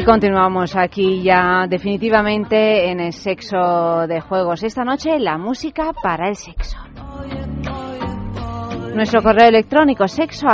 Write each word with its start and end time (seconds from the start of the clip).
Y 0.00 0.02
continuamos 0.02 0.76
aquí 0.76 1.22
ya 1.22 1.66
definitivamente 1.68 2.90
en 2.90 3.00
el 3.00 3.12
sexo 3.12 4.06
de 4.08 4.22
juegos. 4.22 4.62
Esta 4.62 4.82
noche 4.82 5.18
la 5.18 5.36
música 5.36 5.92
para 6.02 6.30
el 6.30 6.36
sexo. 6.36 6.78
Nuestro 8.94 9.22
correo 9.22 9.48
electrónico 9.48 10.08
sexo 10.08 10.48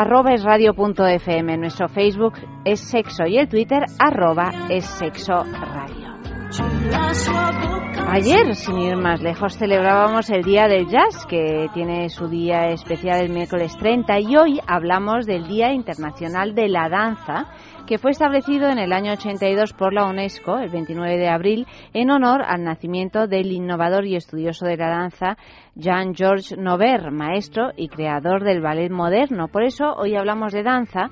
es. 1.21 1.57
Nuestro 1.57 1.87
Facebook 1.87 2.33
es 2.65 2.81
sexo 2.81 3.25
y 3.25 3.39
el 3.39 3.49
Twitter 3.49 3.85
arroba 4.01 4.67
es 4.69 4.85
sexo 4.85 5.45
radio. 5.45 6.06
Ayer, 8.09 8.55
sin 8.55 8.79
ir 8.79 8.97
más 8.97 9.21
lejos, 9.21 9.59
celebrábamos 9.59 10.31
el 10.31 10.43
Día 10.43 10.69
del 10.69 10.87
Jazz, 10.87 11.27
que 11.27 11.69
tiene 11.75 12.09
su 12.09 12.29
día 12.29 12.69
especial 12.69 13.21
el 13.21 13.33
miércoles 13.33 13.77
30, 13.77 14.21
y 14.21 14.37
hoy 14.37 14.61
hablamos 14.67 15.27
del 15.27 15.47
Día 15.49 15.73
Internacional 15.73 16.55
de 16.55 16.69
la 16.69 16.89
Danza, 16.89 17.47
que 17.87 17.99
fue 17.99 18.13
establecido 18.13 18.69
en 18.69 18.79
el 18.79 18.93
año 18.93 19.13
82 19.13 19.73
por 19.73 19.93
la 19.93 20.07
UNESCO, 20.07 20.59
el 20.59 20.71
29 20.71 21.19
de 21.19 21.29
abril, 21.29 21.67
en 21.93 22.11
honor 22.11 22.43
al 22.43 22.65
nacimiento 22.65 23.27
del 23.27 23.53
innovador 23.53 24.07
y 24.07 24.17
estudioso 24.17 24.67
de 24.67 24.77
la 24.77 24.89
danza 24.89 25.37
Jean-Georges 25.75 26.57
Nover, 26.57 27.11
maestro 27.11 27.71
y 27.77 27.89
creador 27.89 28.45
del 28.45 28.61
ballet 28.61 28.91
moderno. 28.91 29.49
Por 29.49 29.63
eso 29.63 29.95
hoy 29.95 30.17
hablamos 30.17 30.53
de 30.53 30.63
danza 30.63 31.11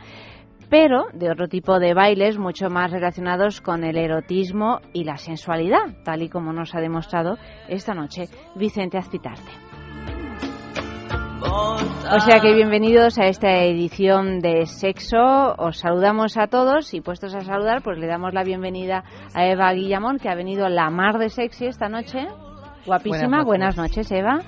pero 0.69 1.07
de 1.12 1.31
otro 1.31 1.48
tipo 1.48 1.79
de 1.79 1.95
bailes 1.95 2.39
mucho 2.39 2.69
más 2.70 2.91
relacionados 2.91 3.61
con 3.61 3.84
el 3.84 3.97
erotismo 3.97 4.81
y 4.93 5.05
la 5.05 5.17
sensualidad, 5.17 6.03
tal 6.05 6.23
y 6.23 6.29
como 6.29 6.53
nos 6.53 6.75
ha 6.75 6.81
demostrado 6.81 7.37
esta 7.69 7.95
noche 7.95 8.25
Vicente 8.55 8.98
Azpitarte. 8.98 9.51
O 12.12 12.21
sea 12.21 12.41
que 12.41 12.55
bienvenidos 12.55 13.19
a 13.19 13.27
esta 13.27 13.51
edición 13.65 14.41
de 14.41 14.67
Sexo. 14.67 15.55
Os 15.59 15.79
saludamos 15.79 16.37
a 16.37 16.47
todos 16.47 16.95
y 16.95 17.01
puestos 17.01 17.34
a 17.34 17.41
saludar, 17.41 17.83
pues 17.83 17.99
le 17.99 18.06
damos 18.06 18.33
la 18.33 18.45
bienvenida 18.45 19.05
a 19.34 19.47
Eva 19.47 19.73
Guillamón, 19.73 20.19
que 20.19 20.28
ha 20.28 20.34
venido 20.34 20.69
la 20.69 20.91
mar 20.91 21.19
de 21.19 21.28
sexy 21.28 21.67
esta 21.67 21.89
noche. 21.89 22.27
Guapísima. 22.87 23.43
Buenas 23.43 23.77
noches, 23.77 24.11
Eva. 24.12 24.41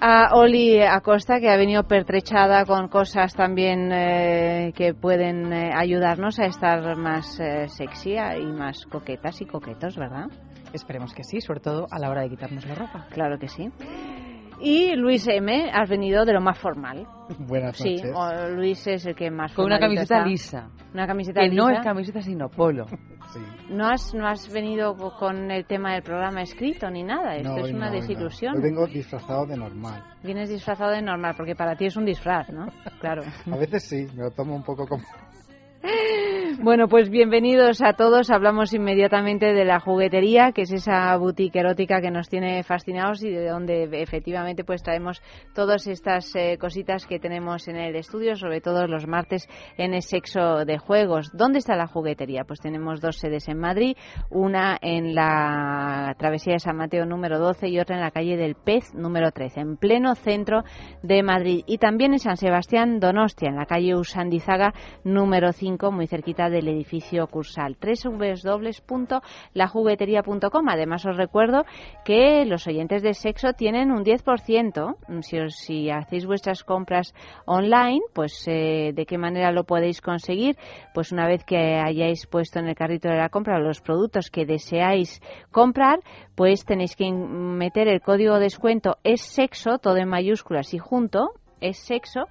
A 0.00 0.36
Oli 0.36 0.80
Acosta, 0.80 1.40
que 1.40 1.50
ha 1.50 1.56
venido 1.56 1.82
pertrechada 1.82 2.64
con 2.64 2.86
cosas 2.86 3.34
también 3.34 3.90
eh, 3.90 4.72
que 4.76 4.94
pueden 4.94 5.52
eh, 5.52 5.72
ayudarnos 5.74 6.38
a 6.38 6.46
estar 6.46 6.96
más 6.96 7.40
eh, 7.40 7.68
sexy 7.68 8.14
y 8.14 8.46
más 8.46 8.86
coquetas 8.86 9.40
y 9.40 9.46
coquetos, 9.46 9.96
¿verdad? 9.96 10.26
Esperemos 10.72 11.12
que 11.14 11.24
sí, 11.24 11.40
sobre 11.40 11.58
todo 11.58 11.88
a 11.90 11.98
la 11.98 12.10
hora 12.10 12.22
de 12.22 12.28
quitarnos 12.28 12.64
la 12.66 12.76
ropa. 12.76 13.06
Claro 13.10 13.40
que 13.40 13.48
sí. 13.48 13.72
Y 14.60 14.94
Luis 14.94 15.26
M, 15.26 15.68
has 15.72 15.88
venido 15.88 16.24
de 16.24 16.32
lo 16.32 16.40
más 16.40 16.58
formal. 16.58 17.04
Buenas 17.40 17.80
noches. 17.80 18.00
Sí, 18.02 18.54
Luis 18.54 18.86
es 18.86 19.04
el 19.04 19.16
que 19.16 19.32
más 19.32 19.52
Con 19.52 19.66
una 19.66 19.80
camiseta 19.80 20.24
lisa. 20.24 20.70
Una 20.94 21.08
camiseta 21.08 21.40
que 21.40 21.48
lisa. 21.48 21.62
no 21.62 21.70
es 21.70 21.80
camiseta 21.80 22.22
sino 22.22 22.48
polo. 22.48 22.86
Sí. 23.32 23.40
¿No 23.68 23.86
has, 23.86 24.14
¿No 24.14 24.26
has 24.26 24.50
venido 24.52 24.96
con 25.18 25.50
el 25.50 25.66
tema 25.66 25.92
del 25.92 26.02
programa 26.02 26.42
escrito 26.42 26.90
ni 26.90 27.02
nada? 27.02 27.36
Esto 27.36 27.56
No, 27.56 27.66
es 27.66 27.72
una 27.72 27.86
no, 27.86 27.92
desilusión. 27.92 28.56
Hoy 28.56 28.62
vengo 28.62 28.86
disfrazado 28.86 29.46
de 29.46 29.56
normal. 29.56 30.02
Vienes 30.22 30.48
disfrazado 30.48 30.92
de 30.92 31.02
normal, 31.02 31.34
porque 31.36 31.54
para 31.54 31.76
ti 31.76 31.86
es 31.86 31.96
un 31.96 32.04
disfraz, 32.04 32.48
¿no? 32.50 32.66
Claro. 33.00 33.22
A 33.50 33.56
veces 33.56 33.84
sí, 33.84 34.06
me 34.14 34.24
lo 34.24 34.30
tomo 34.30 34.56
un 34.56 34.62
poco 34.64 34.86
como... 34.86 35.04
Bueno, 36.60 36.88
pues 36.88 37.08
bienvenidos 37.08 37.80
a 37.82 37.92
todos. 37.92 38.30
Hablamos 38.30 38.74
inmediatamente 38.74 39.54
de 39.54 39.64
la 39.64 39.78
juguetería, 39.78 40.50
que 40.50 40.62
es 40.62 40.72
esa 40.72 41.16
boutique 41.16 41.60
erótica 41.60 42.00
que 42.00 42.10
nos 42.10 42.28
tiene 42.28 42.64
fascinados 42.64 43.22
y 43.22 43.30
de 43.30 43.48
donde 43.48 43.88
efectivamente 44.02 44.64
pues 44.64 44.82
traemos 44.82 45.22
todas 45.54 45.86
estas 45.86 46.34
eh, 46.34 46.58
cositas 46.60 47.06
que 47.06 47.20
tenemos 47.20 47.68
en 47.68 47.76
el 47.76 47.94
estudio, 47.94 48.34
sobre 48.34 48.60
todo 48.60 48.88
los 48.88 49.06
martes 49.06 49.48
en 49.76 49.94
el 49.94 50.02
sexo 50.02 50.64
de 50.64 50.78
juegos. 50.78 51.30
¿Dónde 51.32 51.60
está 51.60 51.76
la 51.76 51.86
juguetería? 51.86 52.42
Pues 52.44 52.60
tenemos 52.60 53.00
dos 53.00 53.18
sedes 53.18 53.48
en 53.48 53.60
Madrid, 53.60 53.96
una 54.28 54.76
en 54.82 55.14
la 55.14 56.16
travesía 56.18 56.54
de 56.54 56.58
San 56.58 56.76
Mateo 56.76 57.06
número 57.06 57.38
12 57.38 57.68
y 57.68 57.78
otra 57.78 57.94
en 57.94 58.02
la 58.02 58.10
calle 58.10 58.36
del 58.36 58.56
Pez 58.56 58.92
número 58.94 59.30
13, 59.30 59.60
en 59.60 59.76
pleno 59.76 60.16
centro 60.16 60.64
de 61.04 61.22
Madrid. 61.22 61.62
Y 61.68 61.78
también 61.78 62.14
en 62.14 62.18
San 62.18 62.36
Sebastián 62.36 62.98
Donostia, 62.98 63.48
en 63.48 63.56
la 63.56 63.66
calle 63.66 63.94
Usandizaga 63.94 64.74
número 65.04 65.52
5 65.52 65.77
muy 65.92 66.08
cerquita 66.08 66.50
del 66.50 66.66
edificio 66.66 67.28
Cursal. 67.28 67.76
www.lajuguetería.com. 67.80 70.68
Además, 70.68 71.06
os 71.06 71.16
recuerdo 71.16 71.64
que 72.04 72.44
los 72.44 72.66
oyentes 72.66 73.02
de 73.02 73.14
sexo 73.14 73.52
tienen 73.52 73.92
un 73.92 74.04
10%. 74.04 74.96
Si, 75.22 75.38
os, 75.38 75.54
si 75.54 75.88
hacéis 75.90 76.26
vuestras 76.26 76.64
compras 76.64 77.14
online, 77.46 78.00
pues 78.12 78.42
eh, 78.48 78.90
de 78.92 79.06
qué 79.06 79.18
manera 79.18 79.52
lo 79.52 79.62
podéis 79.62 80.00
conseguir. 80.00 80.56
Pues 80.94 81.12
una 81.12 81.28
vez 81.28 81.44
que 81.44 81.76
hayáis 81.76 82.26
puesto 82.26 82.58
en 82.58 82.66
el 82.66 82.74
carrito 82.74 83.08
de 83.08 83.18
la 83.18 83.28
compra 83.28 83.60
los 83.60 83.80
productos 83.80 84.30
que 84.30 84.46
deseáis 84.46 85.22
comprar, 85.52 86.00
pues 86.34 86.64
tenéis 86.64 86.96
que 86.96 87.08
meter 87.12 87.86
el 87.86 88.00
código 88.00 88.40
de 88.40 88.48
descuento 88.48 88.96
es 89.04 89.20
sexo, 89.20 89.78
todo 89.78 89.98
en 89.98 90.08
mayúsculas 90.08 90.72
y 90.72 90.78
junto, 90.78 91.32
es 91.60 91.76
sexo 91.76 92.22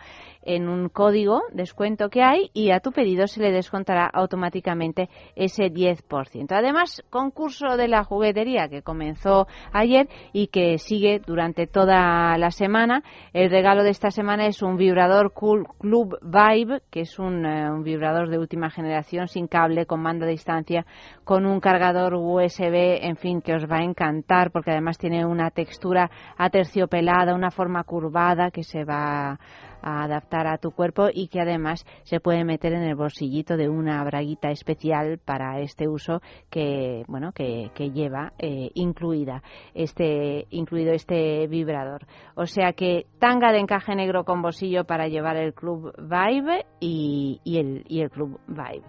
en 0.47 0.69
un 0.69 0.89
código 0.89 1.41
descuento 1.51 2.09
que 2.09 2.23
hay 2.23 2.49
y 2.53 2.71
a 2.71 2.79
tu 2.79 2.91
pedido 2.91 3.27
se 3.27 3.41
le 3.41 3.51
descontará 3.51 4.07
automáticamente 4.07 5.09
ese 5.35 5.65
10%. 5.65 6.51
Además, 6.51 7.03
concurso 7.09 7.77
de 7.77 7.87
la 7.87 8.03
juguetería 8.03 8.69
que 8.69 8.81
comenzó 8.81 9.47
ayer 9.73 10.07
y 10.31 10.47
que 10.47 10.77
sigue 10.77 11.19
durante 11.19 11.67
toda 11.67 12.37
la 12.37 12.51
semana. 12.51 13.03
El 13.33 13.49
regalo 13.49 13.83
de 13.83 13.89
esta 13.89 14.09
semana 14.09 14.47
es 14.47 14.61
un 14.61 14.77
vibrador 14.77 15.33
Cool 15.33 15.67
Club 15.79 16.17
Vibe, 16.21 16.81
que 16.89 17.01
es 17.01 17.19
un, 17.19 17.45
eh, 17.45 17.69
vibrador 17.83 18.29
de 18.29 18.39
última 18.39 18.69
generación 18.69 19.27
sin 19.27 19.47
cable, 19.47 19.85
con 19.85 20.01
mando 20.01 20.25
a 20.25 20.29
distancia, 20.29 20.85
con 21.25 21.45
un 21.45 21.59
cargador 21.59 22.13
USB, 22.15 23.03
en 23.03 23.17
fin, 23.17 23.41
que 23.41 23.53
os 23.53 23.65
va 23.65 23.79
a 23.79 23.83
encantar 23.83 24.51
porque 24.51 24.71
además 24.71 24.97
tiene 24.97 25.25
una 25.25 25.51
textura 25.51 26.09
aterciopelada, 26.37 27.35
una 27.35 27.51
forma 27.51 27.83
curvada 27.83 28.49
que 28.51 28.63
se 28.63 28.85
va 28.85 29.37
a 29.87 30.03
adaptar 30.03 30.47
a 30.47 30.57
tu 30.57 30.71
cuerpo 30.71 31.07
y 31.13 31.29
que 31.29 31.39
además 31.39 31.85
se 32.03 32.19
puede 32.19 32.43
meter 32.43 32.73
en 32.73 32.83
el 32.83 32.95
bolsillito 32.95 33.55
de 33.55 33.69
una 33.69 34.03
braguita 34.03 34.49
especial 34.49 35.17
para 35.23 35.61
este 35.61 35.87
uso 35.87 36.21
que 36.49 37.05
bueno 37.07 37.31
que, 37.31 37.71
que 37.73 37.91
lleva 37.91 38.33
eh, 38.37 38.69
incluida 38.73 39.41
este 39.73 40.45
incluido 40.49 40.91
este 40.91 41.47
vibrador 41.47 42.05
o 42.35 42.45
sea 42.45 42.73
que 42.73 43.05
tanga 43.17 43.53
de 43.53 43.59
encaje 43.59 43.95
negro 43.95 44.25
con 44.25 44.41
bolsillo 44.41 44.83
para 44.83 45.07
llevar 45.07 45.37
el 45.37 45.53
club 45.53 45.93
Vibe 45.97 46.65
y, 46.81 47.39
y 47.45 47.57
el 47.57 47.85
y 47.87 48.01
el 48.01 48.09
club 48.09 48.41
Vibe 48.47 48.83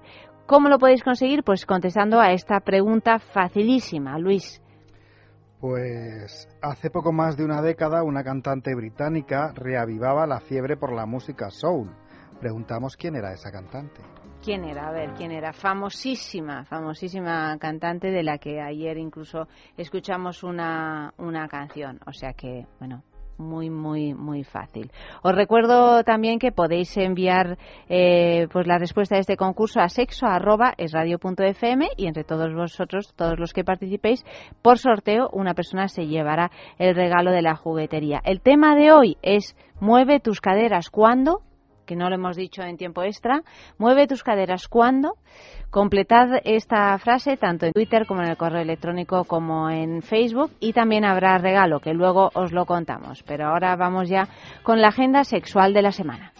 ¿Cómo 0.46 0.70
lo 0.70 0.78
podéis 0.78 1.04
conseguir? 1.04 1.44
Pues 1.44 1.66
contestando 1.66 2.20
a 2.20 2.32
esta 2.32 2.60
pregunta 2.60 3.18
facilísima, 3.18 4.18
Luis. 4.18 4.62
Pues 5.60 6.48
hace 6.62 6.88
poco 6.88 7.12
más 7.12 7.36
de 7.36 7.44
una 7.44 7.60
década 7.60 8.04
una 8.04 8.22
cantante 8.22 8.74
británica 8.76 9.52
reavivaba 9.54 10.26
la 10.26 10.38
fiebre 10.38 10.76
por 10.76 10.92
la 10.92 11.04
música 11.04 11.50
soul. 11.50 11.90
Preguntamos 12.38 12.96
quién 12.96 13.16
era 13.16 13.32
esa 13.32 13.50
cantante. 13.50 14.00
¿Quién 14.44 14.64
era? 14.64 14.86
A 14.88 14.92
ver, 14.92 15.14
¿quién 15.14 15.32
era? 15.32 15.52
Famosísima, 15.52 16.64
famosísima 16.64 17.58
cantante 17.58 18.12
de 18.12 18.22
la 18.22 18.38
que 18.38 18.60
ayer 18.60 18.96
incluso 18.98 19.48
escuchamos 19.76 20.44
una, 20.44 21.12
una 21.18 21.48
canción. 21.48 21.98
O 22.06 22.12
sea 22.12 22.34
que, 22.34 22.64
bueno, 22.78 23.02
muy 23.38 23.70
muy 23.70 24.14
muy 24.14 24.44
fácil. 24.44 24.90
Os 25.22 25.34
recuerdo 25.34 26.04
también 26.04 26.38
que 26.38 26.52
podéis 26.52 26.96
enviar 26.96 27.58
eh, 27.88 28.48
pues 28.52 28.66
la 28.66 28.78
respuesta 28.78 29.16
a 29.16 29.18
este 29.18 29.36
concurso 29.36 29.80
a 29.80 29.88
sexo 29.88 30.26
arroba 30.26 30.74
es 30.76 30.92
radio.fm 30.92 31.88
y 31.96 32.06
entre 32.06 32.24
todos 32.24 32.52
vosotros, 32.54 33.12
todos 33.16 33.38
los 33.38 33.52
que 33.52 33.64
participéis, 33.64 34.24
por 34.62 34.78
sorteo 34.78 35.28
una 35.32 35.54
persona 35.54 35.88
se 35.88 36.06
llevará 36.06 36.50
el 36.78 36.94
regalo 36.94 37.30
de 37.30 37.42
la 37.42 37.54
juguetería. 37.54 38.20
El 38.24 38.40
tema 38.40 38.74
de 38.74 38.92
hoy 38.92 39.16
es 39.22 39.56
mueve 39.80 40.20
tus 40.20 40.40
caderas 40.40 40.90
cuando 40.90 41.42
que 41.88 41.96
no 41.96 42.10
lo 42.10 42.14
hemos 42.14 42.36
dicho 42.36 42.62
en 42.62 42.76
tiempo 42.76 43.02
extra. 43.02 43.42
Mueve 43.78 44.06
tus 44.06 44.22
caderas 44.22 44.68
cuando. 44.68 45.14
Completad 45.70 46.40
esta 46.44 46.96
frase 46.98 47.36
tanto 47.36 47.66
en 47.66 47.72
Twitter 47.72 48.06
como 48.06 48.22
en 48.22 48.28
el 48.28 48.36
correo 48.36 48.60
electrónico 48.60 49.24
como 49.24 49.70
en 49.70 50.02
Facebook 50.02 50.50
y 50.60 50.72
también 50.72 51.04
habrá 51.04 51.38
regalo 51.38 51.80
que 51.80 51.94
luego 51.94 52.30
os 52.34 52.52
lo 52.52 52.66
contamos. 52.66 53.22
Pero 53.24 53.48
ahora 53.48 53.74
vamos 53.76 54.08
ya 54.08 54.28
con 54.62 54.80
la 54.80 54.88
agenda 54.88 55.24
sexual 55.24 55.72
de 55.72 55.82
la 55.82 55.92
semana. 55.92 56.32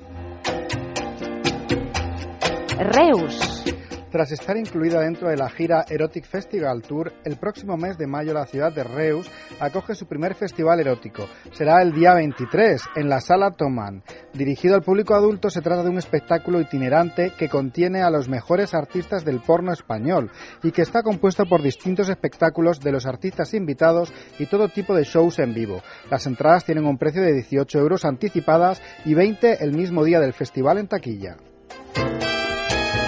Reus 2.78 3.64
tras 4.10 4.32
estar 4.32 4.56
incluida 4.56 5.00
dentro 5.00 5.28
de 5.28 5.37
la 5.37 5.50
gira 5.50 5.84
Erotic 5.88 6.25
Festival 6.25 6.82
Tour, 6.82 7.12
el 7.25 7.37
próximo 7.37 7.76
mes 7.76 7.99
de 7.99 8.06
mayo 8.06 8.32
la 8.32 8.46
ciudad 8.46 8.72
de 8.72 8.84
Reus 8.84 9.31
acoge 9.60 9.94
su 9.94 10.06
primer 10.06 10.34
festival 10.34 10.81
erótico. 10.81 11.26
Será 11.52 11.82
el 11.82 11.93
día 11.93 12.14
23 12.14 12.82
en 12.96 13.08
la 13.08 13.20
Sala 13.20 13.50
Tomán. 13.50 14.02
Dirigido 14.32 14.75
al 14.75 14.82
público 14.82 15.14
adulto, 15.14 15.50
se 15.50 15.60
trata 15.60 15.82
de 15.82 15.90
un 15.90 15.99
espectáculo 15.99 16.60
itinerante 16.60 17.32
que 17.38 17.49
contiene 17.49 18.02
a 18.02 18.10
los 18.10 18.28
mejores 18.28 18.75
artistas 18.75 19.25
del 19.25 19.40
porno 19.40 19.72
español 19.72 20.31
y 20.62 20.72
que 20.72 20.82
está 20.82 21.02
compuesto 21.02 21.44
por 21.44 21.62
distintos 21.62 22.08
espectáculos 22.08 22.81
de 22.81 22.93
los 22.93 23.06
artistas 23.06 23.55
invitados 23.55 24.12
y 24.38 24.46
todo 24.46 24.69
tipo 24.69 24.94
de 24.94 25.05
shows 25.05 25.38
en 25.38 25.55
vivo. 25.55 25.82
Las 26.10 26.26
entradas 26.26 26.64
tienen 26.64 26.87
un 26.87 26.99
precio 26.99 27.22
de 27.22 27.34
18 27.34 27.78
euros 27.78 28.05
anticipadas 28.05 28.81
y 29.05 29.14
20 29.14 29.62
el 29.62 29.72
mismo 29.75 30.05
día 30.05 30.20
del 30.20 30.32
festival 30.32 30.78
en 30.78 30.88
taquilla. 30.88 31.37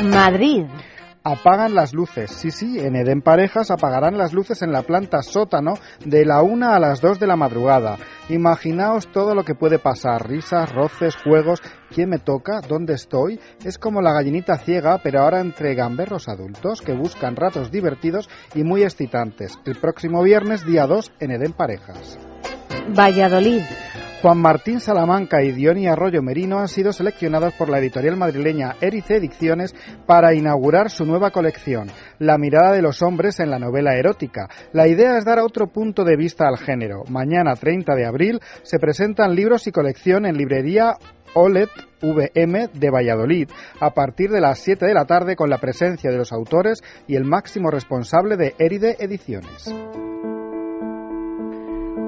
Madrid 0.03 0.65
apagan 1.23 1.75
las 1.75 1.93
luces. 1.93 2.31
Sí, 2.31 2.51
sí, 2.51 2.79
en 2.79 2.97
Eden 2.97 3.21
Parejas 3.21 3.71
apagarán 3.71 4.17
las 4.17 4.33
luces 4.33 4.63
en 4.63 4.73
la 4.73 4.83
planta 4.83 5.23
sótano 5.23 5.75
de 6.05 6.25
la 6.25 6.43
una 6.43 6.75
a 6.75 6.81
las 6.81 7.01
dos 7.01 7.19
de 7.21 7.27
la 7.27 7.37
madrugada. 7.37 7.99
Imaginaos 8.29 9.09
todo 9.13 9.35
lo 9.35 9.45
que 9.45 9.55
puede 9.55 9.79
pasar, 9.79 10.29
risas, 10.29 10.73
roces, 10.73 11.17
juegos, 11.17 11.61
quién 11.91 12.09
me 12.09 12.19
toca, 12.19 12.61
dónde 12.67 12.95
estoy. 12.95 13.41
Es 13.65 13.79
como 13.79 14.01
la 14.01 14.13
gallinita 14.13 14.57
ciega, 14.57 14.99
pero 15.03 15.21
ahora 15.21 15.41
entre 15.41 15.75
gamberros 15.75 16.29
adultos 16.29 16.81
que 16.81 16.95
buscan 16.95 17.37
ratos 17.37 17.71
divertidos 17.71 18.29
y 18.55 18.65
muy 18.65 18.83
excitantes. 18.83 19.59
El 19.65 19.77
próximo 19.77 20.23
viernes, 20.23 20.65
día 20.65 20.87
2, 20.87 21.13
en 21.21 21.33
Eden 21.33 21.53
Parejas. 21.53 22.19
Valladolid. 22.97 23.63
Juan 24.23 24.37
Martín 24.37 24.81
Salamanca 24.81 25.43
y 25.43 25.53
Diony 25.53 25.87
Arroyo 25.87 26.21
Merino 26.21 26.59
han 26.59 26.69
sido 26.69 26.93
seleccionados 26.93 27.55
por 27.55 27.71
la 27.71 27.79
editorial 27.79 28.19
madrileña 28.19 28.77
Erice 28.79 29.17
Ediciones 29.17 29.75
para 30.07 30.35
inaugurar 30.35 30.91
su 30.91 31.07
nueva 31.07 31.31
colección, 31.31 31.89
La 32.19 32.37
mirada 32.37 32.73
de 32.73 32.83
los 32.83 33.01
hombres 33.01 33.41
en 33.41 33.51
la 33.51 33.59
novela 33.59 33.97
erótica. 33.97 34.51
La 34.75 34.87
idea 34.89 35.17
es 35.17 35.25
dar 35.25 35.39
otro 35.39 35.69
punto 35.69 36.05
de 36.05 36.19
vista 36.19 36.47
al 36.47 36.59
género. 36.59 37.05
Mañana 37.09 37.55
30 37.55 37.95
de 37.95 38.05
abril 38.05 38.41
se 38.63 38.79
presentan 38.79 39.35
libros 39.35 39.67
y 39.67 39.73
colección 39.73 40.27
en 40.27 40.37
librería 40.37 40.99
OLED 41.33 41.69
VM 42.03 42.69
de 42.75 42.91
Valladolid 42.91 43.49
a 43.81 43.95
partir 43.95 44.29
de 44.29 44.43
las 44.43 44.59
7 44.59 44.85
de 44.85 44.95
la 44.95 45.07
tarde 45.07 45.35
con 45.35 45.49
la 45.49 45.59
presencia 45.59 46.11
de 46.11 46.19
los 46.19 46.31
autores 46.33 46.83
y 47.07 47.17
el 47.17 47.25
máximo 47.25 47.71
responsable 47.71 48.37
de 48.37 48.55
Eride 48.59 48.97
Ediciones. 48.99 49.73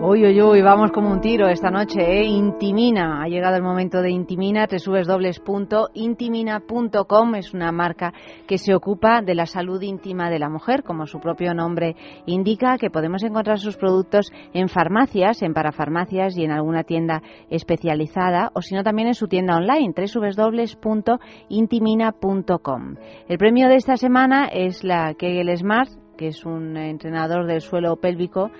Uy, 0.04 0.26
uy, 0.26 0.42
uy, 0.42 0.62
vamos 0.62 0.90
como 0.90 1.12
un 1.12 1.20
tiro 1.20 1.46
esta 1.46 1.70
noche, 1.70 2.00
¿eh? 2.00 2.24
Intimina, 2.24 3.22
ha 3.22 3.28
llegado 3.28 3.54
el 3.54 3.62
momento 3.62 4.02
de 4.02 4.10
Intimina, 4.10 4.66
www.intimina.com, 4.66 7.34
es 7.36 7.54
una 7.54 7.70
marca 7.70 8.12
que 8.48 8.58
se 8.58 8.74
ocupa 8.74 9.22
de 9.22 9.36
la 9.36 9.46
salud 9.46 9.80
íntima 9.80 10.28
de 10.28 10.40
la 10.40 10.48
mujer, 10.48 10.82
como 10.82 11.06
su 11.06 11.20
propio 11.20 11.54
nombre 11.54 11.94
indica, 12.26 12.78
que 12.78 12.90
podemos 12.90 13.22
encontrar 13.22 13.60
sus 13.60 13.76
productos 13.76 14.32
en 14.52 14.68
farmacias, 14.68 15.40
en 15.40 15.54
parafarmacias 15.54 16.36
y 16.36 16.42
en 16.42 16.50
alguna 16.50 16.82
tienda 16.82 17.22
especializada, 17.48 18.50
o 18.54 18.60
si 18.60 18.74
no 18.74 18.82
también 18.82 19.06
en 19.06 19.14
su 19.14 19.28
tienda 19.28 19.56
online, 19.56 19.94
www.intimina.com. 19.96 22.96
El 23.28 23.38
premio 23.38 23.68
de 23.68 23.76
esta 23.76 23.96
semana 23.96 24.46
es 24.46 24.82
la 24.82 25.14
Kegel 25.14 25.56
Smart, 25.56 25.90
que 26.16 26.28
es 26.28 26.44
un 26.44 26.76
entrenador 26.76 27.46
del 27.46 27.60
suelo 27.60 27.96
pélvico 27.96 28.50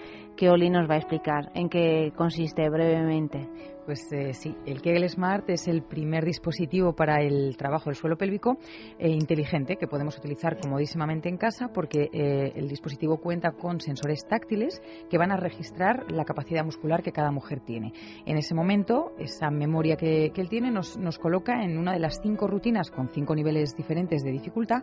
que 0.42 0.50
Oli 0.50 0.70
nos 0.70 0.90
va 0.90 0.94
a 0.94 0.98
explicar 0.98 1.52
en 1.54 1.68
qué 1.68 2.12
consiste 2.16 2.68
brevemente. 2.68 3.46
Pues 3.84 4.12
eh, 4.12 4.32
sí, 4.32 4.54
el 4.64 4.80
Kegel 4.80 5.08
Smart 5.08 5.50
es 5.50 5.66
el 5.66 5.82
primer 5.82 6.24
dispositivo 6.24 6.94
para 6.94 7.20
el 7.20 7.56
trabajo 7.56 7.86
del 7.86 7.96
suelo 7.96 8.16
pélvico 8.16 8.56
eh, 8.96 9.08
inteligente 9.08 9.74
que 9.76 9.88
podemos 9.88 10.16
utilizar 10.16 10.56
comodísimamente 10.60 11.28
en 11.28 11.36
casa 11.36 11.72
porque 11.74 12.08
eh, 12.12 12.52
el 12.54 12.68
dispositivo 12.68 13.16
cuenta 13.16 13.50
con 13.50 13.80
sensores 13.80 14.24
táctiles 14.24 14.80
que 15.10 15.18
van 15.18 15.32
a 15.32 15.36
registrar 15.36 16.12
la 16.12 16.24
capacidad 16.24 16.64
muscular 16.64 17.02
que 17.02 17.10
cada 17.10 17.32
mujer 17.32 17.58
tiene. 17.58 17.92
En 18.24 18.38
ese 18.38 18.54
momento, 18.54 19.14
esa 19.18 19.50
memoria 19.50 19.96
que, 19.96 20.30
él 20.32 20.48
tiene 20.48 20.70
nos, 20.70 20.96
nos, 20.96 21.18
coloca 21.18 21.64
en 21.64 21.76
una 21.76 21.92
de 21.92 21.98
las 21.98 22.20
cinco 22.22 22.46
rutinas 22.46 22.90
con 22.90 23.08
cinco 23.08 23.34
niveles 23.34 23.74
diferentes 23.76 24.22
de 24.22 24.30
dificultad 24.30 24.82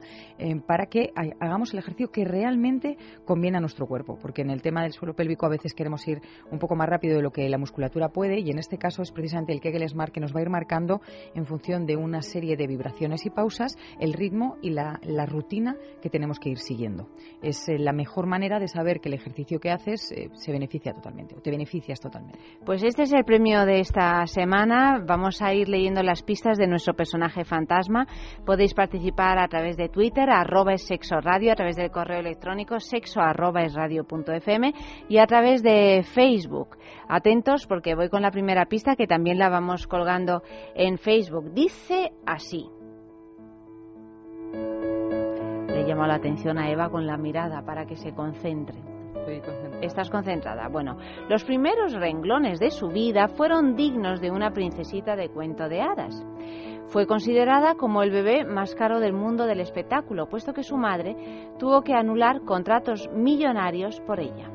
para 0.65 0.85
que 0.85 1.11
hagamos 1.39 1.73
el 1.73 1.79
ejercicio 1.79 2.11
que 2.11 2.23
realmente 2.23 2.97
conviene 3.25 3.57
a 3.57 3.61
nuestro 3.61 3.87
cuerpo. 3.87 4.17
Porque 4.21 4.41
en 4.41 4.49
el 4.49 4.61
tema 4.61 4.83
del 4.83 4.93
suelo 4.93 5.15
pélvico 5.15 5.45
a 5.45 5.49
veces 5.49 5.73
queremos 5.73 6.07
ir 6.07 6.21
un 6.51 6.59
poco 6.59 6.75
más 6.75 6.87
rápido 6.87 7.17
de 7.17 7.23
lo 7.23 7.31
que 7.31 7.49
la 7.49 7.57
musculatura 7.57 8.09
puede 8.09 8.39
y 8.39 8.51
en 8.51 8.59
este 8.59 8.77
caso 8.77 8.88
caso 8.89 9.03
es 9.03 9.11
precisamente 9.11 9.53
el 9.53 9.61
Kegel 9.61 9.87
Smart 9.87 10.11
que 10.11 10.19
nos 10.19 10.33
va 10.35 10.39
a 10.39 10.41
ir 10.41 10.49
marcando 10.49 10.99
en 11.35 11.45
función 11.45 11.85
de 11.85 11.95
una 11.95 12.23
serie 12.23 12.57
de 12.57 12.65
vibraciones 12.65 13.23
y 13.27 13.29
pausas 13.29 13.77
el 13.99 14.13
ritmo 14.13 14.57
y 14.63 14.71
la, 14.71 14.99
rutina 15.27 15.75
que 16.01 16.09
tenemos 16.09 16.39
que 16.39 16.49
ir 16.49 16.57
siguiendo. 16.57 17.07
Es 17.43 17.69
eh, 17.69 17.77
la 17.77 17.93
mejor 17.93 18.25
manera 18.25 18.57
de 18.57 18.67
saber 18.67 18.99
que 18.99 19.09
el 19.09 19.13
ejercicio 19.13 19.59
que 19.59 19.69
haces 19.69 20.11
eh, 20.11 20.29
se 20.33 20.51
beneficia 20.51 20.91
totalmente 20.91 21.35
o 21.35 21.41
te 21.41 21.51
beneficias 21.51 21.99
totalmente. 21.99 22.39
Pues 22.65 22.81
este 22.83 23.03
es 23.03 23.13
el 23.13 23.23
premio 23.25 23.63
de 23.65 23.81
esta 23.81 24.25
semana. 24.25 25.03
Vamos 25.05 25.39
a 25.43 25.53
ir 25.53 25.69
leyendo 25.69 26.01
las 26.01 26.23
pistas 26.23 26.57
de 26.57 26.65
nuestro 26.65 26.95
personaje 26.95 27.43
fantasma. 27.45 28.07
Podéis 28.43 28.73
participar 28.73 29.37
a 29.37 29.47
través 29.47 29.77
de 29.77 29.89
Twitter, 29.89 30.31
arroba 30.31 30.73
es 30.73 30.87
sexo 30.87 31.19
radio, 31.21 31.51
a 31.51 31.55
través 31.55 31.75
del 31.75 31.91
correo 31.91 32.21
electrónico 32.21 32.79
sexo 32.79 33.21
arroba 33.21 33.61
es 33.61 33.75
radio 33.75 34.03
punto 34.03 34.33
fm 34.33 34.73
y 35.09 35.19
a 35.19 35.27
través 35.27 35.61
de 35.61 36.01
Facebook. 36.03 36.77
Atentos 37.07 37.67
porque 37.67 37.93
voy 37.93 38.09
con 38.09 38.21
la 38.21 38.31
primera 38.31 38.65
pista 38.65 38.78
que 38.83 39.07
también 39.07 39.37
la 39.37 39.49
vamos 39.49 39.87
colgando 39.87 40.41
en 40.75 40.97
Facebook. 40.97 41.51
Dice 41.53 42.11
así. 42.25 42.69
Le 44.53 45.83
llamo 45.85 46.07
la 46.07 46.15
atención 46.15 46.57
a 46.57 46.69
Eva 46.71 46.89
con 46.89 47.05
la 47.05 47.17
mirada 47.17 47.63
para 47.63 47.85
que 47.85 47.95
se 47.95 48.13
concentre. 48.13 48.79
Estás 49.81 50.09
concentrada. 50.09 50.67
Bueno, 50.69 50.97
los 51.29 51.43
primeros 51.43 51.93
renglones 51.93 52.59
de 52.59 52.71
su 52.71 52.87
vida 52.87 53.27
fueron 53.27 53.75
dignos 53.75 54.21
de 54.21 54.31
una 54.31 54.51
princesita 54.51 55.15
de 55.15 55.29
cuento 55.29 55.69
de 55.69 55.81
hadas. 55.81 56.25
Fue 56.87 57.05
considerada 57.05 57.75
como 57.75 58.01
el 58.01 58.09
bebé 58.09 58.43
más 58.45 58.73
caro 58.73 58.99
del 58.99 59.13
mundo 59.13 59.45
del 59.45 59.59
espectáculo, 59.59 60.27
puesto 60.27 60.53
que 60.53 60.63
su 60.63 60.77
madre 60.77 61.15
tuvo 61.59 61.83
que 61.83 61.93
anular 61.93 62.41
contratos 62.41 63.07
millonarios 63.13 64.01
por 64.01 64.19
ella. 64.19 64.49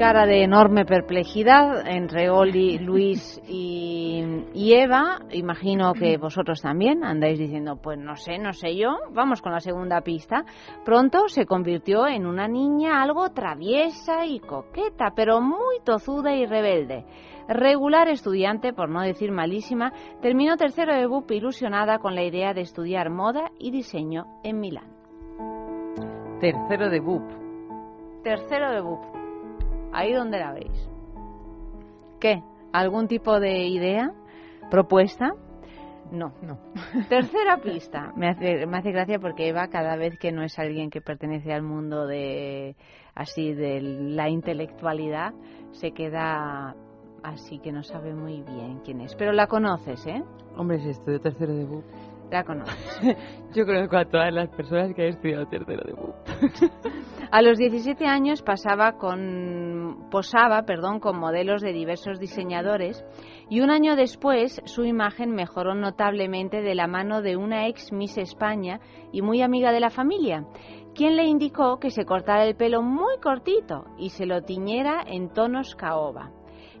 Cara 0.00 0.24
de 0.24 0.44
enorme 0.44 0.86
perplejidad 0.86 1.86
entre 1.86 2.30
Oli, 2.30 2.78
Luis 2.78 3.38
y, 3.46 4.72
Eva. 4.72 5.18
Imagino 5.30 5.92
que 5.92 6.16
vosotros 6.16 6.62
también 6.62 7.04
andáis 7.04 7.38
diciendo, 7.38 7.76
pues 7.76 7.98
no 7.98 8.16
sé, 8.16 8.38
no 8.38 8.54
sé 8.54 8.76
yo. 8.76 8.96
Vamos 9.12 9.42
con 9.42 9.52
la 9.52 9.60
segunda 9.60 10.00
pista. 10.00 10.46
Pronto 10.86 11.28
se 11.28 11.44
convirtió 11.44 12.06
en 12.06 12.24
una 12.24 12.48
niña 12.48 13.02
algo 13.02 13.28
traviesa 13.28 14.24
y 14.24 14.40
coqueta, 14.40 15.12
pero 15.14 15.42
muy 15.42 15.80
tozuda 15.84 16.34
y 16.34 16.46
rebelde. 16.46 17.04
Regular 17.46 18.08
estudiante, 18.08 18.72
por 18.72 18.88
no 18.88 19.02
decir 19.02 19.30
malísima, 19.32 19.92
terminó 20.22 20.56
tercero 20.56 20.94
de 20.94 21.06
BUP 21.06 21.30
ilusionada 21.32 21.98
con 21.98 22.14
la 22.14 22.22
idea 22.22 22.54
de 22.54 22.62
estudiar 22.62 23.10
moda 23.10 23.50
y 23.58 23.70
diseño 23.70 24.24
en 24.44 24.60
Milán. 24.60 24.88
Tercero 26.40 26.88
de 26.88 27.00
BUP. 27.00 27.22
Tercero 28.24 28.70
de 28.70 28.80
BUP. 28.80 29.09
Ahí 29.92 30.12
donde 30.12 30.38
la 30.38 30.52
veis. 30.52 30.90
¿Qué? 32.20 32.42
¿Algún 32.72 33.08
tipo 33.08 33.40
de 33.40 33.66
idea? 33.66 34.12
¿Propuesta? 34.70 35.32
No. 36.12 36.32
No. 36.42 36.58
Tercera 37.08 37.58
pista. 37.58 38.12
Me 38.16 38.28
hace, 38.28 38.66
me 38.66 38.78
hace 38.78 38.92
gracia 38.92 39.18
porque 39.18 39.48
Eva, 39.48 39.68
cada 39.68 39.96
vez 39.96 40.18
que 40.18 40.32
no 40.32 40.42
es 40.42 40.58
alguien 40.58 40.90
que 40.90 41.00
pertenece 41.00 41.52
al 41.52 41.62
mundo 41.62 42.06
de 42.06 42.76
así 43.14 43.52
de 43.52 43.80
la 43.80 44.28
intelectualidad, 44.28 45.32
se 45.72 45.92
queda 45.92 46.74
así 47.22 47.58
que 47.58 47.72
no 47.72 47.82
sabe 47.82 48.14
muy 48.14 48.42
bien 48.42 48.80
quién 48.84 49.00
es. 49.00 49.14
Pero 49.14 49.32
la 49.32 49.46
conoces, 49.46 50.06
¿eh? 50.06 50.22
Hombre, 50.56 50.78
si 50.80 50.90
estudió 50.90 51.20
tercero 51.20 51.54
de 51.54 51.64
BUP. 51.64 51.84
La 52.30 52.44
conoces. 52.44 52.76
Yo 53.54 53.66
conozco 53.66 53.96
a 53.96 54.04
todas 54.04 54.32
las 54.32 54.48
personas 54.50 54.94
que 54.94 55.02
han 55.02 55.08
estudiado 55.08 55.46
tercero 55.46 55.82
de 55.84 55.92
BUP. 55.92 56.14
A 57.32 57.42
los 57.42 57.58
17 57.58 58.06
años 58.06 58.42
pasaba 58.42 58.98
con, 58.98 60.08
posaba 60.10 60.64
perdón, 60.64 60.98
con 60.98 61.16
modelos 61.18 61.62
de 61.62 61.72
diversos 61.72 62.18
diseñadores 62.18 63.04
y 63.48 63.60
un 63.60 63.70
año 63.70 63.94
después 63.94 64.60
su 64.64 64.84
imagen 64.84 65.30
mejoró 65.30 65.76
notablemente 65.76 66.60
de 66.60 66.74
la 66.74 66.88
mano 66.88 67.22
de 67.22 67.36
una 67.36 67.68
ex 67.68 67.92
Miss 67.92 68.18
España 68.18 68.80
y 69.12 69.22
muy 69.22 69.42
amiga 69.42 69.70
de 69.70 69.78
la 69.78 69.90
familia, 69.90 70.44
quien 70.92 71.14
le 71.14 71.24
indicó 71.24 71.78
que 71.78 71.90
se 71.90 72.04
cortara 72.04 72.44
el 72.44 72.56
pelo 72.56 72.82
muy 72.82 73.18
cortito 73.22 73.84
y 73.96 74.10
se 74.10 74.26
lo 74.26 74.42
tiñera 74.42 75.04
en 75.06 75.32
tonos 75.32 75.76
caoba. 75.76 76.32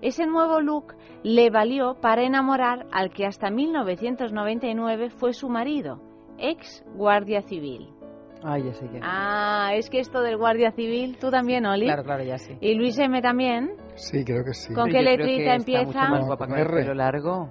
Ese 0.02 0.26
nuevo 0.26 0.60
look 0.60 0.94
le 1.22 1.50
valió 1.50 1.94
para 2.00 2.22
enamorar 2.22 2.86
al 2.90 3.10
que 3.10 3.26
hasta 3.26 3.50
1999 3.50 5.10
fue 5.10 5.32
su 5.32 5.48
marido, 5.48 6.00
ex 6.38 6.84
guardia 6.94 7.42
civil. 7.42 7.92
Ah, 8.42 8.58
ya 8.58 8.72
sé 8.72 8.88
que. 8.88 9.00
Ah, 9.02 9.72
es 9.74 9.90
que 9.90 10.00
esto 10.00 10.22
del 10.22 10.38
guardia 10.38 10.70
civil, 10.72 11.18
tú 11.18 11.30
también, 11.30 11.66
Oli. 11.66 11.84
Claro, 11.84 12.04
claro, 12.04 12.24
ya 12.24 12.38
sé. 12.38 12.56
Y 12.60 12.74
Luis 12.74 12.98
M 12.98 13.20
también. 13.20 13.72
Sí, 13.96 14.24
creo 14.24 14.42
que 14.44 14.54
sí. 14.54 14.72
¿Con 14.72 14.86
Pero 14.86 14.98
qué 14.98 15.02
letrita 15.02 15.54
está 15.56 15.74
mucho 15.74 15.82
empieza? 15.82 16.08
más 16.08 16.26
guapa 16.26 16.46
con 16.46 16.58
el 16.58 16.66
pelo 16.66 16.94
largo, 16.94 17.50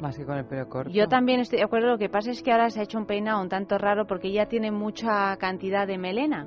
más 0.00 0.18
que 0.18 0.26
con 0.26 0.36
el 0.36 0.44
pelo 0.44 0.68
corto. 0.68 0.90
Yo 0.90 1.08
también 1.08 1.40
estoy 1.40 1.60
de 1.60 1.64
acuerdo. 1.64 1.88
Lo 1.88 1.98
que 1.98 2.10
pasa 2.10 2.30
es 2.30 2.42
que 2.42 2.52
ahora 2.52 2.68
se 2.68 2.80
ha 2.80 2.82
hecho 2.82 2.98
un 2.98 3.06
peinado 3.06 3.40
un 3.40 3.48
tanto 3.48 3.78
raro 3.78 4.06
porque 4.06 4.30
ya 4.30 4.44
tiene 4.44 4.70
mucha 4.70 5.34
cantidad 5.38 5.86
de 5.86 5.96
melena 5.96 6.46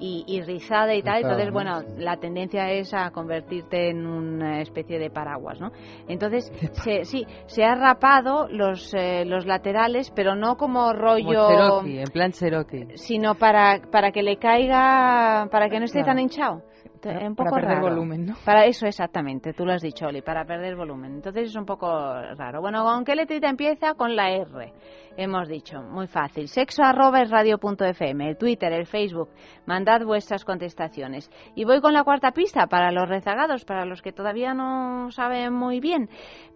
y, 0.00 0.24
y 0.26 0.40
rizada 0.42 0.94
y 0.94 1.02
tal. 1.02 1.22
Entonces, 1.22 1.48
¿no? 1.48 1.52
bueno, 1.52 1.80
la 1.98 2.16
tendencia 2.16 2.70
es 2.70 2.92
a 2.94 3.10
convertirte 3.10 3.90
en 3.90 4.06
una 4.06 4.60
especie 4.60 4.98
de 4.98 5.10
paraguas, 5.10 5.60
¿no? 5.60 5.70
Entonces, 6.08 6.50
se, 6.84 7.04
sí, 7.04 7.26
se 7.46 7.64
ha 7.64 7.74
rapado 7.74 8.48
los, 8.48 8.92
eh, 8.94 9.24
los 9.24 9.46
laterales, 9.46 10.10
pero 10.14 10.34
no 10.34 10.56
como 10.56 10.80
Como 10.80 10.92
rollo, 10.92 11.48
Cherokee, 11.48 11.98
en 12.00 12.10
plan 12.12 12.32
Cherokee. 12.32 12.86
sino 12.96 13.34
para, 13.34 13.80
para 13.90 14.12
que 14.12 14.22
le 14.22 14.36
caiga, 14.36 15.48
para 15.50 15.68
que 15.68 15.78
no 15.78 15.84
esté 15.86 15.98
Claro. 16.00 16.12
tan 16.14 16.18
hinchado. 16.20 16.62
Un 17.04 17.36
poco 17.36 17.50
para 17.50 17.60
perder 17.62 17.76
raro. 17.76 17.90
volumen, 17.90 18.26
¿no? 18.26 18.34
Para 18.44 18.64
eso 18.66 18.84
exactamente, 18.86 19.52
tú 19.52 19.64
lo 19.64 19.72
has 19.72 19.82
dicho, 19.82 20.06
Oli, 20.06 20.20
para 20.20 20.44
perder 20.44 20.74
volumen. 20.74 21.14
Entonces 21.14 21.48
es 21.50 21.54
un 21.56 21.64
poco 21.64 21.86
raro. 21.86 22.60
Bueno, 22.60 22.82
¿con 22.82 23.04
qué 23.04 23.14
letrita 23.14 23.48
empieza? 23.48 23.94
Con 23.94 24.16
la 24.16 24.30
R. 24.32 24.72
Hemos 25.20 25.48
dicho, 25.48 25.82
muy 25.82 26.06
fácil. 26.06 26.46
Sexo 26.46 26.84
arroba 26.84 27.22
es 27.22 27.28
radio.fm, 27.28 28.28
el 28.28 28.38
Twitter, 28.38 28.72
el 28.72 28.86
Facebook. 28.86 29.30
Mandad 29.66 30.04
vuestras 30.04 30.44
contestaciones. 30.44 31.28
Y 31.56 31.64
voy 31.64 31.80
con 31.80 31.92
la 31.92 32.04
cuarta 32.04 32.30
pista 32.30 32.68
para 32.68 32.92
los 32.92 33.08
rezagados, 33.08 33.64
para 33.64 33.84
los 33.84 34.00
que 34.00 34.12
todavía 34.12 34.54
no 34.54 35.10
saben 35.10 35.52
muy 35.52 35.80
bien. 35.80 36.08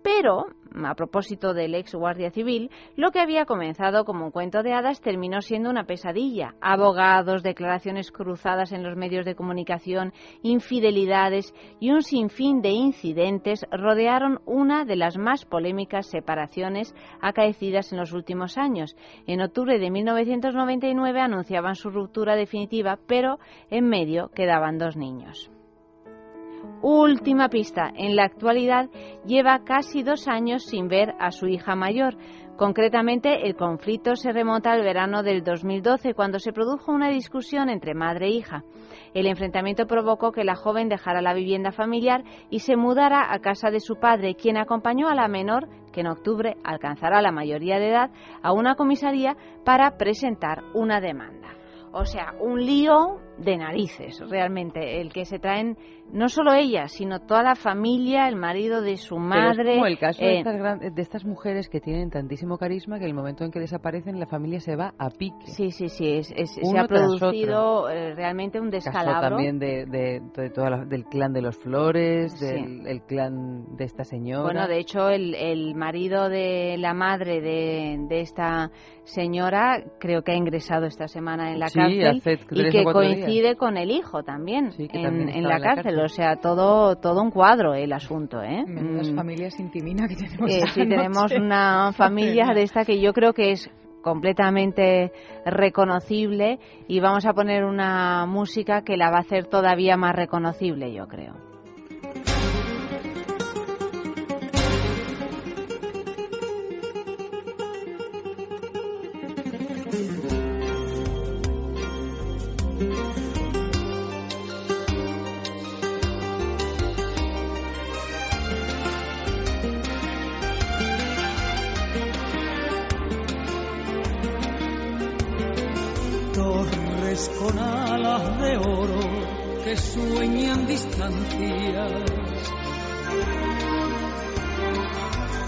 Pero, 0.05 0.47
a 0.85 0.95
propósito 0.95 1.55
del 1.55 1.75
ex 1.75 1.95
guardia 1.95 2.31
civil, 2.31 2.71
lo 2.97 3.11
que 3.11 3.21
había 3.21 3.45
comenzado 3.45 4.05
como 4.05 4.27
un 4.27 4.31
cuento 4.31 4.63
de 4.63 4.73
hadas 4.73 5.01
terminó 5.01 5.41
siendo 5.41 5.71
una 5.71 5.85
pesadilla. 5.85 6.55
Abogados, 6.61 7.43
declaraciones 7.43 8.11
cruzadas 8.11 8.73
en 8.73 8.83
los 8.83 8.97
medios 8.97 9.25
de 9.25 9.35
comunicación, 9.35 10.13
infidelidades 10.43 11.55
y 11.81 11.91
un 11.91 12.03
sinfín 12.03 12.63
de 12.63 12.71
incidentes 12.71 13.65
rodearon 13.71 14.41
una 14.47 14.85
de 14.85 14.97
las 14.97 15.19
más 15.19 15.45
polémicas 15.45 16.07
separaciones 16.07 16.95
acaecidas 17.21 17.93
en 17.93 17.99
los 17.99 18.13
últimos 18.13 18.59
años. 18.59 18.97
En 19.27 19.41
octubre 19.41 19.79
de 19.79 19.91
1999 19.91 21.21
anunciaban 21.21 21.75
su 21.75 21.91
ruptura 21.91 22.37
definitiva, 22.37 22.99
pero 23.07 23.39
en 23.71 23.89
medio 23.89 24.31
quedaban 24.35 24.79
dos 24.79 24.97
niños. 24.97 25.51
Última 26.83 27.49
pista. 27.49 27.91
En 27.95 28.17
la 28.17 28.25
actualidad 28.25 28.89
lleva 29.25 29.65
casi 29.65 30.03
dos 30.03 30.29
años 30.29 30.65
sin 30.65 30.89
ver 30.89 31.15
a 31.19 31.31
su 31.31 31.47
hija 31.47 31.77
mayor. 31.77 32.17
Concretamente, 32.57 33.47
el 33.47 33.57
conflicto 33.57 34.15
se 34.15 34.33
remonta 34.33 34.73
al 34.73 34.83
verano 34.83 35.23
del 35.23 35.43
2012, 35.43 36.15
cuando 36.15 36.39
se 36.39 36.53
produjo 36.53 36.93
una 36.93 37.09
discusión 37.09 37.69
entre 37.69 37.95
madre 37.95 38.27
e 38.27 38.31
hija. 38.31 38.63
El 39.15 39.27
enfrentamiento 39.27 39.87
provocó 39.87 40.33
que 40.33 40.45
la 40.45 40.55
joven 40.55 40.89
dejara 40.89 41.23
la 41.23 41.35
vivienda 41.35 41.73
familiar 41.73 42.25
y 42.51 42.61
se 42.61 42.77
mudara 42.77 43.33
a 43.33 43.39
casa 43.41 43.71
de 43.71 43.81
su 43.81 43.97
padre, 43.97 44.35
quien 44.35 44.57
acompañó 44.57 45.09
a 45.09 45.15
la 45.15 45.29
menor, 45.29 45.69
que 45.93 46.01
en 46.01 46.09
octubre 46.09 46.57
alcanzará 46.63 47.23
la 47.23 47.33
mayoría 47.33 47.79
de 47.79 47.89
edad, 47.89 48.11
a 48.43 48.53
una 48.53 48.75
comisaría 48.75 49.37
para 49.65 49.97
presentar 49.97 50.63
una 50.75 51.01
demanda. 51.01 51.49
O 51.93 52.07
sea, 52.07 52.35
un 52.41 52.65
lío 52.65 53.21
de 53.39 53.57
narices, 53.57 54.21
realmente, 54.29 55.01
el 55.01 55.13
que 55.13 55.25
se 55.25 55.39
traen 55.39 55.77
no 56.13 56.29
solo 56.29 56.53
ella, 56.53 56.89
sino 56.89 57.21
toda 57.21 57.43
la 57.43 57.55
familia, 57.55 58.29
el 58.29 58.37
marido 58.37 58.83
de 58.83 58.97
su 58.99 59.15
Pero 59.15 59.27
madre. 59.27 59.71
es 59.71 59.75
como 59.77 59.87
el 59.87 59.99
caso 59.99 60.23
de, 60.23 60.33
eh, 60.35 60.39
estas 60.39 60.57
gran- 60.57 60.95
de 60.95 61.03
estas 61.03 61.25
mujeres 61.25 61.69
que 61.71 61.81
tienen 61.81 62.11
tantísimo 62.11 62.59
carisma 62.59 62.99
que 62.99 63.07
el 63.07 63.15
momento 63.15 63.45
en 63.45 63.51
que 63.51 63.61
desaparecen 63.61 64.21
la 64.21 64.27
familia 64.27 64.61
se 64.61 64.77
va 64.77 64.93
a 64.99 65.09
pique. 65.11 65.47
Sí, 65.47 65.71
sí, 65.71 65.89
sí, 65.89 66.09
es- 66.19 66.33
es- 66.37 66.55
se 66.63 66.79
ha 66.79 66.87
producido 66.87 67.89
eh, 67.89 68.15
realmente 68.15 68.61
un 68.61 68.71
Caso 68.71 68.91
descalabro. 68.91 69.31
también 69.37 69.59
de, 69.59 69.87
de, 69.87 70.21
de 70.37 70.51
toda 70.51 70.71
la- 70.71 70.85
del 70.85 71.05
clan 71.05 71.33
de 71.33 71.41
los 71.43 71.57
Flores, 71.57 72.33
Sí. 72.39 72.45
del 72.47 72.87
el 72.87 73.03
clan 73.03 73.77
de 73.77 73.85
esta 73.85 74.05
señora. 74.05 74.43
Bueno, 74.43 74.69
de 74.69 74.79
hecho, 74.79 75.09
el, 75.09 75.35
el 75.35 75.75
marido 75.75 76.29
de 76.29 76.77
la 76.79 76.93
madre 76.93 77.41
de, 77.41 77.97
de 78.09 78.21
esta 78.21 78.71
señora 79.05 79.83
creo 79.99 80.23
que 80.23 80.33
ha 80.33 80.37
ingresado 80.37 80.87
esta 80.87 81.09
semana 81.09 81.53
en 81.53 81.59
la 81.59 81.69
Sí, 81.69 81.79
cárcel 81.79 82.07
hace 82.07 82.33
y 82.33 82.37
tres 82.37 82.69
o 82.69 82.71
que 82.73 82.83
cuatro 82.85 83.01
coincide 83.25 83.57
con 83.57 83.77
el 83.77 83.91
hijo 83.91 84.23
también, 84.23 84.73
Sí, 84.73 84.89
en, 84.93 85.03
también 85.03 85.29
en 85.29 85.37
estaba 85.37 85.49
la, 85.49 85.57
en 85.57 85.61
la 85.63 85.69
cárcel. 85.75 85.85
cárcel. 85.85 86.05
O 86.05 86.09
sea, 86.09 86.37
todo, 86.37 86.97
todo 86.97 87.23
un 87.23 87.31
cuadro 87.31 87.75
el 87.75 87.93
asunto, 87.93 88.43
¿eh? 88.43 88.65
Menudas 88.67 89.11
Mm. 89.11 89.17
familias 89.17 89.59
intimina 89.61 90.07
que 90.09 90.17
tenemos 90.17 90.51
Eh, 90.51 90.63
sí, 90.75 90.81
tenemos 90.89 91.33
una 91.33 91.93
familia 91.93 92.53
de 92.55 92.63
esta 92.63 92.85
que 92.85 93.01
yo 93.01 93.13
creo 93.13 93.33
que 93.33 93.53
es 93.53 93.71
completamente 94.03 95.13
reconocible 95.45 96.59
y 96.89 97.01
vamos 97.01 97.25
a 97.25 97.33
poner 97.35 97.65
una 97.65 98.27
música 98.27 98.83
que 98.83 98.97
la 98.97 99.11
va 99.11 99.19
a 99.19 99.21
hacer 99.21 99.47
todavía 99.47 99.97
más 99.97 100.15
reconocible, 100.17 100.93
yo 100.93 101.07
creo. 101.07 101.35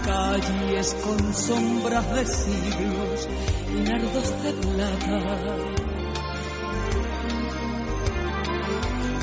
Calles 0.05 0.93
con 1.03 1.33
sombras 1.33 2.13
de 2.13 2.25
siglos 2.25 3.29
y 3.69 3.89
nardos 3.89 4.43
de 4.43 4.51
plata. 4.53 5.19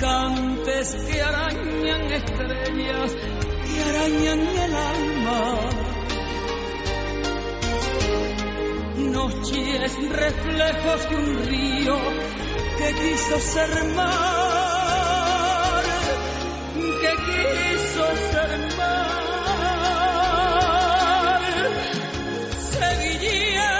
Cantes 0.00 0.96
que 1.06 1.22
arañan 1.22 2.12
estrellas 2.12 3.10
y 3.68 3.78
arañan 3.88 4.40
el 4.40 4.74
alma. 4.74 5.92
noches 9.12 9.92
reflejos 10.08 11.10
de 11.10 11.16
un 11.16 11.44
río 11.46 11.96
que 12.78 12.94
quiso 12.94 13.38
ser 13.38 13.84
que 13.94 14.51
quiso 17.26 18.04
ser 18.30 18.52
mar. 18.76 19.12
Sevilla, 22.70 23.72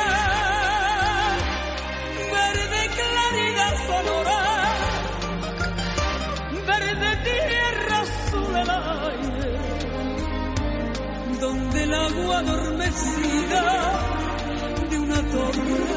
verde 2.36 2.80
claridad 2.98 3.74
sonora, 3.88 4.42
verde 6.66 7.10
tierra 7.28 7.96
azul 8.06 8.54
aire, 8.56 9.50
donde 11.40 11.78
el 11.82 11.92
agua 11.94 12.36
adormecida 12.38 13.64
de 14.90 14.96
una 14.98 15.20
torre 15.30 15.91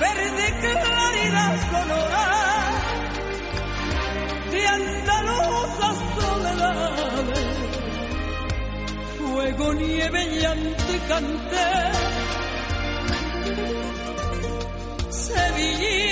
Verde 0.00 0.46
claridad 0.60 1.54
sonora, 1.70 2.26
de 4.50 4.66
andaluzas 4.66 5.96
soledades, 6.18 7.48
fuego, 9.18 9.74
nieve, 9.74 10.20
llanto 10.40 10.94
y 10.94 10.98
canté. 11.08 11.68
Sevilla, 15.10 16.07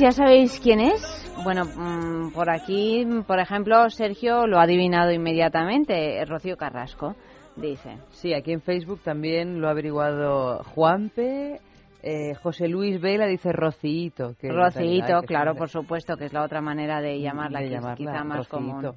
ya 0.00 0.12
sabéis 0.12 0.60
quién 0.60 0.80
es. 0.80 1.02
Bueno, 1.44 1.64
mm, 1.64 2.32
por 2.32 2.50
aquí, 2.50 3.06
por 3.26 3.38
ejemplo, 3.38 3.88
Sergio 3.90 4.46
lo 4.46 4.58
ha 4.58 4.62
adivinado 4.62 5.12
inmediatamente. 5.12 6.24
Rocío 6.24 6.56
Carrasco, 6.56 7.14
dice. 7.56 7.98
Sí, 8.10 8.34
aquí 8.34 8.52
en 8.52 8.60
Facebook 8.60 9.00
también 9.02 9.60
lo 9.60 9.68
ha 9.68 9.70
averiguado 9.72 10.62
Juanpe. 10.74 11.60
Eh, 12.02 12.34
José 12.42 12.68
Luis 12.68 13.00
Vela 13.00 13.26
dice 13.26 13.52
Rocito. 13.52 14.34
Que 14.40 14.48
Rocito, 14.50 14.78
realidad, 14.80 15.20
que 15.22 15.26
claro, 15.26 15.52
es- 15.52 15.58
por 15.58 15.68
supuesto, 15.68 16.16
que 16.16 16.26
es 16.26 16.32
la 16.32 16.44
otra 16.44 16.60
manera 16.60 17.00
de 17.00 17.20
llamarla, 17.20 17.58
de 17.60 17.68
que 17.68 17.74
es 17.74 17.80
llamarla, 17.80 17.96
quizá 18.12 18.24
más 18.24 18.38
Rocito. 18.38 18.56
común. 18.56 18.92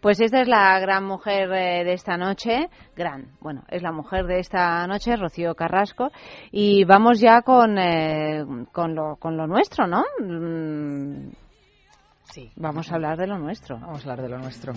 Pues 0.00 0.20
esta 0.20 0.42
es 0.42 0.48
la 0.48 0.78
gran 0.80 1.04
mujer 1.04 1.50
eh, 1.52 1.84
de 1.84 1.92
esta 1.92 2.16
noche, 2.16 2.68
gran, 2.94 3.32
bueno, 3.40 3.64
es 3.68 3.82
la 3.82 3.92
mujer 3.92 4.26
de 4.26 4.38
esta 4.38 4.86
noche, 4.86 5.16
Rocío 5.16 5.54
Carrasco, 5.54 6.10
y 6.50 6.84
vamos 6.84 7.20
ya 7.20 7.42
con, 7.42 7.78
eh, 7.78 8.44
con, 8.72 8.94
lo, 8.94 9.16
con 9.16 9.36
lo 9.36 9.46
nuestro, 9.46 9.86
¿no? 9.86 10.04
Mm, 10.20 11.30
Sí. 12.32 12.50
Vamos 12.56 12.90
a 12.90 12.96
hablar 12.96 13.16
de 13.16 13.26
lo 13.26 13.38
nuestro. 13.38 13.78
Vamos 13.78 14.00
a 14.00 14.10
hablar 14.10 14.22
de 14.22 14.28
lo 14.28 14.38
nuestro. 14.38 14.74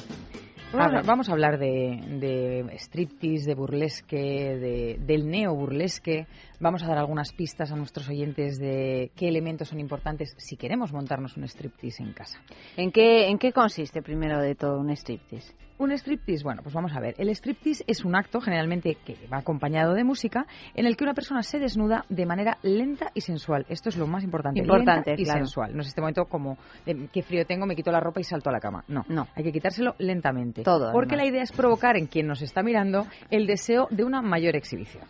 Vamos 0.71 1.29
a 1.29 1.31
hablar 1.31 1.57
de, 1.57 1.99
de 2.19 2.77
striptease, 2.77 3.47
de 3.47 3.55
burlesque, 3.55 4.17
de, 4.17 4.97
del 4.99 5.27
neo-burlesque. 5.27 6.27
Vamos 6.59 6.83
a 6.83 6.87
dar 6.87 6.99
algunas 6.99 7.33
pistas 7.33 7.71
a 7.71 7.75
nuestros 7.75 8.07
oyentes 8.07 8.59
de 8.59 9.11
qué 9.15 9.27
elementos 9.27 9.69
son 9.69 9.79
importantes 9.79 10.35
si 10.37 10.57
queremos 10.57 10.93
montarnos 10.93 11.37
un 11.37 11.45
striptease 11.45 12.03
en 12.03 12.13
casa. 12.13 12.39
¿En 12.77 12.91
qué, 12.91 13.29
¿En 13.29 13.39
qué 13.39 13.51
consiste 13.51 14.03
primero 14.03 14.39
de 14.39 14.53
todo 14.53 14.79
un 14.79 14.91
striptease? 14.91 15.53
Un 15.79 15.91
striptease, 15.93 16.43
bueno, 16.43 16.61
pues 16.61 16.75
vamos 16.75 16.91
a 16.93 16.99
ver. 16.99 17.15
El 17.17 17.29
striptease 17.29 17.85
es 17.87 18.03
un 18.03 18.13
acto 18.13 18.41
generalmente 18.41 18.95
que 18.95 19.15
va 19.31 19.37
acompañado 19.37 19.93
de 19.93 20.03
música 20.03 20.45
en 20.75 20.85
el 20.85 20.97
que 20.97 21.05
una 21.05 21.13
persona 21.13 21.41
se 21.41 21.57
desnuda 21.57 22.03
de 22.09 22.25
manera 22.25 22.57
lenta 22.63 23.11
y 23.13 23.21
sensual. 23.21 23.65
Esto 23.69 23.87
es 23.87 23.95
lo 23.95 24.05
más 24.05 24.25
importante. 24.25 24.59
Importante, 24.59 25.11
lenta 25.11 25.21
y 25.21 25.23
claro. 25.23 25.39
sensual. 25.39 25.73
No 25.73 25.81
es 25.81 25.87
este 25.87 26.01
momento 26.01 26.25
como 26.25 26.57
de, 26.85 27.07
qué 27.13 27.23
frío 27.23 27.45
tengo, 27.45 27.65
me 27.65 27.77
quito 27.77 27.93
la 27.93 28.01
ropa 28.01 28.19
y 28.19 28.25
salto 28.25 28.49
a 28.49 28.53
la 28.53 28.59
cama. 28.59 28.83
No, 28.89 29.05
No. 29.07 29.27
Hay 29.35 29.43
que 29.45 29.53
quitárselo 29.53 29.95
lentamente. 29.99 30.63
Todo, 30.63 30.91
Porque 30.91 31.15
además. 31.15 31.25
la 31.25 31.31
idea 31.31 31.43
es 31.43 31.51
provocar 31.53 31.95
en 31.95 32.07
quien 32.07 32.27
nos 32.27 32.41
está 32.41 32.61
mirando 32.61 33.07
el 33.29 33.47
deseo 33.47 33.87
de 33.89 34.03
una 34.03 34.21
mayor 34.21 34.57
exhibición. 34.57 35.05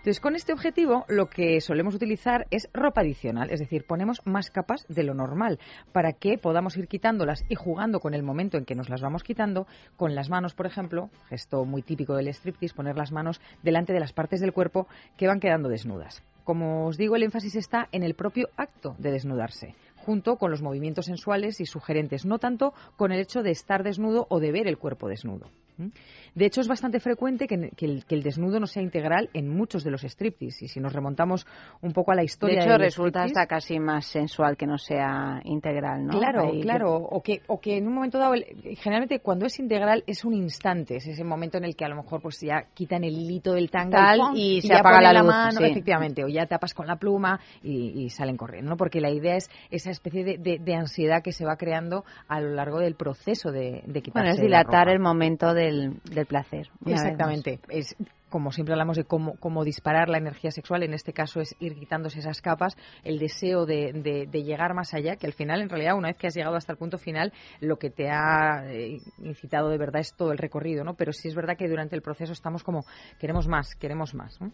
Entonces, 0.00 0.20
con 0.20 0.34
este 0.34 0.54
objetivo, 0.54 1.04
lo 1.08 1.28
que 1.28 1.60
solemos 1.60 1.94
utilizar 1.94 2.46
es 2.50 2.70
ropa 2.72 3.02
adicional, 3.02 3.50
es 3.50 3.60
decir, 3.60 3.84
ponemos 3.84 4.22
más 4.24 4.50
capas 4.50 4.86
de 4.88 5.02
lo 5.02 5.12
normal 5.12 5.58
para 5.92 6.14
que 6.14 6.38
podamos 6.38 6.74
ir 6.78 6.88
quitándolas 6.88 7.44
y 7.50 7.54
jugando 7.54 8.00
con 8.00 8.14
el 8.14 8.22
momento 8.22 8.56
en 8.56 8.64
que 8.64 8.74
nos 8.74 8.88
las 8.88 9.02
vamos 9.02 9.22
quitando, 9.22 9.66
con 9.98 10.14
las 10.14 10.30
manos, 10.30 10.54
por 10.54 10.64
ejemplo, 10.64 11.10
gesto 11.28 11.66
muy 11.66 11.82
típico 11.82 12.16
del 12.16 12.28
striptease, 12.28 12.74
poner 12.74 12.96
las 12.96 13.12
manos 13.12 13.42
delante 13.62 13.92
de 13.92 14.00
las 14.00 14.14
partes 14.14 14.40
del 14.40 14.54
cuerpo 14.54 14.86
que 15.18 15.26
van 15.26 15.38
quedando 15.38 15.68
desnudas. 15.68 16.22
Como 16.44 16.86
os 16.86 16.96
digo, 16.96 17.14
el 17.14 17.22
énfasis 17.22 17.56
está 17.56 17.90
en 17.92 18.02
el 18.02 18.14
propio 18.14 18.48
acto 18.56 18.96
de 18.98 19.10
desnudarse, 19.10 19.74
junto 19.96 20.36
con 20.36 20.50
los 20.50 20.62
movimientos 20.62 21.04
sensuales 21.04 21.60
y 21.60 21.66
sugerentes, 21.66 22.24
no 22.24 22.38
tanto 22.38 22.72
con 22.96 23.12
el 23.12 23.20
hecho 23.20 23.42
de 23.42 23.50
estar 23.50 23.82
desnudo 23.82 24.26
o 24.30 24.40
de 24.40 24.50
ver 24.50 24.66
el 24.66 24.78
cuerpo 24.78 25.08
desnudo. 25.08 25.50
De 26.34 26.46
hecho, 26.46 26.60
es 26.60 26.68
bastante 26.68 27.00
frecuente 27.00 27.46
que, 27.46 27.70
que 27.76 27.86
el, 27.86 28.04
que 28.04 28.14
el 28.14 28.22
desnudo 28.22 28.60
no 28.60 28.66
sea 28.66 28.82
integral 28.82 29.30
en 29.34 29.48
muchos 29.48 29.84
de 29.84 29.90
los 29.90 30.02
striptease. 30.04 30.64
Y 30.64 30.68
si 30.68 30.80
nos 30.80 30.92
remontamos 30.92 31.46
un 31.82 31.92
poco 31.92 32.12
a 32.12 32.14
la 32.14 32.20
De 32.22 32.26
historia 32.26 32.60
hecho, 32.60 32.70
del 32.72 32.80
resulta 32.80 33.22
hasta 33.24 33.46
casi 33.46 33.78
más 33.78 34.06
sensual 34.06 34.56
que 34.56 34.66
no 34.66 34.78
sea 34.78 35.40
integral, 35.44 36.06
¿no? 36.06 36.18
Claro, 36.18 36.48
Ahí- 36.48 36.60
claro. 36.62 36.94
O 36.96 37.22
que, 37.22 37.42
o 37.46 37.60
que 37.60 37.76
en 37.76 37.86
un 37.88 37.94
momento 37.94 38.18
dado, 38.18 38.34
generalmente 38.76 39.20
cuando 39.20 39.46
es 39.46 39.58
integral 39.58 40.04
es 40.06 40.24
un 40.24 40.34
instante, 40.34 40.96
es 40.96 41.06
ese 41.06 41.24
momento 41.24 41.58
en 41.58 41.64
el 41.64 41.76
que 41.76 41.84
a 41.84 41.88
lo 41.88 41.96
mejor 41.96 42.20
pues 42.22 42.40
ya 42.40 42.64
quitan 42.74 43.04
el 43.04 43.14
hilito 43.14 43.52
del 43.52 43.70
tanga 43.70 44.14
y 44.34 44.60
se 44.62 44.68
ya 44.68 44.78
apaga 44.80 45.00
la 45.00 45.22
luz, 45.22 45.30
mano, 45.32 45.58
sí. 45.60 45.64
efectivamente, 45.64 46.24
o 46.24 46.28
ya 46.28 46.46
tapas 46.46 46.74
con 46.74 46.86
la 46.86 46.96
pluma 46.96 47.40
y, 47.62 48.02
y 48.04 48.10
salen 48.10 48.36
corriendo, 48.36 48.70
¿no? 48.70 48.76
Porque 48.76 49.00
la 49.00 49.10
idea 49.10 49.36
es 49.36 49.50
esa 49.70 49.90
especie 49.90 50.24
de, 50.24 50.38
de- 50.38 50.58
de 50.58 50.74
ansiedad 50.74 51.22
que 51.22 51.32
se 51.32 51.44
va 51.44 51.56
creando 51.56 52.04
a 52.28 52.40
lo 52.40 52.50
largo 52.54 52.78
del 52.78 52.94
proceso 52.94 53.50
de, 53.50 53.82
de 53.86 54.02
quitarse 54.02 54.12
Bueno, 54.12 54.30
es 54.30 54.38
la 54.38 54.44
dilatar 54.44 54.86
ropa. 54.86 54.92
el 54.92 55.00
momento 55.00 55.54
del, 55.54 55.94
del 56.04 56.19
placer. 56.26 56.68
vez 56.80 56.94
más. 56.94 57.02
Exactamente. 57.02 57.60
Es 57.68 57.96
como 58.28 58.52
siempre 58.52 58.74
hablamos 58.74 58.96
de 58.96 59.02
cómo, 59.04 59.34
cómo 59.40 59.64
disparar 59.64 60.08
la 60.08 60.18
energía 60.18 60.52
sexual, 60.52 60.84
en 60.84 60.94
este 60.94 61.12
caso 61.12 61.40
es 61.40 61.56
ir 61.58 61.74
quitándose 61.74 62.20
esas 62.20 62.40
capas, 62.40 62.76
el 63.02 63.18
deseo 63.18 63.66
de, 63.66 63.92
de- 63.92 64.26
de 64.30 64.42
llegar 64.44 64.72
más 64.72 64.94
allá, 64.94 65.16
que 65.16 65.26
al 65.26 65.32
final, 65.32 65.60
en 65.60 65.68
realidad, 65.68 65.96
una 65.96 66.08
vez 66.08 66.16
que 66.16 66.28
has 66.28 66.34
llegado 66.36 66.54
hasta 66.54 66.70
el 66.72 66.78
punto 66.78 66.96
final, 66.96 67.32
lo 67.60 67.76
que 67.78 67.90
te 67.90 68.08
ha 68.08 68.62
eh, 68.72 68.98
incitado 69.24 69.68
de 69.68 69.78
verdad 69.78 70.00
es 70.00 70.14
todo 70.14 70.30
el 70.30 70.38
recorrido, 70.38 70.84
¿no? 70.84 70.94
Pero 70.94 71.12
sí 71.12 71.26
es 71.26 71.34
verdad 71.34 71.56
que 71.56 71.68
durante 71.68 71.96
el 71.96 72.02
proceso 72.02 72.32
estamos 72.32 72.62
como, 72.62 72.84
queremos 73.18 73.48
más, 73.48 73.74
queremos 73.74 74.14
más, 74.14 74.40
¿no? 74.40 74.52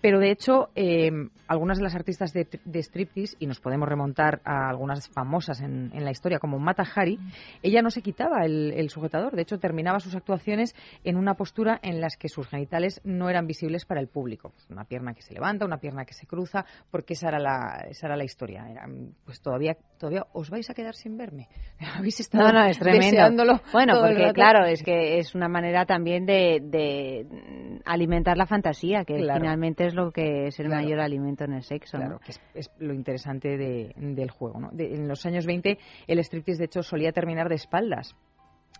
Pero 0.00 0.18
de 0.18 0.30
hecho, 0.30 0.68
eh, 0.74 1.10
algunas 1.48 1.78
de 1.78 1.84
las 1.84 1.94
artistas 1.94 2.32
de, 2.32 2.46
de 2.64 2.78
striptease, 2.82 3.36
y 3.38 3.46
nos 3.46 3.60
podemos 3.60 3.88
remontar 3.88 4.40
a 4.44 4.68
algunas 4.68 5.08
famosas 5.08 5.60
en, 5.60 5.90
en 5.94 6.04
la 6.04 6.10
historia, 6.10 6.38
como 6.38 6.58
Mata 6.58 6.84
Hari, 6.94 7.18
ella 7.62 7.82
no 7.82 7.90
se 7.90 8.02
quitaba 8.02 8.44
el, 8.44 8.72
el 8.76 8.90
sujetador. 8.90 9.34
De 9.36 9.42
hecho, 9.42 9.58
terminaba 9.58 10.00
sus 10.00 10.14
actuaciones 10.14 10.74
en 11.04 11.16
una 11.16 11.34
postura 11.34 11.78
en 11.82 12.00
las 12.00 12.16
que 12.16 12.28
sus 12.28 12.48
genitales 12.48 13.00
no 13.04 13.28
eran 13.30 13.46
visibles 13.46 13.84
para 13.84 14.00
el 14.00 14.08
público. 14.08 14.50
Pues 14.50 14.66
una 14.70 14.84
pierna 14.84 15.14
que 15.14 15.22
se 15.22 15.34
levanta, 15.34 15.64
una 15.64 15.78
pierna 15.78 16.04
que 16.04 16.14
se 16.14 16.26
cruza, 16.26 16.64
porque 16.90 17.14
esa 17.14 17.28
era 17.28 17.38
la, 17.38 17.86
esa 17.88 18.06
era 18.06 18.16
la 18.16 18.24
historia. 18.24 18.66
Era, 18.68 18.86
pues 19.24 19.40
todavía, 19.40 19.76
todavía 19.98 20.24
os 20.32 20.50
vais 20.50 20.68
a 20.70 20.74
quedar 20.74 20.94
sin 20.94 21.16
verme. 21.16 21.48
Habéis 21.96 22.20
estado 22.20 22.44
No, 22.48 22.52
no, 22.52 22.64
es 22.66 22.78
tremendo. 22.78 23.06
deseándolo 23.06 23.60
Bueno, 23.72 23.94
porque 24.00 24.32
claro, 24.32 24.64
es 24.66 24.82
que 24.82 25.18
es 25.18 25.34
una 25.34 25.48
manera 25.48 25.86
también 25.86 26.26
de, 26.26 26.60
de 26.62 27.24
mm, 27.28 27.76
alimentar 27.84 28.36
la 28.36 28.46
fantasía, 28.46 29.04
que 29.04 29.16
Claro. 29.16 29.40
finalmente 29.40 29.75
es 29.84 29.94
lo 29.94 30.10
que 30.10 30.46
es 30.46 30.58
el 30.58 30.66
Claro. 30.66 30.82
mayor 30.82 31.00
alimento 31.00 31.44
en 31.44 31.52
el 31.52 31.62
sexo. 31.62 31.98
¿no? 31.98 32.18
Que 32.20 32.32
es, 32.32 32.40
es 32.54 32.70
lo 32.78 32.94
interesante 32.94 33.56
de- 33.58 33.92
del 33.96 34.30
juego. 34.30 34.58
¿no? 34.60 34.70
De- 34.72 34.94
en 34.94 35.06
los 35.08 35.26
años 35.26 35.44
20, 35.44 35.78
el 36.06 36.18
striptease, 36.20 36.58
de 36.60 36.64
hecho, 36.66 36.82
solía 36.82 37.12
terminar 37.12 37.48
de 37.48 37.56
espaldas 37.56 38.14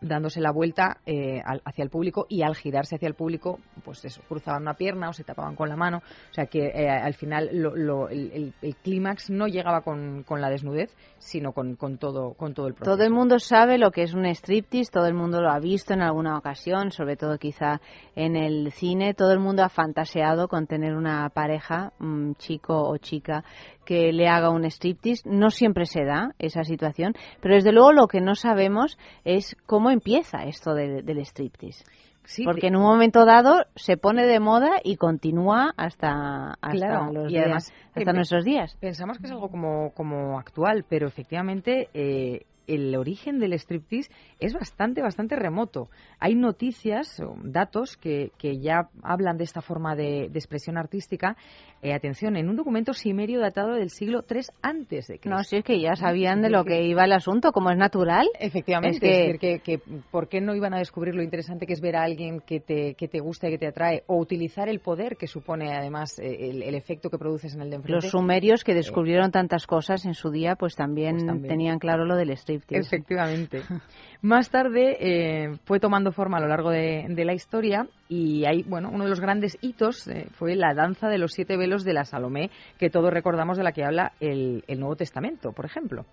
dándose 0.01 0.41
la 0.41 0.51
vuelta 0.53 0.99
eh, 1.07 1.41
al- 1.45 1.63
hacia 1.65 1.83
el 1.83 1.91
público 1.91 2.27
y 2.29 2.43
al 2.43 2.55
girarse 2.55 2.97
hacia 2.97 3.09
el 3.09 3.15
público, 3.15 3.59
pues 3.85 4.05
eso, 4.05 4.21
cruzaban 4.29 4.63
una 4.63 4.75
pierna 4.75 5.09
o 5.09 5.13
se 5.13 5.25
tapaban 5.25 5.57
con 5.57 5.69
la 5.69 5.77
mano. 5.77 5.99
O 6.31 6.35
sea 6.35 6.47
que 6.47 6.67
eh, 6.67 6.89
al 6.91 7.15
final 7.15 7.49
lo- 7.53 7.75
lo- 7.75 8.09
el, 8.09 8.31
el- 8.33 8.55
el 8.61 8.77
clímax 8.77 9.31
no 9.31 9.47
llegaba 9.47 9.81
con, 9.81 10.25
la 10.29 10.51
desnudez, 10.51 10.95
sino 11.19 11.53
con, 11.53 11.77
con 11.77 11.97
todo, 11.99 12.35
con 12.35 12.53
todo 12.55 12.67
el 12.69 12.75
proceso. 12.75 12.97
Todo 12.97 13.05
el 13.07 13.13
mundo 13.13 13.39
sabe 13.39 13.79
lo 13.79 13.91
que 13.91 14.03
es 14.03 14.13
un 14.15 14.27
striptease, 14.27 14.91
todo 14.93 15.07
el 15.07 15.15
mundo 15.15 15.41
lo 15.41 15.51
ha 15.51 15.59
visto 15.59 15.95
en 15.95 16.03
alguna 16.03 16.37
ocasión, 16.37 16.91
sobre 16.91 17.17
todo 17.17 17.39
quizá 17.39 17.81
en 18.15 18.37
el 18.37 18.73
cine, 18.73 19.15
todo 19.15 19.33
el 19.33 19.39
mundo 19.39 19.63
ha 19.65 19.69
fantaseado 19.69 20.49
con 20.49 20.67
tener 20.67 20.95
una 20.95 21.29
pareja, 21.31 21.93
un 22.01 22.35
chico 22.37 22.83
o 22.89 22.97
chica, 22.99 23.45
que 23.87 24.12
le 24.12 24.29
haga 24.29 24.51
un 24.51 24.64
striptease. 24.66 25.22
No 25.27 25.49
siempre 25.51 25.87
se 25.87 26.05
da 26.05 26.33
esa 26.38 26.62
situación, 26.64 27.14
pero 27.40 27.55
desde 27.55 27.72
luego 27.72 27.92
lo 27.92 28.07
que 28.09 28.20
no 28.20 28.35
sabemos 28.35 28.99
es 29.25 29.57
cómo 29.64 29.90
empieza 29.90 30.44
esto 30.44 30.75
de- 30.75 31.01
del 31.03 31.20
striptease. 31.25 31.85
Sí, 32.25 32.42
Porque 32.44 32.66
en 32.66 32.75
un 32.77 32.83
momento 32.83 33.25
dado 33.25 33.66
se 33.77 33.96
pone 33.96 34.27
de 34.27 34.40
moda 34.40 34.81
y 34.83 34.96
continúa 34.96 35.72
hasta, 35.77 36.55
hasta, 36.61 36.70
Claro, 36.88 37.12
los 37.12 37.27
y 37.31 37.35
días- 37.35 37.44
además, 37.44 37.72
hasta 37.94 38.12
nuestros 38.12 38.44
días. 38.44 38.77
Pensamos 38.81 39.18
que 39.18 39.27
es 39.27 39.31
algo 39.33 39.49
como, 39.49 39.92
como 39.94 40.37
actual, 40.37 40.85
pero 40.88 41.07
efectivamente 41.07 41.88
eh, 41.94 42.40
el 42.66 42.94
origen 42.96 43.38
del 43.38 43.52
striptease 43.55 44.11
es 44.40 44.52
bastante, 44.55 45.02
bastante 45.02 45.37
remoto. 45.37 45.88
Hay 46.18 46.35
noticias, 46.35 47.22
datos 47.42 47.96
que, 47.96 48.31
que 48.38 48.59
ya 48.59 48.88
hablan 49.02 49.37
de 49.37 49.44
esta 49.44 49.61
forma 49.62 49.94
de, 49.94 50.29
de 50.31 50.38
expresión 50.38 50.76
artística. 50.79 51.37
Eh, 51.83 51.92
atención, 51.92 52.37
en 52.37 52.48
un 52.48 52.57
documento 52.57 52.92
simerio 52.94 53.38
datado 53.38 53.74
del 53.74 53.90
siglo 53.90 54.24
III 54.29 54.40
antes 54.62 55.07
de 55.09 55.18
Cristo. 55.18 55.29
No, 55.31 55.44
sí, 55.44 55.57
es 55.59 55.64
que 55.64 55.79
ya 55.81 55.94
sabían 55.94 56.40
de 56.40 56.48
lo 56.50 56.64
que 56.64 56.83
iba 56.85 57.05
el 57.05 57.12
asunto, 57.12 57.52
como 57.52 57.70
es 57.70 57.76
natural. 57.76 58.26
Efectivamente, 58.40 58.96
Es 58.96 59.00
que- 59.00 59.11
es 59.11 59.18
decir, 59.18 59.38
que, 59.38 59.59
que 59.61 60.00
¿por 60.11 60.29
qué 60.29 60.40
no 60.40 60.55
iban 60.55 60.72
a 60.74 60.79
descubrir 60.79 61.14
lo 61.14 61.22
interesante 61.22 61.66
que 61.66 61.74
es 61.74 61.81
ver 61.81 61.96
a 61.96 62.02
alguien 62.02 62.40
que 62.40 62.61
te, 62.61 62.94
que 62.94 63.07
te 63.09 63.20
gusta 63.20 63.48
y 63.48 63.52
que 63.52 63.59
te 63.59 63.66
atrae? 63.68 64.02
O 64.07 64.16
utilizar 64.16 64.68
el 64.68 64.81
poder 64.81 65.16
que 65.16 65.26
supone, 65.26 65.72
además, 65.74 66.18
eh, 66.18 66.48
el, 66.50 66.62
el 66.62 66.74
efecto 66.74 67.11
que 67.11 67.18
produces 67.18 67.55
en 67.55 67.61
el 67.61 67.70
de 67.70 67.76
enfrente. 67.76 67.94
Los 67.94 68.11
sumerios 68.11 68.64
que 68.64 68.74
descubrieron 68.74 69.31
tantas 69.31 69.66
cosas 69.66 70.05
en 70.07 70.14
su 70.14 70.31
día, 70.31 70.57
pues 70.57 70.74
también, 70.74 71.12
Pues 71.16 71.26
también. 71.26 71.48
tenían 71.48 71.79
claro 71.79 72.05
lo 72.07 72.16
del 72.16 72.31
striptease. 72.31 72.56
Efectivamente. 72.69 73.62
Más 74.23 74.51
tarde 74.51 74.97
eh, 75.01 75.59
fue 75.64 75.79
tomando 75.81 76.12
forma 76.12 76.38
a 76.38 76.40
lo 76.40 76.49
largo 76.49 76.71
de, 76.71 77.07
de 77.09 77.25
la 77.25 77.35
historia 77.35 77.87
y 78.09 78.45
hay, 78.45 78.62
bueno, 78.62 78.90
uno 78.92 79.05
de 79.05 79.11
los 79.11 79.21
grandes 79.21 79.57
hitos 79.61 80.09
eh, 80.09 80.29
fue 80.33 80.57
la 80.57 80.75
danza 80.75 81.09
de 81.09 81.19
los 81.19 81.33
siete 81.33 81.57
velos 81.57 81.85
de 81.85 81.92
la 81.92 82.05
Salomé, 82.05 82.51
que 82.79 82.90
todos 82.90 83.12
recordamos 83.12 83.57
de 83.57 83.64
la 83.64 83.73
que 83.73 83.85
habla 83.85 84.12
el, 84.21 84.64
el 84.66 84.81
Nuevo 84.81 84.97
Testamento, 84.97 85.53
por 85.53 85.64
ejemplo. 85.66 86.07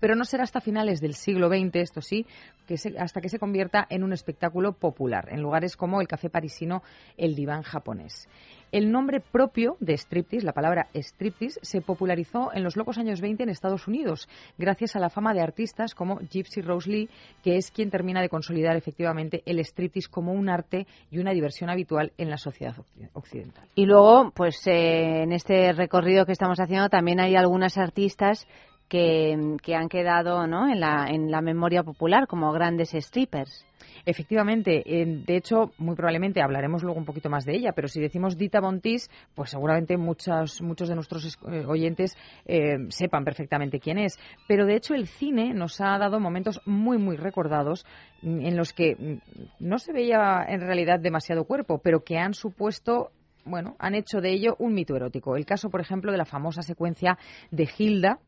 Pero 0.00 0.14
no 0.14 0.24
será 0.24 0.44
hasta 0.44 0.60
finales 0.60 1.00
del 1.00 1.14
siglo 1.14 1.48
XX, 1.48 1.76
esto 1.76 2.00
sí, 2.00 2.26
que 2.66 2.76
se- 2.76 2.98
hasta 2.98 3.20
que 3.20 3.28
se 3.28 3.38
convierta 3.38 3.86
en 3.90 4.02
un 4.04 4.12
espectáculo 4.12 4.72
popular, 4.72 5.28
en 5.30 5.40
lugares 5.42 5.76
como 5.76 6.00
el 6.00 6.08
café 6.08 6.28
parisino, 6.30 6.82
el 7.16 7.34
diván 7.34 7.62
japonés. 7.62 8.28
El 8.72 8.90
nombre 8.90 9.20
propio 9.20 9.76
de 9.78 9.94
striptease, 9.96 10.44
la 10.44 10.52
palabra 10.52 10.88
striptease, 10.92 11.60
se 11.62 11.80
popularizó 11.80 12.52
en 12.52 12.64
los 12.64 12.76
locos 12.76 12.98
años 12.98 13.20
20 13.20 13.44
en 13.44 13.48
Estados 13.48 13.86
Unidos, 13.86 14.28
gracias 14.58 14.96
a 14.96 14.98
la 14.98 15.08
fama 15.08 15.32
de 15.32 15.40
artistas 15.40 15.94
como 15.94 16.18
Gypsy 16.18 16.62
Rose 16.62 16.90
Lee, 16.90 17.08
que 17.44 17.56
es 17.56 17.70
quien 17.70 17.90
termina 17.90 18.20
de 18.20 18.28
consolidar 18.28 18.76
efectivamente 18.76 19.42
el 19.46 19.60
striptease 19.60 20.10
como 20.10 20.32
un 20.32 20.48
arte 20.48 20.86
y 21.12 21.20
una 21.20 21.30
diversión 21.30 21.70
habitual 21.70 22.12
en 22.18 22.28
la 22.28 22.38
sociedad 22.38 22.74
occ- 22.76 23.08
occidental. 23.12 23.68
Y 23.76 23.86
luego, 23.86 24.32
pues 24.34 24.66
eh, 24.66 25.22
en 25.22 25.32
este 25.32 25.72
recorrido 25.72 26.26
que 26.26 26.32
estamos 26.32 26.58
haciendo 26.58 26.88
también 26.88 27.20
hay 27.20 27.36
algunas 27.36 27.78
artistas 27.78 28.48
que, 28.88 29.58
han 29.74 29.88
quedado 29.88 30.46
¿no? 30.46 30.68
en, 30.68 30.80
la, 30.80 31.06
en 31.08 31.30
la 31.30 31.40
memoria 31.40 31.82
popular 31.82 32.26
como 32.26 32.52
grandes 32.52 32.90
strippers. 32.92 33.66
Efectivamente, 34.04 34.82
eh, 34.86 35.04
de 35.26 35.36
hecho, 35.36 35.72
muy 35.78 35.96
probablemente 35.96 36.40
hablaremos 36.40 36.82
luego 36.82 36.98
un 36.98 37.04
poquito 37.04 37.28
más 37.28 37.44
de 37.44 37.56
ella, 37.56 37.72
pero 37.72 37.88
si 37.88 38.00
decimos 38.00 38.36
Dita 38.36 38.60
Bontis, 38.60 39.10
pues 39.34 39.50
seguramente 39.50 39.96
muchos, 39.96 40.62
muchos 40.62 40.88
de 40.88 40.94
nuestros 40.94 41.24
es- 41.24 41.38
eh, 41.50 41.64
oyentes 41.66 42.16
eh, 42.46 42.76
sepan 42.88 43.24
perfectamente 43.24 43.80
quién 43.80 43.98
es. 43.98 44.18
Pero 44.46 44.64
de 44.64 44.76
hecho, 44.76 44.94
el 44.94 45.08
cine 45.08 45.52
nos 45.54 45.80
ha 45.80 45.98
dado 45.98 46.20
momentos 46.20 46.60
muy, 46.66 46.98
muy 46.98 47.16
recordados 47.16 47.84
mm, 48.22 48.40
en 48.46 48.56
los 48.56 48.72
que 48.72 48.94
mm, 48.96 49.44
no 49.60 49.78
se 49.78 49.92
veía 49.92 50.44
en 50.48 50.60
realidad 50.60 51.00
demasiado 51.00 51.44
cuerpo, 51.44 51.78
pero 51.82 52.04
que 52.04 52.18
han 52.18 52.34
supuesto 52.34 53.10
bueno, 53.46 53.76
han 53.78 53.94
hecho 53.94 54.20
de 54.20 54.32
ello 54.32 54.56
un 54.58 54.74
mito 54.74 54.96
erótico. 54.96 55.36
El 55.36 55.46
caso, 55.46 55.70
por 55.70 55.80
ejemplo, 55.80 56.10
de 56.10 56.18
la 56.18 56.24
famosa 56.24 56.62
secuencia 56.62 57.16
de 57.52 57.68
Hilda, 57.78 58.18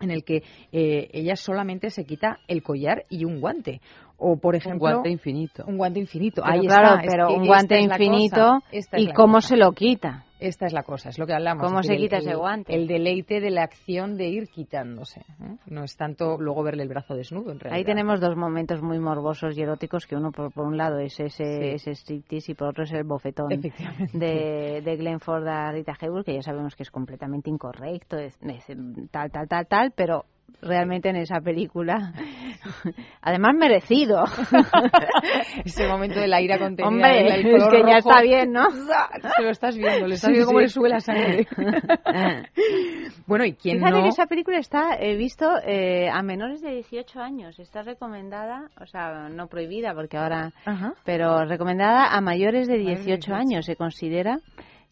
en 0.00 0.10
el 0.10 0.24
que 0.24 0.42
eh, 0.72 1.08
ella 1.12 1.36
solamente 1.36 1.90
se 1.90 2.04
quita 2.04 2.38
el 2.48 2.62
collar 2.62 3.04
y 3.08 3.24
un 3.24 3.40
guante. 3.40 3.80
O, 4.18 4.36
por 4.38 4.54
Un 4.54 4.60
ejemplo, 4.60 4.78
guante 4.78 5.10
infinito. 5.10 5.64
un 5.66 5.76
guante 5.76 6.00
infinito. 6.00 6.42
Pero 6.42 6.54
Ahí 6.54 6.66
claro, 6.66 6.88
está. 6.96 7.00
es 7.02 7.08
pero 7.12 7.28
que 7.28 7.34
un 7.34 7.46
guante 7.46 7.80
infinito 7.80 8.58
es 8.72 8.86
y 8.96 9.12
cómo 9.12 9.34
cosa. 9.34 9.48
se 9.48 9.56
lo 9.56 9.72
quita. 9.72 10.25
Esta 10.38 10.66
es 10.66 10.72
la 10.72 10.82
cosa, 10.82 11.08
es 11.08 11.18
lo 11.18 11.26
que 11.26 11.32
hablamos. 11.32 11.64
¿Cómo 11.66 11.82
se 11.82 11.96
quita 11.96 12.16
el- 12.18 12.22
ese 12.26 12.34
guante? 12.34 12.74
El 12.74 12.86
deleite 12.86 13.40
de 13.40 13.50
la 13.50 13.62
acción 13.62 14.16
de 14.16 14.28
ir 14.28 14.48
quitándose. 14.48 15.20
¿eh? 15.20 15.56
No 15.66 15.82
es 15.84 15.96
tanto 15.96 16.36
luego 16.38 16.62
verle 16.62 16.82
el 16.82 16.88
brazo 16.90 17.14
desnudo, 17.14 17.52
en 17.52 17.58
realidad. 17.60 17.78
Ahí 17.78 17.84
tenemos 17.84 18.20
dos 18.20 18.36
momentos 18.36 18.82
muy 18.82 18.98
morbosos 18.98 19.56
y 19.56 19.62
eróticos, 19.62 20.06
que 20.06 20.14
uno 20.16 20.32
por, 20.32 20.52
por 20.52 20.66
un 20.66 20.76
lado 20.76 20.98
es 20.98 21.18
ese, 21.18 21.44
Sí. 21.44 21.68
ese 21.88 21.94
striptease 21.94 22.52
y 22.52 22.54
por 22.54 22.68
otro 22.68 22.84
es 22.84 22.92
el 22.92 23.04
bofetón 23.04 23.48
de, 24.12 24.82
de 24.84 24.96
Glenn 24.96 25.20
Ford 25.20 25.46
a 25.46 25.72
Rita 25.72 25.94
Hayworth, 25.98 26.26
que 26.26 26.34
ya 26.34 26.42
sabemos 26.42 26.74
que 26.76 26.82
es 26.82 26.90
completamente 26.90 27.50
incorrecto, 27.50 28.16
es, 28.18 28.36
es 28.42 28.66
tal, 29.10 29.30
tal, 29.30 29.48
tal, 29.48 29.66
tal, 29.66 29.92
pero 29.96 30.24
realmente 30.62 31.08
en 31.10 31.16
esa 31.16 31.40
película, 31.40 32.12
además 33.22 33.54
merecido. 33.54 34.24
Ese 35.64 35.86
momento 35.86 36.18
de 36.20 36.28
la 36.28 36.40
ira 36.40 36.58
contenida. 36.58 36.88
Hombre, 36.88 37.20
el- 37.20 37.46
el 37.46 37.54
es 37.56 37.68
que 37.68 37.82
ya 37.86 37.98
está 37.98 38.22
bien, 38.22 38.52
¿no? 38.52 38.70
Se 38.70 39.42
lo 39.42 39.50
estás 39.50 39.76
viendo, 39.76 40.06
le 40.06 40.14
estás 40.14 40.28
Sí, 40.28 40.32
viendo 40.32 40.46
cómo 40.46 40.58
sí. 40.58 40.64
le 40.64 40.68
sube 40.70 40.88
la 40.88 41.00
sangre. 41.00 41.46
bueno, 43.26 43.44
¿y 43.44 43.52
quién 43.54 43.78
Fíjate 43.78 43.96
no? 43.98 44.02
que 44.02 44.08
esa 44.08 44.26
película 44.26 44.58
está, 44.58 44.96
he 44.98 45.16
visto, 45.16 45.46
eh, 45.64 46.08
a 46.10 46.22
menores 46.22 46.60
de 46.60 46.70
18 46.72 47.20
años. 47.20 47.58
Está 47.58 47.82
recomendada, 47.82 48.68
o 48.80 48.86
sea, 48.86 49.28
no 49.28 49.48
prohibida 49.48 49.94
porque 49.94 50.16
ahora, 50.16 50.52
Ajá. 50.64 50.94
pero 51.04 51.44
recomendada 51.44 52.14
a 52.14 52.20
mayores 52.20 52.66
de 52.68 52.76
Mayores 52.76 52.98
de 53.04 53.12
18 53.12 53.34
años. 53.34 53.66
Se 53.66 53.76
considera 53.76 54.38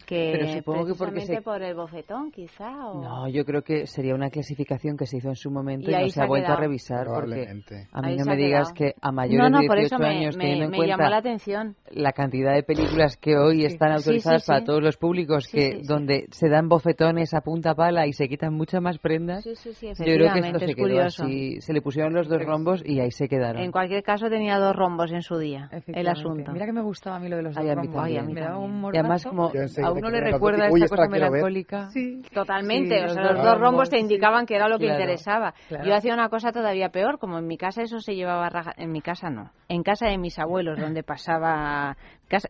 que 0.05 0.33
Pero 0.39 0.53
supongo 0.53 0.87
que 0.87 0.95
porque 0.95 1.13
precisamente 1.15 1.35
se- 1.37 1.43
por 1.43 1.63
el 1.63 1.75
bofetón, 1.75 2.31
quizá. 2.31 2.89
O... 2.91 3.03
No, 3.03 3.29
yo 3.29 3.45
creo 3.45 3.63
que 3.63 3.87
sería 3.87 4.15
una 4.15 4.31
clasificación 4.31 4.97
que 4.97 5.07
se 5.07 5.17
hizo 5.19 5.29
en 5.29 5.37
su 5.37 5.51
momento 5.51 5.91
Y 5.91 5.95
y, 5.95 5.97
no 5.97 6.05
se 6.07 6.11
se 6.11 6.23
ha 6.23 6.27
vuelto 6.27 6.47
a 6.47 6.57
quedado. 6.57 6.61
revisar 6.63 7.07
porque 7.07 7.21
Probablemente. 7.27 7.89
a 7.93 8.01
mí 8.03 8.09
Ahí 8.09 8.17
no 8.17 8.25
me 8.27 8.37
digas 8.37 8.73
quedado. 8.73 8.93
que 8.95 9.01
a 9.01 9.13
mayores 9.13 9.39
no, 9.39 9.51
no, 9.51 9.61
de 9.63 9.67
por 9.67 9.77
18 9.79 9.95
eso 9.97 10.03
me, 10.03 10.09
años 10.19 10.37
me- 10.37 10.43
teniendo 10.43 10.65
en 10.67 10.71
me 10.71 10.77
cuenta 10.77 10.97
llamó 10.97 11.11
la 11.11 11.17
atención. 11.17 11.77
la 11.91 12.13
cantidad 12.13 12.55
de 12.55 12.63
películas 12.63 13.17
que 13.17 13.37
hoy 13.37 13.65
están 13.65 13.91
Sí, 13.91 13.97
autorizadas 13.97 14.43
sí, 14.43 14.47
para 14.49 14.61
sí. 14.61 14.67
todos 14.67 14.83
los 14.83 14.97
públicos 14.97 15.45
Sí, 15.47 15.57
que 15.57 15.71
sí, 15.73 15.79
sí. 15.81 15.87
donde 15.87 16.27
se 16.31 16.49
dan 16.49 16.69
bofetones 16.69 17.35
a 17.35 17.41
punta 17.41 17.75
pala 17.75 18.07
y 18.07 18.13
se 18.13 18.29
quitan 18.29 18.55
muchas 18.55 18.81
más 18.83 18.99
prendas. 18.99 19.43
Sí, 19.45 19.55
sí, 19.57 19.73
sí, 19.73 19.87
Yo 19.89 20.05
creo 20.15 20.33
que 20.33 20.39
esto 20.41 20.59
se 20.59 20.75
quedó 20.75 21.01
así, 21.03 21.61
se 21.61 21.73
le 21.73 21.81
pusieron 21.83 22.13
los 22.15 22.29
dos 22.29 22.43
rombos 22.45 22.83
y 22.85 23.01
ahí 23.01 23.11
se 23.11 23.29
quedaron. 23.29 23.63
En 23.63 23.73
cualquier 23.73 24.03
caso 24.03 24.29
tenía 24.29 24.59
dos 24.59 24.75
rombos 24.77 25.13
en 25.13 25.23
su 25.23 25.39
día, 25.39 25.71
el 25.87 26.09
asunto. 26.09 26.53
Mira 26.53 26.67
que 26.67 26.73
me 26.73 26.83
gustaba 26.83 27.17
a 27.17 27.21
mí 27.21 27.29
lo 27.29 27.37
de 27.37 27.43
los 27.43 27.55
dos 27.55 27.65
a 27.65 27.75
rombos. 27.75 27.97
a 27.97 28.23
me 28.23 28.41
daba 28.41 28.59
un 28.59 28.71
y 28.71 28.81
mordazo. 28.81 29.01
además 29.01 29.25
como 29.25 29.47
a 29.49 29.91
uno 29.99 30.09
que 30.11 30.21
le 30.21 30.31
recuerda 30.33 30.69
esta 30.69 30.89
cosa 30.89 31.09
melancólica. 31.09 31.91
Sí. 31.91 32.23
Totalmente, 32.33 32.99
Sí, 32.99 33.05
o 33.05 33.09
sea, 33.09 33.33
los 33.33 33.43
dos 33.43 33.59
rombos 33.61 33.91
te 33.91 33.99
indicaban 33.99 34.47
que 34.47 34.57
era 34.57 34.69
lo 34.69 34.79
que 34.79 34.87
Claro, 34.87 35.01
interesaba. 35.01 35.55
claro. 35.69 35.85
Yo 35.85 35.95
hacía 35.95 36.15
una 36.15 36.29
cosa 36.29 36.53
todavía 36.53 36.89
peor, 36.91 37.19
como 37.19 37.39
en 37.39 37.47
mi 37.47 37.57
casa 37.57 37.83
eso 37.83 38.01
se 38.01 38.15
llevaba 38.15 38.49
raja... 38.49 38.73
en 38.77 38.93
mi 38.93 39.01
casa 39.01 39.31
no, 39.31 39.51
en 39.69 39.83
casa 39.83 40.07
de 40.09 40.19
mis 40.19 40.39
abuelos 40.39 40.79
donde 40.79 41.03
pasaba 41.03 41.97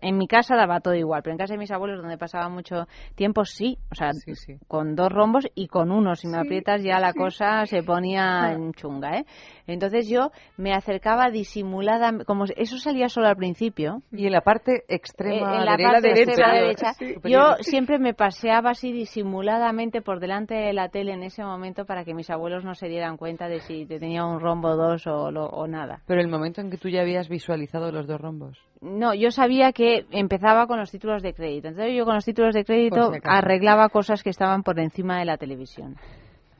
en 0.00 0.16
mi 0.18 0.26
casa 0.26 0.56
daba 0.56 0.80
todo 0.80 0.94
igual, 0.94 1.22
pero 1.22 1.32
en 1.32 1.38
casa 1.38 1.54
de 1.54 1.58
mis 1.58 1.70
abuelos 1.70 2.00
donde 2.00 2.16
pasaba 2.18 2.48
mucho 2.48 2.86
tiempo 3.14 3.44
sí, 3.44 3.78
o 3.90 3.94
sea, 3.94 4.12
Sí, 4.12 4.34
sí. 4.34 4.54
con 4.68 4.94
dos 4.96 5.10
rombos 5.12 5.46
y 5.54 5.68
con 5.68 5.90
uno, 5.90 6.14
si 6.14 6.26
me 6.28 6.34
Sí, 6.38 6.40
aprietas 6.40 6.82
ya 6.82 6.98
la 7.00 7.12
cosa 7.12 7.66
se 7.66 7.82
ponía 7.82 8.52
en 8.52 8.72
chunga, 8.74 9.18
¿eh? 9.18 9.24
Entonces 9.66 10.08
yo 10.08 10.30
me 10.56 10.72
acercaba 10.74 11.30
disimulada, 11.30 12.12
como 12.26 12.44
eso 12.56 12.78
salía 12.78 13.08
solo 13.08 13.28
al 13.28 13.36
principio, 13.36 14.02
Y 14.12 14.26
en 14.26 14.32
la 14.32 14.40
parte 14.42 14.76
eh, 14.76 14.84
extrema 14.88 15.58
en 15.58 15.64
la 15.64 15.76
parte 15.76 16.08
derecha, 16.08 16.30
extrema 16.30 16.54
derecha. 16.54 16.92
sí. 16.94 17.14
Yo 17.24 17.54
siempre 17.60 17.98
me 17.98 18.14
paseaba 18.14 18.70
así 18.70 18.92
disimuladamente 18.92 20.02
por 20.02 20.20
delante 20.20 20.54
de 20.54 20.72
la 20.72 20.88
tele 20.88 21.12
en 21.12 21.22
ese 21.22 21.42
momento 21.44 21.84
para 21.86 22.04
que 22.04 22.14
mis 22.14 22.30
abuelos 22.30 22.64
no 22.64 22.74
se 22.74 22.88
dieran 22.88 23.16
cuenta 23.16 23.48
de 23.48 23.60
si 23.60 23.86
te 23.86 23.98
tenía 23.98 24.24
un 24.24 24.40
rombo 24.40 24.76
dos 24.76 25.06
o, 25.06 25.30
lo- 25.30 25.46
o 25.46 25.66
nada. 25.66 26.02
Pero 26.06 26.20
el 26.20 26.28
momento 26.28 26.60
en 26.60 26.70
que 26.70 26.76
tú 26.78 26.88
ya 26.88 27.00
habías 27.00 27.28
visualizado 27.28 27.90
los 27.90 28.06
dos 28.06 28.20
rombos. 28.20 28.58
No, 28.84 29.14
yo 29.14 29.30
sabía 29.30 29.72
que 29.72 30.04
empezaba 30.10 30.66
con 30.66 30.78
los 30.78 30.90
títulos 30.90 31.22
de 31.22 31.32
crédito. 31.32 31.68
Entonces 31.68 31.94
yo 31.96 32.04
con 32.04 32.14
los 32.14 32.24
títulos 32.24 32.54
de 32.54 32.66
crédito 32.66 33.12
arreglaba 33.24 33.88
cosas 33.88 34.22
que 34.22 34.28
estaban 34.28 34.62
por 34.62 34.78
encima 34.78 35.18
de 35.18 35.24
la 35.24 35.38
televisión. 35.38 35.96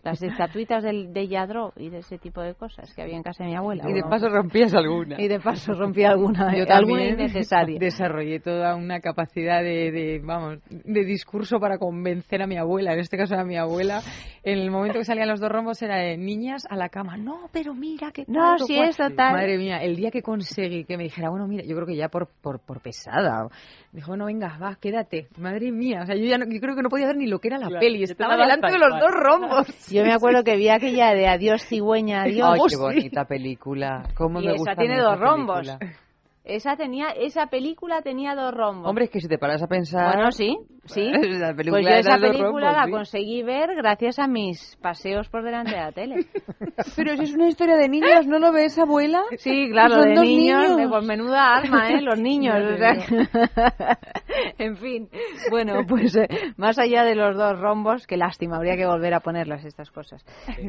Las 0.05 0.23
estatuitas 0.23 0.83
del, 0.83 1.13
de 1.13 1.27
Yadro 1.29 1.73
y 1.77 1.89
de 1.89 1.99
ese 1.99 2.19
tipo 2.19 2.41
de 2.43 2.55
cosas 2.55 2.93
que 2.95 3.03
había 3.03 3.17
en 3.17 3.23
casa 3.23 3.45
de 3.45 3.51
mi 3.51 3.57
abuela. 3.57 3.85
Y 3.89 3.93
de 3.93 4.03
¿no? 4.03 4.09
paso 4.11 4.29
rompías 4.29 4.75
alguna. 4.75 5.21
Y 5.21 5.29
de 5.29 5.41
paso 5.41 5.73
rompía 5.75 6.11
alguna, 6.11 6.53
Yo 6.57 6.65
alguna 6.69 6.77
también 6.99 7.15
innecesaria. 7.15 7.79
desarrollé 7.79 8.41
toda 8.41 8.77
una 8.77 9.01
capacidad 9.01 9.63
de, 9.63 9.91
de, 9.91 10.21
vamos, 10.23 10.59
de 10.69 11.05
discurso 11.05 11.59
para 11.59 11.79
convencer 11.79 12.43
a 12.43 12.47
mi 12.47 12.57
abuela, 12.57 12.93
en 12.93 13.01
este 13.01 13.17
caso 13.17 13.35
a 13.35 13.45
mi 13.45 13.57
abuela. 13.57 14.03
En 14.43 14.59
el 14.59 14.71
momento 14.71 14.99
que 14.99 15.05
salían 15.07 15.29
los 15.29 15.41
dos 15.41 15.51
rombos 15.51 15.81
era 15.81 15.97
de 15.97 16.19
niñas 16.19 16.65
a 16.69 16.77
la 16.77 16.91
cama. 16.91 17.17
No, 17.17 17.49
pero 17.51 17.73
mira 17.75 18.11
que 18.13 18.25
No, 18.29 18.59
si 18.59 18.79
es 18.79 18.97
total. 18.99 19.33
Madre 19.33 19.57
mía, 19.57 19.79
el 19.79 19.97
día 19.97 20.11
que 20.11 20.21
conseguí 20.23 20.85
que 20.85 20.99
me 20.99 21.05
dijera, 21.05 21.31
bueno, 21.31 21.47
mira, 21.49 21.65
yo 21.67 21.75
creo 21.75 21.87
que 21.87 21.97
ya 21.97 22.09
por, 22.09 22.29
por, 22.43 22.61
por 22.61 22.83
pesada. 22.83 23.49
Dijo, 23.93 24.09
bueno, 24.09 24.27
venga, 24.27 24.59
va, 24.63 24.77
quédate. 24.79 25.29
Madre 25.39 25.73
mía, 25.73 26.01
o 26.03 26.07
sea, 26.07 26.15
yo 26.15 26.27
ya 26.27 26.37
no- 26.37 26.45
yo 26.45 26.61
creo 26.61 26.77
que 26.77 26.83
no 26.83 26.91
podía 26.91 27.07
ver 27.07 27.17
ni 27.17 27.27
lo 27.27 27.39
que 27.39 27.49
era 27.49 27.59
la 27.59 27.69
Claro, 27.69 27.81
peli. 27.81 28.03
Estaba 28.03 28.37
delante 28.37 28.71
de 28.71 28.79
los 28.79 28.91
dos 29.01 29.11
rombos. 29.13 29.67
Yo 29.95 30.03
me 30.03 30.13
acuerdo 30.13 30.43
que 30.43 30.57
vi 30.57 30.69
aquella 30.71 31.15
de 31.15 31.29
Adiós 31.29 31.65
cigüeña, 31.69 32.23
adiós. 32.23 32.51
Ay, 32.55 32.61
qué 32.69 32.77
bonita 32.77 33.27
película. 33.27 34.03
¿Cómo 34.17 34.41
Y 34.41 34.47
me 34.47 34.55
esa 34.55 34.59
gusta 34.59 34.75
tiene 34.75 35.01
dos 35.01 35.21
rombos. 35.21 35.69
Esa 36.45 36.77
tenía, 36.77 37.07
esa 37.09 37.47
película 37.47 38.03
tenía 38.03 38.35
dos 38.35 38.53
rombos. 38.53 38.87
Hombre, 38.87 39.05
es 39.07 39.11
que 39.11 39.19
si 39.21 39.29
te 39.29 39.39
paras 39.39 39.63
a 39.63 39.67
pensar... 39.67 40.15
bueno, 40.15 40.31
sí, 40.31 40.59
sí. 40.85 41.11
La 41.41 41.55
película 41.55 41.81
Pues 41.81 41.87
yo 41.87 42.11
esa 42.11 42.19
película 42.19 42.45
rombos, 42.45 42.63
la 42.77 42.85
sí. 42.85 42.91
conseguí 42.91 43.43
ver 43.43 43.75
gracias 43.75 44.19
a 44.19 44.27
mis 44.29 44.77
paseos 44.83 45.27
por 45.31 45.43
delante 45.43 45.71
de 45.71 45.79
la 45.81 45.93
tele. 45.93 46.27
Pero 46.97 47.17
si 47.17 47.23
es 47.25 47.35
una 47.35 47.49
historia 47.49 47.77
de 47.77 47.89
niños, 47.89 48.27
¿no 48.27 48.39
lo 48.39 48.53
ves, 48.53 48.79
abuela? 48.79 49.23
Sí, 49.39 49.71
claro, 49.71 50.03
de 50.03 50.17
niños, 50.21 50.61
niños. 50.65 50.77
de 50.77 50.87
pues 50.89 51.05
menuda 51.07 51.55
alma, 51.57 51.89
¿eh? 51.89 52.03
Los 52.03 52.21
niños. 52.21 52.57
Ya 52.59 52.67
te 52.69 52.75
o 52.75 52.77
sea 52.77 53.99
que- 54.59 54.65
en 54.65 54.77
fin, 54.77 55.09
bueno, 55.51 55.81
pues 55.89 56.15
eh, 56.17 56.29
más 56.59 56.79
allá 56.79 57.05
de 57.05 57.15
los 57.15 57.37
dos 57.39 57.59
rombos, 57.59 58.07
qué 58.07 58.19
lástima, 58.19 58.57
habría 58.57 58.77
que 58.77 58.85
volver 58.87 59.15
a 59.15 59.21
ponerlas 59.21 59.65
estas 59.65 59.91
cosas. 59.91 60.23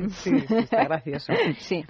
Sí, 0.09 0.39
sí, 0.39 0.55
está 0.57 0.85
gracioso. 0.85 1.33
Sí. 1.57 1.83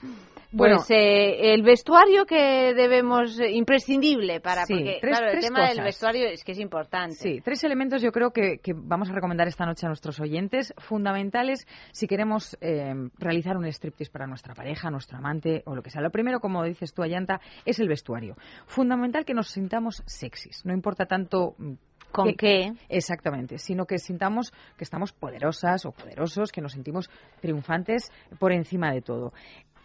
Bueno. 0.51 0.77
Pues 0.77 0.91
eh, 0.91 1.53
el 1.53 1.63
vestuario 1.63 2.25
que 2.25 2.73
debemos, 2.73 3.39
eh, 3.39 3.51
imprescindible 3.51 4.39
para, 4.39 4.65
Sí, 4.65 4.73
porque 4.73 4.97
tres- 5.01 5.17
claro, 5.17 5.31
el 5.33 5.39
tema 5.41 5.59
cosas. 5.61 5.75
del 5.75 5.83
vestuario 5.83 6.27
es 6.27 6.43
que 6.43 6.51
es 6.53 6.59
importante. 6.59 7.15
Sí, 7.15 7.41
tres 7.43 7.63
elementos 7.63 8.01
yo 8.01 8.11
creo 8.11 8.31
que, 8.31 8.59
que 8.59 8.73
vamos 8.75 9.09
a 9.09 9.13
recomendar 9.13 9.47
esta 9.47 9.65
noche 9.65 9.85
a 9.85 9.89
nuestros 9.89 10.19
oyentes, 10.19 10.73
fundamentales 10.77 11.67
si 11.91 12.07
queremos 12.07 12.57
eh, 12.61 12.93
realizar 13.17 13.57
un 13.57 13.65
striptease 13.65 14.11
para 14.11 14.27
nuestra 14.27 14.53
pareja, 14.53 14.89
nuestro 14.89 15.17
amante 15.17 15.61
o 15.65 15.75
lo 15.75 15.81
que 15.81 15.89
sea. 15.89 16.01
Lo 16.01 16.11
primero, 16.11 16.39
como 16.39 16.63
dices 16.63 16.93
tú, 16.93 17.03
Ayanta, 17.03 17.41
es 17.65 17.79
el 17.79 17.87
vestuario. 17.87 18.35
Fundamental 18.65 19.25
que 19.25 19.33
nos 19.33 19.49
sintamos 19.49 20.03
sexys. 20.05 20.65
No 20.65 20.73
importa 20.73 21.05
tanto 21.05 21.55
mm, 21.57 21.73
¿Con 22.11 22.27
que- 22.29 22.35
qué? 22.35 22.73
Exactamente, 22.87 23.57
sino 23.57 23.85
que 23.85 23.97
sintamos 23.97 24.51
que 24.77 24.83
estamos 24.85 25.11
poderosas 25.11 25.85
o 25.85 25.91
poderosos, 25.91 26.51
que 26.51 26.61
nos 26.61 26.71
sentimos 26.71 27.09
triunfantes 27.41 28.09
por 28.39 28.51
encima 28.53 28.93
de 28.93 29.01
todo. 29.01 29.33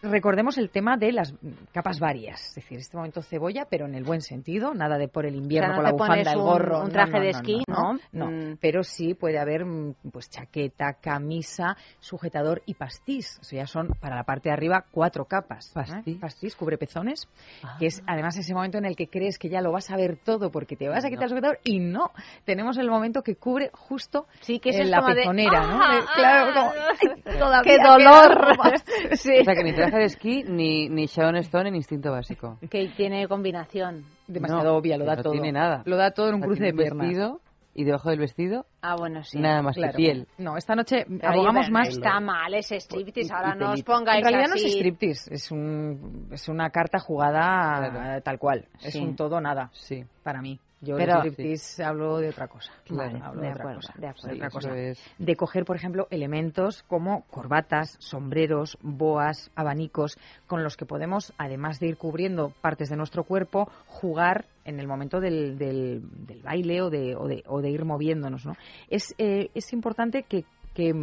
Recordemos 0.03 0.59
el 0.59 0.71
tema 0.71 0.97
de 0.97 1.13
las 1.13 1.35
capas 1.73 1.99
varias. 2.01 2.49
Es 2.49 2.55
decir, 2.57 2.79
este 2.79 2.97
momento 2.97 3.23
cebolla, 3.23 3.67
pero 3.69 3.87
en 3.87 3.95
el 3.95 4.05
buen 4.05 4.21
sentido, 4.23 4.75
nada 4.75 4.99
de 4.99 5.09
por 5.09 5.27
el 5.27 5.35
invierno 5.35 5.73
O 5.73 5.83
sea, 5.83 5.91
no 5.93 5.97
con 5.99 6.09
la 6.09 6.15
bufanda, 6.15 6.15
pones 6.15 6.33
el 6.33 6.39
un- 6.39 6.45
gorro. 6.45 6.79
un 6.79 6.85
no, 6.87 6.91
traje 6.91 7.13
no, 7.13 7.21
de 7.21 7.31
esquí, 7.31 7.63
no, 7.69 7.99
¿no? 8.13 8.27
Mm. 8.31 8.57
Pero 8.61 8.83
sí 8.83 9.15
puede 9.15 9.39
haber 9.39 9.65
mm, 9.65 9.95
pues 10.13 10.31
chaqueta, 10.31 10.95
camisa, 10.95 11.77
sujetador 12.01 12.63
y 12.67 12.75
pastís. 12.75 13.39
Eso 13.41 13.57
ya 13.57 13.67
son 13.67 13.89
para 14.01 14.17
la 14.17 14.25
parte 14.25 14.49
de 14.49 14.53
arriba 14.55 14.85
cuatro 14.91 15.25
capas. 15.27 15.69
¿eh? 15.69 15.73
Pastís. 15.75 16.19
Pastís, 16.19 16.57
cubre 16.57 16.79
pezones, 16.79 17.29
Ah. 17.63 17.77
que 17.79 17.87
es 17.87 18.03
además 18.07 18.37
ese 18.37 18.55
momento 18.55 18.79
en 18.79 18.85
el 18.87 18.97
que 18.97 19.09
crees 19.09 19.39
que 19.39 19.49
ya 19.49 19.61
lo 19.61 19.73
vas 19.73 19.91
a 19.91 19.97
ver 19.97 20.17
todo 20.17 20.51
porque 20.51 20.77
te 20.77 20.89
vas 20.89 21.05
a 21.05 21.09
quitar 21.09 21.25
el 21.25 21.31
sujetador 21.31 21.59
y 21.65 21.79
no. 21.79 22.11
Tenemos 22.45 22.79
el 22.79 22.89
momento 22.91 23.23
que 23.23 23.37
cubre 23.37 23.71
justo 23.73 24.27
Sí, 24.41 24.59
que 24.59 24.71
en 24.71 24.91
la 24.91 25.01
de, 25.03 25.15
pezonera, 25.15 25.67
¿no? 25.67 25.81
¡ah! 25.83 25.95
De- 25.97 26.07
claro, 26.15 26.53
como, 26.55 26.73
¡ay, 26.73 27.39
todavía 27.39 27.63
¡Qué 27.63 27.83
dolor! 27.83 28.57
sí. 29.17 29.33
O 29.41 29.45
sea 29.45 29.55
que 29.55 29.65
traje 29.91 29.99
de 29.99 30.05
esquí 30.07 30.45
ni, 30.45 30.89
ni 30.89 31.07
Sharon 31.07 31.37
Stone 31.37 31.69
en 31.69 31.75
instinto 31.77 32.11
básico. 32.13 32.59
Que 32.71 32.89
tiene 32.97 33.27
combinación. 33.29 34.05
demasiado 34.27 34.65
No, 34.65 34.77
obvia, 34.77 34.97
lo 34.97 35.05
da 35.05 35.17
no 35.17 35.23
todo. 35.23 35.33
tiene 35.33 35.53
nada. 35.53 35.83
Lo 35.87 35.97
da 35.97 36.13
todo 36.13 36.29
en 36.29 36.35
un 36.37 36.41
O 36.41 36.43
sea, 36.43 36.47
cruce 36.49 36.65
de 36.65 36.73
piernas. 36.73 37.07
vestido 37.09 37.41
y 37.75 37.85
debajo 37.85 38.11
del 38.11 38.19
vestido 38.19 38.67
Ah, 38.83 38.97
bueno, 38.99 39.23
sí. 39.23 39.39
nada 39.39 39.63
más 39.63 39.77
Claro. 39.77 39.93
que 39.93 39.97
piel. 39.97 40.27
No, 40.39 40.57
esta 40.57 40.75
noche 40.75 41.05
Oye, 41.09 41.21
abogamos 41.23 41.67
pero 41.67 41.73
más. 41.73 41.89
Está 41.89 42.19
mal 42.21 42.53
ese 42.55 42.77
striptease, 42.81 43.33
ahora 43.33 43.55
no 43.55 43.73
os 43.73 43.83
pongáis 43.83 44.19
En 44.19 44.25
realidad 44.25 44.49
no 44.49 44.55
así. 44.55 44.67
es 44.67 44.73
striptease, 44.75 45.35
es, 45.35 45.51
un, 45.53 46.29
es 46.33 46.49
una 46.49 46.71
carta 46.71 46.99
jugada 46.99 47.91
Claro. 47.91 48.23
tal 48.23 48.39
cual. 48.39 48.65
Es 48.83 48.93
Sí. 48.95 49.01
un 49.01 49.15
todo 49.17 49.41
nada 49.41 49.71
Sí. 49.73 50.05
para 50.23 50.41
mí. 50.43 50.59
Yo 50.83 50.97
Pero- 50.97 51.21
de 51.23 51.29
striptease 51.31 51.85
hablo 51.85 52.17
de 52.19 52.31
otra 52.31 52.49
cosa. 52.49 52.73
Vale, 52.89 53.21
hablo 53.23 53.43
de 53.43 53.49
de, 53.49 53.53
otra 53.53 53.63
acuerdo, 53.65 53.81
cosa. 53.81 53.93
de 53.99 54.07
acuerdo. 54.07 54.29
Sí, 54.31 54.37
otra 54.37 54.51
cosa. 54.51 54.79
es- 54.79 55.03
de 55.19 55.37
coger, 55.37 55.65
por 55.67 55.77
ejemplo, 55.77 56.09
elementos 56.11 56.83
como 56.85 57.23
corbatas, 57.31 57.97
sombreros, 57.99 58.79
boas, 58.81 59.51
abanicos, 59.55 60.17
con 60.47 60.63
los 60.65 60.79
que 60.79 60.87
podemos, 60.87 61.35
además 61.37 61.81
de 61.81 61.89
ir 61.89 61.97
cubriendo 61.99 62.51
partes 62.63 62.89
de 62.89 62.97
nuestro 62.97 63.25
cuerpo, 63.25 63.71
jugar 63.89 64.47
en 64.65 64.81
el 64.81 64.87
momento 64.89 65.21
del, 65.21 65.59
del, 65.59 66.03
del 66.27 66.41
baile 66.43 66.81
o 66.81 66.89
de, 66.89 67.15
o, 67.15 67.29
de, 67.29 67.43
o 67.47 67.61
de 67.61 67.71
ir 67.71 67.85
moviéndonos. 67.85 68.47
¿no? 68.47 68.55
Es, 68.89 69.15
eh, 69.19 69.51
es 69.55 69.73
importante 69.75 70.23
que, 70.23 70.45
que, 70.73 70.95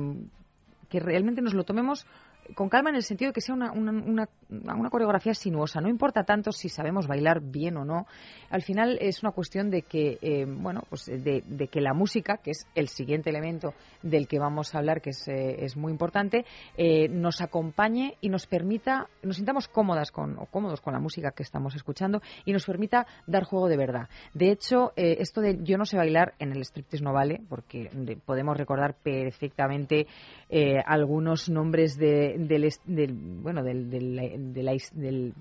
que 0.89 0.99
realmente 0.99 1.41
nos 1.43 1.53
lo 1.53 1.65
tomemos 1.65 2.07
con 2.55 2.69
calma 2.69 2.89
en 2.89 2.95
el 2.95 3.03
sentido 3.03 3.29
de 3.29 3.33
que 3.33 3.41
sea 3.41 3.55
una, 3.55 3.71
una, 3.71 4.27
una, 4.49 4.89
coreografía 4.89 5.33
sinuosa. 5.33 5.81
No 5.81 5.89
importa 5.89 6.23
tanto 6.23 6.51
si 6.51 6.69
sabemos 6.69 7.07
bailar 7.07 7.41
bien 7.41 7.77
o 7.77 7.85
no. 7.85 8.07
Al 8.49 8.61
final 8.61 8.97
es 9.01 9.21
una 9.23 9.31
cuestión 9.31 9.69
de 9.69 9.81
que, 9.81 10.17
eh, 10.21 10.45
bueno, 10.47 10.81
pues 10.89 11.05
de, 11.05 11.43
de 11.45 11.67
que 11.67 11.81
la 11.81 11.93
música, 11.93 12.37
que 12.37 12.51
es 12.51 12.65
el 12.75 12.87
siguiente 12.87 13.29
elemento 13.29 13.73
del 14.01 14.27
que 14.27 14.39
vamos 14.39 14.73
a 14.73 14.79
hablar, 14.79 15.01
que 15.01 15.09
es, 15.11 15.27
eh, 15.27 15.63
es 15.63 15.75
muy 15.75 15.91
importante, 15.91 16.45
eh, 16.77 17.07
nos 17.09 17.41
acompañe 17.41 18.15
y 18.21 18.29
nos 18.29 18.47
permita, 18.47 19.07
nos 19.23 19.37
sintamos 19.37 19.67
cómodas 19.67 20.11
con, 20.11 20.37
o 20.39 20.45
cómodos 20.45 20.81
con 20.81 20.93
la 20.93 20.99
música 20.99 21.31
que 21.31 21.43
estamos 21.43 21.75
escuchando 21.75 22.21
y 22.45 22.53
nos 22.53 22.65
permita 22.65 23.05
dar 23.25 23.43
juego 23.43 23.67
de 23.67 23.77
verdad. 23.77 24.09
De 24.33 24.51
hecho, 24.51 24.93
eh, 24.95 25.17
esto 25.19 25.41
de 25.41 25.59
yo 25.63 25.77
no 25.77 25.85
sé 25.85 25.97
bailar 25.97 26.33
en 26.39 26.51
el 26.51 26.61
striptease 26.63 27.03
no 27.03 27.13
vale, 27.13 27.41
porque 27.49 27.89
de- 27.93 28.15
podemos 28.17 28.57
recordar 28.57 28.95
perfectamente 29.03 30.07
eh, 30.49 30.79
algunos 30.85 31.49
nombres 31.49 31.97
de, 31.97 32.35
del, 32.39 32.69
del- 32.85 33.13
bueno, 33.13 33.63
del, 33.63 33.89
del, 33.89 34.15
del- 34.93 35.33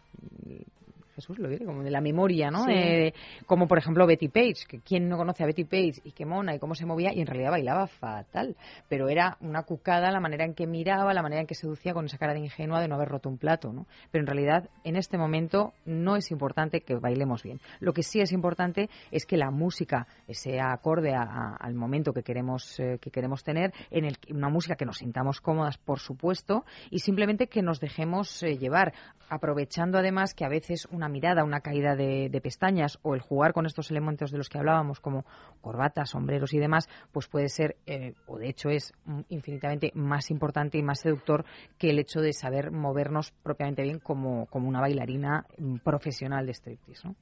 Jesús 1.17 1.39
lo 1.39 1.49
diré, 1.49 1.65
como 1.65 1.83
de 1.83 1.91
la 1.91 2.01
memoria, 2.01 2.51
¿no? 2.51 2.65
Sí. 2.65 2.73
Eh, 2.73 3.15
como 3.47 3.67
por 3.67 3.79
ejemplo 3.79 4.07
Betty 4.07 4.29
Page, 4.29 4.67
que 4.69 4.81
quién 4.81 5.09
no 5.09 5.17
conoce 5.17 5.43
a 5.43 5.47
Betty 5.47 5.65
Page 5.65 5.95
y 6.05 6.13
qué 6.13 6.25
mona 6.25 6.55
y 6.55 6.59
cómo 6.59 6.75
se 6.75 6.87
movía 6.87 7.13
y 7.15 7.21
en 7.21 7.27
realidad 7.27 7.51
bailaba 7.51 7.87
fatal, 7.87 8.55
pero 8.89 9.09
era 9.09 9.37
una 9.41 9.63
cucada 9.65 10.11
la 10.13 10.21
manera 10.21 10.45
en 10.45 10.55
que 10.55 10.67
miraba, 10.67 11.13
la 11.15 11.23
manera 11.23 11.41
en 11.41 11.47
que 11.47 11.55
seducía 11.55 11.95
con 11.95 12.05
esa 12.05 12.19
cara 12.19 12.35
de 12.35 12.41
ingenua 12.41 12.81
de 12.81 12.89
no 12.89 12.95
haber 12.95 13.09
roto 13.09 13.29
un 13.29 13.39
plato, 13.39 13.73
¿no? 13.73 13.87
Pero 14.13 14.23
en 14.23 14.27
realidad 14.27 14.69
en 14.85 14.97
este 14.97 15.19
momento 15.19 15.73
no 15.85 16.17
es 16.17 16.31
importante 16.31 16.83
que 16.83 16.95
bailemos 16.97 17.43
bien. 17.43 17.61
Lo 17.81 17.93
que 17.93 18.03
sí 18.03 18.21
es 18.21 18.31
importante 18.33 18.89
es 19.11 19.27
que 19.27 19.37
la 19.37 19.51
música 19.51 20.07
sea 20.29 20.73
acorde 20.73 21.15
a- 21.15 21.23
a- 21.23 21.57
al 21.59 21.75
momento 21.75 22.13
que 22.13 22.23
queremos 22.23 22.79
eh, 22.79 22.99
que 23.01 23.11
queremos 23.11 23.43
tener, 23.43 23.73
en 23.91 24.05
el 24.05 24.17
una 24.31 24.49
música 24.51 24.77
que 24.77 24.85
nos 24.85 24.99
sintamos 24.99 25.41
cómodas, 25.41 25.79
por 25.79 25.99
supuesto, 25.99 26.65
y 26.91 26.99
simplemente 26.99 27.47
que 27.47 27.63
nos 27.63 27.81
dejemos 27.81 28.43
eh, 28.43 28.59
llevar, 28.59 28.93
aprovechando 29.29 29.99
además 29.99 30.35
que 30.35 30.45
a 30.45 30.49
veces 30.49 30.87
una 30.91 31.06
mirada, 31.09 31.45
una 31.45 31.61
caída 31.61 31.95
de, 31.97 32.29
de 32.31 32.41
pestañas 32.41 32.99
o 33.03 33.15
el 33.15 33.21
jugar 33.21 33.53
con 33.53 33.67
estos 33.67 33.91
elementos 33.91 34.31
de 34.31 34.39
los 34.39 34.49
que 34.49 34.59
hablábamos, 34.59 35.01
como 35.01 35.25
corbatas, 35.61 36.11
sombreros 36.11 36.53
y 36.55 36.59
demás, 36.59 36.89
pues 37.13 37.29
puede 37.29 37.49
ser, 37.49 37.77
eh, 37.87 38.15
o 38.27 38.39
de 38.39 38.49
hecho 38.49 38.69
es 38.69 38.93
mm, 39.05 39.21
infinitamente 39.29 39.93
más 39.95 40.31
importante 40.31 40.79
y 40.79 40.83
más 40.83 41.01
seductor 41.01 41.45
que 41.79 41.91
el 41.91 41.99
hecho 41.99 42.21
de 42.21 42.33
saber 42.33 42.71
movernos 42.71 43.33
propiamente 43.43 43.83
bien 43.83 43.99
como, 43.99 44.47
como 44.47 44.69
una 44.69 44.81
bailarina 44.81 45.47
mm, 45.59 45.77
profesional 45.79 46.47
de 46.47 46.53
striptease. 46.53 47.09
¿no? 47.09 47.17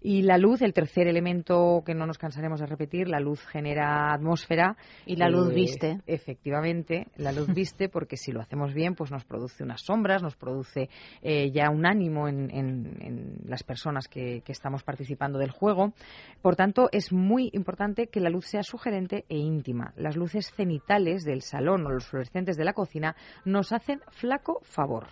Y 0.00 0.22
la 0.22 0.36
luz, 0.38 0.60
el 0.62 0.72
tercer 0.74 1.06
elemento 1.08 1.82
que 1.84 1.94
no 1.94 2.06
nos 2.06 2.18
cansaremos 2.18 2.60
de 2.60 2.66
repetir, 2.66 3.08
la 3.08 3.20
luz 3.20 3.40
genera 3.46 4.12
atmósfera. 4.12 4.76
Y 5.06 5.16
la 5.16 5.28
luz 5.28 5.50
Eh, 5.50 5.54
viste. 5.54 6.00
Efectivamente, 6.06 7.06
la 7.16 7.32
luz 7.32 7.46
viste 7.54 7.88
porque 7.88 8.16
si 8.16 8.32
lo 8.32 8.40
hacemos 8.40 8.74
bien, 8.74 8.94
pues 8.94 9.10
nos 9.10 9.24
produce 9.24 9.62
unas 9.64 9.82
sombras, 9.82 10.22
nos 10.22 10.36
produce 10.36 10.88
eh, 11.22 11.50
ya 11.52 11.70
un 11.70 11.86
ánimo 11.86 12.28
en, 12.28 12.50
en- 12.50 12.96
en 13.00 13.36
las 13.46 13.62
personas 13.62 14.08
que, 14.08 14.42
que 14.44 14.52
estamos 14.52 14.82
participando 14.82 15.38
del 15.38 15.50
juego. 15.50 15.92
Por 16.42 16.56
tanto, 16.56 16.88
es 16.92 17.12
muy 17.12 17.50
importante 17.52 18.08
que 18.08 18.20
la 18.20 18.30
luz 18.30 18.46
sea 18.46 18.62
sugerente 18.62 19.24
e 19.28 19.36
íntima. 19.38 19.92
Las 19.96 20.16
luces 20.16 20.50
cenitales 20.54 21.24
del 21.24 21.42
salón 21.42 21.86
o 21.86 21.90
los 21.90 22.06
fluorescentes 22.06 22.56
de 22.56 22.64
la 22.64 22.72
cocina 22.72 23.16
nos 23.44 23.72
hacen 23.72 24.00
flaco 24.10 24.60
favor. 24.62 25.06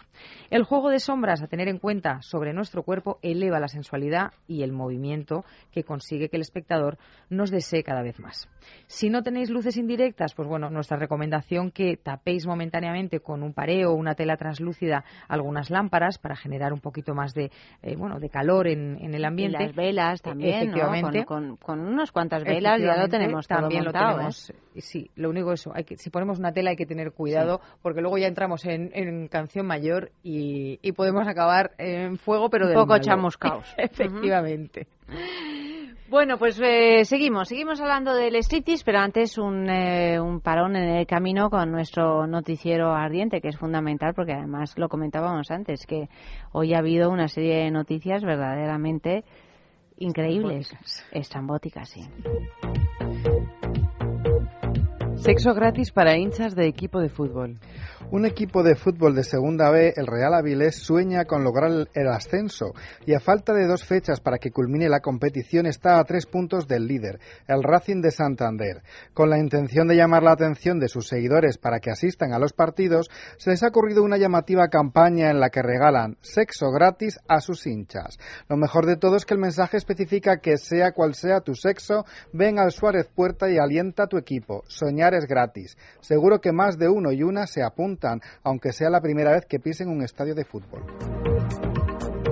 El 0.50 0.64
juego 0.64 0.90
de 0.90 0.98
sombras 0.98 1.42
a 1.42 1.46
tener 1.46 1.68
en 1.68 1.78
cuenta 1.78 2.20
sobre 2.22 2.52
nuestro 2.52 2.82
cuerpo 2.82 3.18
eleva 3.22 3.60
la 3.60 3.68
sensualidad 3.68 4.32
y 4.46 4.62
el 4.62 4.71
movimiento 4.72 5.44
que 5.70 5.84
consigue 5.84 6.28
que 6.28 6.36
el 6.36 6.42
espectador 6.42 6.98
nos 7.30 7.50
desee 7.50 7.82
cada 7.82 8.02
vez 8.02 8.18
más. 8.20 8.48
Si 8.86 9.10
no 9.10 9.22
tenéis 9.22 9.50
luces 9.50 9.76
indirectas, 9.76 10.34
pues 10.34 10.48
bueno, 10.48 10.70
nuestra 10.70 10.96
recomendación 10.96 11.70
que 11.70 11.96
tapéis 11.96 12.46
momentáneamente 12.46 13.20
con 13.20 13.42
un 13.42 13.52
pareo 13.52 13.90
o 13.92 13.94
una 13.94 14.14
tela 14.14 14.36
translúcida 14.36 15.04
algunas 15.28 15.70
lámparas 15.70 16.18
para 16.18 16.36
generar 16.36 16.72
un 16.72 16.80
poquito 16.80 17.14
más 17.14 17.34
de, 17.34 17.50
eh, 17.82 17.96
bueno, 17.96 18.18
de 18.18 18.28
calor 18.28 18.66
en, 18.68 18.98
en 19.00 19.14
el 19.14 19.22
Y 19.22 19.24
ambiente. 19.24 19.64
las 19.66 19.74
velas 19.74 20.22
también, 20.22 20.50
¿no? 20.50 20.62
Efectivamente. 20.62 21.24
Con, 21.24 21.56
con, 21.56 21.78
con 21.78 21.80
unas 21.80 22.12
cuantas 22.12 22.44
velas 22.44 22.80
ya 22.80 22.96
lo 22.96 23.08
tenemos 23.08 23.46
todo 23.46 23.60
también 23.60 23.84
montado, 23.84 24.04
lo 24.06 24.12
¿eh? 24.12 24.16
tenemos 24.16 24.52
y 24.74 24.80
sí 24.80 25.10
lo 25.16 25.28
único 25.28 25.52
eso 25.52 25.70
hay 25.74 25.84
que 25.84 25.96
si 25.98 26.08
ponemos 26.08 26.38
una 26.38 26.52
tela 26.52 26.70
hay 26.70 26.76
que 26.76 26.86
tener 26.86 27.12
cuidado 27.12 27.60
porque 27.82 28.00
luego 28.00 28.16
ya 28.16 28.26
entramos 28.26 28.64
en, 28.64 28.90
en 28.94 29.28
canción 29.28 29.66
mayor 29.66 30.12
y, 30.22 30.78
y 30.82 30.92
podemos 30.92 31.26
acabar 31.28 31.72
en 31.78 32.16
fuego 32.16 32.48
pero 32.48 32.64
Un 32.64 32.70
del 32.70 32.78
poco 32.78 32.92
malo. 32.92 33.02
chamuscaos. 33.02 33.66
efectivamente 33.76 34.61
Bueno, 36.12 36.36
pues 36.36 36.60
eh, 36.62 37.06
seguimos, 37.06 37.48
seguimos 37.48 37.80
hablando 37.80 38.14
del 38.14 38.36
striptease, 38.36 38.84
pero 38.84 38.98
antes 38.98 39.38
un, 39.38 39.70
eh, 39.70 40.20
un 40.20 40.42
parón 40.42 40.76
en 40.76 40.90
el 40.90 41.06
camino 41.06 41.48
con 41.48 41.70
nuestro 41.70 42.26
noticiero 42.26 42.92
ardiente, 42.92 43.40
que 43.40 43.48
es 43.48 43.56
fundamental, 43.56 44.12
porque 44.12 44.34
además 44.34 44.76
lo 44.76 44.90
comentábamos 44.90 45.50
antes, 45.50 45.86
que 45.86 46.10
hoy 46.52 46.74
ha 46.74 46.80
habido 46.80 47.08
una 47.08 47.28
serie 47.28 47.64
de 47.64 47.70
noticias 47.70 48.22
verdaderamente 48.24 49.24
increíbles. 49.96 50.76
Estrambóticas, 51.12 51.88
sí. 51.88 52.02
Sexo 55.16 55.54
gratis 55.54 55.92
para 55.92 56.18
hinchas 56.18 56.54
de 56.54 56.66
equipo 56.66 57.00
de 57.00 57.08
fútbol. 57.08 57.58
Un 58.12 58.26
equipo 58.26 58.62
de 58.62 58.74
fútbol 58.74 59.14
de 59.14 59.24
Segunda 59.24 59.70
B, 59.70 59.94
el 59.96 60.06
Real 60.06 60.34
Avilés, 60.34 60.76
sueña 60.76 61.24
con 61.24 61.44
lograr 61.44 61.70
el- 61.94 62.08
ascenso 62.08 62.74
y 63.06 63.14
a 63.14 63.20
falta 63.20 63.54
de 63.54 63.66
dos 63.66 63.86
fechas 63.86 64.20
para 64.20 64.36
que 64.36 64.50
culmine 64.50 64.90
la 64.90 65.00
competición 65.00 65.64
está 65.64 65.98
a 65.98 66.04
tres 66.04 66.26
puntos 66.26 66.68
del 66.68 66.86
líder, 66.86 67.20
el 67.48 67.62
Racing 67.62 68.02
de 68.02 68.10
Santander. 68.10 68.82
Con 69.14 69.30
la 69.30 69.38
intención 69.38 69.88
de 69.88 69.96
llamar 69.96 70.22
la 70.24 70.32
atención 70.32 70.78
de 70.78 70.88
sus 70.88 71.08
seguidores 71.08 71.56
para 71.56 71.80
que 71.80 71.90
asistan 71.90 72.34
a 72.34 72.38
los 72.38 72.52
partidos, 72.52 73.08
se 73.38 73.48
les 73.48 73.62
ha 73.62 73.68
ocurrido 73.68 74.02
una 74.02 74.18
llamativa 74.18 74.68
campaña 74.68 75.30
en 75.30 75.40
la 75.40 75.48
que 75.48 75.62
regalan 75.62 76.18
sexo 76.20 76.70
gratis 76.70 77.18
a 77.28 77.40
sus 77.40 77.66
hinchas. 77.66 78.18
Lo 78.46 78.58
mejor 78.58 78.84
de 78.84 78.98
todo 78.98 79.16
es 79.16 79.24
que 79.24 79.32
el 79.32 79.40
mensaje 79.40 79.78
especifica 79.78 80.36
que 80.36 80.58
sea 80.58 80.92
cual 80.92 81.14
sea 81.14 81.40
tu 81.40 81.54
sexo, 81.54 82.04
ven 82.34 82.58
al 82.58 82.72
Suárez 82.72 83.08
Puerta 83.08 83.48
y 83.50 83.56
alienta 83.56 84.02
a 84.02 84.08
tu 84.08 84.18
equipo. 84.18 84.64
Soñar 84.68 85.14
es 85.14 85.24
gratis. 85.24 85.78
Seguro 86.02 86.42
que 86.42 86.52
más 86.52 86.76
de 86.76 86.90
uno 86.90 87.10
y 87.10 87.22
una 87.22 87.46
se 87.46 87.62
aunque 88.42 88.72
sea 88.72 88.90
la 88.90 89.00
primera 89.00 89.32
vez 89.32 89.46
que 89.46 89.60
pisen 89.60 89.88
un 89.88 90.02
estadio 90.02 90.34
de 90.34 90.44
fútbol. 90.44 90.82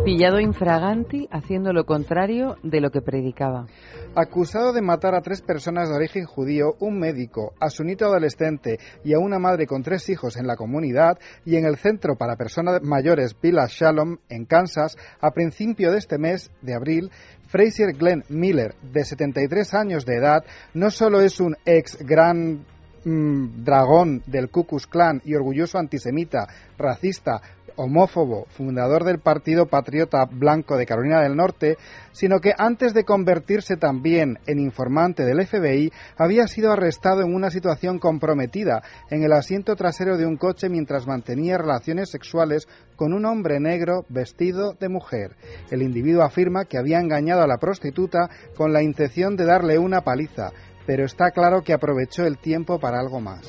Pillado 0.04 0.40
infraganti 0.40 1.28
haciendo 1.30 1.74
lo 1.74 1.84
contrario 1.84 2.56
de 2.62 2.80
lo 2.80 2.90
que 2.90 3.02
predicaba. 3.02 3.66
Acusado 4.14 4.72
de 4.72 4.80
matar 4.80 5.14
a 5.14 5.20
tres 5.20 5.42
personas 5.42 5.90
de 5.90 5.94
origen 5.94 6.24
judío, 6.24 6.74
un 6.80 6.98
médico, 6.98 7.52
a 7.60 7.68
su 7.68 7.84
nieto 7.84 8.06
adolescente 8.06 8.78
y 9.04 9.12
a 9.12 9.18
una 9.18 9.38
madre 9.38 9.66
con 9.66 9.82
tres 9.82 10.08
hijos 10.08 10.36
en 10.36 10.46
la 10.46 10.56
comunidad 10.56 11.18
y 11.44 11.56
en 11.56 11.66
el 11.66 11.76
centro 11.76 12.16
para 12.16 12.36
personas 12.36 12.82
mayores 12.82 13.36
Villa 13.40 13.66
Shalom, 13.68 14.16
en 14.30 14.46
Kansas, 14.46 14.96
a 15.20 15.32
principio 15.32 15.92
de 15.92 15.98
este 15.98 16.16
mes 16.16 16.50
de 16.62 16.74
abril, 16.74 17.10
Fraser 17.48 17.92
Glenn 17.92 18.24
Miller, 18.30 18.74
de 18.82 19.04
73 19.04 19.74
años 19.74 20.06
de 20.06 20.16
edad, 20.16 20.44
no 20.72 20.90
solo 20.90 21.20
es 21.20 21.40
un 21.40 21.56
ex 21.66 21.98
gran 21.98 22.64
mm, 23.04 23.64
dragón 23.64 24.22
del 24.26 24.50
Ku 24.50 24.64
Klux 24.64 24.86
Klan 24.86 25.22
y 25.24 25.34
orgulloso 25.34 25.78
antisemita, 25.78 26.46
racista, 26.78 27.40
homófobo, 27.76 28.46
fundador 28.50 29.04
del 29.04 29.20
Partido 29.20 29.66
Patriota 29.66 30.26
Blanco 30.30 30.76
de 30.76 30.86
Carolina 30.86 31.22
del 31.22 31.36
Norte, 31.36 31.76
sino 32.12 32.40
que 32.40 32.52
antes 32.56 32.92
de 32.92 33.04
convertirse 33.04 33.76
también 33.76 34.38
en 34.46 34.58
informante 34.58 35.24
del 35.24 35.46
FBI, 35.46 35.90
había 36.18 36.46
sido 36.46 36.72
arrestado 36.72 37.22
en 37.22 37.34
una 37.34 37.50
situación 37.50 37.98
comprometida 37.98 38.82
en 39.10 39.22
el 39.22 39.32
asiento 39.32 39.76
trasero 39.76 40.18
de 40.18 40.26
un 40.26 40.36
coche 40.36 40.68
mientras 40.68 41.06
mantenía 41.06 41.56
relaciones 41.56 42.10
sexuales 42.10 42.68
con 42.96 43.14
un 43.14 43.24
hombre 43.24 43.60
negro 43.60 44.04
vestido 44.10 44.74
de 44.78 44.90
mujer. 44.90 45.36
El 45.70 45.82
individuo 45.82 46.22
afirma 46.22 46.66
que 46.66 46.76
había 46.76 47.00
engañado 47.00 47.42
a 47.42 47.46
la 47.46 47.58
prostituta 47.58 48.28
con 48.56 48.72
la 48.74 48.82
intención 48.82 49.36
de 49.36 49.46
darle 49.46 49.78
una 49.78 50.02
paliza, 50.02 50.52
pero 50.90 51.04
está 51.04 51.30
claro 51.30 51.62
que 51.62 51.72
aprovechó 51.72 52.26
el 52.26 52.36
tiempo 52.36 52.80
para 52.80 52.98
algo 52.98 53.20
más. 53.20 53.42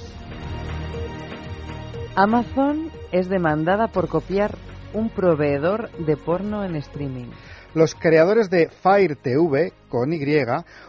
Amazon 2.14 2.92
es 3.12 3.30
demandada 3.30 3.88
por 3.88 4.10
copiar 4.10 4.60
un 4.94 5.10
proveedor 5.10 5.90
de 5.94 6.18
porno 6.18 6.64
en 6.64 6.76
streaming. 6.76 7.32
Los 7.74 7.96
creadores 7.96 8.52
de 8.52 8.70
Fire 8.70 9.16
TV, 9.16 9.74
con 9.92 10.14
Y, 10.14 10.22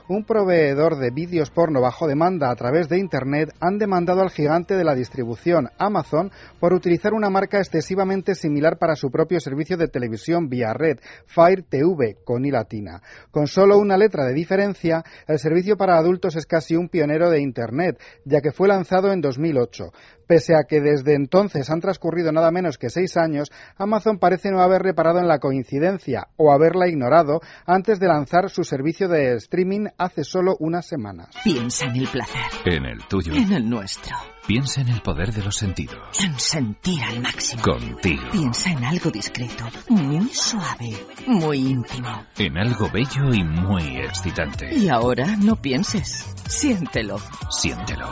un 0.09 0.25
proveedor 0.25 0.97
de 0.97 1.11
vídeos 1.11 1.51
porno 1.51 1.81
bajo 1.81 2.07
demanda 2.07 2.51
a 2.51 2.55
través 2.55 2.89
de 2.89 2.99
Internet, 2.99 3.51
han 3.61 3.77
demandado 3.77 4.23
al 4.23 4.31
gigante 4.31 4.77
de 4.77 4.85
la 4.85 4.95
distribución, 4.95 5.69
Amazon, 5.77 6.31
por 6.61 6.73
utilizar 6.73 7.13
una 7.13 7.29
marca 7.29 7.59
excesivamente 7.59 8.37
similar 8.37 8.79
para 8.79 8.95
su 8.95 9.11
propio 9.11 9.41
servicio 9.41 9.77
de 9.77 9.89
televisión 9.89 10.49
vía 10.49 10.73
red, 10.73 10.99
Fire 11.27 11.65
TV, 11.69 12.19
con 12.25 12.45
I 12.45 12.53
latina. 12.53 13.03
Con 13.33 13.49
solo 13.49 13.77
una 13.79 13.97
letra 13.97 14.25
de 14.25 14.35
diferencia, 14.35 15.03
el 15.27 15.41
servicio 15.41 15.77
para 15.77 15.99
adultos 15.99 16.37
es 16.37 16.47
casi 16.47 16.77
un 16.77 16.89
pionero 16.89 17.29
de 17.29 17.41
Internet, 17.41 18.01
ya 18.25 18.41
que 18.41 18.53
fue 18.53 18.69
lanzado 18.69 19.13
en 19.13 19.21
2008. 19.21 19.91
Pese 20.27 20.55
a 20.55 20.65
que 20.67 20.81
desde 20.81 21.15
entonces 21.15 21.69
han 21.69 21.81
transcurrido 21.81 22.33
nada 22.33 22.51
menos 22.51 22.79
que 22.79 22.89
seis 22.89 23.17
años, 23.17 23.51
Amazon 23.77 24.19
parece 24.19 24.51
no 24.51 24.61
haber 24.63 24.81
reparado 24.81 25.19
en 25.19 25.29
la 25.29 25.41
coincidencia 25.41 26.29
o 26.37 26.53
haberla 26.53 26.89
ignorado 26.89 27.41
antes 27.67 27.99
de 27.99 28.07
lanzar 28.07 28.49
su 28.49 28.65
servicio 28.65 28.92
de 28.99 29.37
streaming 29.37 29.87
hace 29.99 30.25
solo 30.25 30.57
unas 30.61 30.87
semanas. 30.87 31.29
Piensa 31.43 31.87
en 31.87 31.97
el 31.97 32.09
placer, 32.09 32.43
En 32.65 32.85
el 32.85 33.03
tuyo. 33.09 33.35
en 33.35 33.53
el 33.53 33.69
nuestro, 33.69 34.15
Piensa 34.47 34.81
en 34.81 34.89
el 34.89 35.01
poder 35.03 35.33
de 35.33 35.43
los 35.43 35.57
sentidos. 35.57 35.97
en 36.23 36.39
sentir 36.39 37.03
al 37.03 37.21
máximo. 37.21 37.63
Contigo. 37.63 38.23
Piensa 38.33 38.71
en 38.71 38.85
algo 38.85 39.11
discreto, 39.11 39.65
muy 39.89 40.29
suave, 40.29 40.97
muy 41.27 41.59
íntimo. 41.59 42.27
En 42.39 42.57
algo 42.59 42.91
bello 42.91 43.33
y 43.33 43.43
muy 43.45 43.99
excitante. 43.99 44.75
Y 44.77 44.89
ahora 44.89 45.37
no 45.37 45.57
pienses, 45.57 46.27
siéntelo. 46.49 47.19
Siéntelo. 47.51 48.09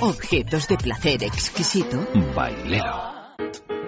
Objetos 0.00 0.68
de 0.68 0.76
placer 0.78 1.22
exquisito. 1.24 2.06
Bailelo. 2.34 3.10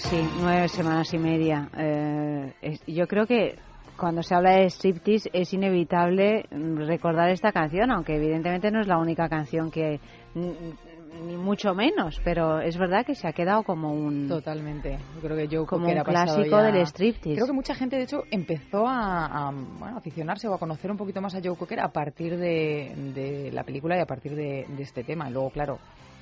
pues 0.00 0.12
sí, 0.14 0.28
nueve 0.40 0.68
semanas 0.68 1.12
y 1.12 1.18
media. 1.18 1.68
Eh, 1.76 2.52
es- 2.62 2.82
yo 2.86 3.06
creo 3.06 3.26
que 3.26 3.56
cuando 3.98 4.22
se 4.22 4.34
habla 4.34 4.52
de 4.52 4.70
striptease 4.70 5.28
es 5.32 5.52
inevitable 5.52 6.44
recordar 6.86 7.28
esta 7.28 7.52
canción, 7.52 7.90
aunque 7.90 8.16
evidentemente 8.16 8.70
no 8.70 8.80
es 8.80 8.86
la 8.86 8.98
única 8.98 9.28
canción 9.28 9.70
que 9.70 10.00
ni 10.34 11.36
mucho 11.36 11.74
menos, 11.74 12.18
pero 12.24 12.60
es 12.60 12.78
verdad 12.78 13.04
que 13.04 13.14
se 13.14 13.28
ha 13.28 13.32
quedado 13.32 13.62
como 13.62 13.92
un 13.92 14.26
Totalmente. 14.28 14.96
Yo 15.14 15.20
creo 15.20 15.36
que 15.36 15.54
Joe 15.54 15.66
como 15.66 15.86
un 15.86 16.02
clásico 16.02 16.56
ya- 16.56 16.62
del 16.70 16.86
striptease. 16.86 17.34
Creo 17.34 17.46
que 17.46 17.52
mucha 17.52 17.74
gente, 17.74 17.96
de 17.96 18.04
hecho, 18.04 18.22
empezó 18.30 18.86
a, 18.86 19.26
a, 19.26 19.50
bueno, 19.50 19.98
aficionarse 19.98 20.48
o 20.48 20.54
a 20.54 20.58
conocer 20.58 20.90
un 20.90 20.96
poquito 20.96 21.20
más 21.20 21.34
a 21.34 21.40
Joe 21.44 21.56
Cocker 21.56 21.80
a 21.80 21.88
partir 21.92 22.38
de, 22.38 22.94
de 23.14 23.50
la 23.52 23.64
película 23.64 23.98
y 23.98 24.00
a 24.00 24.06
partir 24.06 24.34
de, 24.34 24.64
de 24.66 24.82
este 24.82 25.04
tema. 25.04 25.28
Y 25.28 25.32
luego, 25.32 25.50
claro, 25.50 25.78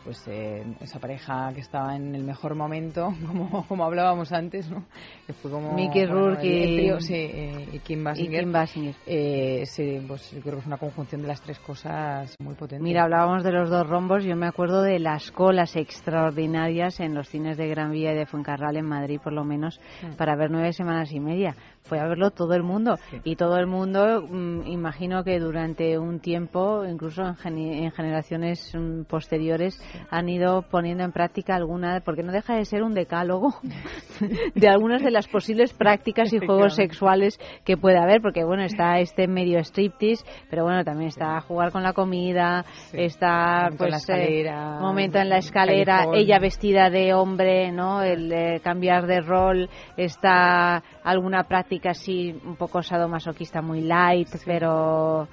pues 0.09 0.27
eh, 0.27 0.65
esa 0.81 0.99
pareja 0.99 1.53
que 1.53 1.61
estaba 1.61 1.95
en 1.95 2.15
el 2.15 2.25
mejor 2.25 2.55
momento, 2.55 3.13
como, 3.27 3.67
como 3.69 3.85
hablábamos 3.85 4.33
antes, 4.33 4.71
¿no? 4.71 4.87
Que 5.27 5.35
fue 5.35 5.51
como... 5.51 5.75
Mickey 5.75 6.07
bueno, 6.07 6.29
Rourke 6.29 6.45
el- 6.47 6.63
el 6.63 6.71
y- 6.71 6.77
trío, 6.79 7.01
sí, 7.03 7.15
eh, 7.15 7.69
y 7.75 7.79
Kim 7.81 8.01
y 8.01 8.05
Basinger. 8.05 8.41
Kim 8.41 8.53
Basinger. 8.53 8.95
Eh, 9.07 9.65
sí, 9.67 10.03
pues 10.09 10.31
yo 10.33 10.41
creo 10.41 10.55
que 10.55 10.61
es 10.61 10.67
una 10.67 10.79
conjunción 10.79 11.21
de 11.21 11.29
las 11.29 11.43
tres 11.43 11.59
cosas 11.59 12.35
muy 12.41 12.55
potente. 12.55 12.83
Mira, 12.83 13.03
hablábamos 13.05 13.45
de 13.45 13.53
los 13.53 13.69
dos 13.69 13.87
rombos. 13.87 14.25
Yo 14.25 14.35
me 14.35 14.47
acuerdo 14.47 14.81
de 14.81 14.99
las 14.99 15.31
colas 15.31 15.77
extraordinarias 15.77 17.01
en 17.01 17.15
los 17.15 17.29
cines 17.29 17.59
de 17.59 17.69
Gran 17.69 17.93
Vía 17.93 18.13
y 18.13 18.17
de 18.17 18.25
Fuencarral 18.25 18.79
en 18.79 18.87
Madrid, 18.87 19.21
por 19.23 19.35
lo 19.35 19.45
menos, 19.45 19.79
Mm. 20.03 20.17
para 20.17 20.37
ver 20.37 20.51
nueve 20.51 20.73
semanas 20.73 21.13
y 21.13 21.21
media. 21.21 21.55
Fue 21.83 21.99
a 22.01 22.07
verlo 22.07 22.31
todo 22.31 22.55
el 22.55 22.63
mundo. 22.63 22.97
Y 23.25 23.37
todo 23.37 23.57
el 23.59 23.67
mundo, 23.67 24.23
mm, 24.23 24.67
imagino 24.67 25.25
que 25.25 25.39
durante 25.39 25.99
un 25.99 26.21
tiempo, 26.21 26.85
incluso 26.85 27.23
en, 27.45 27.59
en 27.59 27.91
generaciones 27.93 28.75
mm, 28.75 29.03
posteriores, 29.05 29.81
han 30.11 30.29
ido 30.29 30.63
poniendo 30.63 31.05
en 31.05 31.13
práctica 31.13 31.55
alguna, 31.55 32.01
porque 32.05 32.23
no 32.23 32.33
deja 32.33 32.55
de 32.55 32.65
ser 32.65 32.83
un 32.83 32.95
decálogo 32.95 33.55
de 34.55 34.69
algunas 34.69 35.03
de 35.03 35.11
las 35.11 35.29
posibles 35.29 35.73
prácticas 35.73 36.33
y 36.33 36.39
juegos 36.39 36.75
sexuales 36.75 37.39
que 37.65 37.77
puede 37.77 37.99
haber, 37.99 38.21
porque 38.21 38.45
bueno, 38.45 38.63
está 38.63 38.99
este 38.99 39.27
medio 39.27 39.59
striptease, 39.61 40.25
pero 40.51 40.65
bueno, 40.65 40.85
también 40.85 41.09
está 41.09 41.41
jugar 41.41 41.73
con 41.73 41.83
la 41.83 41.93
comida, 41.93 42.65
está 42.93 43.69
Momento 43.71 43.85
en 43.85 43.91
la 43.91 43.97
pues 43.97 44.09
eh, 44.09 44.15
escalera, 44.15 44.81
momento 44.81 45.19
en 45.19 45.29
la 45.29 45.39
escalera, 45.39 45.97
calefón. 45.99 46.15
ella 46.17 46.39
vestida 46.39 46.91
de 46.91 47.15
hombre, 47.15 47.73
¿no? 47.73 48.03
El 48.03 48.33
eh, 48.33 48.61
cambiar 48.63 49.07
de 49.07 49.21
rol, 49.21 49.69
está 49.97 50.83
alguna 51.05 51.45
práctica 51.45 51.91
así 51.91 52.39
un 52.45 52.57
poco 52.57 52.83
sadomasoquista 52.83 53.63
muy 53.63 53.83
light, 53.83 54.29
pero 54.45 55.29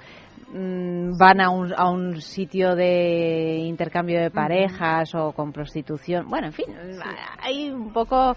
mm, 0.55 1.17
van 1.17 1.41
a 1.41 1.49
un, 1.49 1.73
a 1.75 1.89
un 1.89 2.21
sitio 2.21 2.75
de 2.75 3.57
intercambio 3.63 4.21
de 4.21 4.31
parejas 4.31 5.13
o 5.13 5.33
con 5.33 5.51
prostitución. 5.51 6.27
Bueno, 6.29 6.47
en 6.47 6.53
fin, 6.53 6.65
hay 7.39 7.69
un 7.69 7.91
poco... 7.91 8.35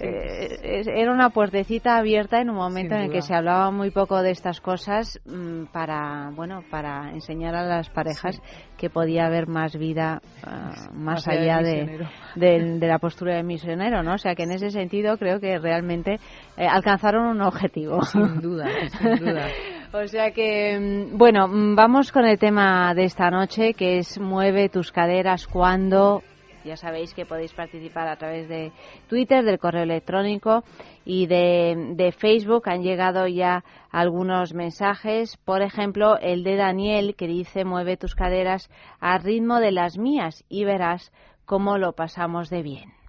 eh, 0.00 0.82
era 0.94 1.12
una 1.12 1.30
puertecita 1.30 1.96
abierta 1.96 2.40
en 2.40 2.50
un 2.50 2.56
momento 2.56 2.94
en 2.94 3.02
el 3.02 3.10
que 3.10 3.22
se 3.22 3.34
hablaba 3.34 3.70
muy 3.70 3.90
poco 3.90 4.22
de 4.22 4.30
estas 4.30 4.60
cosas 4.60 5.20
mm, 5.24 5.66
para, 5.72 6.30
bueno, 6.34 6.62
para 6.70 7.10
enseñar 7.12 7.54
a 7.54 7.64
las 7.64 7.88
parejas 7.90 8.40
que 8.76 8.90
podía 8.90 9.26
haber 9.26 9.46
más 9.46 9.76
vida 9.76 10.20
ah, 10.44 10.72
más 10.92 11.28
allá 11.28 11.58
de, 11.58 12.06
de 12.34 12.86
la 12.86 12.98
postura 12.98 13.36
de 13.36 13.42
misionero, 13.42 14.02
¿no? 14.02 14.14
O 14.14 14.18
sea 14.18 14.34
que 14.34 14.44
en 14.44 14.52
ese 14.52 14.70
sentido 14.70 15.18
creo 15.18 15.38
que 15.40 15.58
realmente 15.58 16.18
eh, 16.56 16.66
alcanzaron 16.66 17.26
un 17.26 17.42
objetivo. 17.42 18.02
Sin 18.02 18.40
duda, 18.40 18.66
sin 18.98 19.16
duda. 19.16 19.46
O 19.92 20.06
sea 20.06 20.30
que, 20.30 20.78
mm, 20.78 21.18
bueno, 21.18 21.48
mm, 21.48 21.74
vamos 21.74 22.12
con 22.12 22.24
el 22.24 22.38
tema 22.38 22.94
de 22.94 23.04
esta 23.04 23.28
noche, 23.28 23.74
que 23.74 23.98
es 23.98 24.20
Mueve 24.20 24.68
tus 24.68 24.92
caderas 24.92 25.48
cuando. 25.48 26.22
Ya 26.64 26.76
sabéis 26.76 27.12
que 27.12 27.26
podéis 27.26 27.52
participar 27.54 28.06
a 28.06 28.16
través 28.16 28.48
de 28.48 28.70
Twitter, 29.08 29.44
del 29.44 29.58
correo 29.58 29.82
electrónico 29.82 30.62
y 31.04 31.26
de, 31.26 31.94
de 31.96 32.12
Facebook. 32.12 32.68
Han 32.68 32.82
llegado 32.82 33.26
ya 33.26 33.64
algunos 33.90 34.54
mensajes. 34.54 35.36
Por 35.38 35.60
ejemplo, 35.60 36.18
el 36.18 36.44
de 36.44 36.54
Daniel, 36.54 37.16
que 37.16 37.26
dice 37.26 37.64
Mueve 37.64 37.96
tus 37.96 38.14
caderas 38.14 38.70
al 39.00 39.24
ritmo 39.24 39.58
de 39.58 39.72
las 39.72 39.98
mías 39.98 40.44
y 40.48 40.64
verás 40.64 41.12
cómo 41.46 41.78
lo 41.78 41.94
pasamos 41.94 42.48
de 42.48 42.62
bien. 42.62 42.99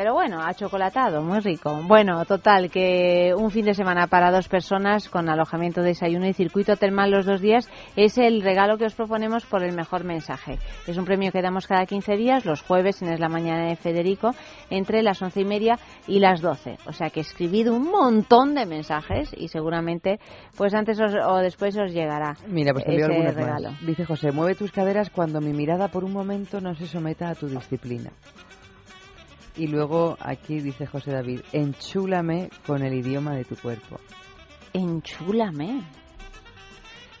Pero 0.00 0.14
bueno, 0.14 0.40
achocolatado, 0.40 1.20
muy 1.20 1.40
rico. 1.40 1.78
Bueno, 1.86 2.24
total, 2.24 2.70
que 2.70 3.34
un 3.36 3.50
fin 3.50 3.66
de 3.66 3.74
semana 3.74 4.06
para 4.06 4.30
dos 4.30 4.48
personas 4.48 5.10
con 5.10 5.28
alojamiento, 5.28 5.82
desayuno 5.82 6.26
y 6.26 6.32
circuito 6.32 6.74
termal 6.78 7.10
los 7.10 7.26
dos 7.26 7.42
días 7.42 7.68
es 7.96 8.16
el 8.16 8.40
regalo 8.40 8.78
que 8.78 8.86
os 8.86 8.94
proponemos 8.94 9.44
por 9.44 9.62
el 9.62 9.74
mejor 9.74 10.04
mensaje. 10.04 10.58
Es 10.86 10.96
un 10.96 11.04
premio 11.04 11.30
que 11.32 11.42
damos 11.42 11.66
cada 11.66 11.84
15 11.84 12.16
días, 12.16 12.46
los 12.46 12.62
jueves 12.62 13.02
en 13.02 13.10
Es 13.12 13.20
la 13.20 13.28
Mañana 13.28 13.66
de 13.68 13.76
Federico, 13.76 14.30
entre 14.70 15.02
las 15.02 15.20
once 15.20 15.42
y 15.42 15.44
media 15.44 15.78
y 16.06 16.18
las 16.18 16.40
12. 16.40 16.78
O 16.86 16.94
sea 16.94 17.10
que 17.10 17.20
escribid 17.20 17.68
un 17.70 17.90
montón 17.90 18.54
de 18.54 18.64
mensajes 18.64 19.30
y 19.36 19.48
seguramente, 19.48 20.18
pues 20.56 20.72
antes 20.72 20.98
os- 20.98 21.12
o 21.26 21.36
después 21.40 21.76
os 21.76 21.92
llegará 21.92 22.36
Mira, 22.48 22.72
pues 22.72 22.86
te 22.86 22.94
ese 22.94 23.04
algunos 23.04 23.34
regalo. 23.34 23.72
más. 23.72 23.80
Dice 23.86 24.06
José, 24.06 24.32
mueve 24.32 24.54
tus 24.54 24.72
caderas 24.72 25.10
cuando 25.10 25.42
mi 25.42 25.52
mirada 25.52 25.88
por 25.88 26.04
un 26.04 26.14
momento 26.14 26.58
no 26.62 26.74
se 26.74 26.86
someta 26.86 27.28
a 27.28 27.34
tu 27.34 27.48
disciplina. 27.48 28.10
Y 29.60 29.66
luego 29.66 30.16
aquí 30.20 30.58
dice 30.60 30.86
José 30.86 31.12
David, 31.12 31.40
enchúlame 31.52 32.48
con 32.66 32.82
el 32.82 32.94
idioma 32.94 33.34
de 33.34 33.44
tu 33.44 33.56
cuerpo. 33.56 34.00
Enchúlame. 34.72 35.82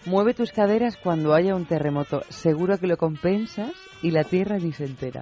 Mueve 0.06 0.32
tus 0.32 0.50
caderas 0.50 0.96
cuando 0.96 1.34
haya 1.34 1.54
un 1.54 1.66
terremoto. 1.66 2.22
Seguro 2.30 2.78
que 2.78 2.86
lo 2.86 2.96
compensas 2.96 3.72
y 4.00 4.10
la 4.10 4.24
tierra 4.24 4.56
ni 4.56 4.72
se 4.72 4.86
entera. 4.86 5.20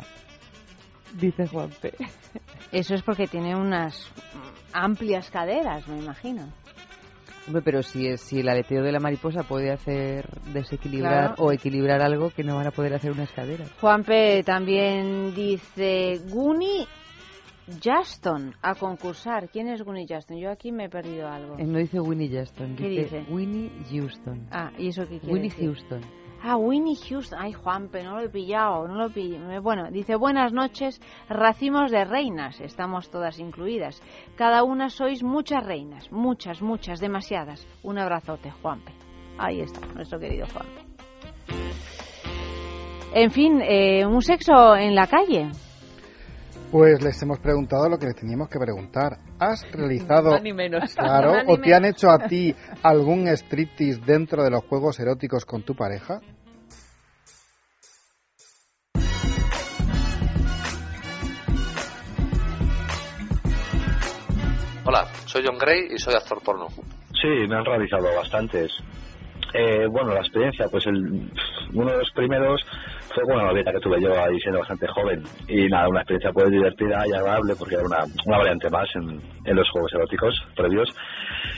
Dice 1.14 1.48
Juanpe. 1.48 1.94
Eso 2.70 2.94
es 2.94 3.02
porque 3.02 3.26
tiene 3.26 3.56
unas 3.56 4.12
amplias 4.72 5.28
caderas, 5.28 5.88
me 5.88 5.98
imagino. 5.98 6.52
Hombre, 7.48 7.62
pero 7.64 7.82
si, 7.82 8.06
es, 8.06 8.20
si 8.20 8.38
el 8.38 8.48
aleteo 8.48 8.84
de 8.84 8.92
la 8.92 9.00
mariposa 9.00 9.42
puede 9.42 9.72
hacer 9.72 10.28
desequilibrar 10.52 11.34
Claro. 11.34 11.42
o 11.42 11.50
equilibrar 11.50 12.00
algo 12.00 12.30
que 12.30 12.44
no 12.44 12.54
van 12.54 12.68
a 12.68 12.70
poder 12.70 12.94
hacer 12.94 13.10
unas 13.10 13.32
caderas. 13.32 13.72
Juanpe 13.80 14.44
también 14.44 15.34
dice 15.34 16.20
Guni 16.28 16.86
Juston 17.82 18.54
a 18.62 18.74
concursar. 18.74 19.48
¿Quién 19.50 19.68
es 19.68 19.82
Guni 19.82 20.06
Juston? 20.08 20.38
Yo 20.38 20.50
aquí 20.50 20.72
me 20.72 20.84
he 20.84 20.88
perdido 20.88 21.28
algo. 21.28 21.58
Eh, 21.58 21.64
No 21.64 21.78
dice 21.78 22.00
Winnie 22.00 22.28
Houston, 22.30 22.76
¿Qué 22.76 22.88
dice? 22.88 23.26
Winnie 23.28 23.70
Houston. 23.90 24.46
Ah, 24.50 24.70
¿y 24.78 24.88
eso 24.88 25.02
qué 25.02 25.18
quiere 25.18 25.32
Winnie 25.32 25.50
decir? 25.50 25.64
Houston. 25.66 26.00
Ah, 26.42 26.56
Winnie 26.56 26.94
Houston. 27.08 27.38
Ay, 27.42 27.52
Juanpe, 27.52 28.02
no 28.04 28.16
lo 28.16 28.22
he 28.22 28.28
pillado, 28.28 28.86
no 28.86 28.94
lo 28.94 29.06
he 29.06 29.10
pillado. 29.10 29.60
Bueno, 29.60 29.90
dice, 29.90 30.14
buenas 30.16 30.52
noches, 30.52 31.00
racimos 31.28 31.90
de 31.90 32.04
reinas, 32.04 32.60
estamos 32.60 33.10
todas 33.10 33.38
incluidas. 33.40 34.00
Cada 34.36 34.62
una 34.62 34.88
sois 34.88 35.22
muchas 35.24 35.64
reinas, 35.66 36.10
muchas, 36.12 36.62
muchas, 36.62 37.00
demasiadas. 37.00 37.66
Un 37.82 37.98
abrazote, 37.98 38.50
Juanpe. 38.62 38.92
Ahí 39.36 39.60
está, 39.60 39.84
nuestro 39.94 40.18
querido 40.18 40.46
Juanpe. 40.46 40.86
En 43.14 43.30
fin, 43.30 43.60
eh, 43.62 44.06
un 44.06 44.22
sexo 44.22 44.76
en 44.76 44.94
la 44.94 45.06
calle. 45.06 45.50
Pues 46.70 47.02
les 47.02 47.22
hemos 47.22 47.38
preguntado 47.38 47.88
lo 47.88 47.98
que 47.98 48.04
les 48.06 48.16
teníamos 48.16 48.50
que 48.50 48.58
preguntar. 48.58 49.18
¿Has 49.38 49.64
realizado, 49.72 50.38
ni 50.38 50.52
menos. 50.52 50.94
claro, 50.94 51.32
ni 51.46 51.52
o 51.52 51.56
te 51.56 51.62
menos. 51.62 51.76
han 51.78 51.84
hecho 51.86 52.10
a 52.10 52.18
ti 52.28 52.54
algún 52.82 53.26
striptease 53.28 54.00
dentro 54.04 54.44
de 54.44 54.50
los 54.50 54.64
juegos 54.64 55.00
eróticos 55.00 55.46
con 55.46 55.62
tu 55.62 55.74
pareja? 55.74 56.20
Hola, 64.84 65.06
soy 65.26 65.42
John 65.46 65.58
Gray 65.58 65.88
y 65.94 65.98
soy 65.98 66.14
actor 66.14 66.42
porno. 66.42 66.68
Sí, 67.20 67.46
me 67.48 67.56
han 67.56 67.64
realizado 67.64 68.14
bastantes. 68.14 68.72
Eh, 69.54 69.86
bueno, 69.90 70.12
la 70.12 70.20
experiencia, 70.20 70.66
pues 70.70 70.86
el, 70.86 71.30
uno 71.72 71.90
de 71.90 71.98
los 71.98 72.10
primeros 72.12 72.60
fue 73.14 73.24
una 73.24 73.44
novieta 73.44 73.72
que 73.72 73.80
tuve 73.80 74.00
yo 74.00 74.12
ahí 74.22 74.38
siendo 74.40 74.60
bastante 74.60 74.86
joven. 74.88 75.22
Y 75.48 75.68
nada, 75.68 75.88
una 75.88 76.00
experiencia 76.00 76.32
pues 76.32 76.50
divertida 76.50 77.02
y 77.06 77.12
agradable 77.12 77.54
porque 77.58 77.74
era 77.74 77.84
una, 77.84 77.98
una 78.26 78.38
variante 78.38 78.68
más 78.70 78.88
en, 78.94 79.20
en 79.44 79.56
los 79.56 79.68
juegos 79.70 79.92
eróticos 79.94 80.34
previos. 80.54 80.88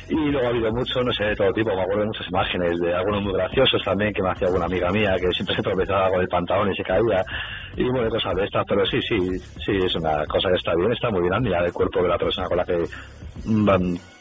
Y 0.09 0.15
luego 0.15 0.47
ha 0.47 0.51
habido 0.51 0.73
mucho, 0.73 1.03
no 1.03 1.13
sé, 1.13 1.25
de 1.25 1.37
todo 1.37 1.53
tipo, 1.53 1.75
me 1.75 1.83
acuerdo 1.83 2.01
de 2.03 2.07
muchas 2.07 2.29
imágenes, 2.29 2.79
de 2.81 2.95
algunos 2.95 3.23
muy 3.23 3.33
graciosos 3.33 3.83
también 3.85 4.13
que 4.13 4.23
me 4.23 4.31
hacía 4.31 4.49
alguna 4.49 4.67
amiga 4.67 4.91
mía 4.91 5.15
que 5.21 5.31
siempre 5.33 5.57
se 5.57 5.63
tropezaba 5.63 6.11
con 6.11 6.21
el 6.21 6.29
pantalón 6.29 6.73
y 6.73 6.77
se 6.77 6.83
caía. 6.83 7.25
Y 7.77 7.85
bueno, 7.91 8.09
cosas 8.09 8.35
de 8.35 8.45
estas, 8.45 8.65
pero 8.67 8.85
sí, 8.87 9.01
sí, 9.03 9.19
sí, 9.65 9.73
es 9.85 9.95
una 9.97 10.25
cosa 10.27 10.49
que 10.49 10.57
está 10.57 10.75
bien, 10.77 10.93
está 10.93 11.11
muy 11.11 11.23
bien 11.23 11.35
admirar 11.35 11.65
el 11.65 11.73
cuerpo 11.73 12.03
de 12.03 12.09
la 12.09 12.19
persona 12.19 12.49
con 12.49 12.57
la 12.57 12.65
que 12.65 12.85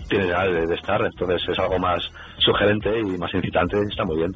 tiene 0.10 0.28
ya 0.28 0.44
de, 0.44 0.68
de 0.68 0.76
estar, 0.76 1.02
entonces 1.06 1.42
es 1.48 1.60
algo 1.60 1.80
más 1.80 2.02
sugerente 2.40 2.90
y 3.00 3.18
más 3.18 3.34
incitante, 3.34 3.78
está 3.90 4.04
muy 4.04 4.18
bien. 4.18 4.32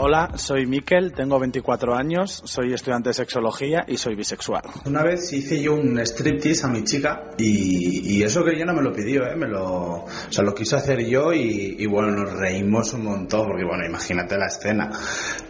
Hola, 0.00 0.30
soy 0.36 0.64
Miquel, 0.64 1.12
tengo 1.12 1.40
24 1.40 1.92
años, 1.92 2.40
soy 2.44 2.72
estudiante 2.72 3.08
de 3.08 3.14
sexología 3.14 3.84
y 3.88 3.96
soy 3.96 4.14
bisexual. 4.14 4.62
Una 4.84 5.02
vez 5.02 5.32
hice 5.32 5.60
yo 5.60 5.74
un 5.74 5.98
striptease 5.98 6.64
a 6.64 6.68
mi 6.68 6.84
chica 6.84 7.30
y, 7.36 8.16
y 8.16 8.22
eso 8.22 8.44
que 8.44 8.52
ella 8.52 8.64
no 8.64 8.74
me 8.74 8.82
lo 8.82 8.92
pidió, 8.92 9.24
¿eh? 9.24 9.34
me 9.34 9.48
lo, 9.48 10.04
o 10.04 10.08
sea, 10.30 10.44
lo 10.44 10.54
quiso 10.54 10.76
hacer 10.76 11.04
yo 11.04 11.32
y, 11.32 11.74
y 11.80 11.86
bueno, 11.86 12.12
nos 12.12 12.32
reímos 12.32 12.92
un 12.92 13.06
montón 13.06 13.48
porque 13.48 13.64
bueno, 13.64 13.84
imagínate 13.84 14.38
la 14.38 14.46
escena, 14.46 14.88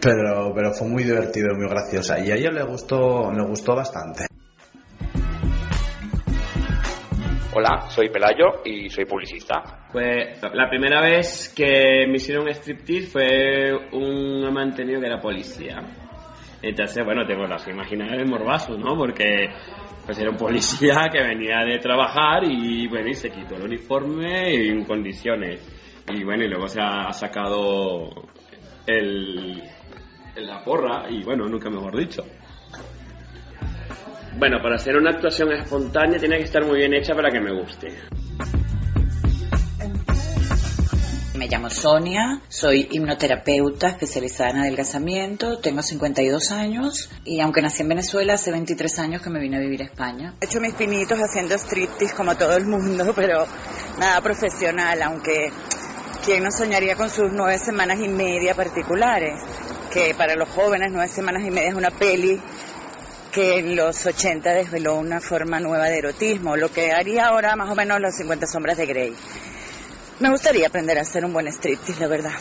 pero, 0.01 0.51
pero 0.55 0.73
fue 0.73 0.87
muy 0.87 1.03
divertido 1.03 1.49
y 1.53 1.55
muy 1.55 1.69
graciosa 1.69 2.19
y 2.19 2.31
a 2.31 2.35
ella 2.35 2.49
le 2.49 2.63
gustó, 2.63 3.31
le 3.31 3.43
gustó 3.43 3.75
bastante. 3.75 4.28
Hola, 7.51 7.89
soy 7.89 8.09
Pelayo 8.09 8.61
y 8.63 8.89
soy 8.89 9.05
publicista. 9.05 9.87
Pues 9.91 10.39
la 10.53 10.69
primera 10.69 11.01
vez 11.01 11.51
que 11.55 12.05
me 12.07 12.17
hicieron 12.17 12.47
striptease 12.47 13.07
fue 13.07 13.89
un 13.91 14.45
amante 14.45 14.85
que 14.85 14.93
era 14.93 15.19
policía. 15.19 15.81
Entonces, 16.61 17.03
bueno, 17.03 17.25
tengo 17.25 17.47
las 17.47 17.67
imaginar 17.67 18.13
el 18.13 18.27
morbazo, 18.27 18.77
¿no? 18.77 18.95
Porque 18.95 19.49
pues 20.05 20.19
era 20.19 20.29
un 20.29 20.37
policía 20.37 21.07
que 21.11 21.23
venía 21.23 21.63
de 21.65 21.79
trabajar 21.79 22.43
y 22.43 22.87
bueno, 22.87 23.11
se 23.15 23.31
quitó 23.31 23.55
el 23.55 23.63
uniforme 23.63 24.53
y 24.53 24.69
en 24.69 24.85
condiciones. 24.85 25.59
Y 26.07 26.23
bueno, 26.23 26.43
y 26.43 26.49
luego 26.49 26.67
se 26.67 26.79
ha 26.79 27.11
sacado 27.13 28.11
el, 28.85 29.63
la 30.35 30.63
porra 30.63 31.09
y 31.09 31.23
bueno, 31.23 31.47
nunca 31.47 31.71
mejor 31.71 31.97
dicho. 31.97 32.23
Bueno, 34.39 34.61
para 34.61 34.77
hacer 34.77 34.95
una 34.95 35.09
actuación 35.11 35.51
espontánea 35.51 36.17
tiene 36.17 36.37
que 36.37 36.45
estar 36.45 36.63
muy 36.63 36.77
bien 36.77 36.93
hecha 36.93 37.13
para 37.13 37.29
que 37.29 37.41
me 37.41 37.51
guste. 37.51 37.93
Me 41.35 41.47
llamo 41.49 41.69
Sonia, 41.69 42.41
soy 42.47 42.87
hipnoterapeuta 42.89 43.89
especializada 43.89 44.51
en 44.51 44.57
adelgazamiento, 44.59 45.59
tengo 45.59 45.81
52 45.81 46.51
años 46.51 47.09
y 47.25 47.41
aunque 47.41 47.61
nací 47.61 47.81
en 47.81 47.89
Venezuela, 47.89 48.35
hace 48.35 48.51
23 48.51 48.99
años 48.99 49.21
que 49.21 49.29
me 49.29 49.41
vine 49.41 49.57
a 49.57 49.59
vivir 49.59 49.81
a 49.81 49.85
España. 49.85 50.33
He 50.39 50.45
hecho 50.45 50.61
mis 50.61 50.73
pinitos 50.73 51.19
haciendo 51.19 51.55
striptease 51.55 52.15
como 52.15 52.37
todo 52.37 52.55
el 52.55 52.65
mundo, 52.65 53.11
pero 53.15 53.45
nada 53.99 54.21
profesional, 54.21 55.01
aunque 55.01 55.51
quién 56.23 56.43
no 56.43 56.51
soñaría 56.51 56.95
con 56.95 57.09
sus 57.09 57.29
nueve 57.29 57.57
semanas 57.57 57.99
y 57.99 58.07
media 58.07 58.55
particulares, 58.55 59.33
que 59.91 60.13
para 60.15 60.35
los 60.35 60.47
jóvenes 60.47 60.91
nueve 60.93 61.09
semanas 61.09 61.43
y 61.45 61.51
media 61.51 61.69
es 61.69 61.75
una 61.75 61.91
peli 61.91 62.39
que 63.39 63.57
en 63.57 63.77
los 63.77 64.05
80 64.05 64.53
desveló 64.53 64.95
una 64.95 65.21
forma 65.21 65.61
nueva 65.61 65.85
de 65.85 65.99
erotismo, 65.99 66.57
lo 66.57 66.73
que 66.73 66.91
haría 66.91 67.27
ahora 67.27 67.55
más 67.55 67.69
o 67.69 67.75
menos 67.75 68.01
los 68.01 68.13
50 68.15 68.45
sombras 68.45 68.75
de 68.75 68.85
Grey. 68.85 69.15
Me 70.19 70.29
gustaría 70.29 70.67
aprender 70.67 70.97
a 70.97 71.03
hacer 71.03 71.23
un 71.23 71.31
buen 71.31 71.47
striptease, 71.47 72.01
la 72.01 72.07
verdad. 72.09 72.33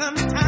sometimes. 0.00 0.39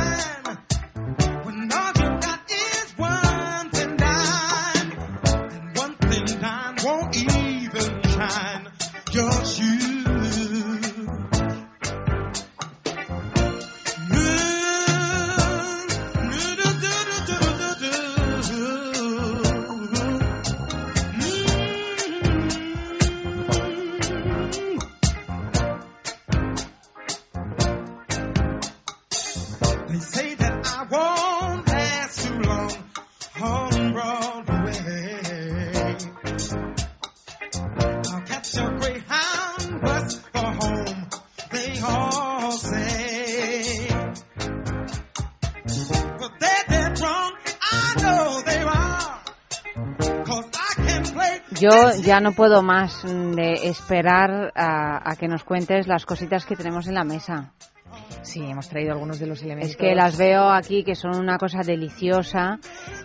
Ya 52.03 52.21
no 52.21 52.33
puedo 52.33 52.63
más 52.63 53.03
de 53.05 53.69
esperar 53.69 54.53
a, 54.55 55.11
a 55.11 55.17
que 55.17 55.29
nos 55.29 55.45
cuentes 55.45 55.87
las 55.87 56.05
cositas 56.05 56.45
que 56.47 56.57
tenemos 56.57 56.87
en 56.89 56.95
la 56.95 57.05
mesa. 57.05 57.53
Sí, 58.23 58.41
hemos 58.43 58.69
traído 58.69 58.93
algunos 58.93 59.19
de 59.19 59.27
los 59.27 59.43
elementos. 59.43 59.71
Es 59.71 59.77
que 59.77 59.95
las 59.95 60.17
veo 60.17 60.49
aquí 60.51 60.85
que 60.85 60.95
son 60.95 61.17
una 61.17 61.39
cosa 61.39 61.61
deliciosa 61.63 62.59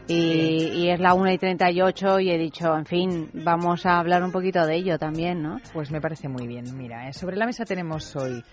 y, 0.08 0.70
y 0.74 0.90
es 0.90 1.00
la 1.00 1.14
1 1.14 1.32
y 1.32 1.38
38 1.38 2.20
y 2.20 2.32
he 2.32 2.38
dicho, 2.38 2.76
en 2.76 2.86
fin, 2.86 3.30
vamos 3.34 3.86
a 3.86 4.00
hablar 4.00 4.24
un 4.24 4.32
poquito 4.32 4.66
de 4.66 4.76
ello 4.76 4.98
también, 4.98 5.42
¿no? 5.42 5.58
Pues 5.74 5.92
me 5.92 6.00
parece 6.00 6.30
muy 6.30 6.48
bien. 6.48 6.78
Mira, 6.78 7.10
eh, 7.10 7.14
sobre 7.14 7.36
la 7.36 7.46
mesa 7.46 7.66
tenemos 7.66 8.16
hoy 8.16 8.44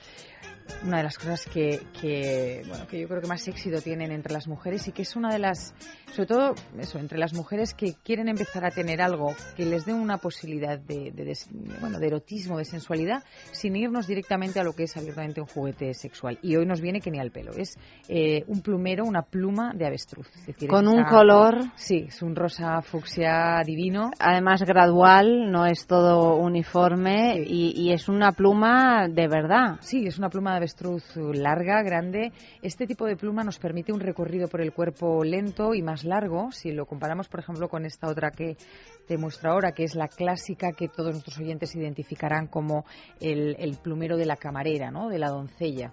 una 0.85 0.99
de 0.99 1.03
las 1.05 1.19
cosas 1.19 1.45
que, 1.47 1.81
que, 2.01 2.63
bueno, 2.69 2.87
que 2.87 3.01
yo 3.01 3.09
creo 3.09 3.21
que 3.21 3.27
más 3.29 3.47
éxito 3.49 3.81
tienen 3.81 4.13
entre 4.13 4.33
las 4.33 4.47
mujeres 4.49 4.87
y 4.89 4.93
que 4.93 5.03
es 5.03 5.17
una 5.17 5.33
de 5.33 5.39
las, 5.39 5.75
sobre 6.13 6.27
todo 6.27 6.55
eso, 6.79 6.99
entre 6.99 7.19
las 7.19 7.35
mujeres 7.35 7.75
que 7.75 7.95
quieren 8.03 8.29
empezar 8.29 8.65
a 8.65 8.71
tener 8.71 9.01
algo 9.03 9.35
que 9.57 9.65
les 9.67 9.85
dé 9.85 9.93
una 9.93 10.19
posibilidad 10.19 10.79
de, 10.79 11.11
de, 11.13 11.25
des- 11.25 11.49
bueno, 11.81 11.99
de 11.99 12.07
erotismo, 12.07 12.59
de 12.59 12.65
sensualidad, 12.65 13.23
sin 13.53 13.77
irnos 13.77 14.07
directamente 14.07 14.61
a 14.61 14.65
lo 14.65 14.73
que 14.75 14.85
es 14.85 14.97
abiertamente 14.97 15.41
un 15.41 15.47
juguete 15.47 15.93
sexual. 15.95 16.39
Y 16.43 16.57
hoy 16.57 16.67
nos 16.67 16.81
viene 16.81 17.01
que 17.01 17.11
ni 17.11 17.19
al 17.21 17.31
pelo. 17.31 17.53
Es 17.53 17.77
eh, 18.09 18.45
un 18.47 18.61
plumero, 18.63 19.05
una 19.05 19.23
pluma 19.23 19.73
de 19.75 19.87
avestruz. 19.87 20.29
Es 20.37 20.47
decir, 20.47 20.69
Con 20.69 20.87
es 20.87 20.93
un 20.95 21.05
color- 21.05 21.73
Sí, 21.77 22.05
es 22.09 22.23
un 22.23 22.35
rosa 22.37 22.81
fucsia 22.83 23.61
divino. 23.65 24.11
Además 24.19 24.63
gradual, 24.63 25.51
no 25.51 25.67
es 25.67 25.87
todo 25.87 26.37
uniforme 26.37 27.43
y, 27.47 27.73
y 27.81 27.93
es 27.93 28.09
una 28.09 28.33
pluma 28.33 29.09
de 29.09 29.29
verdad. 29.29 29.77
Sí, 29.81 30.07
es 30.07 30.19
una 30.19 30.29
pluma 30.29 30.54
de 30.55 30.59
avestruz 30.59 31.05
larga, 31.17 31.83
grande. 31.83 32.33
Este 32.63 32.87
tipo 32.87 33.07
de 33.07 33.17
pluma 33.17 33.45
nos 33.45 33.59
permite 33.59 33.93
un 33.93 34.01
recorrido 34.01 34.49
por 34.49 34.61
el 34.61 34.73
cuerpo 34.73 35.23
lento 35.25 35.75
y 35.75 35.83
más 35.83 36.05
largo. 36.05 36.51
Si 36.53 36.73
lo 36.73 36.87
comparamos, 36.87 37.29
por 37.29 37.41
ejemplo, 37.41 37.69
con 37.69 37.85
esta 37.85 38.09
otra 38.09 38.31
que 38.31 38.57
te 39.07 39.19
muestro 39.19 39.51
ahora, 39.51 39.73
que 39.73 39.85
es 39.85 39.95
la 39.95 40.09
clásica 40.09 40.73
que 40.73 40.89
todos 40.89 41.13
nuestros 41.13 41.39
oyentes 41.39 41.75
identificarán 41.75 42.47
como 42.47 42.85
el, 43.21 43.57
el 43.59 43.77
plumero 43.77 44.17
de 44.17 44.27
la 44.27 44.37
camarera, 44.37 44.91
¿no? 44.91 45.09
De 45.09 45.19
la 45.19 45.29
doncella 45.29 45.93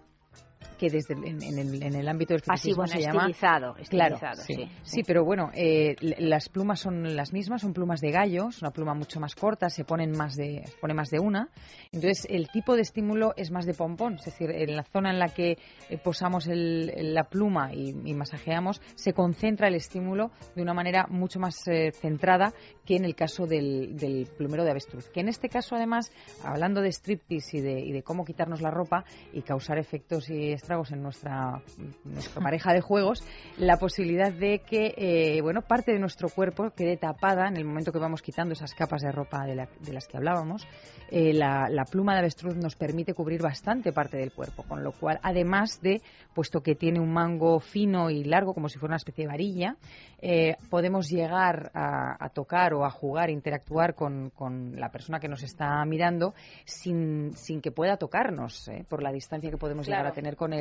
que 0.81 0.89
desde 0.89 1.13
en, 1.13 1.43
en 1.43 1.59
el, 1.59 1.83
en 1.83 1.93
el 1.95 2.07
ámbito 2.09 2.33
del 2.33 2.41
bueno, 2.75 2.91
se 2.91 3.01
llama 3.01 3.19
estilizado, 3.27 3.75
claro 3.87 4.15
estilizado, 4.15 4.41
sí. 4.41 4.53
sí. 4.55 4.69
Sí, 4.81 5.03
pero 5.05 5.23
bueno 5.23 5.51
eh, 5.53 5.95
las 6.17 6.49
plumas 6.49 6.79
son 6.79 7.15
las 7.15 7.33
mismas 7.33 7.61
son 7.61 7.71
plumas 7.73 8.01
de 8.01 8.09
gallo 8.09 8.47
es 8.49 8.63
una 8.63 8.71
pluma 8.71 8.95
mucho 8.95 9.19
más 9.19 9.35
corta 9.35 9.69
se 9.69 9.83
ponen 9.83 10.09
más 10.17 10.35
de 10.35 10.63
se 10.65 10.77
pone 10.77 10.95
más 10.95 11.09
de 11.11 11.19
una 11.19 11.49
entonces 11.91 12.25
el 12.31 12.49
tipo 12.49 12.75
de 12.75 12.81
estímulo 12.81 13.33
es 13.37 13.51
más 13.51 13.67
de 13.67 13.75
pompón 13.75 14.15
es 14.15 14.25
decir 14.25 14.49
en 14.49 14.75
la 14.75 14.81
zona 14.83 15.11
en 15.11 15.19
la 15.19 15.27
que 15.29 15.59
eh, 15.89 15.97
posamos 16.03 16.47
el- 16.47 16.91
la 17.13 17.25
pluma 17.25 17.71
y, 17.75 17.89
y 18.03 18.13
masajeamos 18.15 18.81
se 18.95 19.13
concentra 19.13 19.67
el 19.67 19.75
estímulo 19.75 20.31
de 20.55 20.63
una 20.63 20.73
manera 20.73 21.05
mucho 21.09 21.39
más 21.39 21.55
eh, 21.67 21.91
centrada 21.91 22.53
que 22.85 22.95
en 22.95 23.05
el 23.05 23.13
caso 23.15 23.45
del, 23.45 23.95
del 23.97 24.27
plumero 24.35 24.63
de 24.63 24.71
avestruz 24.71 25.09
que 25.09 25.19
en 25.19 25.27
este 25.27 25.47
caso 25.47 25.75
además 25.75 26.11
hablando 26.43 26.81
de 26.81 26.89
striptease 26.91 27.57
y 27.57 27.61
de, 27.61 27.79
y 27.81 27.91
de 27.91 28.01
cómo 28.01 28.25
quitarnos 28.25 28.61
la 28.61 28.71
ropa 28.71 29.05
y 29.31 29.43
causar 29.43 29.77
efectos 29.77 30.27
y 30.31 30.53
en 30.71 31.03
nuestra, 31.03 31.61
nuestra 32.05 32.41
pareja 32.41 32.71
de 32.73 32.79
juegos, 32.79 33.23
la 33.57 33.75
posibilidad 33.77 34.31
de 34.31 34.59
que 34.59 34.93
eh, 34.95 35.41
bueno 35.41 35.61
parte 35.61 35.91
de 35.91 35.99
nuestro 35.99 36.29
cuerpo 36.29 36.71
quede 36.71 36.95
tapada 36.95 37.49
en 37.49 37.57
el 37.57 37.65
momento 37.65 37.91
que 37.91 37.99
vamos 37.99 38.21
quitando 38.21 38.53
esas 38.53 38.73
capas 38.73 39.01
de 39.01 39.11
ropa 39.11 39.45
de, 39.45 39.55
la- 39.55 39.67
de 39.81 39.91
las 39.93 40.07
que 40.07 40.15
hablábamos. 40.15 40.65
Eh, 41.11 41.33
la, 41.33 41.67
la 41.69 41.83
pluma 41.83 42.13
de 42.13 42.19
avestruz 42.19 42.55
nos 42.55 42.77
permite 42.77 43.13
cubrir 43.13 43.41
bastante 43.41 43.91
parte 43.91 44.15
del 44.15 44.31
cuerpo, 44.31 44.63
con 44.63 44.81
lo 44.81 44.93
cual, 44.93 45.19
además 45.23 45.81
de, 45.81 46.01
puesto 46.33 46.61
que 46.61 46.73
tiene 46.75 47.01
un 47.01 47.11
mango 47.11 47.59
fino 47.59 48.09
y 48.09 48.23
largo, 48.23 48.53
como 48.53 48.69
si 48.69 48.79
fuera 48.79 48.91
una 48.91 48.97
especie 48.97 49.25
de 49.25 49.27
varilla, 49.31 49.75
eh, 50.21 50.55
podemos 50.69 51.09
llegar 51.09 51.69
a, 51.73 52.15
a 52.17 52.29
tocar 52.29 52.73
o 52.73 52.85
a 52.85 52.89
jugar, 52.91 53.29
interactuar 53.29 53.93
con, 53.93 54.29
con 54.29 54.79
la 54.79 54.89
persona 54.89 55.19
que 55.19 55.27
nos 55.27 55.43
está 55.43 55.83
mirando 55.83 56.33
sin, 56.63 57.33
sin 57.35 57.59
que 57.59 57.71
pueda 57.71 57.97
tocarnos, 57.97 58.69
¿eh? 58.69 58.85
por 58.87 59.03
la 59.03 59.11
distancia 59.11 59.49
que 59.51 59.57
podemos 59.57 59.85
llegar 59.85 60.01
Claro. 60.03 60.13
a 60.13 60.15
tener 60.15 60.35
con 60.37 60.53
el 60.53 60.60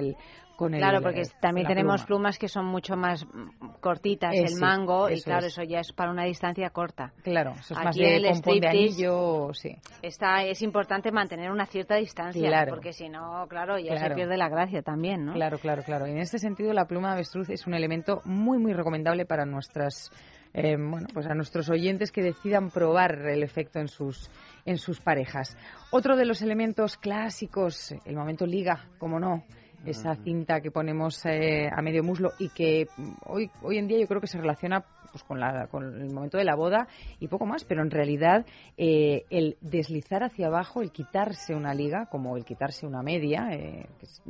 con 0.57 0.75
el, 0.75 0.81
Claro, 0.81 1.01
porque 1.01 1.23
eh, 1.23 1.31
también 1.41 1.67
tenemos 1.67 2.03
pluma. 2.05 2.07
plumas 2.07 2.39
que 2.39 2.47
son 2.47 2.67
mucho 2.67 2.95
más 2.95 3.25
mm, 3.25 3.81
cortitas, 3.81 4.35
el 4.35 4.57
mango, 4.61 5.09
y 5.09 5.23
claro, 5.23 5.47
es. 5.47 5.53
eso 5.55 5.63
ya 5.63 5.81
es 5.81 5.91
para 5.93 6.11
una 6.11 6.25
distancia 6.25 6.69
corta. 6.69 7.15
Claro, 7.23 7.53
eso 7.59 7.73
es 7.73 7.79
Aquí 7.79 7.85
más 7.87 7.97
de 7.97 8.17
el 8.17 8.23
pompón 8.25 8.33
de 8.33 8.39
striptease 8.69 8.69
anillo, 8.69 9.55
sí. 9.55 9.77
Está, 10.03 10.43
es 10.45 10.61
importante 10.61 11.11
mantener 11.13 11.51
una 11.51 11.65
cierta 11.65 11.95
distancia, 11.97 12.47
Claro. 12.47 12.73
porque 12.73 12.93
si 12.93 13.09
no, 13.09 13.47
claro, 13.49 13.79
ya 13.79 13.97
se 13.97 14.15
pierde 14.15 14.37
la 14.37 14.51
gracia 14.51 14.83
también, 14.83 15.25
¿no? 15.25 15.33
Claro, 15.33 15.59
claro, 15.59 15.83
claro. 15.83 16.07
Y 16.07 16.11
en 16.11 16.19
este 16.19 16.39
sentido, 16.39 16.75
la 16.75 16.85
pluma 16.85 17.09
de 17.09 17.15
avestruz 17.15 17.49
es 17.49 17.67
un 17.67 17.73
elemento 17.73 18.21
muy, 18.27 18.59
muy 18.59 18.75
recomendable 18.75 19.25
para 19.25 19.47
nuestras, 19.47 20.11
eh, 20.53 20.77
bueno, 20.79 21.07
pues 21.15 21.27
a 21.27 21.35
nuestros 21.35 21.71
oyentes 21.71 22.13
que 22.13 22.21
decidan 22.23 22.69
probar 22.69 23.13
el 23.31 23.43
efecto 23.43 23.79
en 23.79 23.89
sus, 23.89 24.31
en 24.67 24.77
sus 24.77 25.01
parejas. 25.01 25.57
Otro 25.91 26.17
de 26.17 26.27
los 26.27 26.43
elementos 26.43 26.99
clásicos, 26.99 27.93
el 28.05 28.15
momento 28.15 28.45
liga, 28.45 28.85
como 28.99 29.19
no. 29.19 29.43
Esa 29.85 30.15
cinta 30.17 30.61
que 30.61 30.71
ponemos 30.71 31.25
eh, 31.25 31.69
a 31.75 31.81
medio 31.81 32.03
muslo 32.03 32.33
y 32.39 32.49
que 32.51 32.89
mm, 32.97 33.11
hoy, 33.27 33.51
hoy 33.63 33.79
en 33.79 33.89
día 33.89 33.99
yo 33.99 34.07
creo 34.07 34.21
que 34.21 34.27
se 34.27 34.39
relaciona 34.39 34.85
pues, 35.11 35.25
con, 35.25 35.41
la, 35.41 35.67
con 35.69 35.85
el 35.85 36.13
momento 36.13 36.39
de 36.39 36.45
la 36.45 36.55
boda 36.55 36.87
y 37.19 37.29
poco 37.29 37.47
más, 37.47 37.65
pero 37.65 37.83
en 37.83 37.91
realidad 37.91 38.47
eh, 38.77 39.25
el 39.31 39.57
deslizar 39.61 40.23
hacia 40.23 40.47
abajo, 40.47 40.83
el 40.83 40.93
quitarse 40.93 41.55
una 41.55 41.75
liga, 41.75 42.07
como 42.07 42.37
el 42.37 42.45
quitarse 42.45 42.87
una 42.87 43.03
media, 43.03 43.49
eh, 43.53 43.87
que 43.99 44.07
es 44.07 44.23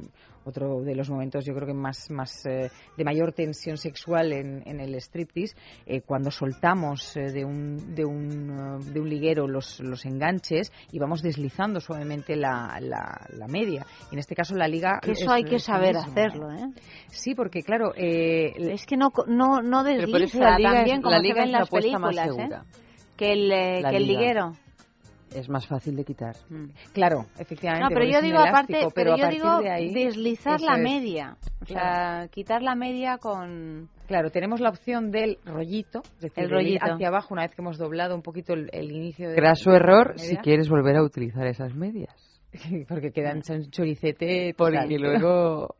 otro 0.50 0.82
de 0.82 0.94
los 0.94 1.08
momentos 1.10 1.44
yo 1.44 1.54
creo 1.54 1.66
que 1.66 1.72
más, 1.74 2.10
más 2.10 2.44
eh, 2.46 2.70
de 2.96 3.04
mayor 3.04 3.32
tensión 3.32 3.76
sexual 3.76 4.32
en, 4.32 4.62
en 4.66 4.80
el 4.80 4.94
striptease, 4.96 5.56
eh, 5.86 6.02
cuando 6.02 6.30
soltamos 6.30 7.16
eh, 7.16 7.32
de, 7.32 7.44
un, 7.44 7.94
de, 7.94 8.04
un, 8.04 8.92
de 8.92 9.00
un 9.00 9.08
liguero 9.08 9.48
los, 9.48 9.80
los 9.80 10.04
enganches 10.04 10.70
y 10.92 10.98
vamos 10.98 11.22
deslizando 11.22 11.80
suavemente 11.80 12.36
la, 12.36 12.78
la, 12.80 13.26
la 13.36 13.46
media. 13.46 13.86
Y 14.10 14.14
en 14.14 14.18
este 14.18 14.34
caso 14.34 14.54
la 14.54 14.68
liga... 14.68 14.98
Que 15.00 15.12
eso 15.12 15.24
es- 15.24 15.30
hay 15.30 15.44
que 15.44 15.58
saber 15.58 15.94
mismo. 15.94 16.10
hacerlo, 16.12 16.52
¿eh? 16.52 16.68
Sí, 17.08 17.34
porque 17.34 17.62
claro... 17.62 17.92
eh, 17.96 18.52
es 18.72 18.84
que 18.86 18.96
no, 18.96 19.10
no, 19.26 19.62
no 19.62 19.82
Pero 19.84 19.96
desliza 20.06 20.12
por 20.12 20.22
eso 20.22 20.38
la 20.40 20.56
liga 20.58 20.70
también 20.74 20.96
es- 20.98 21.02
como 21.02 21.10
la 21.12 21.16
se 21.18 21.22
liga 21.22 21.34
ve 21.36 21.42
en 21.42 21.52
la 21.52 21.58
las 21.60 21.72
más 21.72 21.80
películas, 21.82 22.26
¿eh? 22.26 22.30
segura. 22.30 22.64
Que 23.16 23.32
el, 23.32 23.52
eh, 23.52 23.80
La 23.82 23.90
que 23.90 23.96
el 23.96 24.06
liguero. 24.06 24.52
Es 25.34 25.48
más 25.48 25.66
fácil 25.66 25.96
de 25.96 26.04
quitar. 26.04 26.34
Claro, 26.92 27.26
efectivamente. 27.38 27.84
No, 27.84 27.90
pero 27.90 28.10
yo 28.10 28.20
digo 28.20 28.38
aparte, 28.38 28.86
pero 28.94 29.16
yo 29.16 29.28
digo 29.28 29.60
de 29.60 29.70
ahí, 29.70 29.92
deslizar 29.94 30.60
la 30.60 30.74
es. 30.76 30.82
media. 30.82 31.36
O 31.62 31.66
sea, 31.66 31.74
Claro. 31.76 32.28
quitar 32.30 32.62
la 32.62 32.74
media 32.74 33.18
con... 33.18 33.88
Claro, 34.08 34.30
tenemos 34.30 34.60
la 34.60 34.70
opción 34.70 35.10
del 35.12 35.38
rollito, 35.44 36.00
es 36.16 36.20
decir, 36.22 36.44
El 36.44 36.50
rollito. 36.50 36.84
hacia 36.84 37.08
abajo 37.08 37.32
una 37.32 37.42
vez 37.42 37.54
que 37.54 37.62
hemos 37.62 37.78
doblado 37.78 38.14
un 38.16 38.22
poquito 38.22 38.54
el, 38.54 38.68
el 38.72 38.90
inicio 38.90 39.28
de 39.28 39.36
Graso 39.36 39.70
de 39.70 39.76
error 39.76 40.14
la 40.16 40.22
si 40.22 40.36
quieres 40.38 40.68
volver 40.68 40.96
a 40.96 41.02
utilizar 41.04 41.46
esas 41.46 41.74
medias. 41.74 42.12
porque 42.88 43.12
quedan 43.12 43.42
son 43.42 43.70
choricete 43.70 44.54
Porque 44.56 44.98
luego- 44.98 45.74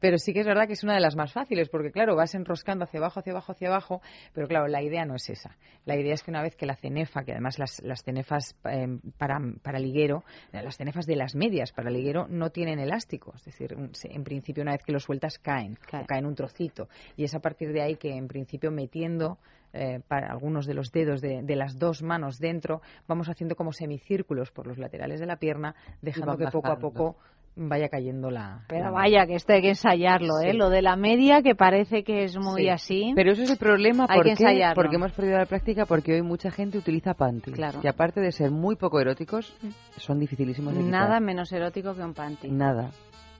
pero 0.00 0.18
sí 0.18 0.32
que 0.32 0.40
es 0.40 0.46
verdad 0.46 0.66
que 0.66 0.74
es 0.74 0.84
una 0.84 0.94
de 0.94 1.00
las 1.00 1.16
más 1.16 1.32
fáciles 1.32 1.68
porque 1.68 1.90
claro 1.90 2.16
vas 2.16 2.34
enroscando 2.34 2.84
hacia 2.84 2.98
abajo 2.98 3.20
hacia 3.20 3.32
abajo 3.32 3.52
hacia 3.52 3.68
abajo 3.68 4.02
pero 4.34 4.46
claro 4.48 4.68
la 4.68 4.82
idea 4.82 5.04
no 5.04 5.14
es 5.14 5.28
esa. 5.30 5.56
La 5.84 5.96
idea 5.96 6.14
es 6.14 6.22
que 6.22 6.30
una 6.30 6.42
vez 6.42 6.56
que 6.56 6.66
la 6.66 6.76
cenefa 6.76 7.22
que 7.24 7.32
además 7.32 7.58
las, 7.58 7.80
las 7.82 8.02
cenefas 8.02 8.54
eh, 8.64 8.98
para, 9.18 9.38
para 9.62 9.78
liguero 9.78 10.24
las 10.52 10.76
cenefas 10.76 11.06
de 11.06 11.16
las 11.16 11.34
medias 11.34 11.72
para 11.72 11.90
liguero 11.90 12.26
no 12.28 12.50
tienen 12.50 12.78
elástico 12.78 13.32
es 13.34 13.44
decir 13.44 13.76
en 14.04 14.24
principio 14.24 14.62
una 14.62 14.72
vez 14.72 14.82
que 14.84 14.92
lo 14.92 15.00
sueltas 15.00 15.38
caen 15.38 15.78
o 15.92 16.06
caen 16.06 16.26
un 16.26 16.34
trocito. 16.34 16.88
Y 17.16 17.24
es 17.24 17.34
a 17.34 17.40
partir 17.40 17.72
de 17.72 17.82
ahí 17.82 17.96
que 17.96 18.14
en 18.14 18.28
principio 18.28 18.70
metiendo 18.70 19.38
eh, 19.72 20.00
para 20.08 20.30
algunos 20.32 20.66
de 20.66 20.74
los 20.74 20.90
dedos 20.92 21.20
de, 21.20 21.42
de 21.42 21.56
las 21.56 21.78
dos 21.78 22.02
manos 22.02 22.38
dentro, 22.38 22.80
vamos 23.08 23.28
haciendo 23.28 23.54
como 23.56 23.72
semicírculos 23.72 24.50
por 24.50 24.66
los 24.66 24.78
laterales 24.78 25.20
de 25.20 25.26
la 25.26 25.36
pierna, 25.36 25.74
dejando 26.02 26.36
que 26.36 26.46
poco 26.48 26.68
a 26.72 26.76
poco 26.78 27.16
vaya 27.56 27.88
cayendo 27.88 28.30
la. 28.30 28.62
Pero 28.68 28.84
la- 28.84 28.90
vaya, 28.92 29.26
que 29.26 29.34
esto 29.34 29.52
hay 29.52 29.60
que 29.60 29.70
ensayarlo, 29.70 30.38
¿eh? 30.40 30.54
Lo 30.54 30.70
de 30.70 30.82
la 30.82 30.94
media, 30.96 31.42
que 31.42 31.54
parece 31.56 32.04
que 32.04 32.22
es 32.24 32.36
muy 32.38 32.62
Sí. 32.62 32.68
así. 32.68 33.12
Pero 33.16 33.32
eso 33.32 33.42
es 33.42 33.50
el 33.50 33.58
problema 33.58 34.06
Hay 34.08 34.18
¿por 34.18 34.24
que 34.24 34.34
qué? 34.36 34.44
ensayarlo. 34.44 34.74
porque 34.80 34.96
hemos 34.96 35.12
perdido 35.12 35.36
la 35.38 35.46
práctica 35.46 35.84
porque 35.84 36.14
hoy 36.14 36.22
mucha 36.22 36.50
gente 36.50 36.78
utiliza 36.78 37.14
panties 37.14 37.56
Claro. 37.56 37.80
que 37.80 37.88
aparte 37.88 38.20
de 38.20 38.30
ser 38.32 38.50
muy 38.52 38.76
poco 38.76 39.00
eróticos 39.00 39.52
son 39.96 40.20
dificilísimos 40.20 40.74
de 40.74 40.80
quitar. 40.84 41.00
Nada 41.08 41.20
menos 41.20 41.52
erótico 41.52 41.94
que 41.94 42.02
un 42.02 42.14
panty. 42.14 42.50
Nada. 42.50 42.90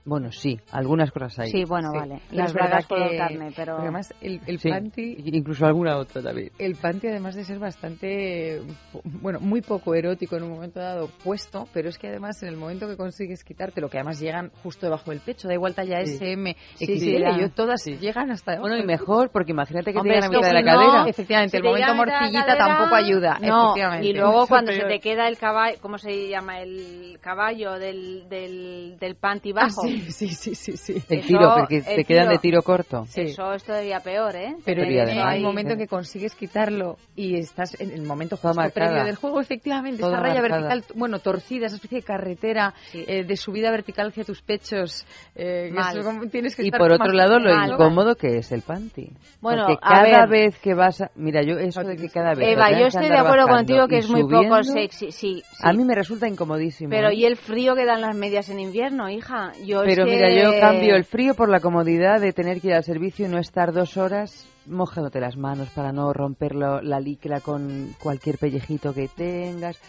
Bueno, 0.03 0.31
sí, 0.31 0.59
algunas 0.71 1.11
cosas 1.11 1.37
hay. 1.39 1.51
Sí, 1.51 1.63
bueno, 1.63 1.91
vale. 1.93 2.21
Pero 2.29 2.41
Las 2.43 2.53
bragas 2.53 2.87
color 2.87 3.09
que- 3.11 3.17
carne, 3.17 3.51
pero... 3.55 3.73
porque 3.73 3.83
además 3.87 4.13
el, 4.21 4.41
el 4.47 4.59
Sí, 4.59 4.69
panty 4.69 5.15
incluso 5.25 5.65
alguna 5.65 5.97
otra 5.97 6.21
también. 6.23 6.51
El 6.57 6.75
panty, 6.75 7.07
además 7.07 7.35
de 7.35 7.43
ser 7.43 7.59
bastante, 7.59 8.61
bueno, 9.03 9.39
muy 9.39 9.61
poco 9.61 9.93
erótico 9.93 10.35
en 10.37 10.43
un 10.43 10.51
momento 10.51 10.79
dado 10.79 11.07
puesto, 11.23 11.67
pero 11.73 11.89
es 11.89 11.97
que 11.97 12.07
además 12.07 12.41
en 12.41 12.49
el 12.49 12.57
momento 12.57 12.87
que 12.87 12.97
consigues 12.97 13.43
quitártelo, 13.43 13.89
que 13.89 13.97
además 13.97 14.19
llegan 14.19 14.51
justo 14.63 14.85
debajo 14.87 15.11
del 15.11 15.19
pecho, 15.19 15.47
da 15.47 15.53
igual 15.53 15.75
talla 15.75 16.03
Sí. 16.05 16.15
SM, 16.15 16.55
Sí, 16.75 16.85
XL, 16.85 16.99
sí, 16.99 17.17
yo 17.39 17.49
todas 17.51 17.83
llegan 17.85 18.31
hasta 18.31 18.59
Bueno, 18.59 18.77
y 18.77 18.83
mejor, 18.83 19.29
porque 19.31 19.51
imagínate 19.51 19.91
que 19.93 19.99
Hombre, 19.99 20.15
te 20.19 20.21
llegan 20.21 20.35
a 20.35 20.37
mitad 20.39 20.47
de 20.47 20.53
la 20.53 20.61
no, 20.73 20.79
cadera. 20.79 21.09
Efectivamente, 21.09 21.51
si 21.51 21.57
el 21.57 21.63
momento 21.63 21.95
morcillita 21.95 22.45
cadera, 22.45 22.65
tampoco 22.65 22.95
ayuda. 22.95 23.37
No, 23.41 23.63
efectivamente. 23.75 24.07
y 24.07 24.13
luego 24.13 24.47
cuando 24.47 24.71
peor. 24.71 24.81
se 24.83 24.87
te 24.87 24.99
queda 24.99 25.27
el 25.27 25.37
caballo, 25.37 25.77
¿cómo 25.81 25.97
se 25.97 26.27
llama? 26.29 26.59
El 26.61 27.19
caballo 27.21 27.73
del, 27.77 28.27
del, 28.29 28.97
del 28.99 29.15
panty 29.15 29.51
bajo. 29.51 29.81
Ah, 29.85 29.90
sí, 30.09 30.29
sí, 30.29 30.55
sí, 30.55 30.55
sí, 30.55 30.77
sí. 30.77 31.03
El 31.09 31.19
Eso, 31.19 31.27
tiro, 31.27 31.53
porque 31.57 31.77
el 31.77 31.83
te 31.85 32.03
quedan 32.05 32.29
de 32.29 32.37
tiro 32.37 32.61
corto. 32.61 33.05
Eso 33.15 33.53
es 33.53 33.63
todavía 33.63 33.99
peor, 33.99 34.35
¿eh? 34.35 34.55
Pero 34.65 34.83
Sí, 34.83 34.97
eso 34.97 35.23
ahí. 35.25 35.39
un 35.39 35.45
momento 35.45 35.73
en 35.73 35.79
que 35.79 35.87
consigues 35.87 36.35
quitarlo 36.35 36.97
y 37.15 37.37
estás 37.37 37.79
en 37.79 37.91
el 37.91 38.03
momento 38.03 38.35
justo 38.37 38.53
marcada. 38.53 38.87
previo 38.89 39.05
del 39.05 39.15
juego, 39.15 39.41
efectivamente, 39.41 40.01
Toda 40.01 40.13
esta 40.17 40.23
raya 40.27 40.41
marcada. 40.41 40.67
vertical, 40.69 40.97
bueno, 40.97 41.19
torcida, 41.19 41.65
esa 41.67 41.75
especie 41.75 41.99
de 41.99 42.03
carretera 42.03 42.73
eh, 42.93 43.23
de 43.23 43.37
subida 43.37 43.71
vertical 43.71 44.07
hacia 44.09 44.23
tus 44.23 44.41
pechos. 44.41 45.05
eh, 45.35 45.71
que 45.73 45.99
eso 45.99 46.11
tienes 46.31 46.55
que 46.55 46.63
Y 46.63 46.65
estar 46.67 46.79
por 46.79 46.91
otro 46.91 47.11
lado, 47.13 47.39
lo 47.39 47.53
Mal. 47.55 47.71
incómodo 47.71 48.15
que 48.15 48.37
es 48.37 48.51
el 48.51 48.61
panty. 48.61 49.11
Bueno, 49.41 49.63
Porque 49.67 49.79
a 49.83 50.03
cada 50.03 50.25
ver. 50.25 50.29
vez 50.29 50.59
que 50.59 50.73
vas 50.73 51.01
a... 51.01 51.11
Mira, 51.15 51.41
yo 51.43 51.57
eso 51.57 51.81
de 51.83 51.95
que 51.95 52.09
cada 52.09 52.33
vez... 52.33 52.47
Eva, 52.49 52.71
yo 52.71 52.87
estoy 52.87 53.07
de 53.09 53.17
acuerdo 53.17 53.47
contigo 53.47 53.87
que 53.87 53.97
es 53.97 54.09
muy 54.09 54.23
poco 54.23 54.63
sexy, 54.63 55.11
sí, 55.11 55.37
sí. 55.37 55.43
A 55.61 55.73
mí 55.73 55.83
me 55.83 55.95
resulta 55.95 56.27
incomodísimo. 56.27 56.89
Pero 56.89 57.09
¿eh? 57.09 57.15
¿y 57.15 57.25
el 57.25 57.37
frío 57.37 57.75
que 57.75 57.85
dan 57.85 58.01
las 58.01 58.15
medias 58.15 58.49
en 58.49 58.59
invierno, 58.59 59.09
hija? 59.09 59.51
Yo 59.65 59.80
Pero 59.85 60.05
mira, 60.05 60.27
que- 60.27 60.41
yo 60.41 60.59
cambio 60.59 60.95
el 60.95 61.03
frío 61.05 61.33
por 61.35 61.49
la 61.49 61.59
comodidad 61.59 62.19
de 62.21 62.33
tener 62.33 62.61
que 62.61 62.67
ir 62.69 62.73
al 62.73 62.83
servicio 62.83 63.25
y 63.25 63.29
no 63.29 63.37
estar 63.37 63.71
dos 63.73 63.97
horas 63.97 64.47
mojándote 64.67 65.19
las 65.19 65.37
manos 65.37 65.69
para 65.69 65.91
no 65.91 66.13
romper 66.13 66.53
lo- 66.53 66.81
la 66.81 66.99
licra 66.99 67.39
con 67.39 67.95
cualquier 68.01 68.37
pellejito 68.37 68.93
que 68.93 69.07
tengas. 69.07 69.79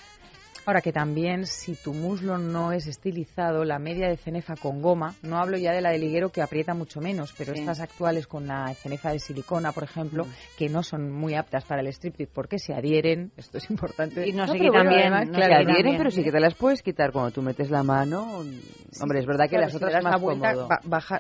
Ahora 0.65 0.81
que 0.81 0.93
también, 0.93 1.45
si 1.47 1.75
tu 1.75 1.93
muslo 1.93 2.39
no 2.39 2.71
es 2.71 2.87
estilizado, 2.87 3.65
la 3.65 3.81
media 3.81 4.09
de 4.09 4.17
cenefa 4.17 4.55
con 4.55 4.81
goma, 4.81 5.17
no 5.23 5.39
hablo 5.39 5.57
ya 5.59 5.73
de 5.73 5.81
la 5.81 5.91
de 5.91 5.99
liguero 5.99 6.31
que 6.31 6.41
aprieta 6.41 6.73
mucho 6.73 7.01
menos, 7.01 7.35
pero 7.37 7.53
Sí. 7.53 7.61
estas 7.61 7.81
actuales 7.81 8.29
con 8.29 8.47
la 8.47 8.73
cenefa 8.75 9.11
de 9.11 9.19
silicona, 9.19 9.73
por 9.73 9.83
ejemplo, 9.83 10.25
que 10.57 10.69
no 10.69 10.85
son 10.85 11.11
muy 11.11 11.35
aptas 11.35 11.65
para 11.65 11.81
el 11.81 11.89
striptease 11.89 12.31
porque 12.33 12.61
se 12.61 12.75
adhieren, 12.75 13.33
esto 13.37 13.59
es 13.59 13.69
importante. 13.71 14.29
Y 14.29 14.33
no 14.33 14.47
se 14.47 14.53
pero 14.57 14.71
quitan 14.73 14.89
bien, 14.89 15.01
además, 15.13 15.27
no 15.27 15.33
claro, 15.35 15.53
Se 15.53 15.57
se 15.57 15.63
adhieren, 15.65 15.85
bien. 15.85 15.99
pero 15.99 16.11
sí 16.13 16.23
que 16.23 16.31
te 16.31 16.41
las 16.41 16.55
puedes 16.55 16.83
quitar 16.83 17.11
cuando 17.11 17.33
tú 17.33 17.43
metes 17.43 17.69
la 17.69 17.83
mano. 17.83 18.23
Hombre, 19.01 19.19
es 19.19 19.27
verdad 19.27 19.45
que 19.47 19.57
Claro, 19.57 19.63
las 19.65 19.73
si 19.73 19.77
otras 19.79 19.95
es 19.97 20.05
más 20.05 20.21
vuelta, 20.21 20.53
cómodo. 20.55 20.69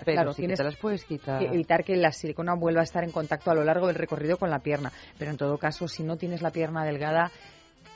pero 0.04 0.14
claro, 0.14 0.32
sí 0.34 0.46
que 0.46 0.54
te 0.54 0.62
las 0.62 0.76
puedes 0.76 1.04
quitar. 1.04 1.40
que 1.40 1.46
evitar 1.46 1.82
que 1.82 1.96
la 1.96 2.12
silicona 2.12 2.54
vuelva 2.54 2.82
a 2.82 2.84
estar 2.84 3.02
en 3.02 3.10
contacto 3.10 3.50
a 3.50 3.54
lo 3.56 3.64
largo 3.64 3.88
del 3.88 3.96
recorrido 3.96 4.36
con 4.36 4.50
la 4.50 4.60
pierna. 4.60 4.92
Pero 5.18 5.32
en 5.32 5.36
todo 5.36 5.58
caso, 5.58 5.88
si 5.88 6.04
no 6.04 6.16
tienes 6.16 6.42
la 6.42 6.50
pierna 6.50 6.84
delgada, 6.84 7.32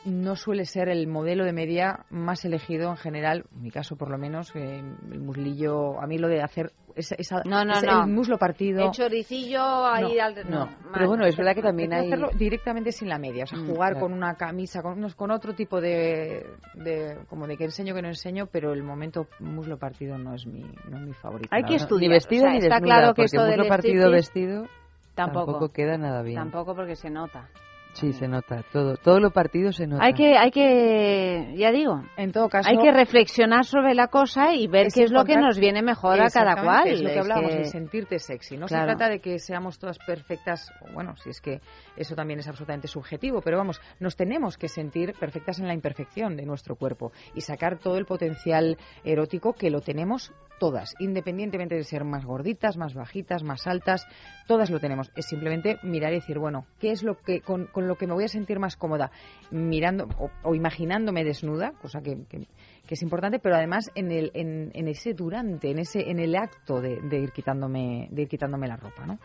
no 0.07 0.37
suele 0.37 0.65
ser 0.65 0.89
el 0.89 1.07
modelo 1.07 1.45
de 1.45 1.53
media 1.53 2.07
más 2.11 2.45
elegido 2.45 2.91
en 2.91 2.97
general, 2.97 3.45
en 3.55 3.63
mi 3.63 3.71
caso 3.71 3.97
por 3.97 4.11
lo 4.11 4.19
menos, 4.19 4.55
eh, 4.55 4.79
el 5.13 5.21
muslillo, 5.21 6.01
a 6.01 6.07
mí 6.07 6.17
lo 6.19 6.29
de 6.29 6.41
hacer 6.43 6.73
esa, 6.95 7.15
esa- 7.19 7.43
No, 7.45 7.65
no, 7.65 7.75
ese- 7.75 7.87
no. 7.87 8.05
el 8.05 8.11
muslo 8.11 8.39
partido. 8.39 8.85
El 8.87 8.91
choricillo 8.93 9.61
ahí 9.87 10.17
No, 10.17 10.25
al... 10.25 10.51
no. 10.51 10.67
mal. 10.67 10.77
Pero 10.95 11.09
bueno, 11.09 11.27
es 11.27 11.37
verdad 11.37 11.55
que 11.55 11.63
también 11.63 11.93
Hay 11.93 12.07
hacerlo 12.07 12.31
directamente 12.39 12.91
sin 12.93 13.09
la 13.09 13.19
media, 13.19 13.45
o 13.45 13.47
sea, 13.47 13.59
Mm, 13.59 13.67
jugar 13.69 13.93
claro. 13.93 14.07
con 14.07 14.13
una 14.15 14.35
camisa, 14.37 14.81
con, 14.81 14.99
unos- 14.99 15.15
con 15.15 15.31
otro 15.31 15.55
tipo 15.55 15.81
de, 15.81 16.47
de- 16.75 17.19
como 17.29 17.47
de 17.47 17.57
que 17.57 17.65
enseño 17.65 17.95
que 17.95 18.01
no 18.03 18.09
enseño, 18.09 18.47
pero 18.47 18.73
el 18.73 18.83
momento 18.83 19.27
muslo 19.41 19.77
partido 19.79 20.17
no 20.17 20.35
es 20.35 20.47
mi, 20.47 20.61
no 20.89 20.97
es 20.99 21.03
mi 21.03 21.13
favorito. 21.13 21.51
Hay 21.55 21.65
que 21.65 21.75
estudiar. 21.75 22.09
Ni 22.09 22.15
vestida 22.15 22.41
o 22.41 22.43
sea, 22.45 22.51
ni 22.53 22.59
está 22.59 22.75
desnuda, 22.77 22.95
claro 22.95 23.07
que 23.09 23.23
porque 23.23 23.25
esto 23.25 23.43
del 23.45 23.57
muslo 23.59 23.69
partido 23.69 24.11
vestido 24.11 24.67
Tampoco. 25.15 25.47
tampoco 25.53 25.69
queda 25.73 25.99
nada 25.99 26.23
bien. 26.23 26.37
Tampoco 26.37 26.75
porque 26.75 26.97
se 26.97 27.11
nota. 27.11 27.49
Sí, 27.97 28.13
se 28.13 28.29
nota. 28.29 28.63
Todo, 28.73 28.97
todo 28.97 29.21
lo 29.21 29.31
partido 29.31 29.73
se 29.73 29.87
nota. 29.87 30.05
Hay 30.05 30.13
que, 30.13 30.37
hay 30.37 30.51
que, 30.51 31.55
ya 31.57 31.73
digo, 31.73 32.03
En 32.19 32.31
todo 32.31 32.49
caso, 32.49 32.69
hay 32.69 32.77
que 32.77 32.93
reflexionar 32.93 33.65
sobre 33.65 33.95
la 33.95 34.09
cosa 34.09 34.53
y 34.55 34.67
ver 34.67 34.89
es 34.89 34.95
qué 34.95 35.05
es 35.05 35.11
lo 35.11 35.25
que 35.25 35.37
nos 35.37 35.59
viene 35.59 35.81
mejor 35.83 36.21
a 36.21 36.29
cada 36.29 36.63
cual. 36.63 36.89
Es 36.89 37.01
lo 37.03 37.09
que 37.09 37.19
hablábamos, 37.19 37.51
que- 37.53 37.59
de 37.59 37.65
sentirte 37.65 38.19
sexy. 38.19 38.57
No 38.59 38.67
Claro. 38.67 38.85
se 38.91 38.97
trata 38.97 39.09
de 39.11 39.21
que 39.21 39.39
seamos 39.39 39.79
todas 39.79 39.99
perfectas, 39.99 40.71
bueno, 40.93 41.17
si 41.17 41.31
es 41.31 41.41
que 41.41 41.61
eso 41.97 42.15
también 42.15 42.39
es 42.41 42.49
absolutamente 42.49 42.87
subjetivo, 42.87 43.41
pero 43.41 43.57
vamos, 43.57 43.81
nos 43.99 44.15
tenemos 44.15 44.59
que 44.59 44.69
sentir 44.69 45.15
perfectas 45.19 45.59
en 45.59 45.67
la 45.67 45.73
imperfección 45.75 46.37
de 46.37 46.45
nuestro 46.45 46.77
cuerpo 46.77 47.13
y 47.35 47.41
sacar 47.41 47.79
todo 47.79 47.97
el 47.97 48.05
potencial 48.05 48.77
erótico 49.05 49.55
que 49.55 49.71
lo 49.71 49.81
tenemos 49.81 50.33
todas, 50.59 50.95
independientemente 51.01 51.75
de 51.75 51.85
ser 51.85 52.05
más 52.05 52.25
gorditas, 52.25 52.79
más 52.79 52.95
bajitas, 52.95 53.43
más 53.43 53.67
altas, 53.67 54.07
todas 54.47 54.71
lo 54.71 54.81
tenemos. 54.81 55.11
Es 55.15 55.27
simplemente 55.27 55.79
mirar 55.83 56.13
y 56.13 56.17
decir, 56.17 56.39
bueno, 56.39 56.65
¿qué 56.81 56.93
es 56.93 57.03
lo 57.03 57.17
que 57.19 57.43
con, 57.43 57.67
con 57.67 57.86
lo 57.87 57.97
que 57.97 58.07
me 58.07 58.13
voy 58.15 58.25
a 58.25 58.29
sentir 58.29 58.59
más 58.59 58.77
cómoda? 58.77 59.11
Mirando 59.51 60.09
o, 60.19 60.31
o 60.43 60.55
imaginándome 60.55 61.25
desnuda, 61.25 61.73
cosa 61.81 62.01
que, 62.01 62.25
que- 62.29 62.47
es 62.89 63.03
importante, 63.03 63.39
pero 63.41 63.57
además 63.57 63.91
en 63.97 64.13
el 64.13 64.31
en, 64.35 64.71
en 64.75 64.87
ese 64.89 65.13
durante, 65.13 65.71
en 65.71 65.79
ese 65.81 66.09
en 66.09 66.21
el 66.21 66.37
acto 66.37 66.81
de, 66.81 67.01
de 67.01 67.19
ir 67.19 67.33
quitándome 67.33 68.07
de 68.13 68.23
ir 68.23 68.29
quitándome 68.29 68.69
la 68.69 68.77
ropa, 68.77 69.05
¿no? 69.07 69.19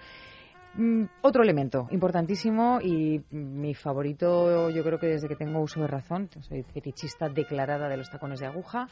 Mm, 0.73 1.03
otro 1.21 1.43
elemento 1.43 1.87
importantísimo 1.91 2.79
y 2.81 3.21
mi 3.31 3.73
favorito, 3.73 4.69
yo 4.69 4.83
creo 4.83 4.97
que 4.99 5.07
desde 5.07 5.27
que 5.27 5.35
tengo 5.35 5.59
uso 5.59 5.81
de 5.81 5.87
razón, 5.87 6.29
soy 6.39 6.63
fetichista 6.63 7.27
declarada 7.27 7.89
de 7.89 7.97
los 7.97 8.09
tacones 8.09 8.39
de 8.39 8.47
aguja, 8.47 8.87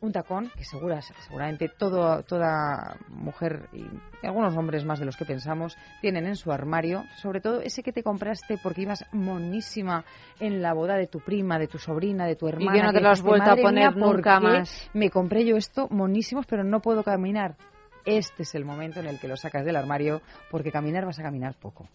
un 0.00 0.12
tacón 0.12 0.50
que 0.56 0.64
segura, 0.64 1.00
seguramente 1.02 1.68
todo, 1.68 2.22
toda 2.22 2.96
mujer 3.08 3.68
y 3.72 3.84
algunos 4.26 4.56
hombres 4.56 4.84
más 4.84 4.98
de 4.98 5.06
los 5.06 5.16
que 5.16 5.24
pensamos 5.24 5.76
tienen 6.00 6.26
en 6.26 6.36
su 6.36 6.52
armario, 6.52 7.04
sobre 7.16 7.40
todo 7.40 7.60
ese 7.60 7.82
que 7.82 7.92
te 7.92 8.02
compraste 8.02 8.58
porque 8.62 8.82
ibas 8.82 9.04
monísima 9.12 10.04
en 10.40 10.62
la 10.62 10.72
boda 10.72 10.96
de 10.96 11.06
tu 11.06 11.20
prima, 11.20 11.58
de 11.58 11.66
tu 11.66 11.78
sobrina, 11.78 12.26
de 12.26 12.36
tu 12.36 12.48
hermana. 12.48 12.72
que 12.72 12.82
no 12.82 12.92
te 12.92 13.00
lo 13.00 13.10
has 13.10 13.22
vuelto 13.22 13.44
a 13.44 13.48
"Madre 13.48 13.62
poner 13.62 13.94
mía, 13.94 14.04
¿por 14.04 14.16
nunca 14.16 14.40
más?" 14.40 14.90
Me 14.94 15.10
compré 15.10 15.44
yo 15.44 15.56
esto 15.56 15.88
monísimos, 15.90 16.46
pero 16.46 16.64
no 16.64 16.80
puedo 16.80 17.02
caminar. 17.02 17.56
Este 18.04 18.44
es 18.44 18.54
el 18.54 18.64
momento 18.64 19.00
en 19.00 19.06
el 19.06 19.18
que 19.18 19.28
lo 19.28 19.36
sacas 19.36 19.64
del 19.64 19.76
armario, 19.76 20.22
porque 20.50 20.72
caminar 20.72 21.04
vas 21.04 21.18
a 21.18 21.22
caminar 21.22 21.54
poco. 21.54 21.88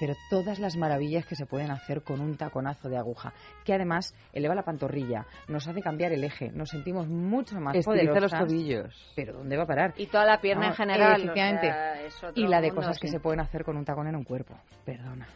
Pero 0.00 0.14
todas 0.30 0.58
las 0.58 0.76
maravillas 0.76 1.26
que 1.26 1.36
se 1.36 1.44
pueden 1.44 1.70
hacer 1.70 2.02
con 2.02 2.20
un 2.20 2.36
taconazo 2.38 2.88
de 2.88 2.96
aguja, 2.96 3.34
que 3.64 3.74
además 3.74 4.14
eleva 4.32 4.54
la 4.54 4.62
pantorrilla, 4.64 5.26
nos 5.46 5.68
hace 5.68 5.82
cambiar 5.82 6.12
el 6.12 6.24
eje, 6.24 6.50
nos 6.52 6.70
sentimos 6.70 7.06
mucho 7.06 7.60
más 7.60 7.76
Estiliza 7.76 8.04
los 8.04 8.32
poderosas. 8.32 8.40
tobillos. 8.48 9.12
Pero 9.14 9.34
¿dónde 9.34 9.56
va 9.58 9.64
a 9.64 9.66
parar? 9.66 9.92
Y 9.98 10.06
toda 10.06 10.24
la 10.24 10.40
pierna 10.40 10.68
en 10.68 10.72
Vamos, 10.72 10.76
general. 10.78 11.20
Efectivamente. 11.20 11.68
o 12.06 12.10
sea, 12.10 12.30
y 12.34 12.46
la 12.48 12.60
de 12.62 12.68
mundo, 12.68 12.80
cosas 12.80 12.98
que 12.98 13.08
se 13.08 13.20
pueden 13.20 13.40
hacer 13.40 13.62
con 13.62 13.76
un 13.76 13.84
tacón 13.84 14.06
en 14.08 14.16
un 14.16 14.24
cuerpo. 14.24 14.54
Perdona. 14.86 15.28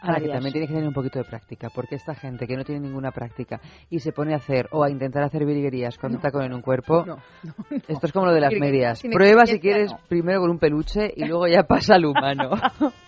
Ahora 0.00 0.20
que 0.20 0.28
también 0.28 0.52
tienes 0.52 0.68
que 0.68 0.74
tener 0.74 0.86
un 0.86 0.94
poquito 0.94 1.18
de 1.18 1.24
práctica, 1.24 1.70
porque 1.74 1.96
esta 1.96 2.14
gente 2.14 2.46
que 2.46 2.56
no 2.56 2.62
tiene 2.62 2.82
ninguna 2.82 3.10
práctica 3.10 3.60
y 3.90 3.98
se 3.98 4.12
pone 4.12 4.32
a 4.32 4.36
hacer 4.36 4.68
o 4.70 4.84
a 4.84 4.90
intentar 4.90 5.24
hacer 5.24 5.44
virguerías 5.44 5.98
con 5.98 6.14
un 6.14 6.20
tacón 6.20 6.44
en 6.44 6.54
un 6.54 6.62
cuerpo, 6.62 7.04
No, 7.04 7.16
no, 7.42 7.54
esto 7.88 8.06
es 8.06 8.12
como 8.12 8.26
lo 8.26 8.32
de 8.32 8.40
las 8.40 8.52
medias. 8.52 9.02
Prueba 9.02 9.44
si 9.44 9.58
quieres 9.58 9.90
no. 9.90 9.98
primero 10.08 10.40
con 10.40 10.50
un 10.50 10.60
peluche 10.60 11.12
y 11.16 11.24
luego 11.24 11.48
ya 11.48 11.62
pasa 11.68 11.96
al 11.96 12.04
humano. 12.04 12.50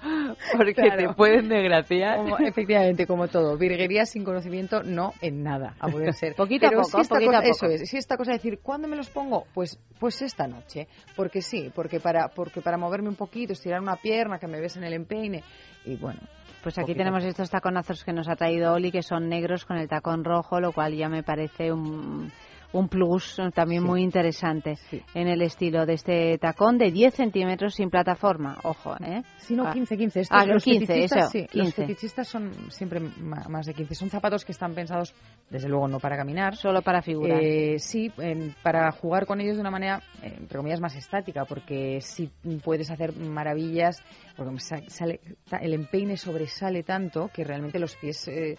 porque 0.56 0.74
Claro. 0.74 0.96
te 0.96 1.14
pueden 1.14 1.48
desgraciar. 1.48 2.16
Como- 2.18 2.38
efectivamente, 2.38 3.06
como 3.06 3.28
todo. 3.28 3.56
Virguería 3.58 4.06
sin 4.06 4.24
conocimiento, 4.24 4.82
no 4.82 5.12
en 5.20 5.42
nada, 5.42 5.74
a 5.78 5.88
poder 5.88 6.12
ser. 6.14 6.34
Poquito 6.36 6.66
a 6.66 6.70
poco, 6.70 6.84
si 6.84 7.00
esta 7.00 7.14
poquito 7.16 7.30
a 7.36 7.42
cosa- 7.42 7.50
poco. 7.52 7.66
Eso 7.72 7.82
es. 7.82 7.90
Si 7.90 7.96
esta 7.96 8.16
cosa 8.16 8.32
de 8.32 8.38
decir, 8.38 8.58
¿cuándo 8.62 8.88
me 8.88 8.96
los 8.96 9.08
pongo? 9.10 9.44
Pues, 9.54 9.78
pues 9.98 10.22
esta 10.22 10.46
noche. 10.46 10.88
Porque 11.16 11.42
sí, 11.42 11.70
porque 11.74 12.00
para, 12.00 12.28
porque 12.28 12.60
para 12.60 12.76
moverme 12.76 13.08
un 13.08 13.16
poquito, 13.16 13.52
estirar 13.52 13.80
una 13.80 13.96
pierna, 13.96 14.38
que 14.38 14.46
me 14.46 14.60
ves 14.60 14.76
en 14.76 14.84
el 14.84 14.92
empeine. 14.94 15.42
Y 15.84 15.96
bueno. 15.96 16.20
Pues 16.62 16.76
aquí 16.76 16.88
poquito. 16.92 16.98
tenemos 16.98 17.24
estos 17.24 17.48
taconazos 17.48 18.04
que 18.04 18.12
nos 18.12 18.28
ha 18.28 18.36
traído 18.36 18.74
Oli, 18.74 18.92
que 18.92 19.02
son 19.02 19.30
negros 19.30 19.64
con 19.64 19.78
el 19.78 19.88
tacón 19.88 20.24
rojo, 20.24 20.60
lo 20.60 20.72
cual 20.72 20.94
ya 20.94 21.08
me 21.08 21.22
parece 21.22 21.72
un, 21.72 22.30
un 22.72 22.88
plus 22.88 23.38
eh, 23.38 23.50
también 23.52 23.82
Sí. 23.82 23.88
muy 23.88 24.02
interesante 24.02 24.78
en 25.14 25.28
el 25.28 25.42
estilo 25.42 25.86
de 25.86 25.94
este 25.94 26.38
tacón 26.38 26.78
de 26.78 26.90
10 26.90 27.14
centímetros 27.14 27.74
sin 27.74 27.90
plataforma. 27.90 28.58
Ojo, 28.62 28.94
¿eh? 29.04 29.22
Si 29.38 29.54
no, 29.54 29.66
Ah. 29.66 29.72
15, 29.72 29.96
15. 29.96 30.20
Estos, 30.20 30.38
Ah, 30.40 30.46
los 30.46 30.62
15, 30.62 30.86
fetichistas, 30.86 31.18
eso, 31.24 31.30
sí, 31.30 31.46
15. 31.46 31.58
Los 31.58 31.74
fetichistas 31.74 32.28
son 32.28 32.52
siempre 32.70 33.00
más 33.00 33.66
de 33.66 33.74
15. 33.74 33.94
Son 33.94 34.08
zapatos 34.10 34.44
que 34.44 34.52
están 34.52 34.74
pensados, 34.74 35.14
desde 35.50 35.68
luego, 35.68 35.88
no 35.88 35.98
para 35.98 36.16
caminar. 36.16 36.56
Solo 36.56 36.82
para 36.82 37.02
figurar. 37.02 37.40
Eh, 37.42 37.78
sí, 37.78 38.12
en- 38.18 38.54
para 38.62 38.90
jugar 38.92 39.26
con 39.26 39.40
ellos 39.40 39.56
de 39.56 39.60
una 39.62 39.70
manera, 39.70 40.02
eh, 40.22 40.34
entre 40.38 40.56
comillas, 40.58 40.80
más 40.80 40.94
estática, 40.96 41.44
porque 41.44 42.00
sí 42.00 42.30
puedes 42.62 42.90
hacer 42.90 43.14
maravillas, 43.16 44.02
porque 44.36 44.58
sale, 44.88 45.20
el 45.60 45.74
empeine 45.74 46.16
sobresale 46.16 46.82
tanto 46.82 47.28
que 47.34 47.44
realmente 47.44 47.78
los 47.78 47.96
pies 47.96 48.28
eh, 48.28 48.52
eh, 48.52 48.56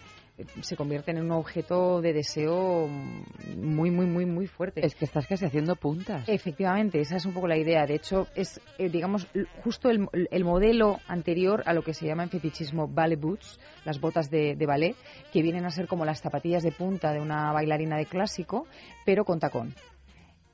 se 0.62 0.76
convierten 0.76 1.16
en 1.18 1.24
un 1.24 1.32
objeto 1.32 2.00
de 2.00 2.12
deseo 2.12 2.88
muy, 3.56 3.90
muy, 3.90 4.06
muy, 4.06 4.26
muy 4.26 4.46
fuerte. 4.46 4.84
Es 4.84 4.94
que 4.94 5.04
estás 5.04 5.26
casi 5.26 5.44
haciendo 5.44 5.76
puntas. 5.76 6.28
Efectivamente, 6.28 7.00
esa 7.00 7.16
es 7.16 7.26
un 7.26 7.32
poco 7.32 7.46
la 7.48 7.56
idea. 7.58 7.86
De 7.86 7.94
hecho, 7.94 8.26
es, 8.34 8.60
eh, 8.78 8.88
digamos, 8.88 9.26
justo 9.62 9.90
el, 9.90 10.08
el 10.30 10.44
modelo 10.44 10.98
anterior 11.08 11.62
a 11.66 11.72
lo 11.74 11.82
que 11.82 11.94
se 11.94 12.06
llama 12.06 12.22
en 12.24 12.30
fetichismo 12.30 12.88
ballet 12.88 13.20
boots, 13.20 13.58
las 13.84 14.00
botas 14.00 14.30
de, 14.30 14.54
de 14.56 14.66
ballet, 14.66 14.96
que 15.32 15.42
vienen 15.42 15.64
a 15.64 15.70
ser 15.70 15.86
como 15.86 16.04
las 16.04 16.20
zapatillas 16.20 16.62
de 16.62 16.72
punta 16.72 17.12
de 17.12 17.20
una 17.20 17.52
bailarina 17.52 17.96
de 17.96 18.06
clásico, 18.06 18.66
pero 19.04 19.24
con 19.24 19.38
tacón. 19.40 19.74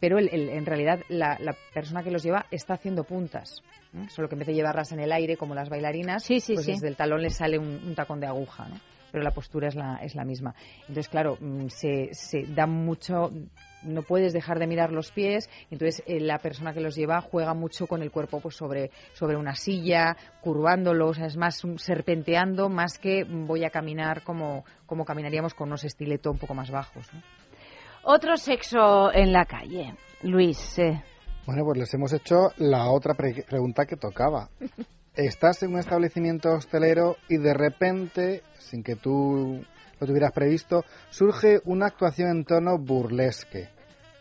Pero 0.00 0.18
el- 0.18 0.28
el- 0.32 0.48
en 0.50 0.64
realidad 0.64 1.00
la, 1.08 1.36
la 1.40 1.56
persona 1.74 2.02
que 2.04 2.10
los 2.12 2.22
lleva 2.22 2.46
está 2.52 2.74
haciendo 2.74 3.02
puntas. 3.04 3.62
Solo 4.10 4.28
que 4.28 4.34
en 4.34 4.40
vez 4.40 4.48
de 4.48 4.54
llevarlas 4.54 4.92
en 4.92 5.00
el 5.00 5.10
aire 5.10 5.36
como 5.36 5.54
las 5.54 5.70
bailarinas, 5.70 6.22
Sí, 6.22 6.40
sí, 6.40 6.52
pues 6.54 6.66
sí. 6.66 6.72
desde 6.72 6.88
el 6.88 6.94
talón 6.96 7.22
le 7.22 7.30
sale 7.30 7.58
un, 7.58 7.66
un 7.84 7.94
tacón 7.94 8.20
de 8.20 8.26
aguja, 8.26 8.68
¿no? 8.68 8.76
Pero 9.10 9.22
la 9.24 9.30
postura 9.30 9.68
es 9.68 9.74
la, 9.74 9.96
es 10.02 10.14
la 10.14 10.24
misma. 10.24 10.54
Entonces, 10.82 11.08
claro, 11.08 11.36
mm, 11.40 11.68
se, 11.68 12.08
se 12.12 12.42
da 12.54 12.66
mucho 12.66 13.30
no 13.84 14.02
puedes 14.02 14.32
dejar 14.32 14.58
de 14.58 14.66
mirar 14.66 14.90
los 14.90 15.12
pies, 15.12 15.48
entonces 15.70 16.02
eh, 16.06 16.18
la 16.18 16.38
persona 16.40 16.72
que 16.74 16.80
los 16.80 16.96
lleva 16.96 17.20
juega 17.20 17.54
mucho 17.54 17.86
con 17.86 18.02
el 18.02 18.10
cuerpo 18.10 18.40
pues 18.40 18.56
sobre, 18.56 18.90
sobre 19.12 19.36
una 19.36 19.54
silla, 19.54 20.16
curvándolos, 20.40 21.16
es 21.18 21.36
más 21.36 21.62
un- 21.62 21.78
serpenteando 21.78 22.68
más 22.68 22.98
que 22.98 23.22
voy 23.22 23.64
a 23.64 23.70
caminar 23.70 24.22
como, 24.24 24.64
como 24.84 25.04
caminaríamos 25.04 25.54
con 25.54 25.68
unos 25.68 25.84
estiletos 25.84 26.32
un 26.32 26.40
poco 26.40 26.54
más 26.54 26.72
bajos. 26.72 27.06
¿no? 27.14 27.22
Otro 28.02 28.36
sexo 28.36 29.12
en 29.12 29.32
la 29.32 29.44
calle. 29.44 29.94
Luis, 30.22 30.76
eh, 30.80 31.00
Bueno, 31.46 31.62
pues 31.64 31.78
les 31.78 31.94
hemos 31.94 32.12
hecho 32.12 32.48
la 32.56 32.90
otra 32.90 33.14
pre- 33.14 33.44
pregunta 33.48 33.86
que 33.86 33.94
tocaba. 33.96 34.48
Estás 35.18 35.64
en 35.64 35.72
un 35.72 35.80
establecimiento 35.80 36.52
hostelero 36.52 37.16
y 37.28 37.38
de 37.38 37.52
repente, 37.52 38.44
sin 38.60 38.84
que 38.84 38.94
tú 38.94 39.64
lo 39.98 40.06
tuvieras 40.06 40.30
previsto, 40.30 40.84
surge 41.10 41.60
una 41.64 41.86
actuación 41.86 42.30
en 42.30 42.44
tono 42.44 42.78
burlesque. 42.78 43.68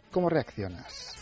¿Cómo 0.09 0.27
reaccionas? 0.27 1.16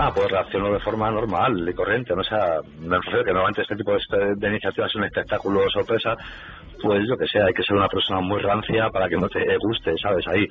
Ah, 0.00 0.12
pues 0.14 0.30
reacciono 0.30 0.72
de 0.72 0.78
forma 0.78 1.10
normal 1.10 1.68
y 1.68 1.74
corriente, 1.74 2.14
¿no? 2.14 2.20
O 2.20 2.24
sea, 2.24 2.60
me 2.78 2.96
refiero 2.98 3.24
que 3.24 3.32
normalmente 3.32 3.62
este 3.62 3.74
tipo 3.74 3.92
de, 3.92 4.34
de 4.36 4.48
iniciativas 4.48 4.90
es 4.90 4.94
un 4.94 5.02
espectáculo 5.02 5.68
sorpresa, 5.70 6.14
pues 6.80 7.02
yo 7.08 7.16
que 7.16 7.26
sé, 7.26 7.42
hay 7.42 7.52
que 7.52 7.64
ser 7.64 7.76
una 7.76 7.88
persona 7.88 8.20
muy 8.20 8.40
rancia 8.40 8.90
para 8.90 9.08
que 9.08 9.16
no 9.16 9.28
te 9.28 9.40
guste, 9.58 9.94
¿sabes? 10.00 10.24
Ahí. 10.28 10.46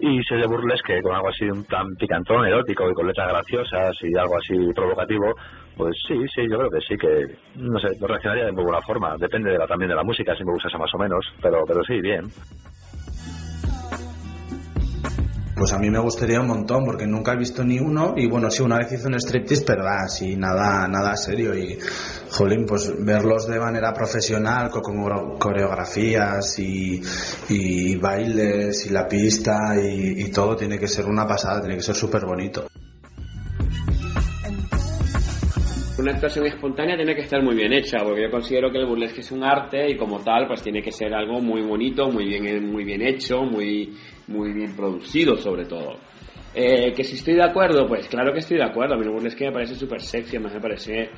Y 0.00 0.22
ser 0.24 0.42
de 0.42 0.46
burlesque 0.46 1.00
con 1.00 1.14
algo 1.14 1.28
así 1.28 1.46
tan 1.66 1.86
picantón, 1.96 2.44
erótico 2.44 2.90
y 2.90 2.92
con 2.92 3.06
letras 3.06 3.32
graciosas 3.32 3.96
y 4.02 4.18
algo 4.18 4.36
así 4.36 4.54
provocativo, 4.74 5.34
pues 5.78 5.96
sí, 6.06 6.18
sí, 6.34 6.42
yo 6.50 6.58
creo 6.58 6.70
que 6.70 6.80
sí, 6.80 6.94
que, 6.98 7.24
no 7.56 7.78
sé, 7.78 7.88
reaccionaría 7.98 8.44
de 8.44 8.52
muy 8.52 8.64
buena 8.64 8.82
forma. 8.82 9.16
Depende 9.16 9.50
de 9.50 9.58
la, 9.58 9.66
también 9.66 9.88
de 9.88 9.96
la 9.96 10.04
música, 10.04 10.36
si 10.36 10.44
me 10.44 10.52
gustase 10.52 10.76
más 10.76 10.92
o 10.94 10.98
menos, 10.98 11.24
pero, 11.40 11.64
pero 11.66 11.82
sí, 11.84 12.02
bien. 12.02 12.26
Pues 15.60 15.74
a 15.74 15.78
mí 15.78 15.90
me 15.90 15.98
gustaría 15.98 16.40
un 16.40 16.46
montón, 16.46 16.86
porque 16.86 17.06
nunca 17.06 17.34
he 17.34 17.36
visto 17.36 17.62
ni 17.62 17.78
uno, 17.78 18.14
y 18.16 18.26
bueno, 18.26 18.50
sí, 18.50 18.62
una 18.62 18.78
vez 18.78 18.92
hice 18.92 19.08
un 19.08 19.20
striptease, 19.20 19.62
pero 19.66 19.86
así, 19.86 20.34
nada, 20.34 20.88
nada 20.88 21.14
serio, 21.18 21.54
y, 21.54 21.76
jolín, 22.30 22.64
pues 22.64 22.90
verlos 23.04 23.46
de 23.46 23.60
manera 23.60 23.92
profesional, 23.92 24.70
con, 24.70 24.82
coreografías 25.38 26.58
y, 26.58 27.96
bailes, 27.96 28.86
y 28.86 28.90
la 28.90 29.06
pista, 29.06 29.78
y, 29.78 30.22
y 30.22 30.30
todo, 30.32 30.56
tiene 30.56 30.78
que 30.78 30.88
ser 30.88 31.04
una 31.04 31.26
pasada, 31.26 31.60
tiene 31.60 31.76
que 31.76 31.82
ser 31.82 31.94
súper 31.94 32.24
bonito. 32.24 32.66
Una 35.98 36.12
actuación 36.12 36.46
espontánea 36.46 36.96
tiene 36.96 37.14
que 37.14 37.20
estar 37.20 37.42
muy 37.42 37.54
bien 37.54 37.74
hecha, 37.74 37.98
porque 38.02 38.22
yo 38.22 38.30
considero 38.30 38.72
que 38.72 38.78
el 38.78 38.86
burlesque 38.86 39.20
es 39.20 39.30
un 39.30 39.44
arte 39.44 39.90
y 39.90 39.98
como 39.98 40.20
tal, 40.20 40.46
pues 40.46 40.62
tiene 40.62 40.80
que 40.80 40.90
ser 40.90 41.12
algo 41.12 41.38
muy 41.40 41.60
bonito, 41.60 42.10
muy 42.10 42.24
bien, 42.24 42.72
muy 42.72 42.84
bien 42.84 43.02
hecho, 43.02 43.42
muy, 43.42 43.94
muy 44.30 44.52
bien 44.52 44.74
producido 44.74 45.36
sobre 45.36 45.66
todo. 45.66 45.96
Eh, 46.54 46.92
que 46.94 47.04
si 47.04 47.14
estoy 47.14 47.34
de 47.34 47.44
acuerdo, 47.44 47.86
pues 47.86 48.08
claro 48.08 48.32
que 48.32 48.40
estoy 48.40 48.56
de 48.56 48.64
acuerdo. 48.64 48.94
A 48.94 48.96
mí 48.96 49.04
el 49.04 49.10
burlesque 49.10 49.46
me 49.46 49.52
parece 49.52 49.74
súper 49.74 50.00
sexy, 50.00 50.36
además 50.36 50.54
me 50.54 50.60
parece 50.60 51.10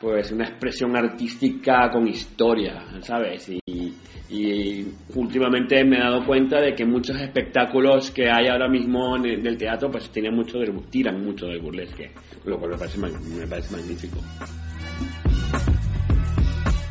pues 0.00 0.30
una 0.30 0.44
expresión 0.44 0.94
artística 0.94 1.90
con 1.90 2.06
historia, 2.06 2.84
¿sabes? 3.00 3.48
Y, 3.48 3.94
y 4.28 4.86
últimamente 5.14 5.84
me 5.84 5.96
he 5.96 6.00
dado 6.00 6.24
cuenta 6.24 6.60
de 6.60 6.74
que 6.74 6.84
muchos 6.84 7.20
espectáculos 7.20 8.10
que 8.10 8.28
hay 8.28 8.48
ahora 8.48 8.68
mismo 8.68 9.16
en 9.16 9.24
el, 9.24 9.42
del 9.42 9.56
teatro 9.56 9.90
pues 9.90 10.10
tienen 10.10 10.34
mucho 10.34 10.58
del, 10.58 10.72
tiran 10.90 11.24
mucho 11.24 11.46
del 11.46 11.60
burlesque, 11.60 12.10
lo 12.44 12.58
cual 12.58 12.72
me 12.72 12.78
parece, 12.78 12.98
me 12.98 13.46
parece 13.46 13.74
magnífico. 13.74 14.18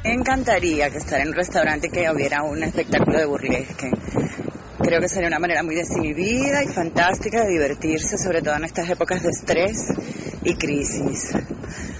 Me 0.03 0.13
encantaría 0.13 0.89
que 0.89 0.97
estar 0.97 1.19
en 1.19 1.29
un 1.29 1.33
restaurante 1.33 1.89
que 1.89 2.09
hubiera 2.09 2.43
un 2.43 2.63
espectáculo 2.63 3.17
de 3.17 3.25
burlesque. 3.25 3.89
Creo 4.85 5.01
que 5.01 5.09
sería 5.09 5.29
una 5.29 5.39
manera 5.39 5.63
muy 5.63 5.73
desinhibida 5.73 6.63
y 6.63 6.67
fantástica 6.67 7.43
de 7.43 7.53
divertirse, 7.53 8.19
sobre 8.19 8.43
todo 8.43 8.55
en 8.55 8.65
estas 8.65 8.87
épocas 8.87 9.23
de 9.23 9.29
estrés 9.29 9.91
y 10.43 10.53
crisis. 10.55 11.33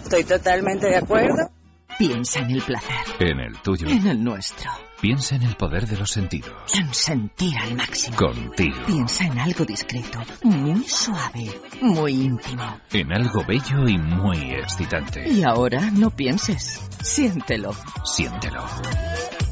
Estoy 0.03 0.23
totalmente 0.23 0.87
de 0.87 0.97
acuerdo. 0.97 1.49
Piensa 1.97 2.41
en 2.41 2.51
el 2.51 2.61
placer. 2.61 2.95
En 3.19 3.39
el 3.39 3.57
tuyo. 3.61 3.87
En 3.87 4.05
el 4.05 4.23
nuestro. 4.23 4.69
Piensa 5.01 5.35
en 5.35 5.43
el 5.43 5.55
poder 5.55 5.87
de 5.87 5.97
los 5.97 6.11
sentidos. 6.11 6.53
En 6.75 6.93
sentir 6.93 7.57
al 7.57 7.75
máximo. 7.75 8.17
Contigo. 8.17 8.85
Piensa 8.85 9.25
en 9.25 9.39
algo 9.39 9.65
discreto, 9.65 10.19
muy 10.43 10.83
suave, 10.83 11.59
muy 11.81 12.11
íntimo. 12.11 12.81
En 12.91 13.11
algo 13.13 13.43
bello 13.47 13.87
y 13.87 13.97
muy 13.97 14.53
excitante. 14.55 15.27
Y 15.27 15.43
ahora 15.43 15.89
no 15.91 16.11
pienses. 16.11 16.81
Siéntelo. 17.01 17.71
Siéntelo. 18.03 18.63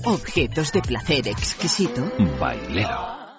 Objetos 0.03 0.71
de 0.71 0.81
placer 0.81 1.27
exquisito. 1.29 2.11
Bailelo. 2.39 3.22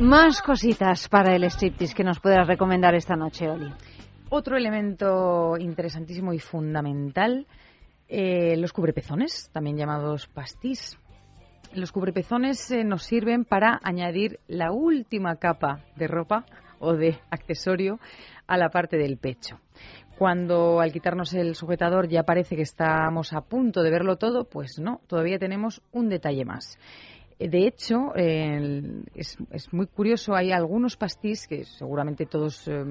Más 0.00 0.42
cositas 0.42 1.08
para 1.08 1.34
el 1.34 1.44
striptease 1.44 1.94
que 1.94 2.04
nos 2.04 2.20
puedas 2.20 2.46
recomendar 2.46 2.94
esta 2.94 3.14
noche, 3.14 3.48
Oli. 3.48 3.72
Otro 4.28 4.56
elemento 4.56 5.56
interesantísimo 5.58 6.32
y 6.32 6.40
fundamental, 6.40 7.46
eh, 8.08 8.56
los 8.56 8.72
cubrepezones, 8.72 9.48
también 9.52 9.76
llamados 9.76 10.26
pastís. 10.26 10.98
Los 11.72 11.92
cubrepezones 11.92 12.70
eh, 12.70 12.84
nos 12.84 13.04
sirven 13.04 13.44
para 13.44 13.80
añadir 13.82 14.40
la 14.48 14.72
última 14.72 15.36
capa 15.36 15.80
de 15.96 16.08
ropa 16.08 16.44
o 16.80 16.94
de 16.94 17.18
accesorio 17.30 17.98
a 18.46 18.58
la 18.58 18.70
parte 18.70 18.96
del 18.96 19.16
pecho. 19.16 19.60
Cuando 20.18 20.80
al 20.80 20.92
quitarnos 20.92 21.34
el 21.34 21.56
sujetador 21.56 22.08
ya 22.08 22.22
parece 22.22 22.54
que 22.54 22.62
estamos 22.62 23.32
a 23.32 23.40
punto 23.40 23.82
de 23.82 23.90
verlo 23.90 24.16
todo, 24.16 24.44
pues 24.44 24.78
no, 24.78 25.00
todavía 25.08 25.38
tenemos 25.38 25.82
un 25.92 26.08
detalle 26.08 26.44
más. 26.44 26.78
De 27.38 27.66
hecho, 27.66 28.14
es, 28.14 29.36
muy 29.72 29.86
curioso, 29.86 30.34
hay 30.34 30.52
algunos 30.52 30.96
pastís 30.96 31.46
que 31.48 31.64
seguramente 31.64 32.26
todos 32.26 32.68
eh, 32.68 32.84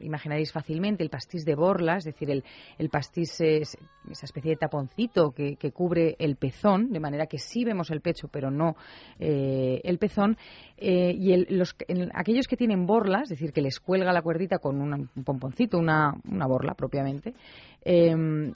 imaginaréis 0.00 0.52
fácilmente, 0.52 1.02
el 1.02 1.10
pastís 1.10 1.44
de 1.44 1.54
borla, 1.54 1.96
es 1.96 2.04
decir, 2.04 2.30
el, 2.30 2.44
el 2.78 2.88
pastís 2.88 3.40
es 3.40 3.76
esa 4.10 4.26
especie 4.26 4.52
de 4.52 4.56
taponcito 4.56 5.32
que, 5.32 5.56
que 5.56 5.72
cubre 5.72 6.14
el 6.18 6.36
pezón, 6.36 6.90
de 6.90 7.00
manera 7.00 7.26
que 7.26 7.38
sí 7.38 7.64
vemos 7.64 7.90
el 7.90 8.00
pecho, 8.00 8.28
pero 8.28 8.50
no 8.50 8.76
eh, 9.18 9.80
el 9.82 9.98
pezón. 9.98 10.36
Eh, 10.76 11.12
y 11.18 11.32
el- 11.32 11.46
los, 11.50 11.74
aquellos 12.14 12.46
que 12.46 12.56
tienen 12.56 12.86
borla, 12.86 13.22
es 13.22 13.28
decir, 13.30 13.52
que 13.52 13.60
les 13.62 13.80
cuelga 13.80 14.12
la 14.12 14.22
cuerdita 14.22 14.58
con 14.58 14.80
un 14.80 15.08
pomponcito, 15.24 15.78
una, 15.78 16.14
una 16.30 16.46
borla 16.46 16.74
propiamente, 16.74 17.34
eh, 17.84 18.52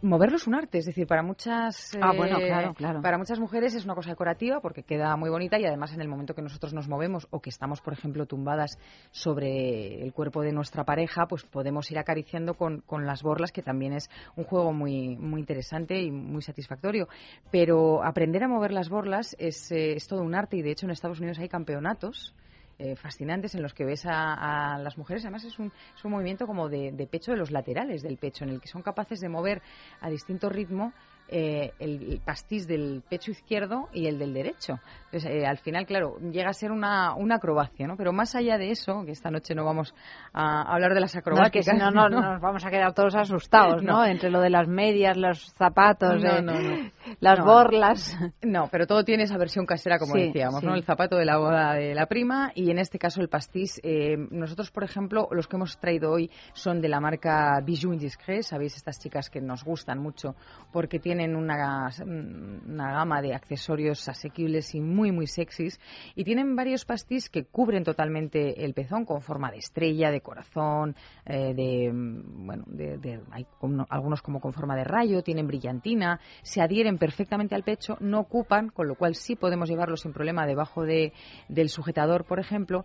moverlo 0.00 0.36
es 0.36 0.46
un 0.46 0.54
arte, 0.54 0.78
es 0.78 0.86
decir, 0.86 1.06
para 1.06 1.22
muchas 1.22 1.96
Ah, 2.00 2.12
bueno, 2.16 2.38
eh, 2.38 2.46
claro, 2.46 2.74
claro. 2.74 3.02
para 3.02 3.18
muchas 3.18 3.40
mujeres 3.40 3.74
es 3.74 3.84
una 3.84 3.94
cosa 3.94 4.10
decorativa 4.10 4.60
porque 4.60 4.82
queda 4.82 5.16
muy 5.16 5.30
bonita 5.30 5.58
y 5.58 5.64
además 5.64 5.92
en 5.92 6.00
el 6.00 6.08
momento 6.08 6.34
que 6.34 6.42
nosotros 6.42 6.72
nos 6.72 6.88
movemos 6.88 7.26
o 7.30 7.40
que 7.40 7.50
estamos, 7.50 7.80
por 7.80 7.92
ejemplo, 7.92 8.26
tumbadas 8.26 8.78
sobre 9.10 10.02
el 10.02 10.12
cuerpo 10.12 10.42
de 10.42 10.52
nuestra 10.52 10.84
pareja, 10.84 11.26
pues 11.26 11.44
podemos 11.44 11.90
ir 11.90 11.98
acariciando 11.98 12.54
con, 12.54 12.80
con 12.82 13.06
las 13.06 13.22
borlas, 13.22 13.52
que 13.52 13.62
también 13.62 13.92
es 13.92 14.08
un 14.36 14.44
juego 14.44 14.72
muy, 14.72 15.16
muy 15.16 15.40
interesante 15.40 16.00
y 16.00 16.10
muy 16.10 16.42
satisfactorio. 16.42 17.08
Pero 17.50 18.04
aprender 18.04 18.44
a 18.44 18.48
mover 18.48 18.72
las 18.72 18.88
borlas 18.88 19.34
es, 19.38 19.70
eh, 19.72 19.94
es 19.94 20.06
todo 20.06 20.22
un 20.22 20.34
arte 20.34 20.56
y 20.56 20.62
de 20.62 20.70
hecho 20.70 20.86
en 20.86 20.92
Estados 20.92 21.18
Unidos 21.18 21.38
hay 21.38 21.48
campeonatos 21.48 22.34
eh, 22.78 22.96
fascinantes 22.96 23.54
en 23.54 23.62
los 23.62 23.74
que 23.74 23.84
ves 23.84 24.04
a, 24.06 24.78
las 24.78 24.98
mujeres. 24.98 25.24
Además, 25.24 25.44
es 25.44 25.58
un, 25.58 25.72
es 25.96 26.04
un 26.04 26.10
movimiento 26.10 26.46
como 26.46 26.68
de, 26.68 27.08
pecho 27.10 27.32
de 27.32 27.38
los 27.38 27.50
laterales 27.50 28.02
del 28.02 28.16
pecho, 28.16 28.44
en 28.44 28.50
el 28.50 28.60
que 28.60 28.68
son 28.68 28.82
capaces 28.82 29.20
de 29.20 29.28
mover 29.28 29.62
a 30.00 30.10
distinto 30.10 30.48
ritmo 30.48 30.92
eh, 31.28 31.72
el, 31.78 32.12
el 32.12 32.20
pastis 32.20 32.66
del 32.66 33.02
pecho 33.08 33.30
izquierdo 33.30 33.88
y 33.92 34.06
el 34.06 34.18
del 34.18 34.34
derecho. 34.34 34.80
Entonces, 35.12 35.30
eh, 35.30 35.46
al 35.46 35.58
final, 35.58 35.84
claro, 35.84 36.16
llega 36.20 36.48
a 36.48 36.52
ser 36.54 36.72
una, 36.72 37.14
una 37.14 37.34
acrobacia, 37.34 37.86
¿no? 37.86 37.98
Pero 37.98 38.14
más 38.14 38.34
allá 38.34 38.56
de 38.56 38.70
eso, 38.70 39.04
que 39.04 39.12
esta 39.12 39.30
noche 39.30 39.54
no 39.54 39.62
vamos 39.62 39.94
a 40.32 40.62
hablar 40.72 40.94
de 40.94 41.00
las 41.00 41.14
No, 41.14 41.18
es 41.18 41.22
acrobacias. 41.22 41.50
que 41.52 41.62
si 41.70 41.76
no, 41.76 41.90
no, 41.90 42.08
nos 42.08 42.40
vamos 42.40 42.64
a 42.64 42.70
quedar 42.70 42.94
todos 42.94 43.14
asustados, 43.14 43.82
¿no? 43.82 43.98
No. 43.98 44.04
Entre 44.06 44.30
lo 44.30 44.40
de 44.40 44.48
las 44.48 44.66
medias, 44.68 45.18
los 45.18 45.52
zapatos, 45.58 46.22
No, 46.22 46.30
eh, 46.30 46.42
no, 46.42 46.52
no. 46.54 46.90
las 47.20 47.38
No. 47.40 47.44
borlas. 47.44 48.16
No, 48.40 48.68
pero 48.72 48.86
todo 48.86 49.04
tiene 49.04 49.24
esa 49.24 49.36
versión 49.36 49.66
casera, 49.66 49.98
como 49.98 50.14
Sí, 50.14 50.28
decíamos, 50.28 50.60
sí. 50.60 50.66
¿no? 50.66 50.74
El 50.74 50.82
zapato 50.84 51.16
de 51.16 51.26
la 51.26 51.36
boda 51.36 51.74
de 51.74 51.94
la 51.94 52.06
prima 52.06 52.50
y 52.54 52.70
en 52.70 52.78
este 52.78 52.98
caso 52.98 53.20
el 53.20 53.28
pastis. 53.28 53.80
Eh, 53.84 54.16
nosotros, 54.30 54.70
por 54.70 54.82
ejemplo, 54.84 55.28
los 55.30 55.46
que 55.46 55.56
hemos 55.56 55.76
traído 55.78 56.10
hoy 56.10 56.30
son 56.54 56.80
de 56.80 56.88
la 56.88 57.00
marca 57.00 57.60
Bijou 57.62 57.92
Indiscret. 57.92 58.42
Sabéis, 58.44 58.76
estas 58.76 58.98
chicas 58.98 59.28
que 59.28 59.42
nos 59.42 59.62
gustan 59.62 59.98
mucho 59.98 60.34
porque 60.72 60.98
tienen 60.98 61.36
una, 61.36 61.90
una 62.06 62.92
gama 62.92 63.20
de 63.20 63.34
accesorios 63.34 64.08
asequibles 64.08 64.74
y 64.74 64.80
muy, 64.80 65.01
muy 65.10 65.26
sexys. 65.26 65.80
Y 66.14 66.24
tienen 66.24 66.54
varios 66.54 66.84
pastis 66.84 67.28
que 67.28 67.44
cubren 67.44 67.82
totalmente 67.82 68.64
el 68.64 68.74
pezón 68.74 69.04
con 69.04 69.20
forma 69.22 69.50
de 69.50 69.58
estrella, 69.58 70.10
de 70.10 70.20
corazón, 70.20 70.94
eh, 71.26 71.54
de, 71.54 71.90
mm, 71.92 72.46
bueno, 72.46 72.64
de, 72.66 72.98
de- 72.98 73.20
hay 73.30 73.46
algunos 73.88 74.22
como 74.22 74.40
con 74.40 74.52
forma 74.52 74.76
de 74.76 74.84
rayo, 74.84 75.22
tienen 75.22 75.46
brillantina, 75.46 76.20
se 76.42 76.60
adhieren 76.60 76.98
perfectamente 76.98 77.54
al 77.54 77.64
pecho, 77.64 77.96
no 78.00 78.20
ocupan, 78.20 78.68
con 78.68 78.86
lo 78.86 78.94
cual 78.94 79.14
sí 79.14 79.34
podemos 79.34 79.68
llevarlos 79.68 80.02
sin 80.02 80.12
problema 80.12 80.46
debajo 80.46 80.84
de, 80.84 81.12
del 81.48 81.68
sujetador, 81.70 82.24
por 82.24 82.38
ejemplo. 82.38 82.84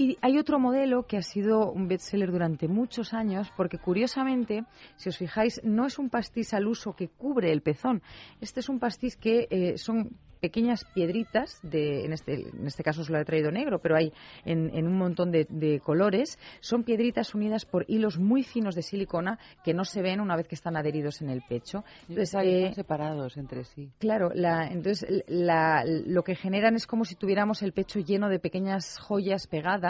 Y 0.00 0.16
hay 0.22 0.38
otro 0.38 0.60
modelo 0.60 1.06
que 1.08 1.16
ha 1.16 1.22
sido 1.22 1.72
un 1.72 1.88
bestseller 1.88 2.30
durante 2.30 2.68
muchos 2.68 3.12
años, 3.12 3.50
porque 3.56 3.78
curiosamente, 3.78 4.62
si 4.96 5.08
os 5.08 5.18
fijáis, 5.18 5.60
no 5.64 5.86
es 5.86 5.98
un 5.98 6.08
pastis 6.08 6.54
al 6.54 6.68
uso 6.68 6.94
que 6.94 7.08
cubre 7.08 7.50
el 7.52 7.62
pezón. 7.62 8.00
Este 8.40 8.60
es 8.60 8.68
un 8.68 8.78
pastis 8.78 9.16
que 9.16 9.48
eh, 9.50 9.76
son 9.76 10.10
pequeñas 10.40 10.84
piedritas, 10.94 11.58
de, 11.64 12.04
en, 12.04 12.12
este, 12.12 12.34
en 12.34 12.64
este 12.64 12.84
caso 12.84 13.00
os 13.00 13.10
lo 13.10 13.18
he 13.18 13.24
traído 13.24 13.50
negro, 13.50 13.80
pero 13.80 13.96
hay 13.96 14.12
en, 14.44 14.70
en 14.72 14.86
un 14.86 14.96
montón 14.96 15.32
de, 15.32 15.48
de 15.50 15.80
colores. 15.80 16.38
Son 16.60 16.84
piedritas 16.84 17.34
unidas 17.34 17.64
por 17.64 17.84
hilos 17.88 18.20
muy 18.20 18.44
finos 18.44 18.76
de 18.76 18.82
silicona 18.82 19.40
que 19.64 19.74
no 19.74 19.84
se 19.84 20.00
ven 20.00 20.20
una 20.20 20.36
vez 20.36 20.46
que 20.46 20.54
están 20.54 20.76
adheridos 20.76 21.22
en 21.22 21.30
el 21.30 21.42
pecho. 21.42 21.82
Entonces, 22.02 22.28
Están 22.28 22.46
eh, 22.46 22.72
separados 22.72 23.36
entre 23.36 23.64
sí. 23.64 23.90
Claro, 23.98 24.30
la, 24.32 24.68
entonces 24.68 25.24
la- 25.26 25.82
lo 25.84 26.22
que 26.22 26.36
generan 26.36 26.76
es 26.76 26.86
como 26.86 27.04
si 27.04 27.16
tuviéramos 27.16 27.60
el 27.62 27.72
pecho 27.72 27.98
lleno 27.98 28.28
de 28.28 28.38
pequeñas 28.38 28.96
joyas 29.00 29.48
pegadas 29.48 29.87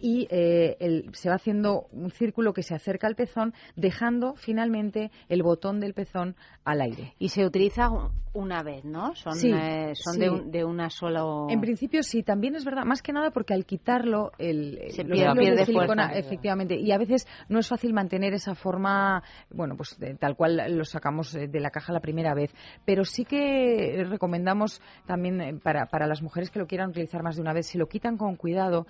y 0.00 0.26
eh, 0.30 0.76
el- 0.80 1.14
se 1.14 1.28
va 1.28 1.36
haciendo 1.36 1.86
un 1.92 2.10
círculo 2.10 2.52
que 2.52 2.62
se 2.62 2.74
acerca 2.74 3.06
al 3.06 3.14
pezón, 3.14 3.54
dejando 3.76 4.34
finalmente 4.36 5.10
el 5.28 5.42
botón 5.42 5.80
del 5.80 5.94
pezón 5.94 6.36
al 6.64 6.80
aire. 6.80 7.14
Y 7.18 7.28
se 7.30 7.44
utiliza 7.44 7.88
una 8.34 8.62
vez, 8.62 8.84
¿no? 8.84 9.14
Son, 9.16 9.34
Sí, 9.34 9.50
eh, 9.52 9.92
son 9.94 10.14
sí. 10.14 10.20
de, 10.20 10.30
un- 10.30 10.50
de 10.50 10.64
una 10.64 10.90
sola... 10.90 11.22
En 11.48 11.60
principio 11.60 12.02
sí, 12.02 12.22
también 12.22 12.54
es 12.54 12.64
verdad, 12.64 12.84
más 12.84 13.02
que 13.02 13.12
nada 13.12 13.30
porque 13.30 13.54
al 13.54 13.64
quitarlo 13.64 14.32
el, 14.38 14.78
Se 14.90 15.02
los 15.02 15.18
pierde- 15.18 15.38
pierde 15.40 15.56
de 15.56 15.64
silicona, 15.66 16.08
fuerza. 16.08 16.18
efectivamente, 16.18 16.76
y 16.76 16.92
a 16.92 16.98
veces 16.98 17.26
no 17.48 17.58
es 17.58 17.66
fácil 17.68 17.92
mantener 17.94 18.34
esa 18.34 18.54
forma, 18.54 19.22
bueno, 19.50 19.76
pues 19.76 19.98
de- 19.98 20.14
tal 20.14 20.36
cual 20.36 20.60
lo 20.76 20.84
sacamos 20.84 21.34
eh, 21.34 21.48
de 21.48 21.60
la 21.60 21.70
caja 21.70 21.92
la 21.92 22.00
primera 22.00 22.34
vez, 22.34 22.54
pero 22.84 23.04
sí 23.04 23.24
que 23.24 24.04
recomendamos 24.08 24.80
también 25.06 25.40
eh, 25.40 25.54
para, 25.62 25.86
para 25.86 26.06
las 26.06 26.22
mujeres 26.22 26.50
que 26.50 26.58
lo 26.58 26.66
quieran 26.66 26.90
utilizar 26.90 27.22
más 27.22 27.36
de 27.36 27.42
una 27.42 27.52
vez, 27.54 27.66
si 27.66 27.78
lo 27.78 27.88
quitan 27.88 28.16
con 28.18 28.36
cuidado, 28.36 28.86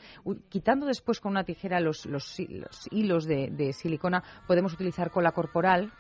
quitando 0.49 0.87
después 0.87 1.21
con 1.21 1.31
una 1.33 1.45
tijera 1.45 1.81
los, 1.81 2.07
los, 2.07 2.39
los 2.49 2.89
hilos 2.91 3.25
de, 3.27 3.51
de 3.51 3.73
silicona, 3.73 4.23
podemos 4.47 4.73
utilizar 4.73 5.11
cola 5.11 5.33
corporal, 5.33 5.93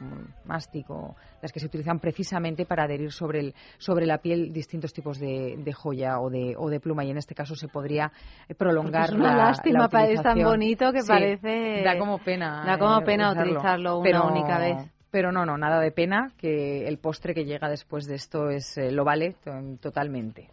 mástico, 0.45 1.17
las 1.43 1.53
que 1.53 1.61
se 1.61 1.67
utilizan 1.67 1.99
precisamente 2.01 2.67
para 2.67 2.85
adherir 2.85 3.13
sobre, 3.13 3.41
el, 3.41 3.55
sobre 3.79 4.07
la 4.07 4.19
piel 4.19 4.53
distintos 4.53 4.93
tipos 4.93 5.19
de, 5.19 5.57
de 5.59 5.73
joya 5.73 6.19
o 6.21 6.31
de, 6.31 6.55
o 6.57 6.69
de 6.69 6.81
pluma 6.81 7.05
y 7.05 7.11
en 7.11 7.19
este 7.19 7.35
caso 7.35 7.55
se 7.55 7.69
podría 7.69 8.11
eh, 8.49 8.55
prolongar 8.55 9.11
Es 9.11 9.13
una 9.13 9.37
la- 9.37 9.45
lástima, 9.49 9.89
la 9.93 10.05
es 10.07 10.23
tan 10.23 10.43
bonito 10.43 10.93
que 10.93 11.03
Sí, 11.03 11.09
parece- 11.09 11.83
Da 11.85 11.99
como 11.99 12.19
pena. 12.19 12.65
da 12.65 12.79
como 12.79 12.99
eh, 13.01 13.05
pena 13.05 13.33
utilizarlo 13.33 13.99
una 13.99 14.25
única 14.25 14.59
vez. 14.59 14.77
Pero 15.11 15.33
no, 15.33 15.47
no, 15.47 15.57
nada 15.57 15.81
de 15.81 15.91
pena, 15.91 16.33
que 16.37 16.87
el 16.87 16.99
postre 16.99 17.33
que 17.35 17.45
llega 17.47 17.69
después 17.71 18.05
de 18.07 18.15
esto 18.17 18.51
es 18.51 18.77
eh, 18.77 18.91
lo 18.93 19.05
vale 19.05 19.37
to- 19.43 19.51
totalmente. 19.81 20.49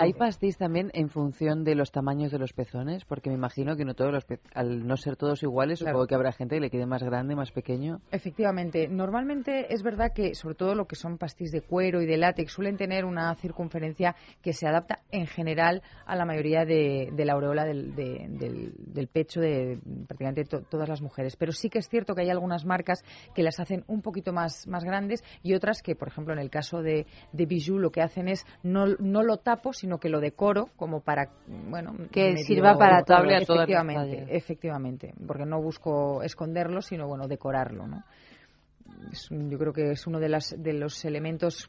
Hay, 0.00 0.08
hay 0.08 0.12
pastis 0.12 0.58
también 0.58 0.90
en 0.92 1.08
función 1.08 1.64
de 1.64 1.74
los 1.74 1.90
tamaños 1.90 2.30
de 2.30 2.38
los 2.38 2.52
pezones, 2.52 3.04
porque 3.06 3.30
me 3.30 3.36
imagino 3.36 3.76
que 3.76 3.84
no 3.86 3.94
todos 3.94 4.12
los 4.12 4.26
al 4.54 4.86
no 4.86 4.96
ser 4.98 5.16
todos 5.16 5.42
iguales, 5.42 5.78
Claro. 5.78 5.92
supongo 5.94 6.06
que 6.06 6.14
habrá 6.14 6.32
gente 6.32 6.56
que 6.56 6.60
le 6.60 6.70
quede 6.70 6.84
más 6.86 7.02
grande, 7.02 7.34
más 7.34 7.50
pequeño. 7.50 8.00
Efectivamente, 8.12 8.88
normalmente 8.88 9.72
es 9.72 9.82
verdad 9.82 10.12
que 10.14 10.34
sobre 10.34 10.54
todo 10.54 10.74
lo 10.74 10.86
que 10.86 10.94
son 10.96 11.16
pastis 11.16 11.50
de 11.50 11.62
cuero 11.62 12.02
y 12.02 12.06
de 12.06 12.18
látex 12.18 12.52
suelen 12.52 12.76
tener 12.76 13.04
una 13.06 13.34
circunferencia 13.36 14.14
que 14.42 14.52
se 14.52 14.66
adapta 14.68 14.98
en 15.10 15.26
general 15.26 15.82
a 16.04 16.14
la 16.14 16.24
mayoría 16.26 16.64
de, 16.66 17.08
de 17.12 17.24
la 17.24 17.32
aureola 17.32 17.64
del, 17.64 17.94
de- 17.94 18.26
del- 18.28 18.72
del 18.76 19.08
pecho 19.08 19.40
de 19.40 19.78
prácticamente 20.06 20.44
to- 20.44 20.62
todas 20.68 20.88
las 20.88 21.00
mujeres. 21.00 21.36
Pero 21.36 21.52
sí 21.52 21.70
que 21.70 21.78
es 21.78 21.88
cierto 21.88 22.14
que 22.14 22.20
hay 22.22 22.30
algunas 22.30 22.64
marcas 22.66 23.02
que 23.34 23.42
las 23.42 23.58
hacen 23.60 23.77
un 23.86 24.02
poquito 24.02 24.32
más, 24.32 24.66
más 24.66 24.84
grandes 24.84 25.22
y 25.42 25.54
otras 25.54 25.82
que, 25.82 25.94
por 25.94 26.08
ejemplo, 26.08 26.32
en 26.32 26.40
el 26.40 26.50
caso 26.50 26.82
de, 26.82 27.06
de 27.32 27.46
Bijou 27.46 27.78
lo 27.78 27.90
que 27.90 28.02
hacen 28.02 28.28
es 28.28 28.44
no, 28.62 28.86
no 28.98 29.22
lo 29.22 29.38
tapo, 29.38 29.72
sino 29.72 29.98
que 29.98 30.08
lo 30.08 30.20
decoro 30.20 30.68
como 30.76 31.00
para, 31.00 31.30
bueno, 31.46 31.94
Que 32.10 32.36
sirva 32.38 32.76
para 32.76 33.02
todo. 33.04 33.18
Adaptable 33.18 33.34
a 33.34 33.38
Efectivamente, 33.38 34.36
efectivamente, 34.36 35.14
porque 35.26 35.44
no 35.44 35.60
busco 35.60 36.22
esconderlo, 36.22 36.82
sino 36.82 37.06
bueno, 37.06 37.26
decorarlo, 37.28 37.86
¿no? 37.86 38.04
Es 39.12 39.28
yo 39.30 39.58
creo 39.58 39.72
que 39.72 39.92
es 39.92 40.06
uno 40.06 40.18
de, 40.18 40.28
las, 40.28 40.54
de 40.56 40.72
los 40.72 41.04
elementos 41.04 41.68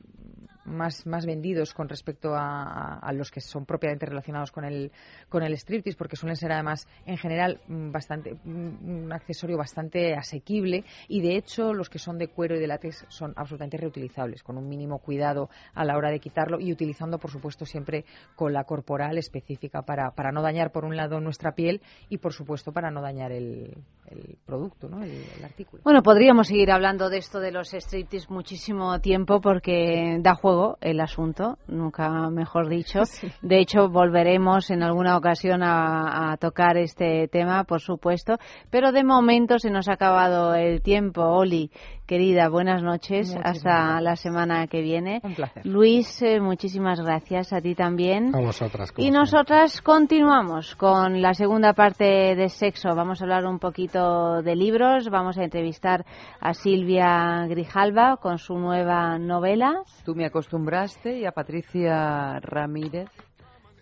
más, 0.65 1.05
más 1.05 1.25
vendidos 1.25 1.73
con 1.73 1.89
respecto 1.89 2.35
a, 2.35 2.99
a- 2.99 3.13
los 3.13 3.31
que 3.31 3.41
son 3.41 3.65
propiamente 3.65 4.05
relacionados 4.05 4.51
con 4.51 4.63
el, 4.65 4.91
con 5.29 5.43
el 5.43 5.53
striptease, 5.53 5.97
porque 5.97 6.15
suelen 6.15 6.35
ser 6.35 6.51
además 6.51 6.87
en 7.05 7.17
general 7.17 7.59
mm, 7.67 7.91
bastante, 7.91 8.35
mm, 8.43 9.03
un 9.05 9.13
accesorio 9.13 9.57
bastante 9.57 10.13
asequible 10.15 10.83
y 11.07 11.21
de 11.21 11.35
hecho 11.37 11.73
los 11.73 11.89
que 11.89 11.99
son 11.99 12.17
de 12.17 12.27
cuero 12.27 12.55
y 12.55 12.59
de 12.59 12.67
látex 12.67 13.05
son 13.09 13.33
absolutamente 13.35 13.77
reutilizables, 13.77 14.43
con 14.43 14.57
un 14.57 14.67
mínimo 14.67 14.99
cuidado 14.99 15.49
a 15.73 15.83
la 15.85 15.97
hora 15.97 16.11
de 16.11 16.19
quitarlo 16.19 16.59
y 16.59 16.71
utilizando 16.71 17.17
por 17.17 17.31
supuesto 17.31 17.65
siempre 17.65 18.05
cola 18.35 18.63
corporal 18.63 19.17
específica 19.17 19.81
para, 19.81 20.11
para 20.11 20.31
no 20.31 20.41
dañar 20.41 20.71
por 20.71 20.85
un 20.85 20.95
lado 20.95 21.19
nuestra 21.19 21.53
piel 21.53 21.81
y 22.09 22.17
por 22.17 22.33
supuesto 22.33 22.71
para 22.71 22.91
no 22.91 23.01
dañar 23.01 23.31
el, 23.31 23.75
el 24.07 24.37
producto, 24.45 24.87
¿no? 24.89 25.03
el, 25.03 25.11
el 25.11 25.43
artículo. 25.45 25.81
Bueno, 25.83 26.01
podríamos 26.03 26.47
seguir 26.47 26.71
hablando 26.71 27.09
de 27.09 27.17
esto 27.17 27.39
de 27.39 27.51
los 27.51 27.73
striptease 27.73 28.27
muchísimo 28.29 28.99
tiempo 29.01 29.41
porque 29.41 30.17
da 30.21 30.35
juego 30.35 30.48
el 30.81 30.99
asunto, 30.99 31.57
nunca 31.67 32.29
mejor 32.29 32.69
dicho. 32.69 33.01
De 33.41 33.59
hecho, 33.59 33.89
volveremos 33.89 34.69
en 34.69 34.83
alguna 34.83 35.17
ocasión 35.17 35.63
a, 35.63 36.31
a 36.31 36.37
tocar 36.37 36.77
este 36.77 37.27
tema, 37.27 37.63
por 37.63 37.81
supuesto. 37.81 38.37
Pero 38.69 38.91
de 38.91 39.03
momento 39.03 39.59
se 39.59 39.69
nos 39.69 39.87
ha 39.89 39.93
acabado 39.93 40.55
el 40.55 40.81
tiempo. 40.81 41.21
Oli, 41.21 41.71
querida, 42.09 42.49
buenas 42.49 42.81
noches. 42.81 43.27
Muchísimas 43.27 43.57
Hasta 43.57 43.69
gracias. 43.69 44.01
la 44.01 44.15
semana 44.15 44.67
que 44.67 44.81
viene. 44.81 45.21
Un 45.23 45.35
placer. 45.35 45.63
Luis, 45.63 46.19
eh, 46.23 46.39
muchísimas 46.39 46.99
gracias 46.99 47.53
a 47.53 47.61
ti 47.61 47.75
también. 47.75 48.35
A 48.35 48.39
vosotras. 48.39 48.91
Y 48.97 49.11
nosotras 49.11 49.79
continuamos 49.83 50.75
con 50.75 51.21
la 51.21 51.35
segunda 51.35 51.73
parte 51.73 52.35
de 52.35 52.49
sexo. 52.49 52.95
Vamos 52.95 53.21
a 53.21 53.25
hablar 53.25 53.45
un 53.45 53.59
poquito 53.59 54.41
de 54.41 54.55
libros. 54.55 55.07
Vamos 55.11 55.37
a 55.37 55.43
entrevistar 55.43 56.03
a 56.41 56.55
Silvia 56.55 57.45
Grijalva 57.47 58.17
con 58.17 58.39
su 58.39 58.55
nueva 58.55 59.19
novela. 59.19 59.83
Tú 60.03 60.15
me 60.15 60.25
acostumbraste 60.25 61.19
y 61.19 61.25
a 61.27 61.31
Patricia 61.31 62.39
Ramírez 62.39 63.09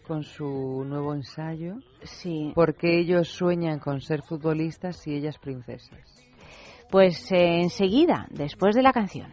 con 0.06 0.24
su 0.24 0.84
nuevo 0.86 1.14
ensayo. 1.14 1.76
Sí. 2.04 2.52
Porque 2.56 3.00
ellos 3.00 3.30
sueñan 3.30 3.80
con 3.80 4.02
ser 4.02 4.22
futbolistas 4.22 5.08
y 5.08 5.16
ellas 5.16 5.38
princesas. 5.38 6.27
Pues 6.90 7.32
eh, 7.32 7.62
enseguida, 7.62 8.28
después 8.32 8.76
de 8.76 8.82
la 8.82 8.94
canción. 8.94 9.28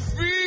Feel 0.00 0.39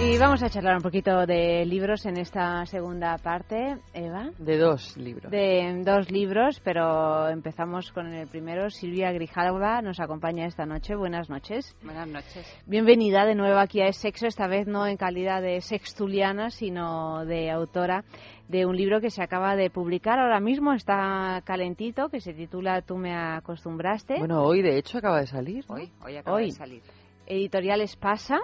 Y 0.00 0.16
vamos 0.16 0.44
a 0.44 0.48
charlar 0.48 0.76
un 0.76 0.82
poquito 0.82 1.26
de 1.26 1.66
libros 1.66 2.06
en 2.06 2.18
esta 2.18 2.64
segunda 2.66 3.18
parte, 3.18 3.78
Eva. 3.92 4.30
De 4.38 4.56
dos 4.56 4.96
libros. 4.96 5.28
De 5.28 5.82
dos 5.84 6.08
libros, 6.12 6.60
pero 6.62 7.28
empezamos 7.28 7.90
con 7.90 8.06
el 8.14 8.28
primero. 8.28 8.70
Silvia 8.70 9.10
Grijalva 9.10 9.82
nos 9.82 9.98
acompaña 9.98 10.46
esta 10.46 10.66
noche. 10.66 10.94
Buenas 10.94 11.28
noches. 11.28 11.76
Buenas 11.82 12.06
noches. 12.06 12.46
Bienvenida 12.64 13.26
de 13.26 13.34
nuevo 13.34 13.58
aquí 13.58 13.80
a 13.80 13.86
Es 13.86 13.96
Sexo, 13.96 14.28
esta 14.28 14.46
vez 14.46 14.68
no 14.68 14.86
en 14.86 14.96
calidad 14.96 15.42
de 15.42 15.60
sextuliana, 15.60 16.50
sino 16.50 17.24
de 17.24 17.50
autora 17.50 18.04
de 18.46 18.66
un 18.66 18.76
libro 18.76 19.00
que 19.00 19.10
se 19.10 19.20
acaba 19.22 19.56
de 19.56 19.68
publicar 19.68 20.20
ahora 20.20 20.38
mismo, 20.38 20.74
está 20.74 21.42
calentito, 21.44 22.08
que 22.08 22.20
se 22.20 22.34
titula 22.34 22.82
Tú 22.82 22.96
me 22.96 23.16
acostumbraste. 23.16 24.20
Bueno, 24.20 24.44
hoy 24.44 24.62
de 24.62 24.78
hecho 24.78 24.98
acaba 24.98 25.18
de 25.18 25.26
salir. 25.26 25.64
¿no? 25.68 25.74
Hoy, 25.74 25.90
hoy 26.04 26.16
acaba 26.16 26.36
Hoy. 26.36 26.46
de 26.46 26.52
salir. 26.52 26.82
Editoriales 27.26 27.96
Pasa. 27.96 28.38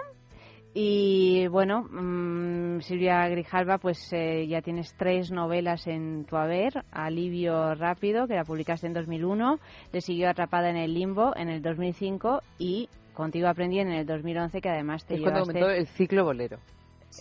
Y 0.77 1.47
bueno, 1.47 1.83
mm, 1.89 2.81
Silvia 2.81 3.29
Grijalva, 3.29 3.77
pues 3.77 4.11
eh, 4.11 4.45
ya 4.45 4.61
tienes 4.61 4.93
tres 4.97 5.31
novelas 5.31 5.87
en 5.87 6.25
tu 6.25 6.35
haber. 6.35 6.83
Alivio 6.91 7.75
Rápido, 7.75 8.27
que 8.27 8.35
la 8.35 8.43
publicaste 8.43 8.85
en 8.85 8.93
2001, 8.93 9.57
Le 9.93 10.01
siguió 10.01 10.29
Atrapada 10.29 10.69
en 10.69 10.75
el 10.75 10.93
Limbo 10.93 11.33
en 11.37 11.47
el 11.47 11.61
2005 11.61 12.41
y 12.59 12.89
Contigo 13.13 13.47
Aprendí 13.47 13.79
en 13.79 13.89
el 13.89 14.05
2011, 14.05 14.59
que 14.59 14.67
además 14.67 15.05
te 15.05 15.13
Es 15.13 15.21
cuando 15.21 15.45
llevaste... 15.45 15.59
comenzó 15.61 15.79
el 15.79 15.87
ciclo 15.87 16.25
bolero. 16.25 16.57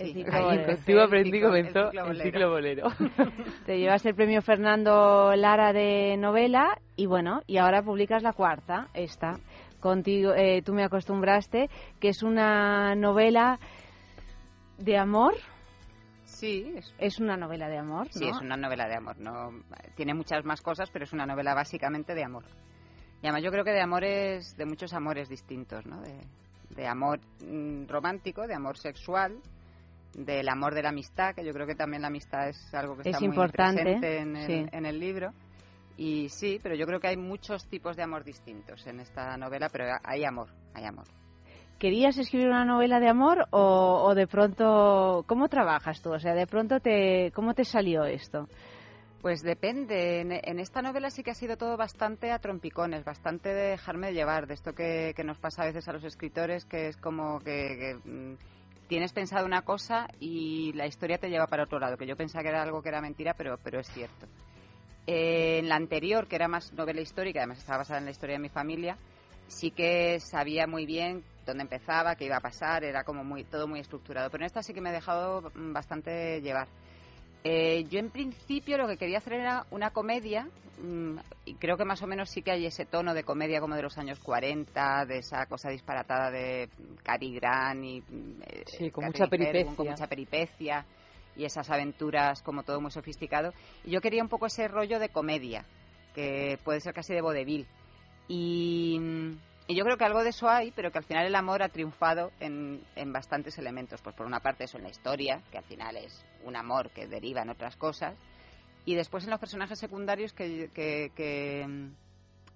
El 0.00 0.12
ciclo 0.12 0.42
bolero. 0.42 0.66
contigo 0.66 1.00
aprendí 1.02 1.40
comenzó 1.40 1.78
el 1.78 1.90
ciclo 1.90 2.10
el 2.10 2.22
ciclo 2.22 2.50
bolero. 2.50 2.88
Te 3.66 3.78
llevaste 3.78 4.08
el 4.08 4.14
premio 4.16 4.42
Fernando 4.42 5.32
Lara 5.36 5.72
de 5.72 6.16
novela 6.16 6.76
y 6.96 7.06
bueno, 7.06 7.42
y 7.46 7.58
ahora 7.58 7.84
publicas 7.84 8.24
la 8.24 8.32
cuarta, 8.32 8.88
esta, 8.94 9.38
contigo, 9.84 10.32
eh, 10.34 10.62
tú 10.62 10.72
me 10.72 10.82
acostumbraste, 10.82 11.68
que 12.00 12.08
es 12.08 12.22
una 12.22 12.94
novela 12.94 13.60
de 14.78 14.96
amor. 14.96 15.34
Sí, 16.24 16.72
es, 16.74 16.94
Es 16.98 17.20
una 17.20 17.36
novela 17.36 17.68
de 17.68 17.76
amor, 17.76 18.08
sí, 18.10 18.24
¿no? 18.24 18.30
es 18.30 18.40
una 18.40 18.56
novela 18.56 18.88
de 18.88 18.96
amor. 18.96 19.18
No, 19.20 19.50
tiene 19.94 20.14
muchas 20.14 20.42
más 20.46 20.62
cosas, 20.62 20.88
pero 20.90 21.04
es 21.04 21.12
una 21.12 21.26
novela 21.26 21.52
básicamente 21.54 22.14
de 22.14 22.24
amor. 22.24 22.44
Y 23.22 23.26
además 23.26 23.42
yo 23.44 23.50
creo 23.50 23.62
que 23.62 23.72
de 23.72 23.82
amores, 23.82 24.56
de 24.56 24.64
muchos 24.64 24.94
amores 24.94 25.28
distintos, 25.28 25.84
¿no? 25.84 26.00
De, 26.00 26.18
de 26.70 26.86
amor 26.86 27.20
mm, 27.46 27.86
romántico, 27.86 28.46
de 28.46 28.54
amor 28.54 28.78
sexual, 28.78 29.36
del 30.14 30.48
amor 30.48 30.74
de 30.74 30.82
la 30.82 30.88
amistad, 30.88 31.34
que 31.34 31.44
yo 31.44 31.52
creo 31.52 31.66
que 31.66 31.74
también 31.74 32.00
la 32.00 32.08
amistad 32.08 32.48
es 32.48 32.74
algo 32.74 32.96
que 32.96 33.02
Es 33.02 33.16
está 33.16 33.24
importante, 33.24 33.82
muy 33.84 34.00
presente 34.00 34.18
en 34.18 34.36
el, 34.36 34.46
sí. 34.46 34.66
en 34.72 34.86
el 34.86 34.98
libro. 34.98 35.30
Y 35.96 36.28
sí, 36.28 36.58
pero 36.62 36.74
yo 36.74 36.86
creo 36.86 37.00
que 37.00 37.08
hay 37.08 37.16
muchos 37.16 37.66
tipos 37.68 37.96
de 37.96 38.02
amor 38.02 38.24
distintos 38.24 38.86
en 38.86 39.00
esta 39.00 39.36
novela, 39.36 39.68
pero 39.70 39.86
hay 40.02 40.24
amor, 40.24 40.48
hay 40.74 40.84
amor. 40.84 41.06
¿Querías 41.78 42.16
escribir 42.18 42.48
una 42.48 42.64
novela 42.64 43.00
de 43.00 43.08
amor 43.08 43.46
o, 43.50 44.04
o 44.04 44.14
de 44.14 44.26
pronto, 44.26 45.24
cómo 45.26 45.48
trabajas 45.48 46.00
tú? 46.00 46.12
O 46.12 46.18
sea, 46.18 46.34
de 46.34 46.46
pronto, 46.46 46.80
te, 46.80 47.30
¿cómo 47.34 47.54
te 47.54 47.64
salió 47.64 48.04
esto? 48.04 48.48
Pues 49.20 49.42
depende. 49.42 50.20
En, 50.20 50.32
en 50.32 50.58
esta 50.58 50.82
novela 50.82 51.10
sí 51.10 51.22
que 51.22 51.30
ha 51.30 51.34
sido 51.34 51.56
todo 51.56 51.76
bastante 51.76 52.30
a 52.30 52.38
trompicones, 52.38 53.04
bastante 53.04 53.48
de 53.54 53.70
dejarme 53.70 54.12
llevar, 54.12 54.46
de 54.46 54.54
esto 54.54 54.74
que, 54.74 55.14
que 55.16 55.24
nos 55.24 55.38
pasa 55.38 55.62
a 55.62 55.66
veces 55.66 55.88
a 55.88 55.92
los 55.92 56.04
escritores, 56.04 56.64
que 56.64 56.88
es 56.88 56.96
como 56.96 57.38
que, 57.40 57.98
que, 58.02 58.10
mm, 58.10 58.36
tienes 58.86 59.12
pensado 59.12 59.46
una 59.46 59.62
cosa 59.62 60.08
y 60.20 60.72
la 60.74 60.86
historia 60.86 61.18
te 61.18 61.30
lleva 61.30 61.46
para 61.46 61.64
otro 61.64 61.78
lado, 61.78 61.96
que 61.96 62.06
yo 62.06 62.16
pensaba 62.16 62.42
que 62.42 62.50
era 62.50 62.62
algo 62.62 62.82
que 62.82 62.90
era 62.90 63.00
mentira, 63.00 63.34
pero, 63.34 63.58
pero 63.62 63.80
es 63.80 63.88
cierto. 63.88 64.26
Eh, 65.06 65.58
en 65.58 65.68
la 65.68 65.76
anterior, 65.76 66.26
que 66.26 66.36
era 66.36 66.48
más 66.48 66.72
novela 66.72 67.00
histórica, 67.00 67.40
además 67.40 67.58
estaba 67.58 67.78
basada 67.78 67.98
en 67.98 68.06
la 68.06 68.10
historia 68.10 68.36
de 68.36 68.42
mi 68.42 68.48
familia, 68.48 68.96
sí 69.48 69.70
que 69.70 70.18
sabía 70.20 70.66
muy 70.66 70.86
bien 70.86 71.22
dónde 71.44 71.62
empezaba, 71.62 72.16
qué 72.16 72.24
iba 72.24 72.36
a 72.36 72.40
pasar, 72.40 72.84
era 72.84 73.04
como 73.04 73.22
muy 73.22 73.44
todo 73.44 73.66
muy 73.66 73.80
estructurado. 73.80 74.30
Pero 74.30 74.42
en 74.42 74.46
esta 74.46 74.62
sí 74.62 74.72
que 74.72 74.80
me 74.80 74.90
he 74.90 74.94
dejado 74.94 75.50
mm, 75.54 75.72
bastante 75.72 76.40
llevar. 76.40 76.68
Eh, 77.44 77.84
yo 77.90 77.98
en 77.98 78.10
principio 78.10 78.78
lo 78.78 78.88
que 78.88 78.96
quería 78.96 79.18
hacer 79.18 79.34
era 79.34 79.66
una 79.70 79.90
comedia 79.90 80.48
mm, 80.78 81.18
y 81.44 81.54
creo 81.56 81.76
que 81.76 81.84
más 81.84 82.00
o 82.02 82.06
menos 82.06 82.30
sí 82.30 82.40
que 82.40 82.52
hay 82.52 82.64
ese 82.64 82.86
tono 82.86 83.12
de 83.12 83.22
comedia 83.22 83.60
como 83.60 83.76
de 83.76 83.82
los 83.82 83.98
años 83.98 84.18
40, 84.20 85.04
de 85.04 85.18
esa 85.18 85.44
cosa 85.44 85.68
disparatada 85.68 86.30
de 86.30 86.70
Cary 87.02 87.34
Grant 87.34 87.84
y 87.84 88.00
mm, 88.00 88.42
eh, 88.46 88.64
Sí, 88.66 88.90
con 88.90 89.04
mucha 89.04 89.26
peripecia. 89.26 89.76
Con 89.76 89.88
mucha 89.88 90.06
peripecia 90.06 90.86
y 91.36 91.44
esas 91.44 91.70
aventuras 91.70 92.42
como 92.42 92.62
todo 92.62 92.80
muy 92.80 92.90
sofisticado. 92.90 93.52
Y 93.84 93.90
yo 93.90 94.00
quería 94.00 94.22
un 94.22 94.28
poco 94.28 94.46
ese 94.46 94.68
rollo 94.68 94.98
de 94.98 95.08
comedia, 95.08 95.64
que 96.14 96.58
puede 96.64 96.80
ser 96.80 96.94
casi 96.94 97.14
de 97.14 97.20
vodevil. 97.20 97.66
Y, 98.28 98.98
y 99.66 99.74
yo 99.74 99.84
creo 99.84 99.96
que 99.96 100.04
algo 100.04 100.22
de 100.22 100.30
eso 100.30 100.48
hay, 100.48 100.70
pero 100.70 100.90
que 100.90 100.98
al 100.98 101.04
final 101.04 101.26
el 101.26 101.34
amor 101.34 101.62
ha 101.62 101.68
triunfado 101.68 102.30
en, 102.40 102.82
en 102.96 103.12
bastantes 103.12 103.58
elementos. 103.58 104.00
Pues 104.02 104.14
por 104.14 104.26
una 104.26 104.40
parte 104.40 104.64
eso 104.64 104.78
en 104.78 104.84
la 104.84 104.90
historia, 104.90 105.42
que 105.50 105.58
al 105.58 105.64
final 105.64 105.96
es 105.96 106.24
un 106.44 106.56
amor 106.56 106.90
que 106.90 107.06
deriva 107.06 107.42
en 107.42 107.50
otras 107.50 107.76
cosas. 107.76 108.14
Y 108.86 108.94
después 108.94 109.24
en 109.24 109.30
los 109.30 109.40
personajes 109.40 109.78
secundarios 109.78 110.32
que, 110.32 110.70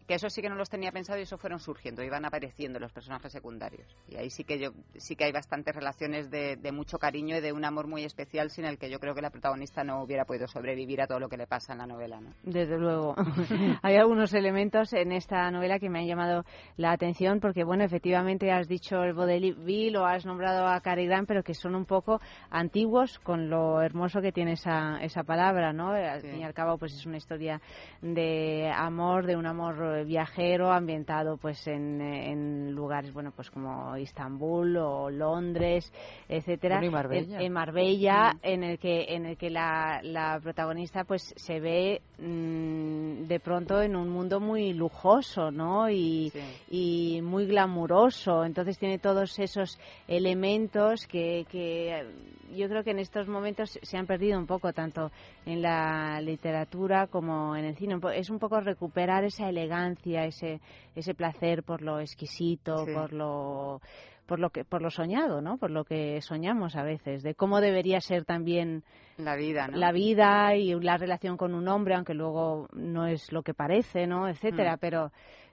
que 0.09 0.15
eso 0.15 0.31
sí 0.31 0.41
que 0.41 0.49
no 0.49 0.55
los 0.55 0.71
tenía 0.71 0.91
pensado 0.91 1.19
y 1.19 1.23
eso 1.23 1.37
fueron 1.37 1.61
surgiendo, 1.61 2.03
iban 2.03 2.25
apareciendo 2.25 2.81
los 2.81 2.91
personajes 2.93 3.31
secundarios. 3.31 3.95
Y 4.09 4.17
ahí 4.17 4.31
sí 4.31 4.43
que 4.43 4.59
yo 4.59 4.71
sí 4.97 5.15
que 5.17 5.25
hay 5.25 5.33
bastantes 5.33 5.75
relaciones 5.75 6.31
de, 6.31 6.57
de 6.57 6.73
mucho 6.73 6.99
cariño 6.99 7.37
y 7.37 7.41
de 7.41 7.53
un 7.53 7.63
amor 7.67 7.87
muy 7.87 8.05
especial 8.05 8.49
sin 8.49 8.65
el 8.65 8.79
que 8.79 8.89
yo 8.89 9.01
creo 9.01 9.15
que 9.15 9.21
la 9.21 9.29
protagonista 9.29 9.85
no 9.85 10.03
hubiera 10.03 10.25
podido 10.25 10.49
sobrevivir 10.49 11.03
a 11.03 11.07
todo 11.07 11.21
lo 11.21 11.29
que 11.29 11.37
le 11.37 11.47
pasa 11.47 11.75
en 11.75 11.81
la 11.81 11.87
novela. 11.87 12.23
¿no? 12.23 12.33
Desde 12.43 12.79
luego. 12.79 13.17
Hay 13.83 13.97
algunos 13.97 14.33
elementos 14.33 14.95
en 14.95 15.13
esta 15.13 15.51
novela 15.51 15.79
que 15.79 15.91
me 15.91 15.99
han 15.99 16.07
llamado 16.07 16.45
la 16.79 16.93
atención 16.93 17.39
porque, 17.39 17.63
bueno, 17.63 17.85
efectivamente 17.85 18.51
has 18.51 18.67
dicho 18.67 19.03
el 19.03 19.13
vodevil 19.13 19.95
o 19.97 20.07
has 20.07 20.25
nombrado 20.25 20.67
a 20.67 20.81
Cary 20.81 21.07
Grant, 21.07 21.29
pero 21.29 21.43
que 21.43 21.53
son 21.53 21.75
un 21.75 21.85
poco 21.85 22.19
antiguos 22.49 23.19
con 23.19 23.51
lo 23.51 23.83
hermoso 23.83 24.23
que 24.23 24.33
tiene 24.33 24.53
esa, 24.53 24.99
esa 25.03 25.23
palabra, 25.23 25.75
¿no? 25.75 25.91
Al 25.91 26.23
fin 26.23 26.39
y 26.39 26.45
al 26.45 26.55
cabo, 26.55 26.79
pues 26.79 26.95
es 26.95 27.05
una 27.05 27.19
historia 27.19 27.61
de 28.01 28.73
amor, 28.75 29.27
de 29.27 29.37
un 29.37 29.45
amor 29.45 29.98
viajero 30.05 30.71
ambientado 30.71 31.37
pues 31.37 31.67
en, 31.67 32.01
en 32.01 32.73
lugares, 32.73 33.13
bueno, 33.13 33.33
pues 33.35 33.51
como 33.51 33.97
Istambul 33.97 34.77
o 34.77 35.11
Londres, 35.11 35.93
etcétera. 36.29 36.77
Bueno, 36.77 36.91
y 36.91 36.93
Marbella. 36.93 37.37
En, 37.37 37.43
en 37.43 37.53
Marbella, 37.53 38.33
en 38.43 38.63
el 38.65 38.79
que 38.79 39.07
en 39.15 39.27
el 39.27 39.37
que 39.37 39.51
la, 39.51 40.01
la 40.03 40.39
protagonista 40.43 41.05
pues 41.05 41.35
se 41.37 41.61
ve 41.61 42.03
mm, 42.19 43.27
de 43.27 43.41
pronto 43.41 43.83
en 43.83 43.97
un 43.97 44.09
mundo 44.09 44.41
muy 44.41 44.73
lujoso, 44.73 45.51
¿no? 45.51 45.91
Y, 45.91 46.33
y 46.71 47.21
muy 47.23 47.47
glamuroso. 47.47 48.45
Entonces 48.45 48.79
tiene 48.79 48.99
todos 48.99 49.39
esos 49.39 49.79
elementos 50.07 51.07
que, 51.07 51.47
que 51.51 52.07
yo 52.55 52.69
creo 52.69 52.83
que 52.85 52.91
en 52.91 52.99
estos 52.99 53.29
momentos 53.29 53.79
se 53.83 53.97
han 53.97 54.07
perdido 54.07 54.39
un 54.39 54.47
poco 54.47 54.73
tanto 54.73 55.11
en 55.45 55.63
la 55.63 56.21
literatura 56.21 57.07
como 57.07 57.57
en 57.57 57.65
el 57.65 57.77
cine. 57.77 57.99
Es 58.15 58.31
un 58.31 58.39
poco 58.39 58.61
recuperar 58.61 59.25
esa 59.25 59.49
elegancia, 59.49 59.88
ese 59.97 60.61
ese 60.95 61.15
placer 61.15 61.63
por 61.63 61.83
lo 61.83 62.01
exquisito, 62.01 62.85
Sí. 62.85 62.93
por 62.93 63.13
lo 63.13 63.81
por 64.27 64.39
lo 64.41 64.51
que 64.51 64.65
por 64.65 64.83
lo 64.83 64.91
soñado, 64.91 65.41
¿no? 65.41 65.57
Por 65.57 65.71
lo 65.71 65.85
que 65.85 66.21
soñamos 66.21 66.77
a 66.77 66.83
veces, 66.83 67.23
de 67.23 67.35
cómo 67.35 67.61
debería 67.61 68.01
ser 68.01 68.25
también 68.27 68.85
la 69.17 69.37
vida, 69.37 69.69
¿no? 69.69 69.77
La 69.79 69.91
vida 69.93 70.55
y 70.55 70.75
la 70.81 70.99
relación 70.99 71.37
con 71.39 71.55
un 71.55 71.67
hombre, 71.69 71.95
aunque 71.95 72.13
luego 72.15 72.69
no 72.73 73.07
es 73.07 73.33
lo 73.33 73.43
que 73.43 73.55
parece, 73.55 74.07
¿no? 74.07 74.29
etcétera, 74.29 74.77
Mm. 74.77 74.79
pero 74.81 75.13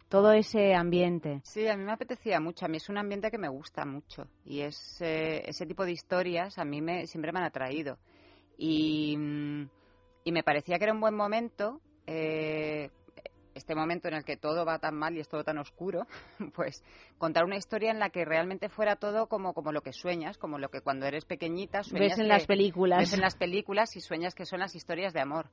todo 0.09 0.33
ese 0.33 0.75
ambiente. 0.75 1.39
Sí, 1.43 1.67
a 1.67 1.75
mí 1.75 1.83
me 1.83 1.91
apetecía 1.93 2.39
mucho. 2.39 2.65
A 2.65 2.67
mí 2.67 2.77
es 2.77 2.89
un 2.89 2.97
ambiente 2.97 3.31
que 3.31 3.37
me 3.39 3.47
gusta 3.49 3.85
mucho. 3.85 4.27
Y 4.45 4.59
es, 4.61 5.01
eh, 5.01 5.41
ese 5.47 5.65
tipo 5.65 5.83
de 5.83 5.93
historias 5.93 6.57
a 6.59 6.65
mí 6.65 6.81
me, 6.81 7.07
siempre 7.07 7.31
me 7.31 7.39
han 7.39 7.45
atraído. 7.45 7.97
Y, 8.57 9.15
mm, 9.17 9.69
y 10.25 10.31
me 10.31 10.43
parecía 10.43 10.77
que 10.77 10.83
era 10.83 10.93
un 10.93 11.01
buen 11.01 11.15
momento, 11.15 11.79
eh, 12.07 12.89
este 13.55 13.73
momento 13.73 14.07
en 14.07 14.13
el 14.15 14.23
que 14.25 14.37
todo 14.37 14.65
va 14.65 14.77
tan 14.79 14.95
mal 14.95 15.15
y 15.15 15.21
es 15.21 15.27
todo 15.29 15.43
tan 15.43 15.57
oscuro, 15.57 16.05
pues 16.55 16.83
contar 17.17 17.45
una 17.45 17.55
historia 17.57 17.89
en 17.91 17.99
la 17.99 18.09
que 18.09 18.25
realmente 18.25 18.69
fuera 18.69 18.97
todo 18.97 19.27
como, 19.27 19.53
como 19.53 19.71
lo 19.71 19.81
que 19.81 19.93
sueñas, 19.93 20.37
como 20.37 20.59
lo 20.59 20.69
que 20.69 20.81
cuando 20.81 21.05
eres 21.07 21.25
pequeñita 21.25 21.81
sueñas 21.83 22.11
Ves 22.11 22.19
en 22.19 22.25
que- 22.25 22.33
las 22.33 22.45
películas. 22.45 22.99
ves 22.99 23.13
en 23.13 23.21
las 23.21 23.35
películas 23.35 23.95
y 23.95 24.01
sueñas 24.01 24.35
que 24.35 24.45
son 24.45 24.59
las 24.59 24.75
historias 24.75 25.13
de 25.13 25.21
amor. 25.21 25.47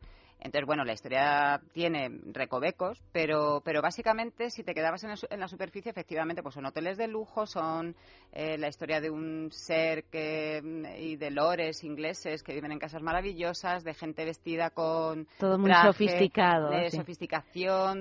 Entonces, 0.44 0.66
bueno, 0.66 0.84
la 0.84 0.92
historia 0.94 1.60
tiene 1.72 2.10
recovecos, 2.32 3.00
pero, 3.12 3.62
pero 3.64 3.80
básicamente 3.80 4.50
si 4.50 4.64
te 4.64 4.74
quedabas 4.74 5.04
en, 5.04 5.12
en 5.30 5.38
la 5.38 5.46
superficie, 5.46 5.92
efectivamente, 5.92 6.42
pues 6.42 6.56
son 6.56 6.66
hoteles 6.66 6.98
de 6.98 7.06
lujo, 7.06 7.46
son 7.46 7.94
eh, 8.32 8.58
la 8.58 8.66
historia 8.66 9.00
de 9.00 9.08
un 9.08 9.52
ser 9.52 10.02
que, 10.10 10.60
y 10.98 11.14
de 11.14 11.30
lores 11.30 11.84
ingleses 11.84 12.42
que 12.42 12.54
viven 12.54 12.72
en 12.72 12.80
casas 12.80 13.02
maravillosas, 13.02 13.84
de 13.84 13.94
gente 13.94 14.24
vestida 14.24 14.70
con 14.70 15.28
Todo 15.38 15.58
muy 15.58 15.70
sofisticado, 15.74 16.70
de 16.70 16.90
sí. 16.90 16.96
sofisticación 16.96 17.91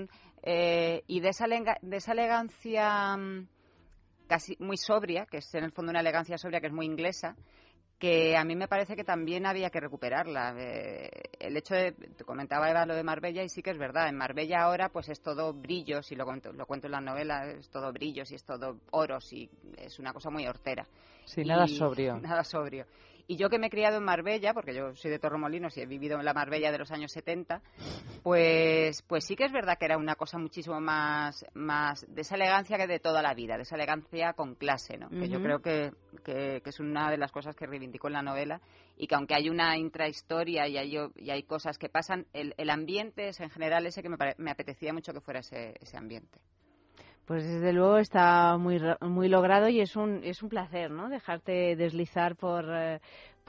eh, 0.44 1.04
y 1.08 1.20
de 1.20 1.30
esa, 1.30 1.46
de 1.48 1.98
esa 1.98 2.12
elegancia 2.14 3.16
mm, 3.18 3.48
casi 4.28 4.56
muy 4.60 4.78
sobria, 4.78 5.26
que 5.26 5.38
es 5.38 5.54
en 5.56 5.66
el 5.66 5.72
fondo 5.72 5.92
una 5.92 6.00
elegancia 6.00 6.38
sobria 6.38 6.62
que 6.62 6.68
es 6.68 6.74
muy 6.74 6.86
inglesa, 6.86 7.36
que 8.02 8.36
a 8.36 8.44
mí 8.44 8.56
me 8.56 8.68
parece 8.68 8.96
que 8.96 9.04
también 9.04 9.46
había 9.46 9.70
que 9.70 9.80
recuperarla. 9.80 10.56
Eh, 10.58 11.10
el 11.40 11.56
hecho 11.56 11.76
de, 11.76 11.92
te 11.92 12.24
comentaba 12.24 12.70
Eva 12.70 12.86
lo 12.88 12.96
de 12.96 13.04
Marbella 13.04 13.44
y 13.44 13.50
sí 13.50 13.62
que 13.62 13.70
es 13.70 13.78
verdad, 13.78 14.10
en 14.10 14.18
Marbella 14.18 14.64
ahora 14.64 14.90
pues 14.90 15.08
es 15.10 15.22
todo 15.22 15.54
brillos 15.54 16.12
y 16.12 16.16
lo 16.16 16.26
cuento, 16.26 16.52
lo 16.52 16.66
cuento 16.66 16.88
en 16.88 16.94
la 16.94 17.02
novela, 17.02 17.46
es 17.52 17.70
todo 17.70 17.94
brillos 17.94 18.32
y 18.32 18.36
es 18.36 18.44
todo 18.44 18.80
oros 18.90 19.32
y 19.32 19.48
es 19.78 20.00
una 20.00 20.14
cosa 20.14 20.32
muy 20.32 20.48
hortera. 20.48 20.88
Sí, 21.26 21.44
nada 21.44 21.68
sobrio. 21.68 22.18
Nada 22.22 22.44
sobrio. 22.44 22.86
Y 23.27 23.38
yo 23.38 23.49
que 23.49 23.60
me 23.60 23.68
he 23.68 23.69
criado 23.69 23.98
en 23.98 24.03
Marbella, 24.03 24.53
porque 24.53 24.73
yo 24.73 24.95
soy 24.95 25.11
de 25.11 25.19
Torremolinos 25.19 25.77
y 25.77 25.81
he 25.81 25.85
vivido 25.85 26.19
en 26.19 26.26
la 26.26 26.34
Marbella 26.34 26.72
de 26.72 26.77
los 26.77 26.91
años 26.91 27.11
70, 27.11 27.61
pues, 28.23 29.02
pues 29.03 29.26
sí 29.26 29.35
que 29.35 29.45
es 29.45 29.52
verdad 29.52 29.77
que 29.77 29.85
era 29.85 29.98
una 29.98 30.15
cosa 30.15 30.38
muchísimo 30.38 30.80
más, 30.80 31.45
más 31.53 32.06
de 32.07 32.22
esa 32.22 32.35
elegancia 32.35 32.77
que 32.77 32.88
de 32.88 32.99
toda 32.99 33.22
la 33.22 33.34
vida, 33.34 33.57
de 33.57 33.64
esa 33.64 33.76
elegancia 33.76 34.34
con 34.34 34.56
clase, 34.56 34.98
¿no? 34.98 35.10
Que 35.10 35.30
yo 35.30 35.41
creo 35.41 35.61
que, 35.61 35.91
que, 36.23 36.61
que 36.64 36.69
es 36.69 36.80
una 36.80 37.10
de 37.11 37.18
las 37.18 37.31
cosas 37.31 37.56
que 37.56 37.65
reivindico 37.65 38.07
en 38.07 38.14
la 38.14 38.22
novela 38.22 38.61
y 38.98 39.07
que 39.07 39.15
aunque 39.15 39.35
hay 39.35 39.49
una 39.49 39.77
intrahistoria 39.77 40.68
y 40.68 40.77
hay, 40.77 40.98
y 41.15 41.30
hay 41.30 41.43
cosas 41.43 41.77
que 41.77 41.89
pasan, 41.89 42.27
el, 42.34 42.53
el 42.57 42.69
ambiente 42.69 43.30
es 43.30 43.39
en 43.39 43.49
general 43.49 43.85
ese 43.85 44.03
que 44.03 44.10
me, 44.10 44.18
me 44.38 44.52
apetecía 44.52 44.93
mucho 44.93 45.14
que 45.14 45.22
fuera 45.22 45.39
ese, 45.39 45.73
ese 45.81 45.98
ambiente. 45.98 46.39
Pues 47.26 47.43
desde 47.45 47.72
luego 47.72 47.98
está 47.98 48.57
muy 48.57 48.81
muy 49.02 49.30
logrado 49.30 49.69
y 49.69 49.80
es 49.80 49.95
un 49.95 50.22
es 50.23 50.41
un 50.43 50.49
placer, 50.49 50.91
¿no? 50.91 51.07
Dejarte 51.10 51.76
deslizar 51.76 52.35
por 52.35 52.65
eh, 52.69 52.99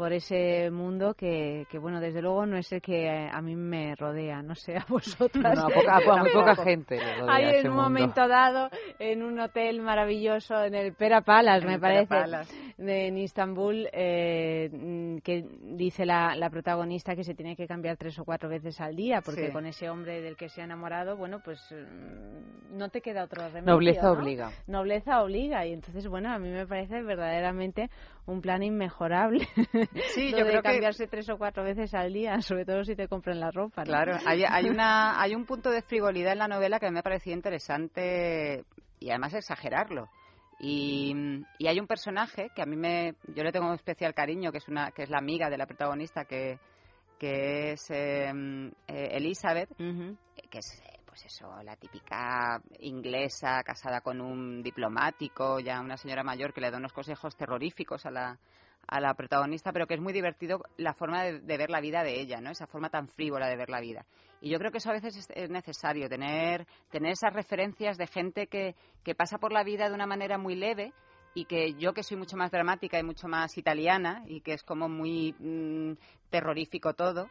por 0.02 0.12
ese 0.12 0.68
mundo 0.72 1.14
que, 1.14 1.64
que 1.70 1.78
bueno 1.78 2.00
desde 2.00 2.20
luego 2.22 2.44
no 2.44 2.56
es 2.56 2.72
el 2.72 2.82
que 2.82 3.06
eh, 3.06 3.28
a 3.32 3.40
mí 3.40 3.54
me 3.54 3.94
rodea 3.94 4.42
no 4.42 4.56
sé 4.56 4.76
a 4.76 4.84
vosotras 4.88 5.56
No, 5.56 5.66
a 5.66 5.68
poca- 5.68 5.96
a 6.14 6.16
muy 6.24 6.32
poca 6.32 6.56
gente 6.64 6.96
le 6.96 7.18
rodea 7.20 7.32
hay 7.36 7.44
ese 7.44 7.58
en 7.60 7.66
un 7.68 7.74
mundo. 7.76 7.82
momento 7.88 8.26
dado 8.26 8.68
en 8.98 9.22
un 9.22 9.38
hotel 9.38 9.80
maravilloso 9.80 10.60
en 10.64 10.74
el 10.74 10.92
Pera 10.94 11.20
Palace 11.20 11.64
En 11.64 11.70
me 11.72 11.78
parece 11.78 12.06
Palace. 12.08 12.52
de, 12.78 13.06
en 13.06 13.18
Istambul 13.18 13.88
eh, 13.92 15.20
que 15.22 15.44
dice 15.76 16.04
la, 16.04 16.34
la 16.34 16.50
protagonista 16.50 17.14
que 17.14 17.22
se 17.22 17.34
tiene 17.36 17.54
que 17.54 17.68
cambiar 17.68 17.96
tres 17.96 18.18
o 18.18 18.24
cuatro 18.24 18.48
veces 18.48 18.80
al 18.80 18.96
día 18.96 19.20
porque 19.24 19.46
Sí. 19.46 19.52
con 19.52 19.66
ese 19.66 19.88
hombre 19.88 20.20
del 20.20 20.36
que 20.36 20.48
se 20.48 20.62
ha 20.62 20.64
enamorado 20.64 21.16
bueno 21.16 21.40
pues 21.44 21.60
mm, 21.70 22.76
no 22.76 22.88
te 22.88 23.00
queda 23.00 23.22
otro 23.22 23.44
remedio 23.44 23.72
Nobleza 23.72 24.02
¿no? 24.02 24.12
obliga. 24.14 24.50
nobleza 24.66 25.22
obliga 25.22 25.64
y 25.64 25.72
entonces 25.74 26.08
bueno 26.08 26.32
a 26.32 26.40
mí 26.40 26.48
me 26.48 26.66
parece 26.66 27.02
verdaderamente 27.02 27.88
un 28.26 28.40
plan 28.40 28.62
inmejorable 28.62 29.46
Sí, 30.14 30.30
yo 30.32 30.36
de 30.38 30.42
creo 30.44 30.62
que- 30.62 30.70
cambiarse 30.70 31.06
tres 31.08 31.28
o 31.30 31.38
cuatro 31.38 31.64
veces 31.64 31.92
al 31.94 32.12
día 32.12 32.40
sobre 32.40 32.64
todo 32.64 32.84
si 32.84 32.94
te 32.94 33.08
compran 33.08 33.40
la 33.40 33.50
ropa 33.50 33.82
¿no? 33.82 33.86
Claro, 33.86 34.16
hay, 34.26 34.44
hay, 34.48 34.68
una, 34.68 35.20
hay 35.22 35.34
un 35.34 35.44
punto 35.44 35.70
de 35.70 35.82
frivolidad 35.82 36.32
en 36.32 36.38
la 36.38 36.48
novela 36.48 36.78
que 36.78 36.90
me 36.90 37.02
parecía 37.02 37.34
interesante 37.34 38.64
y 39.00 39.10
además 39.10 39.34
exagerarlo. 39.34 40.08
Y, 40.60 41.12
y 41.58 41.66
hay 41.66 41.80
un 41.80 41.88
personaje 41.88 42.50
que 42.54 42.62
a 42.62 42.66
mí 42.66 42.76
me, 42.76 43.14
yo 43.34 43.42
le 43.42 43.50
tengo 43.50 43.66
un 43.66 43.74
especial 43.74 44.14
cariño, 44.14 44.52
que 44.52 44.58
es 44.58 44.68
una, 44.68 44.92
que 44.92 45.02
es 45.02 45.10
la 45.10 45.18
amiga 45.18 45.50
de 45.50 45.58
la 45.58 45.66
protagonista, 45.66 46.24
que, 46.24 46.60
que 47.18 47.72
es 47.72 47.90
eh, 47.90 48.30
eh, 48.86 49.08
Elizabeth, 49.10 49.70
que 49.76 50.58
es 50.58 50.82
pues 51.12 51.26
eso, 51.26 51.62
la 51.62 51.76
típica 51.76 52.62
inglesa 52.78 53.62
casada 53.62 54.00
con 54.00 54.18
un 54.18 54.62
diplomático, 54.62 55.60
ya 55.60 55.78
una 55.82 55.98
señora 55.98 56.22
mayor 56.22 56.54
que 56.54 56.62
le 56.62 56.70
da 56.70 56.78
unos 56.78 56.94
consejos 56.94 57.36
terroríficos 57.36 58.06
a 58.06 58.10
la, 58.10 58.38
a 58.86 58.98
la 58.98 59.12
protagonista, 59.12 59.74
pero 59.74 59.86
que 59.86 59.92
es 59.92 60.00
muy 60.00 60.14
divertido 60.14 60.62
la 60.78 60.94
forma 60.94 61.22
de, 61.22 61.40
de 61.40 61.58
ver 61.58 61.68
la 61.68 61.82
vida 61.82 62.02
de 62.02 62.18
ella, 62.18 62.40
¿no? 62.40 62.50
Esa 62.50 62.66
forma 62.66 62.88
tan 62.88 63.08
frívola 63.08 63.46
de 63.46 63.56
ver 63.56 63.68
la 63.68 63.82
vida. 63.82 64.06
Y 64.40 64.48
yo 64.48 64.58
creo 64.58 64.70
que 64.72 64.78
eso 64.78 64.88
a 64.88 64.94
veces 64.94 65.14
es, 65.18 65.28
es 65.34 65.50
necesario, 65.50 66.08
tener, 66.08 66.66
tener 66.90 67.12
esas 67.12 67.34
referencias 67.34 67.98
de 67.98 68.06
gente 68.06 68.46
que, 68.46 68.74
que 69.04 69.14
pasa 69.14 69.36
por 69.36 69.52
la 69.52 69.64
vida 69.64 69.90
de 69.90 69.94
una 69.94 70.06
manera 70.06 70.38
muy 70.38 70.54
leve 70.54 70.94
y 71.34 71.44
que 71.44 71.74
yo 71.74 71.92
que 71.92 72.04
soy 72.04 72.16
mucho 72.16 72.38
más 72.38 72.50
dramática 72.50 72.98
y 72.98 73.02
mucho 73.02 73.28
más 73.28 73.58
italiana 73.58 74.24
y 74.28 74.40
que 74.40 74.54
es 74.54 74.62
como 74.62 74.88
muy 74.88 75.34
mm, 75.38 75.92
terrorífico 76.30 76.94
todo, 76.94 77.28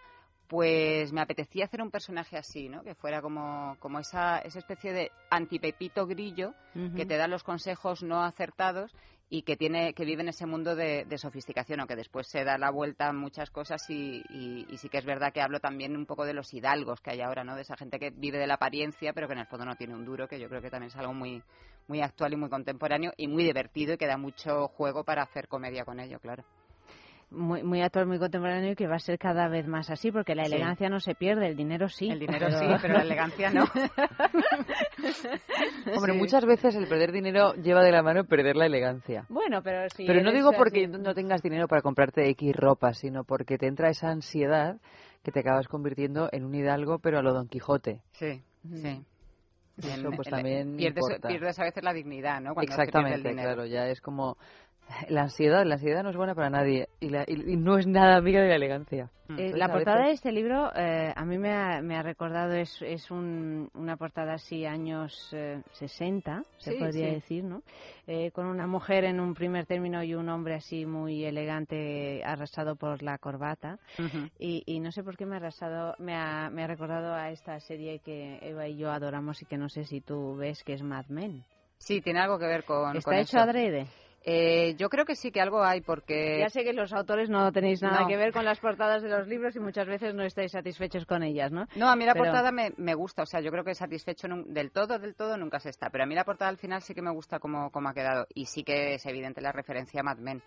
pues 0.51 1.13
me 1.13 1.21
apetecía 1.21 1.63
hacer 1.63 1.81
un 1.81 1.89
personaje 1.91 2.35
así, 2.37 2.67
¿no? 2.67 2.83
Que 2.83 2.93
fuera 2.93 3.21
como, 3.21 3.77
como 3.79 3.99
esa, 3.99 4.39
esa 4.39 4.59
especie 4.59 4.91
de 4.91 5.09
antipepito 5.29 6.05
grillo 6.05 6.53
que 6.93 7.05
te 7.05 7.15
da 7.15 7.29
los 7.29 7.41
consejos 7.41 8.03
no 8.03 8.21
acertados 8.21 8.91
y 9.29 9.43
que 9.43 9.55
tiene 9.55 9.93
que 9.93 10.03
vive 10.03 10.23
en 10.23 10.27
ese 10.27 10.45
mundo 10.45 10.75
de, 10.75 11.05
de 11.05 11.17
sofisticación, 11.17 11.79
aunque 11.79 11.95
después 11.95 12.27
se 12.27 12.43
da 12.43 12.57
la 12.57 12.69
vuelta 12.69 13.07
a 13.07 13.13
muchas 13.13 13.49
cosas 13.49 13.81
y, 13.89 14.21
y- 14.27 14.65
y 14.67 14.77
sí 14.77 14.89
que 14.89 14.97
es 14.97 15.05
verdad 15.05 15.31
que 15.31 15.41
hablo 15.41 15.61
también 15.61 15.95
un 15.95 16.05
poco 16.05 16.25
de 16.25 16.33
los 16.33 16.53
hidalgos 16.53 16.99
que 16.99 17.11
hay 17.11 17.21
ahora, 17.21 17.45
¿no? 17.45 17.55
De 17.55 17.61
esa 17.61 17.77
gente 17.77 17.97
que 17.97 18.09
vive 18.09 18.37
de 18.37 18.47
la 18.47 18.55
apariencia, 18.55 19.13
pero 19.13 19.27
que 19.27 19.33
en 19.33 19.39
el 19.39 19.47
fondo 19.47 19.63
no 19.65 19.77
tiene 19.77 19.95
un 19.95 20.03
duro, 20.03 20.27
que 20.27 20.37
yo 20.37 20.49
creo 20.49 20.61
que 20.61 20.69
también 20.69 20.89
es 20.89 20.97
algo 20.97 21.13
muy 21.13 21.41
muy 21.87 22.01
actual 22.01 22.33
y 22.33 22.35
muy 22.35 22.49
contemporáneo 22.49 23.13
y 23.15 23.29
muy 23.29 23.45
divertido 23.45 23.93
y 23.93 23.97
que 23.97 24.05
da 24.05 24.17
mucho 24.17 24.67
juego 24.67 25.05
para 25.05 25.23
hacer 25.23 25.47
comedia 25.47 25.85
con 25.85 26.01
ello, 26.01 26.19
claro. 26.19 26.43
Muy, 27.31 27.63
muy 27.63 27.81
actual, 27.81 28.07
muy 28.07 28.19
contemporáneo 28.19 28.73
y 28.73 28.75
que 28.75 28.87
va 28.87 28.95
a 28.95 28.99
ser 28.99 29.17
cada 29.17 29.47
vez 29.47 29.65
más 29.67 29.89
así, 29.89 30.11
porque 30.11 30.35
la 30.35 30.45
Sí. 30.45 30.53
elegancia 30.53 30.89
no 30.89 30.99
se 30.99 31.15
pierde, 31.15 31.47
el 31.47 31.55
dinero 31.55 31.87
sí. 31.89 32.09
El 32.09 32.19
dinero 32.19 32.49
sí, 32.51 32.65
pero 32.81 32.95
la 32.95 33.01
elegancia 33.03 33.49
no. 33.51 33.63
Hombre, 35.95 36.13
Sí. 36.13 36.17
muchas 36.19 36.45
veces 36.45 36.75
el 36.75 36.87
perder 36.87 37.11
dinero 37.11 37.53
lleva 37.55 37.83
de 37.83 37.91
la 37.91 38.01
mano 38.03 38.23
perder 38.25 38.55
la 38.55 38.65
elegancia. 38.65 39.25
Bueno, 39.29 39.61
pero 39.63 39.87
si 39.89 40.05
Pero 40.05 40.21
no 40.21 40.31
digo 40.31 40.51
porque 40.53 40.85
así- 40.85 40.97
no 40.99 41.13
tengas 41.13 41.41
dinero 41.41 41.67
para 41.67 41.81
comprarte 41.81 42.27
X 42.29 42.55
ropa, 42.55 42.93
sino 42.93 43.23
porque 43.23 43.57
te 43.57 43.67
entra 43.67 43.89
esa 43.89 44.09
ansiedad 44.09 44.77
que 45.23 45.31
te 45.31 45.39
acabas 45.41 45.67
convirtiendo 45.67 46.29
en 46.31 46.45
un 46.45 46.55
hidalgo, 46.55 46.99
pero 46.99 47.19
a 47.19 47.21
lo 47.21 47.33
Don 47.33 47.47
Quijote. 47.47 48.01
Sí, 48.13 48.41
sí. 48.73 49.01
Eso, 49.77 50.09
pues 50.15 50.27
también 50.29 50.75
pierdes, 50.77 51.03
pierdes 51.25 51.59
a 51.59 51.63
veces 51.63 51.83
la 51.83 51.93
dignidad, 51.93 52.39
¿no? 52.41 52.53
Cuando 52.53 52.71
Exactamente, 52.73 53.31
claro, 53.33 53.65
ya 53.65 53.87
es 53.87 54.01
como 54.01 54.37
la 55.09 55.23
ansiedad, 55.23 55.65
la 55.65 55.75
ansiedad 55.75 56.03
no 56.03 56.09
es 56.09 56.17
buena 56.17 56.35
para 56.35 56.49
nadie 56.49 56.87
y, 56.99 57.09
la- 57.09 57.23
y- 57.27 57.53
y 57.53 57.55
no 57.57 57.77
es 57.77 57.87
nada 57.87 58.17
amiga 58.17 58.41
de 58.41 58.49
la 58.49 58.55
elegancia. 58.55 59.09
Eh, 59.29 59.33
Entonces, 59.35 59.57
la 59.59 59.71
portada 59.71 60.05
de 60.07 60.11
este 60.11 60.31
libro 60.33 60.71
eh, 60.75 61.13
a 61.15 61.23
mí 61.23 61.37
me 61.37 61.53
ha, 61.53 61.81
me 61.81 61.95
ha 61.95 62.03
recordado, 62.03 62.51
es, 62.53 62.81
es 62.81 63.09
un- 63.09 63.69
una 63.73 63.95
portada 63.95 64.33
así 64.33 64.65
años 64.65 65.13
eh, 65.31 65.61
60, 65.71 66.43
se 66.57 66.71
Sí, 66.73 66.77
podría 66.77 67.07
sí. 67.07 67.13
decir, 67.13 67.43
¿no? 67.45 67.63
Eh, 68.07 68.31
con 68.31 68.45
una 68.47 68.67
mujer 68.67 69.05
en 69.05 69.21
un 69.21 69.33
primer 69.33 69.65
término 69.65 70.03
y 70.03 70.15
un 70.15 70.27
hombre 70.27 70.55
así 70.55 70.85
muy 70.85 71.23
elegante 71.23 72.21
arrasado 72.25 72.75
por 72.75 73.01
la 73.03 73.17
corbata. 73.19 73.79
Y, 74.37 74.63
y 74.65 74.81
no 74.81 74.91
sé 74.91 75.01
por 75.03 75.15
qué 75.15 75.25
me 75.25 75.35
ha 75.35 75.37
arrasado, 75.37 75.95
me 75.99 76.13
ha, 76.15 76.49
me 76.49 76.63
ha 76.63 76.67
recordado 76.67 77.13
a 77.13 77.29
esta 77.31 77.57
serie 77.61 77.99
que 77.99 78.37
Eva 78.41 78.67
y 78.67 78.75
yo 78.75 78.91
adoramos 78.91 79.41
y 79.41 79.45
que 79.45 79.57
no 79.57 79.69
sé 79.69 79.85
si 79.85 80.01
tú 80.01 80.35
ves, 80.35 80.61
que 80.65 80.73
es 80.73 80.83
Mad 80.83 81.05
Men. 81.07 81.45
Sí, 81.77 82.01
tiene 82.01 82.19
algo 82.19 82.37
que 82.37 82.45
ver 82.47 82.65
con. 82.65 82.97
¿Está 82.97 83.11
con 83.11 83.19
hecho 83.19 83.37
eso. 83.37 83.49
adrede? 83.49 83.87
Eh, 84.23 84.75
yo 84.77 84.87
creo 84.89 85.03
que 85.05 85.15
sí 85.15 85.31
que 85.31 85.41
algo 85.41 85.63
hay 85.63 85.81
porque. 85.81 86.37
Ya 86.39 86.49
sé 86.49 86.63
que 86.63 86.73
los 86.73 86.93
autores 86.93 87.29
no 87.29 87.51
tenéis 87.51 87.81
nada 87.81 88.01
No. 88.01 88.07
que 88.07 88.17
ver 88.17 88.31
con 88.31 88.45
las 88.45 88.59
portadas 88.59 89.01
de 89.01 89.09
los 89.09 89.27
libros 89.27 89.55
y 89.55 89.59
muchas 89.59 89.87
veces 89.87 90.13
no 90.13 90.23
estáis 90.23 90.51
satisfechos 90.51 91.05
con 91.05 91.23
ellas, 91.23 91.51
¿no? 91.51 91.65
No, 91.75 91.89
a 91.89 91.95
mí 91.95 92.05
la 92.05 92.13
Pero- 92.13 92.25
portada 92.25 92.51
me, 92.51 92.71
me 92.77 92.93
gusta, 92.93 93.23
o 93.23 93.25
sea, 93.25 93.39
yo 93.41 93.49
creo 93.51 93.63
que 93.63 93.73
satisfecho 93.73 94.27
del 94.45 94.71
todo, 94.71 94.99
del 94.99 95.15
todo 95.15 95.37
nunca 95.37 95.59
se 95.59 95.69
está, 95.69 95.89
pero 95.89 96.03
a 96.03 96.07
mí 96.07 96.13
la 96.13 96.23
portada 96.23 96.49
al 96.49 96.57
final 96.57 96.81
sí 96.83 96.93
que 96.93 97.01
me 97.01 97.11
gusta 97.11 97.39
cómo, 97.39 97.71
cómo 97.71 97.89
ha 97.89 97.93
quedado 97.95 98.27
y 98.35 98.45
sí 98.45 98.63
que 98.63 98.93
es 98.95 99.05
evidente 99.07 99.41
la 99.41 99.51
referencia 99.51 100.01
a 100.01 100.03
Mad 100.03 100.17
Men. 100.17 100.43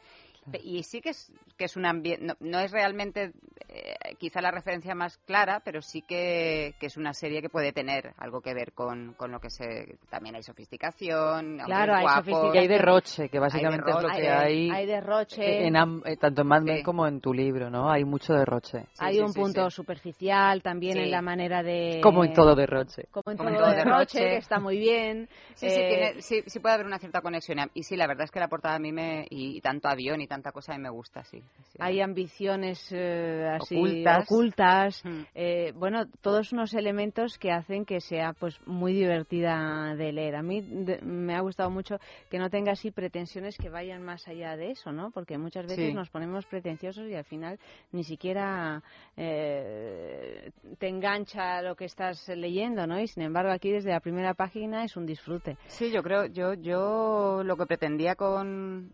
Y 0.63 0.83
sí 0.83 1.01
que 1.01 1.11
es, 1.11 1.33
que 1.57 1.65
es 1.65 1.77
un 1.77 1.87
ambiente, 1.87 2.25
no, 2.27 2.35
no 2.41 2.59
es 2.61 2.71
realmente 2.71 3.33
eh, 3.69 3.95
quizá 4.19 4.41
la 4.41 4.51
referencia 4.51 4.95
más 4.95 5.17
clara, 5.19 5.61
pero 5.65 5.81
sí 5.81 6.03
que, 6.03 6.75
que 6.79 6.87
es 6.87 6.97
una 6.97 7.13
serie 7.15 7.41
que 7.41 7.49
puede 7.49 7.73
tener 7.73 8.13
algo 8.19 8.41
que 8.41 8.53
ver 8.55 8.73
con, 8.73 9.15
con 9.15 9.31
lo 9.33 9.41
que 9.41 9.51
se... 9.51 9.97
También 10.11 10.35
hay 10.37 10.43
sofisticación, 10.43 11.59
Claro, 11.65 11.95
hay 11.95 12.03
guapos, 12.03 12.25
sofisticación. 12.25 12.55
Y 12.55 12.59
hay 12.59 12.69
derroche, 12.69 13.29
que 13.29 13.39
básicamente 13.39 13.91
es 13.91 13.95
lo 13.97 14.03
derroche. 14.03 14.21
que 14.23 14.29
hay, 14.31 14.71
Hay 14.71 14.87
derroche. 14.87 15.67
en 15.67 15.77
am- 15.77 16.03
eh, 16.05 16.17
tanto 16.17 16.43
en 16.43 16.49
Mad 16.49 16.63
Men 16.63 16.77
Sí. 16.79 16.83
como 16.83 17.07
en 17.07 17.21
tu 17.21 17.33
libro, 17.33 17.71
¿no? 17.71 17.91
Hay 17.91 18.05
mucho 18.05 18.35
derroche. 18.35 18.87
hay 18.99 19.21
un 19.21 19.33
punto 19.33 19.71
superficial 19.71 20.63
también 20.63 20.95
Sí. 20.95 21.01
en 21.05 21.11
la 21.11 21.23
manera 21.23 21.63
de... 21.63 22.01
Como 22.03 22.25
en 22.25 22.33
todo 22.33 22.55
derroche. 22.55 23.05
Como 23.11 23.31
en 23.31 23.37
Como 23.37 23.49
en 23.51 23.57
todo 23.57 23.69
derroche, 23.71 23.85
derroche. 23.85 24.19
que 24.19 24.37
está 24.37 24.59
muy 24.59 24.79
bien. 24.79 25.29
Sí, 25.55 25.71
sí, 25.71 25.81
Eh, 25.81 25.89
tiene- 25.89 26.23
sí, 26.23 26.43
sí 26.47 26.59
puede 26.61 26.75
haber 26.75 26.87
una 26.87 26.99
cierta 26.99 27.21
conexión. 27.21 27.59
Y 27.75 27.83
sí, 27.85 27.97
la 27.97 28.07
verdad 28.07 28.25
es 28.25 28.31
que 28.31 28.41
la 28.41 28.49
portada 28.49 28.75
a 28.77 28.79
mí 28.79 28.93
me... 28.93 29.27
Y, 29.31 29.61
tanto 29.61 29.89
avión 29.89 30.21
y 30.21 30.27
tanta 30.35 30.51
cosa 30.51 30.73
mí 30.77 30.83
me 30.83 30.91
gusta, 30.91 31.23
sí. 31.25 31.41
Sí. 31.71 31.79
Hay 31.79 32.01
ambiciones 32.01 32.89
eh, 32.91 33.49
así 33.61 33.77
Ocultas. 33.77 34.25
ocultas. 34.25 35.05
Mm. 35.05 35.21
eh, 35.35 35.73
bueno, 35.77 36.07
todos 36.21 36.53
unos 36.53 36.75
elementos 36.75 37.39
que 37.39 37.53
hacen 37.53 37.85
que 37.85 38.01
sea 38.01 38.33
pues 38.33 38.59
muy 38.67 38.93
divertida 38.93 39.95
de 39.95 40.13
leer. 40.13 40.35
A 40.35 40.43
mí 40.43 40.61
de- 40.61 41.01
me 41.03 41.35
ha 41.37 41.41
gustado 41.41 41.71
mucho 41.71 41.99
que 42.31 42.39
no 42.39 42.51
tenga 42.51 42.73
así 42.73 42.91
pretensiones 42.91 43.57
que 43.57 43.69
vayan 43.71 44.03
más 44.03 44.27
allá 44.27 44.57
de 44.57 44.73
eso, 44.73 44.91
¿no? 44.91 45.13
Porque 45.13 45.39
muchas 45.39 45.67
veces 45.67 45.87
Sí. 45.91 45.95
nos 45.95 46.11
ponemos 46.11 46.45
pretenciosos 46.47 47.09
y 47.09 47.15
al 47.15 47.25
final 47.25 47.59
ni 47.93 48.03
siquiera 48.03 48.83
eh, 49.17 50.51
te 50.79 50.89
engancha 50.89 51.63
lo 51.63 51.77
que 51.77 51.85
estás 51.85 52.29
leyendo, 52.29 52.87
¿no? 52.89 52.99
Y 53.01 53.07
sin 53.07 53.23
embargo 53.23 53.53
aquí 53.53 53.71
desde 53.71 53.91
la 53.91 54.01
primera 54.01 54.35
página 54.35 54.85
es 54.85 54.97
un 54.97 55.07
disfrute. 55.07 55.57
Sí, 55.69 55.93
yo 55.93 56.03
creo, 56.03 56.27
yo, 56.27 56.55
yo 56.55 57.43
lo 57.45 57.57
que 57.57 57.67
pretendía 57.67 58.17
con, 58.17 58.93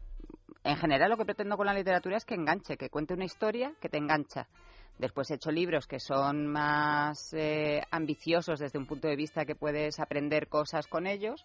en 0.65 0.77
general 0.77 1.11
lo 1.11 1.17
que 1.17 1.25
pretendo 1.25 1.57
con 1.57 1.67
la 1.67 1.75
literatura 1.75 2.17
es 2.17 2.25
que 2.25 2.35
enganche, 2.35 2.77
que 2.77 2.91
cuente 2.91 3.15
una 3.15 3.25
historia 3.25 3.73
que 3.81 3.89
te 3.89 3.99
engancha. 3.99 4.49
Después 4.99 5.31
he 5.31 5.35
hecho 5.35 5.51
libros 5.51 5.87
que 5.87 5.99
son 5.99 6.47
más 6.47 7.33
eh, 7.33 7.81
ambiciosos 7.91 8.59
desde 8.61 8.79
un 8.79 8.87
punto 8.87 9.09
de 9.09 9.17
vista 9.17 9.47
que 9.47 9.55
puedes 9.55 9.99
aprender 9.99 10.49
cosas 10.49 10.87
con 10.87 11.07
ellos 11.07 11.45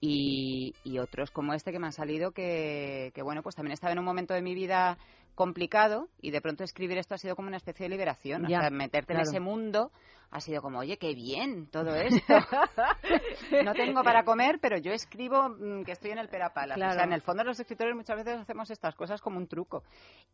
y, 0.00 0.72
y 0.84 0.98
otros 0.98 1.30
como 1.32 1.52
este 1.54 1.72
que 1.72 1.80
me 1.80 1.86
han 1.86 1.92
salido 1.92 2.30
que, 2.30 3.10
que, 3.14 3.22
bueno, 3.22 3.42
pues 3.42 3.56
también 3.56 3.72
estaba 3.72 3.92
en 3.92 3.98
un 3.98 4.04
momento 4.04 4.34
de 4.34 4.42
mi 4.42 4.54
vida 4.54 4.98
complicado 5.34 6.08
y 6.20 6.30
de 6.30 6.40
pronto 6.40 6.62
escribir 6.62 6.98
esto 6.98 7.14
ha 7.14 7.18
sido 7.18 7.34
como 7.34 7.48
una 7.48 7.56
especie 7.56 7.84
de 7.84 7.90
liberación. 7.90 8.46
Ya, 8.48 8.58
o 8.58 8.60
sea, 8.60 8.70
meterte 8.70 9.14
en 9.14 9.20
ese 9.20 9.40
mundo 9.40 9.90
ha 10.30 10.40
sido 10.40 10.60
como, 10.62 10.80
oye, 10.80 10.96
qué 10.98 11.14
bien 11.14 11.68
todo 11.70 11.94
esto. 11.94 12.34
no 13.64 13.72
tengo 13.74 14.02
para 14.02 14.24
comer, 14.24 14.58
pero 14.60 14.78
yo 14.78 14.92
escribo 14.92 15.48
mm, 15.48 15.84
que 15.84 15.92
estoy 15.92 16.10
en 16.10 16.18
el 16.18 16.28
Perapalas. 16.28 16.76
O 16.76 16.92
sea, 16.92 17.04
en 17.04 17.12
el 17.12 17.22
fondo 17.22 17.44
los 17.44 17.58
escritores 17.58 17.94
muchas 17.94 18.16
veces 18.16 18.40
hacemos 18.40 18.70
estas 18.70 18.94
cosas 18.94 19.20
como 19.20 19.38
un 19.38 19.46
truco. 19.46 19.82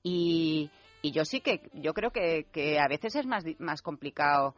Y, 0.02 0.70
y 1.02 1.12
yo 1.12 1.24
sí 1.24 1.40
que, 1.40 1.70
yo 1.74 1.94
creo 1.94 2.10
que, 2.10 2.46
que 2.52 2.78
a 2.78 2.88
veces 2.88 3.14
es 3.16 3.26
más, 3.26 3.44
más 3.58 3.82
complicado 3.82 4.54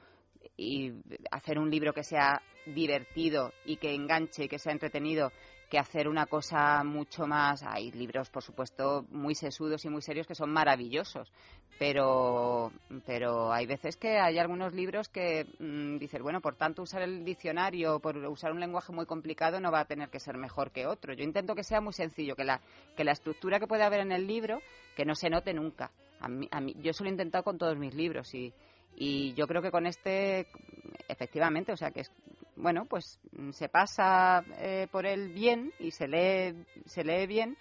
y 0.57 0.93
hacer 1.31 1.59
un 1.59 1.71
libro 1.71 1.93
que 1.93 2.03
sea 2.03 2.41
divertido 2.67 3.53
y 3.65 3.77
que 3.77 3.95
enganche 3.95 4.45
y 4.45 4.49
que 4.49 4.59
sea 4.59 4.73
entretenido 4.73 5.33
que 5.71 5.79
hacer 5.79 6.09
una 6.09 6.27
cosa 6.27 6.83
mucho 6.85 7.27
más. 7.27 7.63
Hay 7.63 7.91
libros, 7.93 8.31
por 8.31 8.43
supuesto, 8.43 9.05
muy 9.11 9.35
sesudos 9.35 9.85
y 9.85 9.89
muy 9.89 10.03
serios 10.03 10.27
que 10.27 10.35
son 10.35 10.53
maravillosos, 10.53 11.33
pero, 11.79 12.71
pero 13.07 13.53
hay 13.53 13.67
veces 13.67 13.97
que 13.97 14.19
hay 14.19 14.39
algunos 14.39 14.73
libros 14.75 15.09
que 15.09 15.47
mm, 15.59 15.99
dices, 15.99 16.23
bueno, 16.23 16.41
por 16.41 16.57
tanto 16.57 16.83
usar 16.83 17.03
el 17.03 17.25
diccionario, 17.25 17.99
por 18.01 18.17
usar 18.17 18.53
un 18.53 18.61
lenguaje 18.61 18.93
muy 18.93 19.07
complicado, 19.07 19.61
no 19.61 19.73
va 19.73 19.81
a 19.81 19.85
tener 19.87 20.09
que 20.11 20.21
ser 20.21 20.37
mejor 20.37 20.71
que 20.71 20.87
otro. 20.87 21.13
Yo 21.15 21.25
intento 21.25 21.55
que 21.55 21.65
sea 21.65 21.81
muy 21.81 21.93
sencillo, 21.93 22.37
que 22.37 22.45
la, 22.45 22.61
que 22.97 23.05
la 23.05 23.13
estructura 23.13 23.59
que 23.59 23.67
puede 23.67 23.83
haber 23.85 24.01
en 24.01 24.13
el 24.13 24.27
libro, 24.27 24.61
que 24.97 25.05
no 25.05 25.15
se 25.15 25.31
note 25.31 25.53
nunca. 25.53 25.91
A 26.21 26.29
mí, 26.29 26.49
a 26.51 26.61
mí- 26.61 26.75
yo 26.81 26.91
eso 26.93 27.03
lo 27.05 27.11
he 27.11 27.13
intentado 27.13 27.43
con 27.45 27.59
todos 27.59 27.77
mis 27.77 27.95
libros 27.95 28.33
y, 28.35 28.53
y 28.97 29.35
yo 29.35 29.47
creo 29.47 29.61
que 29.61 29.71
con 29.73 29.87
este, 29.87 30.47
efectivamente, 31.09 31.73
o 31.73 31.77
sea, 31.77 31.91
que 31.91 32.01
es, 32.01 32.13
bueno, 32.57 32.87
pues 32.87 33.19
mm, 33.33 33.51
se 33.51 33.69
pasa 33.69 34.45
eh, 34.59 34.87
por 34.91 35.07
él 35.07 35.31
bien 35.31 35.73
y 35.79 35.91
se 35.91 36.09
lee, 36.09 36.55
se 36.87 37.05
lee 37.05 37.27
bien 37.27 37.57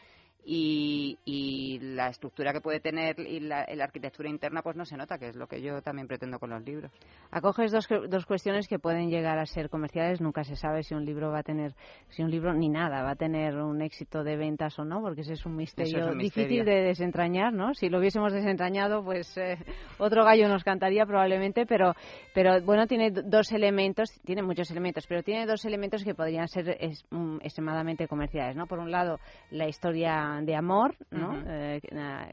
y, 0.45 1.17
y 1.25 1.79
la 1.79 2.09
estructura 2.09 2.51
que 2.53 2.61
puede 2.61 2.79
tener 2.79 3.19
y 3.19 3.39
la, 3.39 3.65
la 3.73 3.83
arquitectura 3.85 4.29
interna 4.29 4.61
pues 4.61 4.75
no 4.75 4.85
se 4.85 4.97
nota, 4.97 5.17
que 5.17 5.29
es 5.29 5.35
lo 5.35 5.47
que 5.47 5.61
yo 5.61 5.81
también 5.81 6.07
pretendo 6.07 6.39
con 6.39 6.49
los 6.49 6.63
libros. 6.63 6.91
Acoges 7.31 7.71
dos, 7.71 7.87
dos 8.09 8.25
cuestiones 8.25 8.67
que 8.67 8.79
pueden 8.79 9.09
llegar 9.09 9.39
a 9.39 9.45
ser 9.45 9.69
comerciales. 9.69 10.21
Nunca 10.21 10.43
se 10.43 10.55
sabe 10.55 10.83
si 10.83 10.93
un 10.93 11.05
libro 11.05 11.31
va 11.31 11.39
a 11.39 11.43
tener, 11.43 11.73
si 12.09 12.23
un 12.23 12.29
libro 12.31 12.53
ni 12.53 12.69
nada 12.69 13.03
va 13.03 13.11
a 13.11 13.15
tener 13.15 13.55
un 13.57 13.81
éxito 13.81 14.23
de 14.23 14.35
ventas 14.37 14.77
o 14.79 14.85
no, 14.85 15.01
porque 15.01 15.21
ese 15.21 15.33
es 15.33 15.45
un 15.45 15.55
misterio, 15.55 15.97
Eso 15.97 16.07
es 16.09 16.11
un 16.13 16.19
difícil 16.19 16.65
de 16.65 16.81
desentrañar, 16.83 17.53
¿no? 17.53 17.73
Si 17.73 17.89
lo 17.89 17.99
hubiésemos 17.99 18.33
desentrañado, 18.33 19.03
pues 19.03 19.35
eh, 19.37 19.57
otro 19.97 20.23
gallo 20.25 20.47
nos 20.47 20.63
cantaría 20.63 21.05
probablemente, 21.05 21.65
pero, 21.65 21.93
pero 22.33 22.61
bueno, 22.61 22.85
tiene 22.87 23.11
do- 23.11 23.23
dos 23.23 23.51
elementos, 23.51 24.09
tiene 24.25 24.43
muchos 24.43 24.69
elementos, 24.71 25.05
pero 25.07 25.23
tiene 25.23 25.45
dos 25.45 25.63
elementos 25.65 26.03
que 26.03 26.13
podrían 26.13 26.47
ser 26.47 26.77
es- 26.79 27.05
mm, 27.11 27.37
extremadamente 27.41 28.07
comerciales, 28.07 28.55
¿no? 28.55 28.67
Por 28.67 28.79
un 28.79 28.91
lado, 28.91 29.19
la 29.51 29.67
historia 29.67 30.32
de 30.41 30.55
amor, 30.55 30.95
¿no? 31.11 31.37
Eh, 31.47 31.79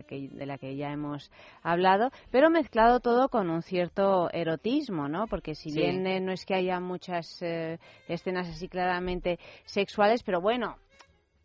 que- 0.08 0.28
de 0.32 0.46
la 0.46 0.58
que 0.58 0.76
ya 0.76 0.90
hemos 0.92 1.30
hablado, 1.62 2.10
pero 2.30 2.50
mezclado 2.50 3.00
todo 3.00 3.28
con 3.28 3.50
un 3.50 3.62
cierto 3.62 4.30
erotismo, 4.32 5.08
¿no? 5.08 5.26
Porque 5.26 5.54
si 5.54 5.70
Sí. 5.70 5.76
bien 5.80 6.06
eh, 6.06 6.20
no 6.20 6.32
es 6.32 6.44
que 6.44 6.54
haya 6.54 6.80
muchas 6.80 7.40
eh, 7.42 7.78
escenas 8.08 8.48
así 8.48 8.68
claramente 8.68 9.38
sexuales, 9.66 10.22
pero 10.22 10.40
bueno, 10.40 10.76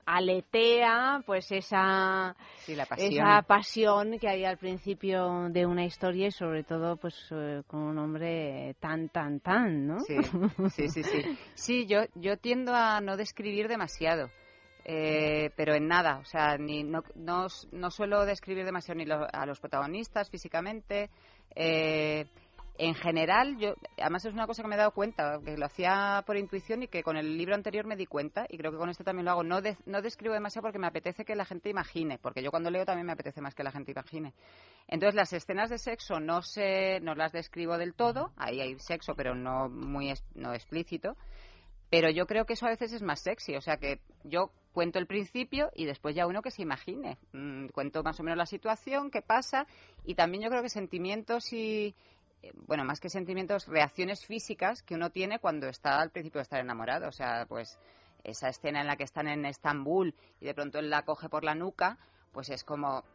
aletea 0.05 1.21
pues 1.25 1.51
esa 1.51 2.35
Sí, 2.65 2.75
la 2.75 2.85
pasión. 2.85 3.11
esa 3.27 3.41
pasión 3.41 4.19
que 4.19 4.27
hay 4.29 4.45
al 4.45 4.57
principio 4.57 5.49
de 5.49 5.65
una 5.65 5.85
historia 5.85 6.27
y 6.27 6.31
sobre 6.31 6.63
todo 6.63 6.95
pues 6.97 7.15
eh, 7.31 7.63
con 7.67 7.81
un 7.81 7.97
hombre 7.97 8.75
tan 8.79 9.09
tan 9.09 9.39
tan, 9.39 9.87
¿no? 9.87 9.99
Sí, 10.01 10.15
sí, 10.75 10.87
sí, 10.89 11.03
sí. 11.03 11.21
Sí, 11.55 11.85
yo, 11.87 12.01
yo 12.15 12.37
tiendo 12.37 12.73
a 12.75 13.01
no 13.01 13.17
describir 13.17 13.67
demasiado, 13.67 14.29
eh, 14.85 15.49
pero 15.57 15.73
en 15.73 15.87
nada. 15.87 16.19
O 16.19 16.25
sea, 16.25 16.57
ni, 16.57 16.83
no, 16.83 17.03
no, 17.15 17.89
suelo 17.89 18.25
describir 18.25 18.63
demasiado 18.65 18.97
ni 18.99 19.05
lo- 19.05 19.27
a 19.31 19.45
los 19.45 19.59
protagonistas 19.59 20.29
físicamente. 20.29 21.09
eh, 21.55 22.25
en 22.77 22.93
general, 22.93 23.57
yo, 23.57 23.73
además 23.97 24.25
es 24.25 24.33
una 24.33 24.47
cosa 24.47 24.61
que 24.61 24.67
me 24.67 24.75
he 24.75 24.77
dado 24.77 24.91
cuenta, 24.91 25.39
que 25.45 25.55
lo 25.55 25.65
hacía 25.65 26.21
por 26.27 26.35
intuición 26.35 26.83
y 26.83 26.89
que 26.89 27.03
con 27.03 27.15
el 27.15 27.37
libro 27.37 27.55
anterior 27.55 27.85
me 27.85 27.95
di 27.95 28.05
cuenta, 28.05 28.45
y 28.49 28.57
creo 28.57 28.69
que 28.69 28.77
con 28.77 28.89
este 28.89 29.05
también 29.05 29.23
lo 29.23 29.31
hago. 29.31 29.43
No, 29.43 29.61
de- 29.61 29.77
no 29.85 30.01
describo 30.01 30.33
demasiado 30.33 30.63
porque 30.63 30.77
me 30.79 30.87
apetece 30.87 31.23
que 31.23 31.35
la 31.35 31.45
gente 31.45 31.69
imagine, 31.69 32.17
porque 32.17 32.43
yo 32.43 32.51
cuando 32.51 32.69
leo 32.69 32.83
también 32.83 33.07
me 33.07 33.13
apetece 33.13 33.39
más 33.39 33.55
que 33.55 33.63
la 33.63 33.71
gente 33.71 33.93
imagine. 33.93 34.33
Entonces, 34.89 35.15
las 35.15 35.31
escenas 35.31 35.69
de 35.69 35.77
sexo 35.77 36.19
no, 36.19 36.41
se, 36.41 36.99
no 36.99 37.15
las 37.15 37.31
describo 37.31 37.77
del 37.77 37.93
todo, 37.93 38.31
ahí 38.35 38.59
hay 38.59 38.77
sexo, 38.79 39.15
pero 39.15 39.35
no 39.35 39.69
muy 39.69 40.13
no 40.33 40.53
explícito. 40.53 41.15
Pero 41.89 42.09
yo 42.09 42.25
creo 42.25 42.45
que 42.45 42.53
eso 42.53 42.65
a 42.65 42.71
veces 42.71 42.91
es 42.91 43.01
más 43.01 43.21
sexy, 43.21 43.55
o 43.55 43.61
sea 43.61 43.77
que 43.77 44.01
yo 44.25 44.51
cuento 44.75 44.99
el 44.99 45.07
principio 45.07 45.71
y 45.73 45.85
después 45.85 46.13
ya 46.13 46.27
uno 46.27 46.41
que 46.41 46.51
se 46.51 46.61
imagine. 46.61 47.17
Mm, 47.31 47.67
cuento 47.69 48.03
más 48.03 48.19
o 48.19 48.23
menos 48.23 48.37
la 48.37 48.45
situación, 48.45 49.09
qué 49.09 49.21
pasa, 49.21 49.65
y 50.03 50.15
también 50.15 50.43
yo 50.43 50.49
creo 50.49 50.61
que 50.61 50.69
sentimientos 50.69 51.51
y, 51.53 51.95
eh, 52.43 52.51
bueno, 52.67 52.83
más 52.83 52.99
que 52.99 53.09
sentimientos, 53.09 53.67
reacciones 53.67 54.25
físicas 54.25 54.83
que 54.83 54.95
uno 54.95 55.09
tiene 55.09 55.39
cuando 55.39 55.67
está 55.67 56.01
al 56.01 56.11
principio 56.11 56.39
de 56.39 56.43
estar 56.43 56.59
enamorado. 56.59 57.07
O 57.07 57.13
sea, 57.13 57.45
pues 57.47 57.79
esa 58.25 58.49
escena 58.49 58.81
en 58.81 58.87
la 58.87 58.97
que 58.97 59.05
están 59.05 59.29
en 59.29 59.45
Estambul 59.45 60.13
y 60.41 60.45
de 60.45 60.53
pronto 60.53 60.77
él 60.79 60.89
la 60.89 61.05
coge 61.05 61.29
por 61.29 61.45
la 61.45 61.55
nuca, 61.55 61.97
pues 62.33 62.49
es 62.49 62.65
como 62.65 63.05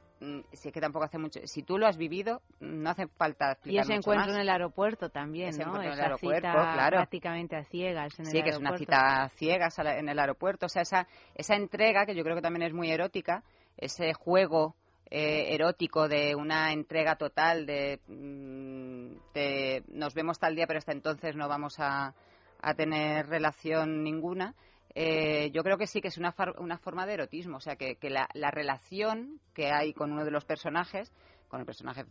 si 0.53 0.69
es 0.69 0.75
que 0.75 0.81
tampoco 0.81 1.07
hace 1.07 1.19
mucho. 1.19 1.41
Si 1.45 1.63
tú 1.63 1.79
lo 1.79 1.87
has 1.87 1.97
vivido, 1.97 2.43
no 2.61 2.91
hace 2.91 3.07
falta 3.07 3.53
explicar 3.53 3.77
Y 3.77 3.79
ese 3.81 3.95
mucho 3.95 3.99
encuentro 4.11 4.27
más. 4.29 4.35
en 4.37 4.41
el 4.43 4.49
aeropuerto 4.51 5.09
también, 5.09 5.49
Ese 5.49 5.63
¿no? 5.63 5.69
encuentro 5.69 5.93
en 5.93 5.99
el 5.99 6.05
aeropuerto, 6.05 6.41
cita 6.49 6.73
claro. 6.73 6.97
prácticamente 6.99 7.57
a 7.57 7.65
ciegas 7.65 8.19
en 8.19 8.27
el 8.27 8.33
Sí, 8.33 8.43
que 8.43 8.51
es 8.51 8.59
una 8.59 8.71
aeropuerto. 8.71 8.93
cita 8.93 9.29
ciegas 9.37 9.79
a 9.79 9.83
la- 9.85 9.99
en 9.99 10.09
el 10.09 10.19
aeropuerto. 10.19 10.67
O 10.67 10.69
sea, 10.69 10.83
esa, 10.83 11.07
esa 11.35 11.55
entrega, 11.57 12.05
que 12.05 12.15
yo 12.15 12.23
creo 12.23 12.37
que 12.37 12.43
también 12.43 12.63
es 12.67 12.75
muy 12.75 12.91
erótica, 12.91 13.43
ese 13.77 14.13
juego 14.13 14.75
eh, 15.13 15.55
erótico 15.55 16.07
de 16.07 16.37
una 16.37 16.73
entrega 16.73 17.17
total 17.17 17.67
de, 17.67 17.99
mm, 18.07 19.33
de 19.35 19.83
nos 19.89 20.15
vemos 20.15 20.39
tal 20.39 20.55
día, 20.55 20.67
pero 20.69 20.79
hasta 20.79 20.93
entonces 20.93 21.35
no 21.35 21.49
vamos 21.49 21.75
a, 21.81 22.15
a 22.61 22.75
tener 22.75 23.27
relación 23.27 24.05
ninguna. 24.05 24.55
Eh, 24.95 25.51
yo 25.53 25.63
creo 25.63 25.79
que 25.79 25.87
sí 25.87 26.01
que 26.01 26.09
es 26.09 26.19
una, 26.19 26.35
una 26.59 26.79
forma 26.79 27.07
de 27.07 27.15
erotismo, 27.15 27.57
o 27.57 27.61
sea, 27.61 27.77
que, 27.77 27.97
que 27.97 28.11
la, 28.11 28.29
la 28.35 28.51
relación 28.51 29.41
que 29.55 29.71
hay 29.71 29.93
con 29.93 30.13
uno 30.13 30.25
de 30.25 30.31
los 30.31 30.45
personajes, 30.45 31.13
con 31.49 31.61
el 31.61 31.67
personaje 31.67 32.05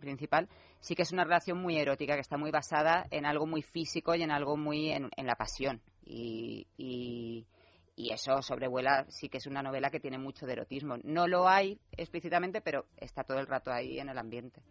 principal, 0.00 0.48
sí 0.80 0.94
que 0.94 1.02
es 1.02 1.12
una 1.12 1.24
relación 1.24 1.58
muy 1.58 1.78
erótica, 1.78 2.14
que 2.14 2.20
está 2.20 2.38
muy 2.38 2.50
basada 2.50 3.06
en 3.10 3.26
algo 3.26 3.46
muy 3.46 3.62
físico 3.62 4.14
y 4.14 4.22
en 4.22 4.30
algo 4.30 4.56
muy 4.56 4.90
en, 4.90 5.10
en 5.16 5.26
la 5.26 5.34
pasión. 5.34 5.82
Y, 6.02 6.66
y, 6.76 7.46
y 7.96 8.12
eso 8.12 8.40
sobrevuela, 8.42 9.04
sí 9.08 9.28
que 9.28 9.38
es 9.38 9.46
una 9.46 9.62
novela 9.62 9.90
que 9.90 10.00
tiene 10.00 10.18
mucho 10.18 10.46
de 10.46 10.54
erotismo. 10.54 10.96
No 11.04 11.26
lo 11.28 11.48
hay 11.48 11.78
explícitamente, 11.92 12.60
pero 12.60 12.86
está 12.96 13.22
todo 13.22 13.38
el 13.38 13.46
rato 13.46 13.70
ahí 13.70 13.98
en 13.98 14.08
el 14.08 14.18
ambiente. 14.18 14.62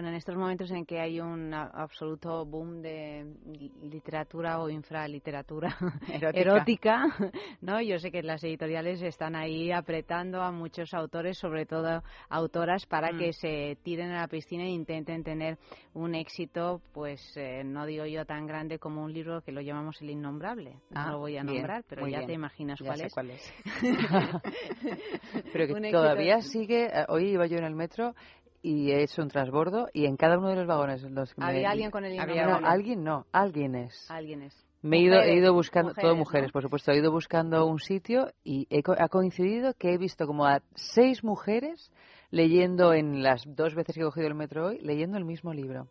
Bueno, 0.00 0.12
en 0.12 0.16
estos 0.16 0.34
momentos 0.34 0.70
en 0.70 0.86
que 0.86 0.98
hay 0.98 1.20
un 1.20 1.52
absoluto 1.52 2.46
boom 2.46 2.80
de 2.80 3.34
literatura 3.82 4.58
o 4.58 4.70
infraliteratura 4.70 5.76
Erótica. 6.08 6.40
erótica, 6.40 7.02
¿no? 7.60 7.82
Yo 7.82 7.98
sé 7.98 8.10
que 8.10 8.22
las 8.22 8.42
editoriales 8.42 9.02
están 9.02 9.36
ahí 9.36 9.70
apretando 9.70 10.40
a 10.40 10.52
muchos 10.52 10.94
autores, 10.94 11.36
sobre 11.36 11.66
todo 11.66 12.02
autoras, 12.30 12.86
para 12.86 13.12
Mm. 13.12 13.18
que 13.18 13.32
se 13.34 13.76
tiren 13.82 14.10
a 14.12 14.20
la 14.22 14.28
piscina 14.28 14.64
e 14.64 14.68
intenten 14.70 15.22
tener 15.22 15.58
un 15.92 16.14
éxito, 16.14 16.80
pues 16.94 17.20
eh, 17.36 17.62
no 17.62 17.84
digo 17.84 18.06
yo 18.06 18.24
tan 18.24 18.46
grande 18.46 18.78
como 18.78 19.02
un 19.04 19.12
libro 19.12 19.42
que 19.42 19.52
lo 19.52 19.60
llamamos 19.60 20.00
El 20.00 20.08
Innombrable. 20.10 20.76
No 20.88 21.00
Ah, 21.00 21.10
lo 21.10 21.18
voy 21.18 21.36
a 21.36 21.42
bien, 21.42 21.56
nombrar, 21.56 21.84
pero 21.86 22.08
ya 22.08 22.18
bien. 22.20 22.26
te 22.28 22.32
imaginas 22.32 22.78
Ya 22.80 22.86
cuál 22.86 22.98
sé 23.00 23.06
es. 23.08 23.12
cuál 23.12 23.30
es. 23.32 23.54
Pero 25.52 25.74
que 25.74 25.90
todavía 25.90 26.40
sigue. 26.40 26.86
eh, 26.86 27.04
Hoy 27.08 27.32
iba 27.32 27.46
yo 27.46 27.58
en 27.58 27.64
el 27.64 27.74
metro 27.74 28.14
y 28.62 28.90
he 28.90 29.02
hecho 29.02 29.22
un 29.22 29.28
transbordo 29.28 29.88
y 29.92 30.06
en 30.06 30.16
cada 30.16 30.38
uno 30.38 30.48
de 30.48 30.56
los 30.56 30.66
vagones 30.66 31.02
los 31.02 31.32
que 31.34 31.40
me- 31.40 31.46
Había 31.48 31.70
alguien 31.70 31.90
con 31.90 32.04
el 32.04 32.16
No, 32.16 32.22
innombrable. 32.22 32.66
alguien 32.68 33.04
no, 33.04 33.26
alguien 33.32 33.74
es. 33.74 34.10
Alguien 34.10 34.42
es. 34.42 34.66
Me 34.82 34.96
he 34.96 35.00
ido, 35.00 35.14
he 35.16 35.18
Mujeres, 35.18 35.38
ido 35.42 35.52
buscando, 35.54 35.88
mujeres, 35.90 36.02
todo 36.04 36.12
¿no? 36.14 36.18
mujeres, 36.18 36.52
por 36.52 36.62
supuesto, 36.62 36.90
he 36.92 36.96
ido 36.98 37.12
buscando 37.12 37.66
un 37.66 37.78
sitio 37.80 38.30
y 38.44 38.66
he 38.70 38.82
co- 38.82 38.96
ha 38.98 39.08
coincidido 39.08 39.74
que 39.74 39.92
he 39.92 39.98
visto 39.98 40.26
como 40.26 40.46
a 40.46 40.62
seis 40.74 41.22
mujeres 41.22 41.90
leyendo 42.30 42.94
en 42.94 43.22
las 43.22 43.42
dos 43.46 43.74
veces 43.74 43.94
que 43.94 44.00
he 44.00 44.04
cogido 44.04 44.26
el 44.28 44.34
metro 44.34 44.68
hoy, 44.68 44.78
leyendo 44.80 45.18
el 45.18 45.24
mismo 45.26 45.52
libro. 45.52 45.88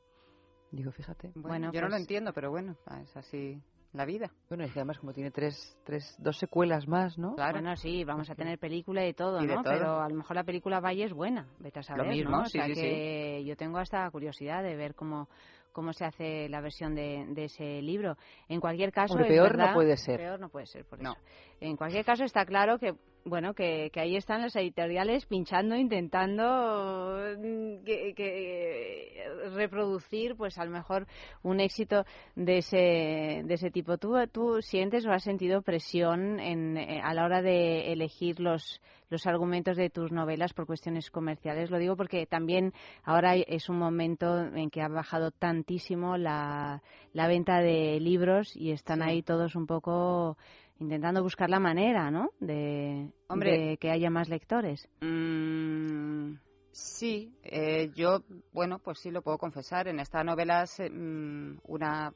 Digo, 0.71 0.91
fíjate. 0.91 1.31
Bueno, 1.35 1.71
yo 1.71 1.81
no 1.81 1.89
lo 1.89 1.97
entiendo, 1.97 2.33
pero 2.33 2.49
bueno, 2.49 2.75
es 3.03 3.15
así 3.15 3.61
la 3.93 4.05
vida. 4.05 4.31
Bueno, 4.49 4.65
y 4.65 4.69
que 4.69 4.79
además 4.79 4.99
como 4.99 5.13
tiene 5.13 5.31
tres, 5.31 5.77
tres, 5.83 6.15
dos 6.19 6.37
secuelas 6.37 6.87
más, 6.87 7.17
¿no? 7.17 7.35
Bueno, 7.35 7.75
sí, 7.75 8.03
vamos 8.03 8.29
a 8.29 8.35
tener 8.35 8.59
película 8.59 9.05
y 9.07 9.13
todo, 9.13 9.41
Y 9.41 9.47
de 9.47 9.55
¿no? 9.55 9.63
todo. 9.63 9.73
Pero 9.73 10.01
a 10.01 10.09
lo 10.09 10.15
mejor 10.15 10.35
la 10.35 10.43
película 10.43 10.79
Valle 10.79 11.05
es 11.05 11.13
buena, 11.13 11.47
vete 11.59 11.79
a 11.79 11.83
saber, 11.83 12.07
mismo, 12.07 12.31
¿no? 12.31 12.41
O 12.41 12.45
sí, 12.45 12.57
sea 12.57 12.67
sí, 12.67 12.73
que 12.73 13.43
yo 13.45 13.55
tengo 13.55 13.79
hasta 13.79 14.09
curiosidad 14.11 14.63
de 14.63 14.75
ver 14.75 14.95
cómo 14.95 15.27
cómo 15.71 15.93
se 15.93 16.03
hace 16.03 16.49
la 16.49 16.61
versión 16.61 16.95
de, 16.95 17.25
de 17.29 17.45
ese 17.45 17.81
libro. 17.81 18.17
En 18.47 18.59
cualquier 18.59 18.91
caso, 18.91 19.13
Hombre, 19.13 19.29
es 19.29 19.33
peor 19.33 19.57
no 19.57 19.73
puede 19.73 19.97
ser. 19.97 20.19
Peor 20.19 20.39
no 20.39 20.49
puede 20.49 20.65
ser, 20.65 20.85
por 20.85 20.99
eso. 20.99 21.15
En 21.61 21.77
cualquier 21.77 22.03
caso, 22.03 22.23
está 22.23 22.45
claro 22.45 22.79
que 22.79 22.95
bueno 23.25 23.53
que, 23.53 23.89
que 23.91 23.99
ahí 23.99 24.15
están 24.15 24.41
las 24.41 24.55
editoriales 24.55 25.25
pinchando, 25.25 25.75
intentando 25.75 27.17
mm, 27.37 27.83
que, 27.83 28.13
que 28.15 29.23
reproducir, 29.53 30.35
pues 30.35 30.57
a 30.57 30.65
lo 30.65 30.71
mejor 30.71 31.07
un 31.43 31.59
éxito 31.59 32.05
de 32.35 32.57
ese 32.59 33.43
de 33.45 33.53
ese 33.53 33.71
tipo. 33.71 33.97
¿Tú, 33.97 34.15
tú 34.31 34.61
sientes 34.61 35.05
o 35.05 35.11
has 35.11 35.23
sentido 35.23 35.61
presión 35.61 36.39
en, 36.39 36.77
eh, 36.77 37.01
a 37.03 37.13
la 37.13 37.25
hora 37.25 37.41
de 37.41 37.91
elegir 37.91 38.39
los 38.39 38.81
los 39.09 39.25
argumentos 39.25 39.75
de 39.75 39.89
tus 39.89 40.11
novelas 40.11 40.53
por 40.53 40.67
cuestiones 40.67 41.09
comerciales? 41.09 41.71
Lo 41.71 41.79
digo 41.79 41.95
porque 41.95 42.25
también 42.25 42.73
ahora 43.03 43.35
es 43.35 43.69
un 43.69 43.77
momento 43.77 44.39
en 44.39 44.69
que 44.69 44.81
ha 44.81 44.87
bajado 44.87 45.31
tantísimo 45.31 46.17
la, 46.17 46.81
la 47.13 47.27
venta 47.27 47.59
de 47.59 47.99
libros 47.99 48.55
y 48.55 48.71
están 48.71 49.01
ahí 49.01 49.23
todos 49.23 49.55
un 49.55 49.65
poco 49.65 50.37
intentando 50.80 51.22
buscar 51.22 51.49
la 51.49 51.60
manera, 51.60 52.10
¿no? 52.11 52.31
De, 52.39 53.10
Hombre. 53.27 53.57
de 53.57 53.77
que 53.77 53.91
haya 53.91 54.10
más 54.10 54.30
lectores. 54.30 54.88
Mm, 55.01 56.34
sí, 56.72 57.34
eh, 57.43 57.91
yo, 57.95 58.23
bueno, 58.53 58.80
pues 58.80 58.99
sí 58.99 59.11
lo 59.11 59.22
puedo 59.22 59.38
confesar. 59.38 59.88
En 59.88 59.99
esta 59.99 60.23
novela, 60.23 60.65
se- 60.65 60.89
mm, 60.89 61.60
una, 61.65 62.14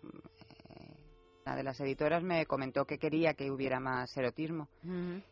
eh, 0.70 0.94
una 1.46 1.56
de 1.56 1.64
las 1.64 1.80
editoras 1.82 2.24
me 2.24 2.46
comentó 2.46 2.86
que 2.86 2.98
quería 2.98 3.34
que 3.34 3.52
hubiera 3.52 3.80
más 3.80 4.16
erotismo. 4.18 4.70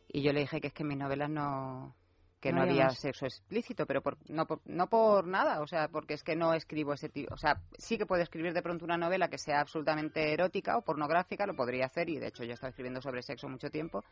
Y 0.09 0.21
yo 0.21 0.33
le 0.33 0.41
dije 0.41 0.59
que 0.59 0.67
es 0.67 0.73
que 0.73 0.83
mis 0.83 0.97
novelas 0.97 1.29
no 1.29 1.95
que 2.41 2.51
No 2.51 2.57
no, 2.57 2.63
había 2.63 2.85
más. 2.85 2.97
sexo 2.99 3.25
explícito, 3.25 3.85
pero 3.85 4.01
por, 4.01 4.17
no, 4.29 4.47
por, 4.47 4.61
no 4.65 4.87
por 4.87 5.27
nada, 5.27 5.61
o 5.61 5.67
sea, 5.67 5.87
porque 5.87 6.15
es 6.15 6.23
que 6.23 6.35
no 6.35 6.53
escribo 6.53 6.93
ese 6.93 7.07
tipo, 7.07 7.33
o 7.33 7.37
sea, 7.37 7.61
sí 7.77 7.97
que 7.97 8.07
puedo 8.07 8.23
escribir 8.23 8.53
de 8.53 8.63
pronto 8.63 8.83
una 8.83 8.97
novela 8.97 9.29
que 9.29 9.37
sea 9.37 9.61
absolutamente 9.61 10.33
erótica 10.33 10.75
o 10.77 10.81
pornográfica, 10.81 11.45
lo 11.45 11.55
podría 11.55 11.85
hacer 11.85 12.09
y 12.09 12.17
de 12.17 12.27
hecho 12.27 12.43
yo 12.43 12.51
he 12.51 12.53
estado 12.53 12.71
escribiendo 12.71 12.99
sobre 12.99 13.21
sexo 13.21 13.47
mucho 13.47 13.69
tiempo, 13.69 14.03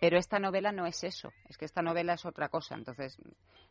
pero 0.00 0.18
esta 0.18 0.40
novela 0.40 0.72
no 0.72 0.84
es 0.84 1.04
eso, 1.04 1.32
es 1.48 1.56
que 1.56 1.64
esta 1.64 1.80
novela 1.80 2.14
es 2.14 2.26
otra 2.26 2.48
cosa, 2.48 2.74
entonces 2.74 3.16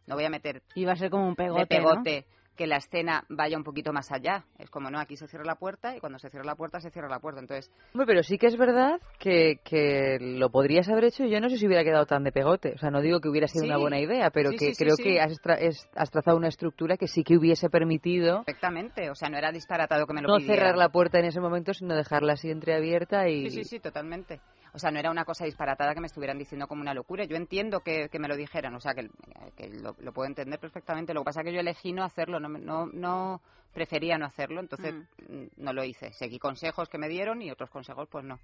no 0.08 0.16
voy 0.16 0.24
a 0.24 0.30
meter 0.30 0.64
va 0.88 0.94
a 0.94 0.96
ser 0.96 1.10
como 1.10 1.28
un 1.28 1.36
pegote, 1.36 1.62
de 1.62 1.68
pegote 1.68 2.26
que 2.60 2.68
la 2.68 2.76
escena 2.76 3.24
vaya 3.30 3.56
un 3.58 3.64
poquito 3.64 3.94
más 3.94 4.12
allá, 4.12 4.44
es 4.58 4.70
como 4.70 4.92
no, 4.92 5.00
aquí 5.00 5.16
se 5.16 5.30
cierra 5.30 5.46
la 5.46 5.56
puerta 5.56 5.96
y 5.96 6.02
cuando 6.02 6.20
se 6.20 6.30
cierra 6.30 6.46
la 6.46 6.56
puerta 6.56 6.82
se 6.82 6.92
cierra 6.92 7.08
la 7.08 7.20
puerta, 7.20 7.40
entonces 7.40 7.72
Hombre, 7.94 8.06
pero 8.06 8.22
sí 8.22 8.38
que 8.38 8.48
es 8.48 8.58
verdad 8.58 9.00
que, 9.18 9.62
que 9.64 10.18
lo 10.20 10.50
podrías 10.50 10.90
haber 10.90 11.06
hecho 11.06 11.24
y 11.24 11.30
yo 11.32 11.40
no 11.40 11.48
sé 11.50 11.56
si 11.58 11.66
hubiera 11.68 11.86
quedado 11.86 12.06
tan 12.06 12.26
de 12.26 12.34
pegote. 12.34 12.74
O 12.76 12.78
sea, 12.78 12.90
no 12.92 13.00
digo 13.00 13.22
que 13.22 13.30
hubiera 13.30 13.48
sido 13.48 13.64
Sí. 13.64 13.70
una 13.70 13.78
buena 13.78 13.98
idea, 14.02 14.30
pero 14.30 14.50
Sí, 14.52 14.58
que 14.58 14.74
sí, 14.74 14.84
creo 14.84 14.98
que 14.98 15.22
has, 15.22 15.42
tra- 15.42 15.58
es- 15.58 15.88
has 15.96 16.12
trazado 16.12 16.36
una 16.36 16.50
estructura 16.50 16.98
que 16.98 17.08
sí 17.08 17.24
que 17.24 17.38
hubiese 17.38 17.70
permitido 17.70 18.44
perfectamente, 18.44 19.10
o 19.10 19.16
sea, 19.16 19.30
no 19.30 19.38
era 19.38 19.54
disparatado 19.54 20.06
que 20.06 20.14
me 20.14 20.22
lo 20.22 20.28
no 20.28 20.40
cerrar 20.42 20.76
la 20.78 20.90
puerta 20.90 21.18
en 21.20 21.26
ese 21.26 21.40
momento, 21.40 21.74
sino 21.74 21.96
dejarla 21.96 22.34
así 22.34 22.52
entreabierta 22.52 23.30
y... 23.30 23.50
Sí, 23.50 23.64
sí, 23.64 23.64
sí, 23.64 23.80
totalmente. 23.80 24.42
O 24.74 24.80
sea, 24.80 24.92
no 24.92 25.00
era 25.00 25.12
una 25.12 25.26
cosa 25.26 25.46
disparatada 25.46 25.94
que 25.94 26.02
me 26.02 26.08
estuvieran 26.08 26.38
diciendo 26.38 26.68
como 26.68 26.82
una 26.82 26.94
locura. 26.94 27.26
Yo 27.26 27.36
entiendo 27.36 27.82
que, 27.82 28.10
que 28.10 28.20
me 28.20 28.28
lo 28.28 28.36
dijeran, 28.36 28.76
o 28.76 28.80
sea, 28.80 28.94
que, 28.94 29.10
que 29.56 29.70
lo, 29.70 29.96
lo 30.00 30.14
puedo 30.14 30.28
entender 30.28 30.60
perfectamente. 30.60 31.14
Lo 31.14 31.22
que 31.22 31.26
pasa 31.26 31.42
es 31.42 31.46
que 31.46 31.54
yo 31.54 31.60
elegí 31.60 31.92
no 31.92 32.04
hacerlo, 32.04 32.40
no, 32.40 32.50
no, 32.50 32.88
no 32.88 33.42
prefería 33.74 34.18
no 34.18 34.26
hacerlo, 34.26 34.60
entonces 34.60 34.94
mm, 34.94 35.46
no 35.58 35.74
lo 35.74 35.84
hice. 35.84 36.12
Seguí 36.14 36.40
consejos 36.40 36.90
que 36.90 36.98
me 36.98 37.10
dieron 37.10 37.42
y 37.42 37.52
otros 37.52 37.70
consejos, 37.70 38.08
pues 38.10 38.26
no. 38.26 38.40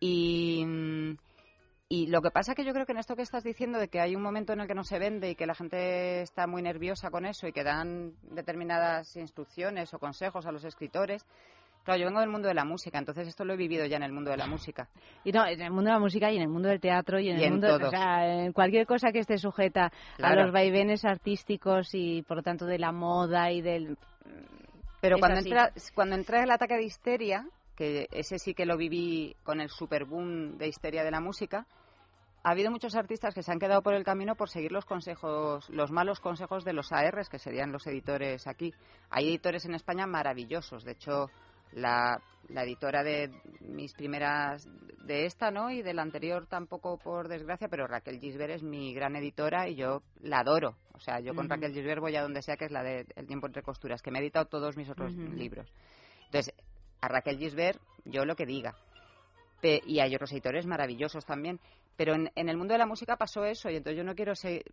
Y, 0.00 0.64
mm, 0.66 1.16
y 1.88 2.06
lo 2.06 2.22
que 2.22 2.30
pasa 2.30 2.54
que 2.54 2.64
yo 2.64 2.72
creo 2.72 2.86
que 2.86 2.92
en 2.92 2.98
esto 2.98 3.14
que 3.14 3.22
estás 3.22 3.44
diciendo 3.44 3.78
de 3.78 3.88
que 3.88 4.00
hay 4.00 4.16
un 4.16 4.22
momento 4.22 4.52
en 4.52 4.60
el 4.60 4.66
que 4.66 4.74
no 4.74 4.84
se 4.84 4.98
vende 4.98 5.30
y 5.30 5.34
que 5.34 5.46
la 5.46 5.54
gente 5.54 6.22
está 6.22 6.46
muy 6.46 6.62
nerviosa 6.62 7.10
con 7.10 7.26
eso 7.26 7.46
y 7.46 7.52
que 7.52 7.62
dan 7.62 8.14
determinadas 8.22 9.14
instrucciones 9.16 9.92
o 9.92 9.98
consejos 9.98 10.46
a 10.46 10.52
los 10.52 10.64
escritores. 10.64 11.24
Claro, 11.84 12.00
yo 12.00 12.06
vengo 12.06 12.20
del 12.20 12.30
mundo 12.30 12.48
de 12.48 12.54
la 12.54 12.64
música, 12.64 12.98
entonces 12.98 13.28
esto 13.28 13.44
lo 13.44 13.52
he 13.52 13.56
vivido 13.56 13.84
ya 13.86 13.98
en 13.98 14.02
el 14.04 14.12
mundo 14.12 14.30
de 14.30 14.38
la 14.38 14.46
música. 14.46 14.88
Y 15.22 15.32
no, 15.32 15.46
en 15.46 15.60
el 15.60 15.70
mundo 15.70 15.90
de 15.90 15.94
la 15.94 16.00
música 16.00 16.32
y 16.32 16.36
en 16.36 16.42
el 16.42 16.48
mundo 16.48 16.68
del 16.70 16.80
teatro 16.80 17.20
y 17.20 17.28
en 17.28 17.36
Y 17.36 17.40
el 17.40 17.44
en 17.46 17.52
mundo, 17.52 17.78
todo. 17.78 17.88
o 17.88 17.90
sea, 17.90 18.44
en 18.44 18.52
cualquier 18.52 18.86
cosa 18.86 19.12
que 19.12 19.18
esté 19.18 19.36
sujeta 19.38 19.92
a 20.22 20.34
los 20.34 20.50
vaivenes 20.50 21.04
artísticos 21.04 21.88
y 21.92 22.22
por 22.22 22.38
lo 22.38 22.42
tanto 22.42 22.64
de 22.64 22.78
la 22.78 22.90
moda 22.90 23.52
y 23.52 23.60
del 23.60 23.98
Pero 25.02 25.16
Es 25.16 25.20
cuando 25.20 25.38
así. 25.40 25.48
entra, 25.50 25.72
cuando 25.94 26.14
entra 26.16 26.42
el 26.42 26.50
ataque 26.50 26.74
de 26.76 26.84
histeria, 26.84 27.46
que 27.76 28.06
ese 28.12 28.38
sí 28.38 28.54
que 28.54 28.64
lo 28.64 28.76
viví 28.78 29.36
con 29.42 29.60
el 29.60 29.68
superboom 29.68 30.56
de 30.56 30.68
histeria 30.68 31.04
de 31.04 31.10
la 31.10 31.20
música, 31.20 31.66
ha 32.42 32.50
habido 32.50 32.70
muchos 32.70 32.94
artistas 32.94 33.34
que 33.34 33.42
se 33.42 33.52
han 33.52 33.58
quedado 33.58 33.82
por 33.82 33.94
el 33.94 34.04
camino 34.04 34.34
por 34.36 34.48
seguir 34.48 34.70
los 34.72 34.84
consejos, 34.86 35.68
los 35.70 35.90
malos 35.90 36.20
consejos 36.20 36.64
de 36.64 36.72
los 36.72 36.92
ARs, 36.92 37.28
que 37.28 37.38
serían 37.38 37.72
los 37.72 37.86
editores 37.86 38.46
aquí. 38.46 38.72
Hay 39.10 39.28
editores 39.28 39.64
en 39.64 39.74
España 39.74 40.06
maravillosos. 40.06 40.84
De 40.84 40.92
hecho, 40.92 41.26
la, 41.74 42.20
la 42.48 42.62
editora 42.64 43.02
de 43.02 43.30
mis 43.60 43.92
primeras, 43.94 44.66
de 45.04 45.26
esta, 45.26 45.50
¿no? 45.50 45.70
Y 45.70 45.82
de 45.82 45.92
la 45.92 46.02
anterior 46.02 46.46
tampoco, 46.46 46.98
por 46.98 47.28
desgracia, 47.28 47.68
pero 47.68 47.86
Raquel 47.86 48.20
Gisbert 48.20 48.54
es 48.54 48.62
mi 48.62 48.94
gran 48.94 49.16
editora 49.16 49.68
y 49.68 49.74
yo 49.76 50.02
la 50.22 50.40
adoro. 50.40 50.76
O 50.92 51.00
sea, 51.00 51.20
yo 51.20 51.34
con. 51.34 51.48
Raquel 51.48 51.72
Gisbert 51.74 52.00
voy 52.00 52.16
a 52.16 52.22
donde 52.22 52.42
sea, 52.42 52.56
que 52.56 52.64
es 52.66 52.70
la 52.70 52.82
de 52.82 53.06
El 53.16 53.26
tiempo 53.26 53.46
entre 53.46 53.62
costuras, 53.62 54.00
que 54.00 54.10
me 54.10 54.18
ha 54.18 54.22
editado 54.22 54.46
todos 54.46 54.76
mis 54.76 54.88
otros 54.88 55.12
libros. 55.12 55.70
Entonces, 56.26 56.54
a 57.00 57.08
Raquel 57.08 57.38
Gisbert, 57.38 57.80
yo 58.04 58.24
lo 58.24 58.36
que 58.36 58.46
diga. 58.46 58.74
Pe- 59.60 59.82
y 59.86 60.00
hay 60.00 60.14
otros 60.14 60.32
editores 60.32 60.66
maravillosos 60.66 61.24
también. 61.26 61.60
Pero 61.96 62.14
en, 62.14 62.30
en 62.34 62.48
el 62.48 62.56
mundo 62.56 62.74
de 62.74 62.78
la 62.78 62.86
música 62.86 63.16
pasó 63.16 63.44
eso 63.44 63.70
y 63.70 63.76
entonces 63.76 63.96
yo 63.98 64.04
no 64.04 64.14
quiero 64.14 64.34
ser... 64.34 64.64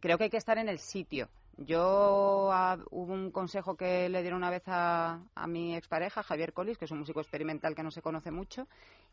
Creo 0.00 0.16
que 0.16 0.24
hay 0.24 0.30
que 0.30 0.36
estar 0.36 0.58
en 0.58 0.68
el 0.68 0.78
sitio. 0.78 1.28
Yo 1.58 2.50
ah, 2.52 2.78
hubo 2.90 3.12
un 3.12 3.30
consejo 3.30 3.76
que 3.76 4.08
le 4.08 4.22
dieron 4.22 4.38
una 4.38 4.50
vez 4.50 4.62
a, 4.66 5.20
a 5.34 5.46
mi 5.46 5.76
expareja, 5.76 6.22
Javier 6.22 6.52
Collis, 6.52 6.78
que 6.78 6.86
es 6.86 6.90
un 6.90 7.00
músico 7.00 7.20
experimental 7.20 7.74
que 7.74 7.82
no 7.82 7.90
se 7.90 8.02
conoce 8.02 8.30
mucho, 8.30 8.66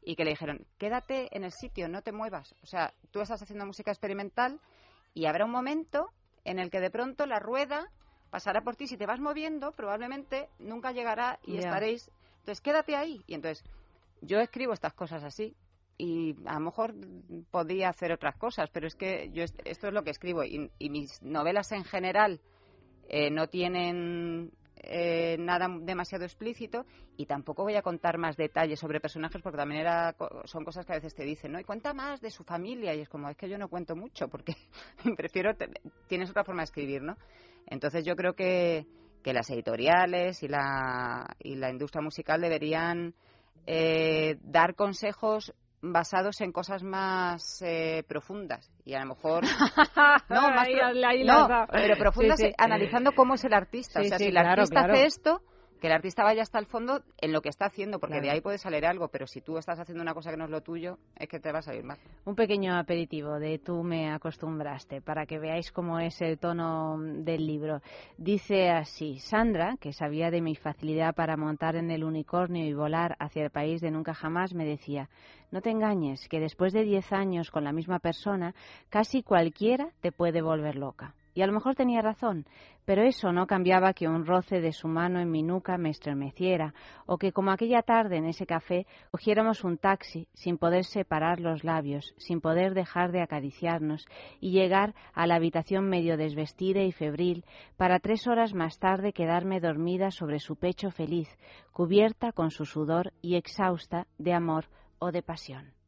y 0.03 0.15
que 0.15 0.23
le 0.23 0.31
dijeron, 0.31 0.65
quédate 0.77 1.35
en 1.35 1.43
el 1.43 1.51
sitio, 1.51 1.89
no 1.89 2.01
te 2.01 2.11
muevas. 2.11 2.55
O 2.63 2.65
sea, 2.65 2.93
tú 3.11 3.21
estás 3.21 3.41
haciendo 3.41 3.65
música 3.65 3.91
experimental 3.91 4.59
y 5.13 5.25
habrá 5.25 5.45
un 5.45 5.51
momento 5.51 6.09
en 6.45 6.59
el 6.59 6.69
que 6.69 6.79
de 6.79 6.89
pronto 6.89 7.25
la 7.25 7.39
rueda 7.39 7.91
pasará 8.29 8.61
por 8.61 8.75
ti. 8.75 8.87
Si 8.87 8.97
te 8.97 9.05
vas 9.05 9.19
moviendo, 9.19 9.71
probablemente 9.73 10.49
nunca 10.59 10.91
llegará 10.91 11.39
y 11.43 11.57
estaréis. 11.57 12.09
Entonces, 12.39 12.61
quédate 12.61 12.95
ahí. 12.95 13.21
Y 13.27 13.33
entonces, 13.33 13.63
yo 14.21 14.39
escribo 14.39 14.73
estas 14.73 14.93
cosas 14.93 15.23
así. 15.23 15.55
Y 16.01 16.33
a 16.45 16.53
lo 16.53 16.61
mejor 16.61 16.95
podía 17.51 17.89
hacer 17.89 18.13
otras 18.13 18.37
cosas, 18.37 18.69
pero 18.71 18.87
es 18.87 18.95
que 18.95 19.29
yo 19.33 19.43
est- 19.43 19.59
esto 19.65 19.87
es 19.87 19.93
lo 19.93 20.03
que 20.03 20.11
escribo. 20.11 20.45
Y, 20.45 20.71
y 20.79 20.89
mis 20.89 21.21
novelas 21.21 21.71
en 21.73 21.83
general 21.83 22.39
eh, 23.09 23.29
no 23.29 23.47
tienen 23.47 24.51
eh, 24.77 25.35
nada 25.39 25.67
demasiado 25.81 26.23
explícito 26.23 26.85
y 27.17 27.25
tampoco 27.25 27.63
voy 27.63 27.75
a 27.75 27.81
contar 27.81 28.17
más 28.17 28.37
detalles 28.37 28.79
sobre 28.79 29.01
personajes 29.01 29.41
porque 29.41 29.57
también 29.57 29.81
era, 29.81 30.15
son 30.45 30.63
cosas 30.63 30.85
que 30.85 30.93
a 30.93 30.95
veces 30.95 31.13
te 31.13 31.25
dicen, 31.25 31.51
¿no? 31.51 31.59
Y 31.59 31.65
cuenta 31.65 31.93
más 31.93 32.21
de 32.21 32.31
su 32.31 32.45
familia 32.45 32.95
y 32.95 33.01
es 33.01 33.09
como, 33.09 33.27
es 33.29 33.35
que 33.35 33.49
yo 33.49 33.57
no 33.57 33.67
cuento 33.67 33.95
mucho 33.97 34.29
porque 34.29 34.53
prefiero, 35.17 35.53
te- 35.55 35.69
tienes 36.07 36.29
otra 36.29 36.45
forma 36.45 36.61
de 36.61 36.65
escribir, 36.65 37.01
¿no? 37.01 37.17
Entonces 37.67 38.05
yo 38.05 38.15
creo 38.15 38.35
que, 38.35 38.87
que 39.21 39.33
las 39.33 39.49
editoriales 39.49 40.41
y 40.43 40.47
la, 40.47 41.27
y 41.39 41.55
la 41.55 41.69
industria 41.69 42.01
musical 42.01 42.39
deberían 42.39 43.13
eh, 43.67 44.37
dar 44.43 44.75
consejos 44.75 45.53
basados 45.81 46.41
en 46.41 46.51
cosas 46.51 46.83
más 46.83 47.61
eh, 47.61 48.03
profundas 48.07 48.69
y 48.83 48.93
a 48.95 48.99
lo 48.99 49.05
mejor 49.15 49.43
no 50.29 50.41
más 50.51 50.67
Ahí- 50.67 50.75
pro- 50.75 51.07
ahí 51.07 51.23
no, 51.23 51.39
las 51.39 51.47
da. 51.47 51.67
pero 51.71 51.97
profundas 51.97 52.37
Sí, 52.39 52.47
sí. 52.47 52.53
analizando 52.57 53.13
cómo 53.13 53.35
es 53.35 53.43
el 53.45 53.53
artista 53.53 54.01
Sí, 54.01 54.07
o 54.07 54.09
sea 54.09 54.17
si 54.17 54.25
el 54.25 54.31
claro, 54.31 54.49
artista 54.49 54.75
claro. 54.81 54.93
hace 54.93 55.05
esto 55.05 55.41
que 55.79 55.87
el 55.87 55.93
artista 55.93 56.23
vaya 56.23 56.41
hasta 56.41 56.59
el 56.59 56.65
fondo 56.65 57.01
en 57.19 57.31
lo 57.31 57.41
que 57.41 57.49
está 57.49 57.65
haciendo 57.65 57.99
porque 57.99 58.15
Claro. 58.15 58.25
de 58.27 58.31
ahí 58.31 58.41
puede 58.41 58.57
salir 58.57 58.85
algo 58.85 59.07
pero 59.09 59.27
si 59.27 59.41
tú 59.41 59.57
estás 59.57 59.79
haciendo 59.79 60.01
una 60.01 60.13
cosa 60.13 60.31
que 60.31 60.37
no 60.37 60.45
es 60.45 60.51
lo 60.51 60.61
tuyo 60.61 60.97
es 61.15 61.27
que 61.27 61.39
te 61.39 61.51
va 61.51 61.59
a 61.59 61.61
salir 61.61 61.83
mal 61.83 61.97
Un 62.25 62.35
pequeño 62.35 62.77
aperitivo 62.77 63.39
de 63.39 63.59
Tú 63.59 63.83
me 63.83 64.11
acostumbraste 64.11 65.01
para 65.01 65.25
que 65.25 65.39
veáis 65.39 65.71
cómo 65.71 65.99
es 65.99 66.21
el 66.21 66.39
tono 66.39 66.97
del 66.99 67.45
libro. 67.45 67.81
Dice 68.17 68.69
así, 68.69 69.19
Sandra, 69.19 69.75
que 69.79 69.93
sabía 69.93 70.31
de 70.31 70.41
mi 70.41 70.55
facilidad 70.55 71.13
para 71.13 71.37
montar 71.37 71.75
en 71.75 71.91
el 71.91 72.03
unicornio 72.03 72.65
y 72.65 72.73
volar 72.73 73.15
hacia 73.19 73.43
el 73.43 73.49
país 73.51 73.81
de 73.81 73.91
nunca 73.91 74.13
jamás, 74.13 74.53
me 74.53 74.65
decía, 74.65 75.09
no 75.51 75.61
te 75.61 75.71
engañes, 75.71 76.27
que 76.29 76.39
después 76.39 76.73
de 76.73 76.83
10 76.83 77.11
años 77.11 77.51
con 77.51 77.63
la 77.63 77.73
misma 77.73 77.99
persona, 77.99 78.53
casi 78.89 79.23
cualquiera 79.23 79.89
te 80.01 80.11
puede 80.11 80.41
volver 80.41 80.75
loca. 80.75 81.13
Y 81.33 81.41
a 81.41 81.47
lo 81.47 81.53
mejor 81.53 81.75
tenía 81.75 82.01
razón, 82.01 82.45
pero 82.85 83.03
eso 83.03 83.31
no 83.31 83.45
cambiaba 83.45 83.93
que 83.93 84.07
un 84.07 84.25
roce 84.25 84.61
de 84.61 84.73
su 84.73 84.87
mano 84.87 85.19
en 85.19 85.29
mi 85.29 85.43
nuca 85.43 85.77
me 85.77 85.89
estremeciera, 85.89 86.73
o 87.05 87.17
que 87.17 87.31
como 87.31 87.51
aquella 87.51 87.83
tarde 87.83 88.17
en 88.17 88.25
ese 88.25 88.45
café 88.45 88.87
cogiéramos 89.11 89.63
un 89.63 89.77
taxi 89.77 90.27
sin 90.33 90.57
poder 90.57 90.85
separar 90.85 91.39
los 91.39 91.63
labios, 91.63 92.13
sin 92.17 92.41
poder 92.41 92.73
dejar 92.73 93.11
de 93.11 93.21
acariciarnos 93.21 94.05
y 94.39 94.51
llegar 94.51 94.95
a 95.13 95.27
la 95.27 95.35
habitación 95.35 95.87
medio 95.87 96.17
desvestida 96.17 96.81
y 96.81 96.91
febril 96.91 97.45
para 97.77 97.99
tres 97.99 98.27
horas 98.27 98.53
más 98.53 98.79
tarde 98.79 99.13
quedarme 99.13 99.59
dormida 99.59 100.11
sobre 100.11 100.39
su 100.39 100.55
pecho 100.55 100.89
feliz, 100.91 101.29
cubierta 101.71 102.31
con 102.31 102.49
su 102.49 102.65
sudor 102.65 103.13
y 103.21 103.35
exhausta 103.35 104.07
de 104.17 104.33
amor 104.33 104.65
o 104.97 105.11
de 105.11 105.21
pasión. 105.21 105.78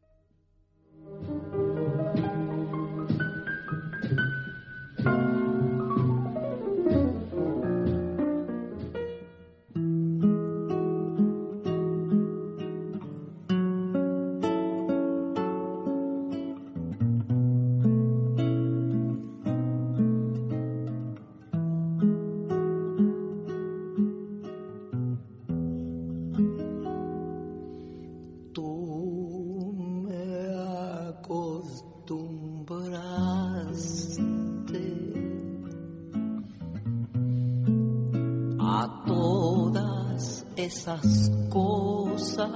Esas 40.71 41.29
cosas. 41.49 42.47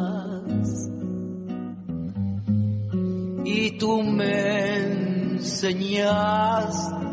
Y 3.43 3.71
tú 3.77 4.01
me 4.03 5.33
enseñaste 5.35 7.04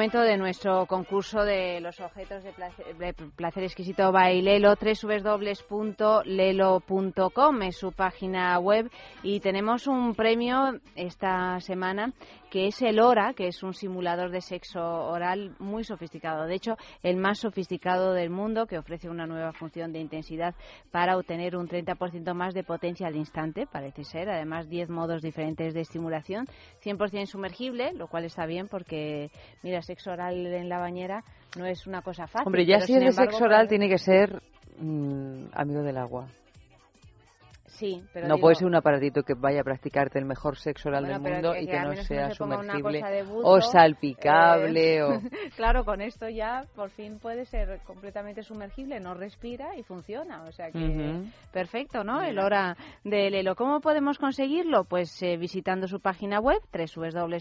momento 0.00 0.22
de 0.22 0.38
nuestro 0.38 0.86
concurso 0.86 1.44
de 1.44 1.78
los 1.78 2.00
objetos 2.00 2.42
de 2.42 2.52
placer, 2.52 2.96
de 2.96 3.12
placer 3.12 3.64
exquisito 3.64 4.10
by 4.10 4.40
Lelo, 4.40 4.74
www.lelo.com 4.74 6.32
es 7.62 7.76
su 7.76 7.92
página 7.92 8.58
web 8.58 8.90
y 9.22 9.40
tenemos 9.40 9.86
un 9.86 10.14
premio 10.14 10.80
esta 10.96 11.60
semana 11.60 12.14
que 12.50 12.66
es 12.66 12.82
el 12.82 13.00
Hora, 13.00 13.32
que 13.34 13.46
es 13.46 13.62
un 13.62 13.72
simulador 13.74 14.30
de 14.30 14.40
sexo 14.40 14.80
oral 14.82 15.54
muy 15.58 15.84
sofisticado. 15.84 16.46
De 16.46 16.56
hecho, 16.56 16.76
el 17.02 17.16
más 17.16 17.38
sofisticado 17.38 18.12
del 18.12 18.30
mundo, 18.30 18.66
que 18.66 18.76
ofrece 18.78 19.08
una 19.08 19.26
nueva 19.26 19.52
función 19.52 19.92
de 19.92 20.00
intensidad 20.00 20.54
para 20.90 21.16
obtener 21.16 21.56
un 21.56 21.68
30% 21.68 22.34
más 22.34 22.52
de 22.52 22.64
potencia 22.64 23.06
al 23.06 23.16
instante, 23.16 23.66
parece 23.70 24.04
ser. 24.04 24.28
Además, 24.28 24.68
10 24.68 24.90
modos 24.90 25.22
diferentes 25.22 25.74
de 25.74 25.80
estimulación, 25.80 26.46
100% 26.84 27.26
sumergible, 27.26 27.92
lo 27.94 28.08
cual 28.08 28.24
está 28.24 28.46
bien 28.46 28.68
porque, 28.68 29.30
mira, 29.62 29.80
sexo 29.82 30.10
oral 30.10 30.34
en 30.46 30.68
la 30.68 30.78
bañera 30.78 31.22
no 31.56 31.66
es 31.66 31.86
una 31.86 32.02
cosa 32.02 32.26
fácil. 32.26 32.46
Hombre, 32.46 32.66
ya 32.66 32.80
si 32.80 32.94
es 32.94 33.00
de 33.00 33.12
sexo 33.12 33.44
oral 33.44 33.58
para- 33.66 33.68
tiene 33.68 33.88
que 33.88 33.98
ser 33.98 34.42
mm, 34.78 35.46
amigo 35.52 35.82
del 35.82 35.96
agua. 35.98 36.26
Sí, 37.80 38.04
pero 38.12 38.28
no 38.28 38.34
digo- 38.34 38.44
puede 38.44 38.54
ser 38.56 38.66
un 38.66 38.74
aparatito 38.74 39.22
que 39.22 39.32
vaya 39.34 39.62
a 39.62 39.64
practicarte 39.64 40.18
el 40.18 40.26
mejor 40.26 40.56
sexo 40.58 40.90
oral 40.90 41.04
Bueno, 41.06 41.18
del 41.24 41.32
mundo 41.32 41.52
que- 41.54 41.62
y 41.62 41.66
que 41.66 41.80
no 41.80 41.94
sea 41.96 42.28
se 42.28 42.34
sumergible 42.34 43.22
buzo, 43.22 43.48
o 43.48 43.60
salpicable 43.62 44.96
eh, 44.96 45.02
o... 45.02 45.08
Claro, 45.56 45.84
con 45.86 46.02
esto 46.02 46.28
ya 46.28 46.64
por 46.76 46.90
fin 46.90 47.18
puede 47.18 47.46
ser 47.46 47.80
completamente 47.86 48.42
sumergible, 48.42 49.00
no 49.00 49.14
respira 49.14 49.76
y 49.78 49.82
funciona. 49.82 50.44
O 50.44 50.52
sea 50.52 50.70
que 50.70 51.22
perfecto, 51.52 52.04
¿no? 52.04 52.20
El 52.22 52.38
hora 52.38 52.76
de 53.04 53.30
Lelo. 53.30 53.54
¿Cómo 53.56 53.80
podemos 53.80 54.18
conseguirlo? 54.18 54.84
Pues 54.84 55.22
eh, 55.22 55.36
visitando 55.38 55.88
su 55.88 56.00
página 56.00 56.38
web, 56.38 56.60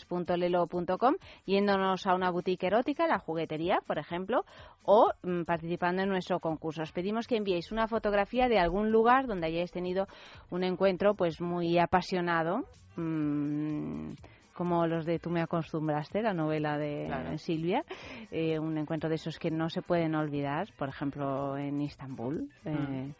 www.lelo.com, 0.10 1.16
yéndonos 1.46 2.08
a 2.08 2.16
una 2.16 2.30
boutique 2.32 2.68
erótica, 2.68 3.08
la 3.08 3.20
juguetería, 3.20 3.80
por 3.86 3.98
ejemplo, 3.98 4.46
o 4.84 5.12
mm, 5.24 5.44
participando 5.44 6.02
en 6.04 6.10
nuestro 6.10 6.40
concurso. 6.40 6.82
Os 6.84 6.92
pedimos 6.92 7.28
que 7.28 7.36
enviéis 7.38 7.72
una 7.72 7.88
fotografía 7.88 8.48
de 8.48 8.60
algún 8.60 8.92
lugar 8.92 9.28
donde 9.28 9.48
hayáis 9.48 9.72
tenido 9.72 10.08
un 10.50 10.64
encuentro 10.64 11.14
pues 11.16 11.40
muy 11.42 11.78
apasionado. 11.80 12.66
mm, 12.96 14.12
como 14.54 14.86
los 14.88 15.06
de 15.06 15.20
Tú 15.20 15.30
me 15.30 15.42
acostumbraste, 15.42 16.22
la 16.22 16.34
novela 16.34 16.78
de 16.78 17.06
Claro. 17.08 17.38
Silvia, 17.38 17.84
eh, 18.30 18.60
un 18.60 18.78
encuentro 18.78 19.08
de 19.08 19.16
esos 19.16 19.40
que 19.40 19.50
no 19.52 19.70
se 19.70 19.82
pueden 19.82 20.16
olvidar, 20.16 20.68
por 20.78 20.90
ejemplo 20.90 21.58
en 21.58 21.80
Istambul. 21.82 22.50
eh, 22.66 23.14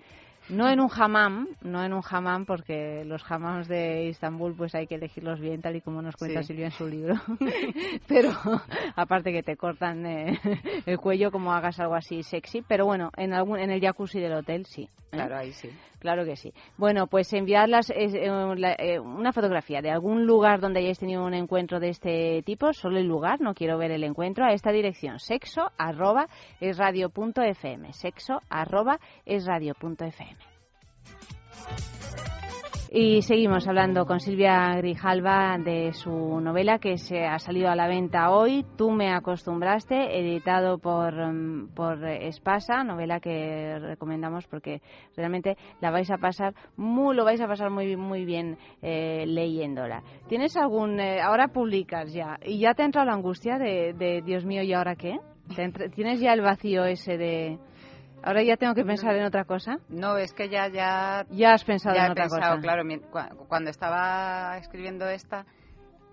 no 0.50 0.68
en 0.68 0.80
un 0.82 0.90
hammam, 0.94 1.48
no 1.62 1.84
en 1.84 1.94
un 1.94 2.02
hammam 2.10 2.46
porque 2.46 3.06
los 3.06 3.24
hammams 3.32 3.68
de 3.70 4.08
Istambul 4.08 4.56
pues 4.56 4.74
hay 4.76 4.88
que 4.88 4.96
elegirlos 4.96 5.40
bien 5.40 5.62
tal 5.62 5.76
y 5.78 5.82
como 5.82 6.02
nos 6.02 6.16
cuenta 6.18 6.42
Sí. 6.42 6.48
Silvia 6.48 6.66
en 6.66 6.72
su 6.72 6.88
libro. 6.90 7.14
pero 8.08 8.32
aparte 8.96 9.32
que 9.32 9.44
te 9.44 9.56
cortan 9.56 10.06
eh, 10.06 10.40
el 10.86 10.98
cuello 10.98 11.32
como 11.32 11.54
hagas 11.54 11.80
algo 11.80 11.96
así 11.96 12.24
sexy, 12.24 12.64
pero 12.68 12.86
bueno, 12.86 13.12
en 13.16 13.34
algún 13.34 13.60
en 13.60 13.70
el 13.72 13.80
jacuzzi 13.80 14.20
del 14.20 14.34
hotel 14.34 14.66
sí. 14.66 14.84
¿eh? 14.84 14.90
Claro, 15.12 15.38
ahí 15.38 15.54
sí. 15.54 15.70
Claro 16.00 16.26
que 16.26 16.36
sí. 16.36 16.54
Bueno, 16.78 17.08
pues 17.08 17.32
enviarlas 17.34 17.90
es, 17.90 18.14
eh, 18.14 18.30
eh, 18.80 19.00
una 19.00 19.34
fotografía 19.34 19.82
de 19.82 19.92
algún 19.92 20.26
lugar 20.26 20.62
donde 20.62 20.80
hayáis 20.80 21.00
tenido 21.00 21.26
un 21.26 21.34
encuentro 21.34 21.80
de 21.80 21.90
este 21.90 22.42
tipo, 22.44 22.74
solo 22.74 22.98
el 22.98 23.06
lugar, 23.06 23.42
no 23.42 23.54
quiero 23.54 23.78
ver 23.78 23.92
el 23.92 24.04
encuentro, 24.04 24.46
a 24.46 24.54
esta 24.54 24.72
dirección, 24.72 25.20
sexo 25.20 25.72
arroba 25.78 26.28
es 26.62 26.78
sexo 27.92 28.42
arroba 28.50 29.00
es 29.26 29.46
radio. 29.46 29.76
Y 32.92 33.22
seguimos 33.22 33.68
hablando 33.68 34.08
con 34.08 34.20
Silvia 34.20 34.74
Grijalva 34.78 35.60
de 35.64 35.94
su 35.94 36.40
novela 36.42 36.80
que 36.80 36.98
se 36.98 37.24
ha 37.24 37.38
salido 37.38 37.70
a 37.70 37.76
la 37.76 37.88
venta 37.88 38.32
hoy, 38.32 38.66
Tú 38.78 38.90
me 38.90 39.14
acostumbraste, 39.14 40.20
editado 40.20 40.80
por, 40.80 41.14
mm, 41.14 41.76
por 41.76 42.04
Espasa, 42.04 42.84
novela 42.84 43.20
que 43.20 43.78
recomendamos 43.78 44.48
porque 44.48 44.82
realmente 45.16 45.56
la 45.82 45.92
vais 45.92 46.10
a 46.10 46.18
pasar 46.18 46.56
muy, 46.78 47.16
lo 47.16 47.26
vais 47.26 47.40
a 47.42 47.48
pasar 47.48 47.70
muy, 47.70 47.96
muy 47.96 48.26
bien 48.26 48.58
eh, 48.82 49.24
leyéndola. 49.28 50.02
¿Tienes 50.28 50.58
algún, 50.58 51.00
eh, 51.00 51.22
ahora 51.22 51.50
publicas 51.50 52.12
ya, 52.12 52.40
y 52.44 52.58
ya 52.58 52.74
te 52.74 52.82
ha 52.82 52.86
entrado 52.86 53.06
la 53.06 53.14
angustia 53.14 53.60
de, 53.60 53.94
de 53.94 54.24
Dios 54.24 54.46
mío, 54.46 54.64
¿y 54.64 54.74
ahora 54.74 54.96
qué? 54.96 55.20
¿Te 55.56 55.64
entra- 55.64 55.90
¿Tienes 55.90 56.20
ya 56.22 56.34
el 56.34 56.42
vacío 56.42 56.86
ese 56.86 57.18
de, 57.20 57.60
ahora 58.24 58.44
ya 58.44 58.58
tengo 58.58 58.74
que 58.76 58.84
pensar 58.86 59.16
en 59.16 59.24
otra 59.26 59.46
cosa? 59.46 59.80
No, 59.90 60.18
es 60.18 60.34
que 60.34 60.50
ya, 60.50 60.68
ya, 60.68 61.26
Ya 61.30 61.54
has 61.54 61.64
pensado 61.64 61.96
ya 61.96 62.04
en 62.04 62.10
he 62.10 62.12
otra 62.12 62.24
pensado, 62.26 62.56
cosa. 62.58 62.62
claro, 62.62 62.84
cuando 63.48 63.70
estaba 63.70 64.58
escribiendo 64.58 65.08
esta, 65.08 65.46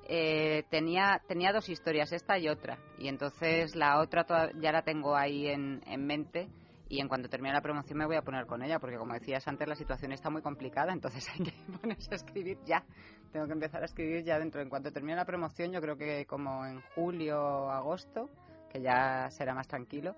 eh, 0.09 0.65
tenía, 0.70 1.20
tenía 1.27 1.53
dos 1.53 1.69
historias, 1.69 2.12
esta 2.12 2.39
y 2.39 2.49
otra. 2.49 2.78
Y 2.99 3.09
entonces 3.09 3.74
la 3.74 3.99
otra 4.01 4.24
toda- 4.24 4.51
ya 4.61 4.73
la 4.73 4.83
tengo 4.83 5.16
ahí 5.16 5.49
en, 5.49 5.83
en 5.87 6.07
mente. 6.07 6.49
Y 6.89 7.01
en 7.01 7.09
cuanto 7.09 7.28
termine 7.28 7.53
la 7.53 7.61
promoción 7.62 7.99
me 7.99 8.07
voy 8.07 8.15
a 8.15 8.23
poner 8.23 8.47
con 8.47 8.62
ella, 8.62 8.78
porque 8.78 8.97
como 8.97 9.12
decías 9.15 9.49
antes, 9.49 9.66
la 9.66 9.74
situación 9.74 10.12
está 10.12 10.31
muy 10.31 10.41
complicada, 10.41 10.93
entonces 10.93 11.27
hay 11.35 11.45
que 11.47 11.53
ponerse 11.81 12.12
a 12.12 12.15
escribir 12.15 12.59
ya. 12.65 12.85
Tengo 13.33 13.47
que 13.47 13.53
empezar 13.55 13.83
a 13.83 13.87
escribir 13.87 14.23
ya 14.24 14.39
dentro. 14.39 14.61
En 14.62 14.69
cuanto 14.69 14.93
termine 14.93 15.16
la 15.16 15.24
promoción, 15.24 15.73
yo 15.73 15.81
creo 15.81 15.97
que 15.97 16.24
como 16.27 16.65
en 16.65 16.81
julio 16.95 17.43
o 17.43 17.70
agosto, 17.70 18.31
que 18.70 18.81
ya 18.81 19.28
será 19.31 19.53
más 19.53 19.66
tranquilo, 19.66 20.15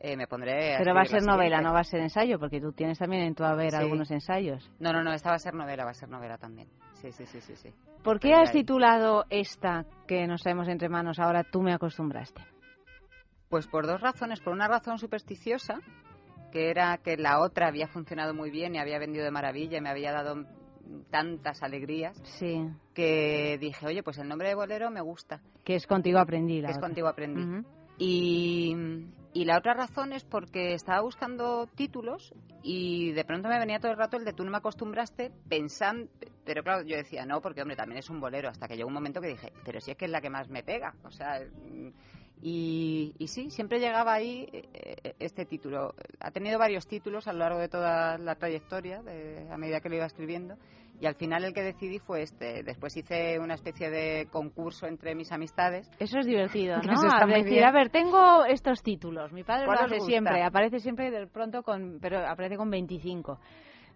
eh, 0.00 0.16
me 0.16 0.26
pondré 0.26 0.74
a 0.74 0.78
Pero 0.78 0.94
va 0.94 1.02
a 1.02 1.04
ser 1.06 1.22
la 1.22 1.32
novela, 1.32 1.60
no 1.60 1.72
va 1.72 1.80
a 1.80 1.84
ser 1.84 2.00
ensayo, 2.00 2.38
porque 2.38 2.60
tú 2.60 2.72
tienes 2.72 2.98
también 2.98 3.22
en 3.22 3.34
tu 3.34 3.44
haber 3.44 3.70
Sí. 3.70 3.76
algunos 3.76 4.10
ensayos. 4.10 4.70
No, 4.78 4.92
no, 4.92 5.02
no, 5.02 5.12
esta 5.12 5.30
va 5.30 5.36
a 5.36 5.38
ser 5.40 5.54
novela, 5.54 5.84
va 5.84 5.90
a 5.90 5.94
ser 5.94 6.08
novela 6.08 6.36
también. 6.38 6.68
Sí, 6.94 7.12
sí, 7.12 7.26
sí, 7.26 7.40
sí, 7.40 7.56
sí. 7.56 7.70
¿Por 8.02 8.20
qué 8.20 8.34
has 8.34 8.50
ahí. 8.50 8.60
titulado 8.62 9.24
esta 9.30 9.84
que 10.06 10.26
nos 10.26 10.42
traemos 10.42 10.68
entre 10.68 10.88
manos 10.88 11.18
ahora 11.18 11.44
Tú 11.44 11.60
me 11.62 11.72
acostumbraste? 11.72 12.40
Pues 13.48 13.66
por 13.66 13.86
dos 13.86 14.00
razones. 14.00 14.40
Por 14.40 14.52
una 14.52 14.68
razón 14.68 14.98
supersticiosa, 14.98 15.80
que 16.52 16.70
era 16.70 16.98
que 16.98 17.16
la 17.16 17.40
otra 17.40 17.68
había 17.68 17.86
funcionado 17.88 18.34
muy 18.34 18.50
bien 18.50 18.74
y 18.74 18.78
había 18.78 18.98
vendido 18.98 19.24
de 19.24 19.30
maravilla 19.30 19.78
y 19.78 19.80
me 19.80 19.88
había 19.90 20.12
dado 20.12 20.44
tantas 21.10 21.62
alegrías 21.62 22.16
Sí. 22.38 22.64
que 22.94 23.58
dije, 23.60 23.86
oye, 23.86 24.02
pues 24.02 24.18
el 24.18 24.28
nombre 24.28 24.48
de 24.48 24.54
bolero 24.54 24.90
me 24.90 25.00
gusta. 25.00 25.40
Que 25.64 25.74
es 25.74 25.86
contigo 25.86 26.18
aprendí. 26.18 26.60
La 26.60 26.70
es 26.70 26.76
otra. 26.76 26.88
contigo 26.88 27.08
aprendí. 27.08 27.42
Ujú. 27.42 27.66
Y, 27.98 28.74
y 29.36 29.44
la 29.44 29.58
otra 29.58 29.74
razón 29.74 30.14
es 30.14 30.24
porque 30.24 30.72
estaba 30.72 31.02
buscando 31.02 31.66
títulos 31.66 32.32
y 32.62 33.12
de 33.12 33.22
pronto 33.22 33.50
me 33.50 33.58
venía 33.58 33.78
todo 33.78 33.92
el 33.92 33.98
rato 33.98 34.16
el 34.16 34.24
de 34.24 34.32
tú 34.32 34.44
no 34.44 34.50
me 34.50 34.56
acostumbraste 34.56 35.30
pensando, 35.46 36.10
pero 36.46 36.62
claro, 36.62 36.82
yo 36.86 36.96
decía 36.96 37.26
no, 37.26 37.42
porque 37.42 37.60
hombre, 37.60 37.76
también 37.76 37.98
es 37.98 38.08
un 38.08 38.18
bolero, 38.18 38.48
hasta 38.48 38.66
que 38.66 38.76
llegó 38.76 38.88
un 38.88 38.94
momento 38.94 39.20
que 39.20 39.28
dije, 39.28 39.52
pero 39.62 39.78
si 39.82 39.90
es 39.90 39.96
que 39.98 40.06
es 40.06 40.10
la 40.10 40.22
que 40.22 40.30
más 40.30 40.48
me 40.48 40.62
pega, 40.62 40.94
o 41.04 41.10
sea, 41.10 41.38
y, 42.40 43.14
y 43.18 43.28
sí, 43.28 43.50
siempre 43.50 43.78
llegaba 43.78 44.14
ahí 44.14 44.48
eh, 44.52 45.14
este 45.18 45.44
título. 45.44 45.94
Ha 46.20 46.30
tenido 46.30 46.58
varios 46.58 46.86
títulos 46.86 47.28
a 47.28 47.34
lo 47.34 47.40
largo 47.40 47.58
de 47.58 47.68
toda 47.68 48.16
la 48.16 48.36
trayectoria, 48.36 49.02
de- 49.02 49.48
a 49.50 49.58
medida 49.58 49.80
que 49.82 49.90
lo 49.90 49.96
iba 49.96 50.06
escribiendo, 50.06 50.56
y 51.00 51.06
al 51.06 51.14
final 51.14 51.44
el 51.44 51.52
que 51.52 51.62
decidí 51.62 51.98
fue 51.98 52.22
este. 52.22 52.62
Después 52.62 52.96
hice 52.96 53.38
una 53.38 53.54
especie 53.54 53.90
de 53.90 54.28
concurso 54.30 54.86
entre 54.86 55.14
mis 55.14 55.30
amistades. 55.32 55.90
Eso 55.98 56.18
es 56.18 56.26
divertido, 56.26 56.76
¿no? 56.82 56.92
eso 56.92 57.06
está 57.06 57.24
A 57.24 57.26
muy 57.26 57.36
decir, 57.42 57.52
bien. 57.54 57.64
a 57.64 57.72
ver, 57.72 57.90
tengo 57.90 58.44
estos 58.44 58.82
títulos. 58.82 59.32
Mi 59.32 59.42
padre 59.44 59.62
lo 59.66 59.72
¿Cuál 59.72 59.86
os 59.86 59.92
hace 59.92 60.00
siempre. 60.00 60.42
Aparece 60.42 60.78
siempre 60.80 61.10
de 61.10 61.26
pronto 61.26 61.62
con... 61.62 61.98
Pero 62.00 62.26
aparece 62.26 62.56
con 62.56 62.70
25. 62.70 63.38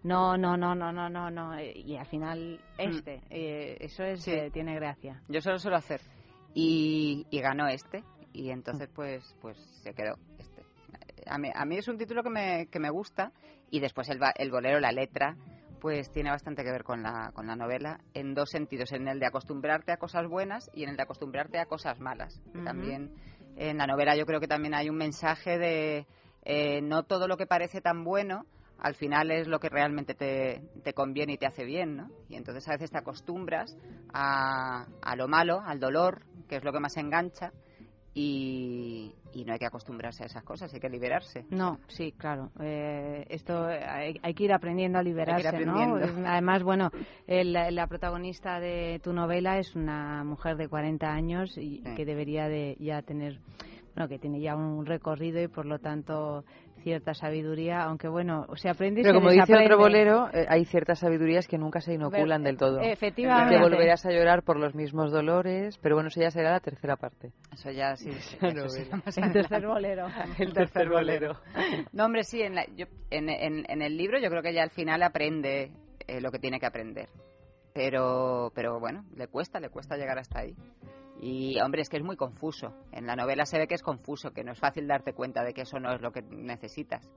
No, 0.03 0.35
no, 0.37 0.57
no, 0.57 0.73
no, 0.73 0.91
no, 0.91 1.09
no, 1.09 1.29
no. 1.29 1.59
Y 1.61 1.95
al 1.95 2.07
final 2.07 2.59
este. 2.77 3.21
eh, 3.29 3.77
eso 3.79 4.03
es, 4.03 4.21
Sí. 4.23 4.31
eh, 4.31 4.49
tiene 4.51 4.73
gracia. 4.75 5.21
Yo 5.27 5.41
solo 5.41 5.59
suelo 5.59 5.77
hacer. 5.77 6.01
Y, 6.53 7.25
y 7.29 7.39
ganó 7.39 7.67
este. 7.67 8.03
Y 8.33 8.49
entonces, 8.49 8.89
pues, 8.95 9.35
pues 9.41 9.57
se 9.83 9.93
quedó 9.93 10.15
este. 10.39 10.63
A 11.27 11.37
mí, 11.37 11.49
a 11.53 11.65
mí 11.65 11.77
es 11.77 11.87
un 11.87 11.97
título 11.97 12.23
que 12.23 12.29
me, 12.29 12.67
que 12.67 12.79
me 12.79 12.89
gusta. 12.89 13.31
Y 13.69 13.79
después 13.79 14.09
el, 14.09 14.19
el 14.35 14.49
bolero, 14.51 14.79
la 14.79 14.91
letra, 14.91 15.35
pues 15.81 16.11
tiene 16.11 16.29
bastante 16.29 16.63
que 16.63 16.71
ver 16.71 16.83
con 16.83 17.01
la, 17.01 17.31
con 17.33 17.47
la 17.47 17.55
novela 17.55 17.99
en 18.13 18.35
dos 18.35 18.51
sentidos. 18.51 18.91
En 18.93 19.07
el 19.07 19.19
de 19.19 19.25
acostumbrarte 19.25 19.91
a 19.91 19.97
cosas 19.97 20.27
buenas 20.27 20.69
y 20.73 20.83
en 20.83 20.89
el 20.89 20.95
de 20.95 21.03
acostumbrarte 21.03 21.57
a 21.57 21.65
cosas 21.65 21.99
malas. 21.99 22.39
También 22.63 23.11
en 23.57 23.79
la 23.79 23.87
novela 23.87 24.15
yo 24.15 24.25
creo 24.25 24.39
que 24.39 24.47
también 24.47 24.75
hay 24.75 24.89
un 24.89 24.95
mensaje 24.95 25.57
de 25.57 26.05
eh, 26.43 26.81
no 26.81 27.03
todo 27.03 27.27
lo 27.27 27.35
que 27.35 27.47
parece 27.47 27.81
tan 27.81 28.03
bueno 28.03 28.45
al 28.77 28.95
final 28.95 29.29
es 29.29 29.47
lo 29.47 29.59
que 29.59 29.69
realmente 29.69 30.15
te, 30.15 30.63
te 30.83 30.93
conviene 30.93 31.33
y 31.33 31.37
te 31.37 31.45
hace 31.45 31.65
bien, 31.65 31.97
¿no? 31.97 32.09
Y 32.29 32.35
entonces 32.35 32.67
a 32.67 32.71
veces 32.71 32.89
te 32.89 32.97
acostumbras 32.97 33.77
a, 34.11 34.87
a 35.03 35.15
lo 35.15 35.27
malo, 35.27 35.61
al 35.63 35.79
dolor, 35.79 36.23
que 36.49 36.55
es 36.55 36.63
lo 36.63 36.73
que 36.73 36.79
más 36.79 36.97
engancha, 36.97 37.51
y, 38.13 39.11
y 39.33 39.45
no 39.45 39.53
hay 39.53 39.59
que 39.59 39.65
acostumbrarse 39.65 40.23
a 40.23 40.25
esas 40.25 40.43
cosas, 40.43 40.73
hay 40.73 40.79
que 40.79 40.89
liberarse. 40.89 41.45
No, 41.49 41.79
sí, 41.87 42.13
claro. 42.17 42.51
Eh, 42.59 43.25
esto 43.29 43.65
hay, 43.65 44.19
hay 44.21 44.33
que 44.33 44.43
ir 44.43 44.53
aprendiendo 44.53 44.99
a 44.99 45.03
liberarse, 45.03 45.47
aprendiendo. 45.47 45.99
¿no? 46.21 46.27
Además, 46.29 46.63
bueno, 46.63 46.91
el- 47.27 47.53
la 47.53 47.87
protagonista 47.87 48.59
de 48.59 48.99
tu 49.03 49.13
novela 49.13 49.57
es 49.59 49.75
una 49.75 50.23
mujer 50.23 50.57
de 50.57 50.67
40 50.67 51.11
años 51.11 51.57
y 51.57 51.81
que 51.95 52.05
debería 52.05 52.47
de 52.49 52.75
ya 52.79 53.01
tener, 53.01 53.39
bueno, 53.95 54.09
que 54.09 54.19
tiene 54.19 54.41
ya 54.41 54.55
un 54.55 54.85
recorrido 54.85 55.41
y 55.41 55.47
por 55.47 55.65
lo 55.65 55.79
tanto 55.79 56.43
cierta 56.81 57.13
sabiduría, 57.13 57.83
aunque 57.83 58.07
bueno, 58.07 58.45
se 58.55 58.69
aprende 58.69 59.01
y 59.01 59.03
Pero 59.03 59.15
se 59.15 59.19
como 59.19 59.31
dice 59.31 59.55
otro 59.55 59.77
bolero, 59.77 60.29
eh, 60.33 60.45
hay 60.49 60.65
ciertas 60.65 60.99
sabidurías 60.99 61.47
que 61.47 61.57
nunca 61.57 61.79
se 61.81 61.93
inoculan 61.93 62.43
del 62.43 62.57
todo. 62.57 62.79
efectivamente. 62.81 63.55
Que 63.55 63.61
volverás 63.61 64.05
a 64.05 64.11
llorar 64.11 64.43
por 64.43 64.57
los 64.59 64.75
mismos 64.75 65.11
dolores, 65.11 65.77
pero 65.79 65.95
bueno, 65.95 66.09
eso 66.09 66.19
ya 66.21 66.29
será 66.31 66.51
la 66.51 66.59
tercera 66.59 66.97
parte. 66.97 67.31
Eso 67.53 67.71
ya 67.71 67.95
sí. 67.95 68.09
Eso 68.41 68.67
sí, 68.69 68.89
más 69.05 69.17
El 69.17 69.31
tercer 69.31 69.65
bolero. 69.65 70.07
El 70.37 70.53
tercer 70.53 70.89
bolero. 70.89 71.39
No, 71.93 72.05
hombre, 72.05 72.23
sí, 72.23 72.41
en, 72.41 72.55
la- 72.55 72.65
yo- 72.75 72.85
en, 73.09 73.29
en- 73.29 73.65
en 73.69 73.81
el 73.81 73.95
libro 73.97 74.19
yo 74.19 74.29
creo 74.29 74.41
que 74.41 74.49
ella 74.49 74.63
al 74.63 74.71
final 74.71 75.01
aprende 75.03 75.71
eh, 76.07 76.19
lo 76.21 76.31
que 76.31 76.39
tiene 76.39 76.59
que 76.59 76.65
aprender. 76.65 77.07
pero, 77.73 78.51
pero 78.53 78.79
bueno, 78.79 79.05
le 79.15 79.27
cuesta, 79.27 79.59
le 79.59 79.69
cuesta 79.69 79.95
llegar 79.95 80.19
hasta 80.19 80.39
ahí. 80.39 80.53
Y 81.21 81.59
hombre, 81.59 81.83
es 81.83 81.89
que 81.89 81.97
es 81.97 82.03
muy 82.03 82.17
confuso. 82.17 82.73
En 82.91 83.05
la 83.05 83.15
novela 83.15 83.45
se 83.45 83.59
ve 83.59 83.67
que 83.67 83.75
es 83.75 83.83
confuso, 83.83 84.31
que 84.31 84.43
no 84.43 84.53
es 84.53 84.59
fácil 84.59 84.87
darte 84.87 85.13
cuenta 85.13 85.43
de 85.43 85.53
que 85.53 85.61
eso 85.61 85.79
no 85.79 85.93
es 85.93 86.01
lo 86.01 86.11
que 86.11 86.23
necesitas. 86.23 87.07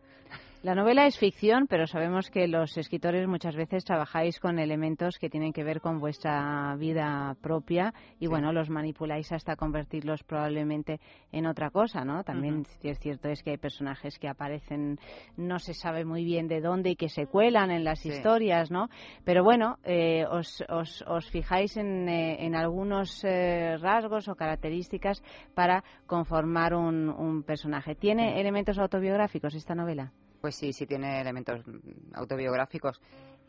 La 0.65 0.74
novela 0.74 1.05
es 1.07 1.19
ficción, 1.19 1.66
pero 1.69 1.86
sabemos 1.86 2.31
que 2.31 2.49
los 2.49 2.78
escritores 2.78 3.28
muchas 3.28 3.55
veces 3.55 3.85
trabajáis 3.85 4.41
con 4.41 4.59
elementos 4.59 5.19
que 5.19 5.28
tienen 5.28 5.53
que 5.53 5.62
ver 5.62 5.82
con 5.82 6.01
vuestra 6.01 6.74
vida 6.78 7.36
propia 7.43 7.93
y 8.19 8.28
bueno, 8.28 8.51
los 8.51 8.70
manipuláis 8.70 9.31
hasta 9.31 9.57
convertirlos 9.57 10.23
probablemente 10.24 11.01
en 11.32 11.45
otra 11.45 11.69
cosa, 11.69 12.07
¿no? 12.07 12.24
También 12.24 12.61
Ujú. 12.61 12.70
es 12.82 12.99
cierto 12.99 13.28
es 13.28 13.43
que 13.43 13.51
hay 13.51 13.59
personajes 13.59 14.19
que 14.19 14.27
aparecen, 14.27 14.99
no 15.36 15.59
se 15.59 15.74
sabe 15.74 16.07
muy 16.07 16.24
bien 16.24 16.49
de 16.49 16.62
dónde 16.62 16.93
y 16.93 16.97
que 16.97 17.11
se 17.11 17.27
cuelan 17.27 17.70
en 17.70 17.85
las 17.85 18.01
Sí. 18.01 18.09
historias, 18.09 18.70
¿no? 18.70 18.89
Pero 19.23 19.45
bueno, 19.45 19.77
eh, 19.85 20.24
os, 20.31 20.65
os, 20.70 21.05
os 21.07 21.28
fijáis 21.28 21.77
en, 21.77 22.09
eh, 22.09 22.43
en 22.43 22.57
algunos 22.57 23.23
eh, 23.23 23.77
rasgos 23.82 24.28
o 24.28 24.35
características 24.35 25.23
para 25.53 25.85
conformar 26.07 26.73
un, 26.73 27.11
un 27.11 27.43
personaje. 27.43 27.95
¿Tiene 27.95 28.41
elementos 28.41 28.78
autobiográficos 28.78 29.55
esta 29.55 29.74
novela? 29.74 30.11
Pues 30.45 30.57
sí, 30.57 30.75
sí 30.75 30.85
tiene 30.85 31.23
elementos 31.23 31.66
mm, 31.66 32.16
autobiográficos. 32.16 33.01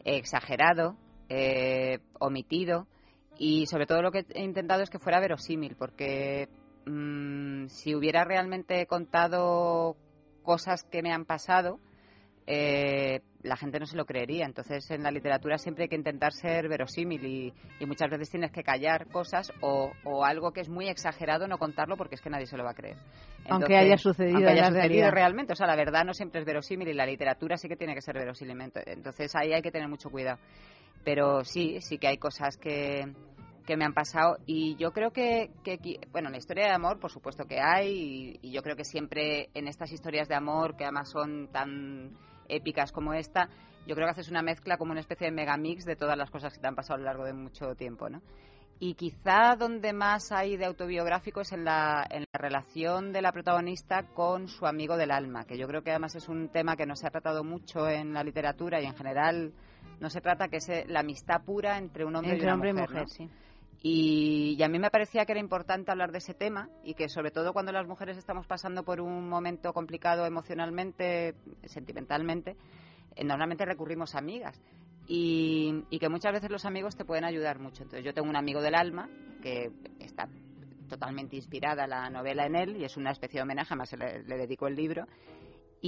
Exagerado, 0.05 0.95
eh, 1.27 1.99
omitido 2.19 2.87
y 3.37 3.65
sobre 3.65 3.85
todo 3.85 4.01
lo 4.01 4.11
que 4.11 4.25
he 4.33 4.41
intentado 4.45 4.81
es 4.81 4.89
que 4.89 4.97
fuera 4.97 5.19
verosímil, 5.19 5.75
porque 5.75 6.47
mm, 6.85 7.65
si 7.67 7.95
hubiera 7.95 8.23
realmente 8.23 8.85
contado 8.85 9.97
cosas 10.41 10.85
que 10.85 11.01
me 11.01 11.11
han 11.11 11.25
pasado, 11.25 11.81
eh, 12.47 13.19
la 13.45 13.55
gente 13.55 13.79
no 13.79 13.85
se 13.85 13.95
lo 13.95 14.05
creería. 14.05 14.45
Entonces, 14.45 14.89
en 14.91 15.03
la 15.03 15.11
literatura 15.11 15.57
siempre 15.57 15.83
hay 15.83 15.89
que 15.89 15.95
intentar 15.95 16.33
ser 16.33 16.67
verosímil 16.67 17.23
y, 17.25 17.53
y 17.79 17.85
muchas 17.85 18.09
veces 18.09 18.29
tienes 18.29 18.51
que 18.51 18.63
callar 18.63 19.07
cosas 19.07 19.51
o, 19.61 19.91
o 20.03 20.25
algo 20.25 20.51
que 20.51 20.61
es 20.61 20.69
muy 20.69 20.87
exagerado 20.89 21.47
no 21.47 21.57
contarlo 21.57 21.95
porque 21.97 22.15
es 22.15 22.21
que 22.21 22.29
nadie 22.29 22.47
se 22.47 22.57
lo 22.57 22.63
va 22.63 22.71
a 22.71 22.75
creer. 22.75 22.97
Aunque 23.49 23.77
haya 23.77 23.97
sucedido 23.97 24.35
aunque 24.37 24.49
haya 24.51 24.63
sucedido 24.81 25.11
realmente. 25.11 25.53
O 25.53 25.55
sea, 25.55 25.67
la 25.67 25.75
verdad 25.75 26.03
no 26.03 26.13
siempre 26.13 26.39
es 26.41 26.45
verosímil 26.45 26.87
y 26.87 26.93
la 26.93 27.05
literatura 27.05 27.57
sí 27.57 27.67
que 27.67 27.75
tiene 27.77 27.93
que 27.93 28.01
ser 28.01 28.15
verosímil. 28.15 28.57
Ento- 28.57 28.83
Entonces, 28.85 29.35
ahí 29.35 29.53
hay 29.53 29.61
que 29.61 29.71
tener 29.71 29.87
mucho 29.87 30.09
cuidado. 30.09 30.39
Pero 31.03 31.43
sí, 31.43 31.77
sí 31.81 31.97
que 31.99 32.07
hay 32.07 32.17
cosas 32.17 32.57
que, 32.57 33.05
que 33.67 33.77
me 33.77 33.85
han 33.85 33.93
pasado 33.93 34.37
y 34.47 34.75
yo 34.77 34.91
creo 34.91 35.11
que, 35.11 35.51
que 35.63 35.77
bueno, 36.11 36.29
la 36.31 36.37
historia 36.37 36.65
de 36.65 36.71
amor 36.73 36.99
por 36.99 37.11
supuesto 37.11 37.45
que 37.45 37.59
hay 37.59 38.39
y, 38.41 38.47
y 38.49 38.51
yo 38.51 38.61
creo 38.63 38.75
que 38.75 38.83
siempre 38.85 39.49
en 39.53 39.67
estas 39.67 39.91
historias 39.91 40.27
de 40.27 40.35
amor 40.35 40.75
que 40.75 40.83
además 40.83 41.09
son 41.11 41.47
tan 41.51 42.11
épicas 42.49 42.91
como 42.91 43.13
esta, 43.13 43.49
yo 43.87 43.95
creo 43.95 44.07
que 44.07 44.11
haces 44.11 44.29
una 44.29 44.41
mezcla 44.41 44.77
como 44.77 44.91
una 44.91 45.01
especie 45.01 45.27
de 45.27 45.31
megamix 45.33 45.85
de 45.85 45.95
todas 45.95 46.17
las 46.17 46.29
cosas 46.31 46.53
que 46.53 46.59
te 46.59 46.67
han 46.67 46.75
pasado 46.75 46.95
a 46.95 46.97
lo 46.99 47.05
largo 47.05 47.23
de 47.25 47.33
mucho 47.33 47.75
tiempo, 47.75 48.09
¿no? 48.09 48.21
Y 48.77 48.95
quizá 48.95 49.55
donde 49.57 49.93
más 49.93 50.33
hay 50.33 50.57
de 50.57 50.65
autobiográfico 50.65 51.39
es 51.41 51.53
en 51.53 51.63
la, 51.63 52.05
en 52.09 52.25
la 52.33 52.39
relación 52.39 53.13
de 53.13 53.21
la 53.21 53.31
protagonista 53.31 54.03
con 54.13 54.49
su 54.49 54.65
amigo 54.65 54.97
del 54.97 55.11
alma, 55.11 55.45
que 55.45 55.57
yo 55.57 55.65
creo 55.67 55.81
que 55.81 55.91
además 55.91 56.15
es 56.15 56.27
un 56.27 56.49
tema 56.49 56.75
que 56.75 56.85
no 56.85 56.95
se 56.97 57.07
ha 57.07 57.09
tratado 57.09 57.45
mucho 57.45 57.87
en 57.87 58.13
la 58.13 58.23
literatura 58.23 58.81
y 58.81 58.85
en 58.85 58.95
general 58.95 59.53
no 60.01 60.09
se 60.09 60.19
trata, 60.19 60.49
que 60.49 60.57
es 60.57 60.67
la 60.87 60.99
amistad 60.99 61.41
pura 61.45 61.77
entre 61.77 62.03
un 62.03 62.17
hombre 62.17 62.33
Entre 62.33 62.43
y 62.43 62.47
una 62.47 62.53
hombre 62.55 62.69
y 62.71 62.73
mujer. 62.73 62.89
mujer, 62.89 63.03
¿no? 63.03 63.07
sí. 63.07 63.29
Y, 63.81 64.61
a 64.63 64.67
mí 64.67 64.79
me 64.79 64.89
parecía 64.89 65.25
que 65.25 65.33
era 65.33 65.39
importante 65.39 65.91
hablar 65.91 66.11
de 66.11 66.17
ese 66.17 66.33
tema 66.33 66.69
y 66.83 66.95
que 66.95 67.07
sobre 67.09 67.31
todo 67.31 67.53
cuando 67.53 67.71
las 67.71 67.87
mujeres 67.87 68.17
estamos 68.17 68.47
pasando 68.47 68.83
por 68.83 68.99
un 68.99 69.29
momento 69.29 69.73
complicado 69.73 70.25
emocionalmente, 70.25 71.35
sentimentalmente, 71.65 72.55
eh, 73.15 73.23
normalmente 73.23 73.65
recurrimos 73.65 74.15
a 74.15 74.19
amigas 74.19 74.59
y, 75.07 75.83
y 75.89 75.99
que 75.99 76.09
muchas 76.09 76.33
veces 76.33 76.49
los 76.49 76.65
amigos 76.65 76.95
te 76.95 77.05
pueden 77.05 77.25
ayudar 77.25 77.59
mucho. 77.59 77.83
Entonces 77.83 78.03
yo 78.03 78.13
tengo 78.13 78.27
un 78.27 78.35
amigo 78.35 78.61
del 78.61 78.75
alma 78.75 79.07
que 79.41 79.71
está 79.99 80.27
totalmente 80.87 81.35
inspirada 81.35 81.87
la 81.87 82.09
novela 82.09 82.45
en 82.45 82.55
él 82.55 82.77
y 82.77 82.85
es 82.85 82.97
una 82.97 83.11
especie 83.11 83.39
de 83.39 83.43
homenaje, 83.43 83.73
además 83.73 83.93
le, 83.93 84.23
le 84.23 84.37
dedico 84.37 84.67
el 84.67 84.75
libro. 84.75 85.05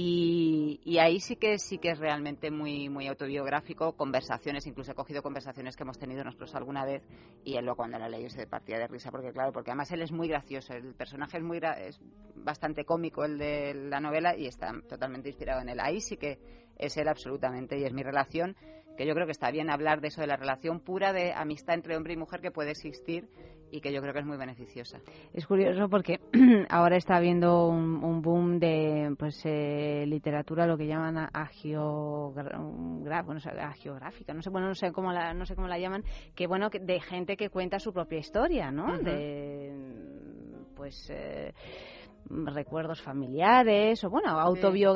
Y, 0.00 0.80
y 0.84 0.98
ahí 0.98 1.18
sí 1.18 1.34
que 1.34 1.58
sí 1.58 1.78
que 1.78 1.90
es 1.90 1.98
realmente 1.98 2.52
muy 2.52 2.88
muy 2.88 3.08
autobiográfico, 3.08 3.96
conversaciones, 3.96 4.64
incluso 4.68 4.92
he 4.92 4.94
cogido 4.94 5.24
conversaciones 5.24 5.74
que 5.74 5.82
hemos 5.82 5.98
tenido 5.98 6.22
nosotros 6.22 6.54
alguna 6.54 6.84
vez 6.84 7.02
y 7.42 7.56
él 7.56 7.64
luego 7.64 7.78
cuando 7.78 7.98
la 7.98 8.08
leí 8.08 8.30
se 8.30 8.46
partía 8.46 8.78
de 8.78 8.86
risa 8.86 9.10
porque 9.10 9.32
claro, 9.32 9.50
porque 9.50 9.72
además 9.72 9.90
él 9.90 10.02
es 10.02 10.12
muy 10.12 10.28
gracioso, 10.28 10.72
el 10.72 10.94
personaje 10.94 11.38
es 11.38 11.42
muy 11.42 11.58
es 11.58 11.98
bastante 12.36 12.84
cómico 12.84 13.24
el 13.24 13.38
de 13.38 13.74
la 13.74 13.98
novela 13.98 14.36
y 14.36 14.46
está 14.46 14.70
totalmente 14.88 15.30
inspirado 15.30 15.62
en 15.62 15.70
él. 15.70 15.80
Ahí 15.80 16.00
sí 16.00 16.16
que 16.16 16.38
es 16.76 16.96
él 16.96 17.08
absolutamente 17.08 17.76
y 17.76 17.82
es 17.82 17.92
mi 17.92 18.04
relación 18.04 18.54
que 18.96 19.04
yo 19.04 19.14
creo 19.14 19.26
que 19.26 19.32
está 19.32 19.50
bien 19.50 19.68
hablar 19.68 20.00
de 20.00 20.08
eso 20.08 20.20
de 20.20 20.28
la 20.28 20.36
relación 20.36 20.78
pura 20.78 21.12
de 21.12 21.32
amistad 21.32 21.74
entre 21.74 21.96
hombre 21.96 22.12
y 22.12 22.16
mujer 22.16 22.40
que 22.40 22.52
puede 22.52 22.70
existir 22.70 23.28
y 23.70 23.80
que 23.80 23.92
yo 23.92 24.00
creo 24.00 24.12
que 24.12 24.20
es 24.20 24.26
muy 24.26 24.36
beneficiosa. 24.36 25.00
Es 25.32 25.46
curioso 25.46 25.88
porque 25.88 26.20
ahora 26.70 26.96
está 26.96 27.16
habiendo 27.16 27.68
un, 27.68 28.02
un 28.02 28.22
boom 28.22 28.58
de 28.58 29.14
pues 29.18 29.40
eh, 29.44 30.04
literatura, 30.06 30.66
lo 30.66 30.76
que 30.76 30.86
llaman 30.86 31.16
agiogra- 31.32 32.58
bueno, 33.24 33.40
agiográfica, 33.60 34.32
no 34.34 34.42
sé, 34.42 34.50
bueno, 34.50 34.68
no 34.68 34.74
sé 34.74 34.92
cómo 34.92 35.12
la, 35.12 35.34
no 35.34 35.44
sé 35.46 35.54
cómo 35.54 35.68
la 35.68 35.78
llaman, 35.78 36.02
que 36.34 36.46
bueno, 36.46 36.70
que- 36.70 36.78
de 36.80 37.00
gente 37.00 37.36
que 37.36 37.50
cuenta 37.50 37.78
su 37.78 37.92
propia 37.92 38.18
historia, 38.18 38.70
¿no? 38.70 38.98
De 38.98 39.72
pues 40.74 41.08
eh, 41.10 41.52
recuerdos 42.30 43.00
familiares 43.02 44.04
o 44.04 44.10
bueno 44.10 44.30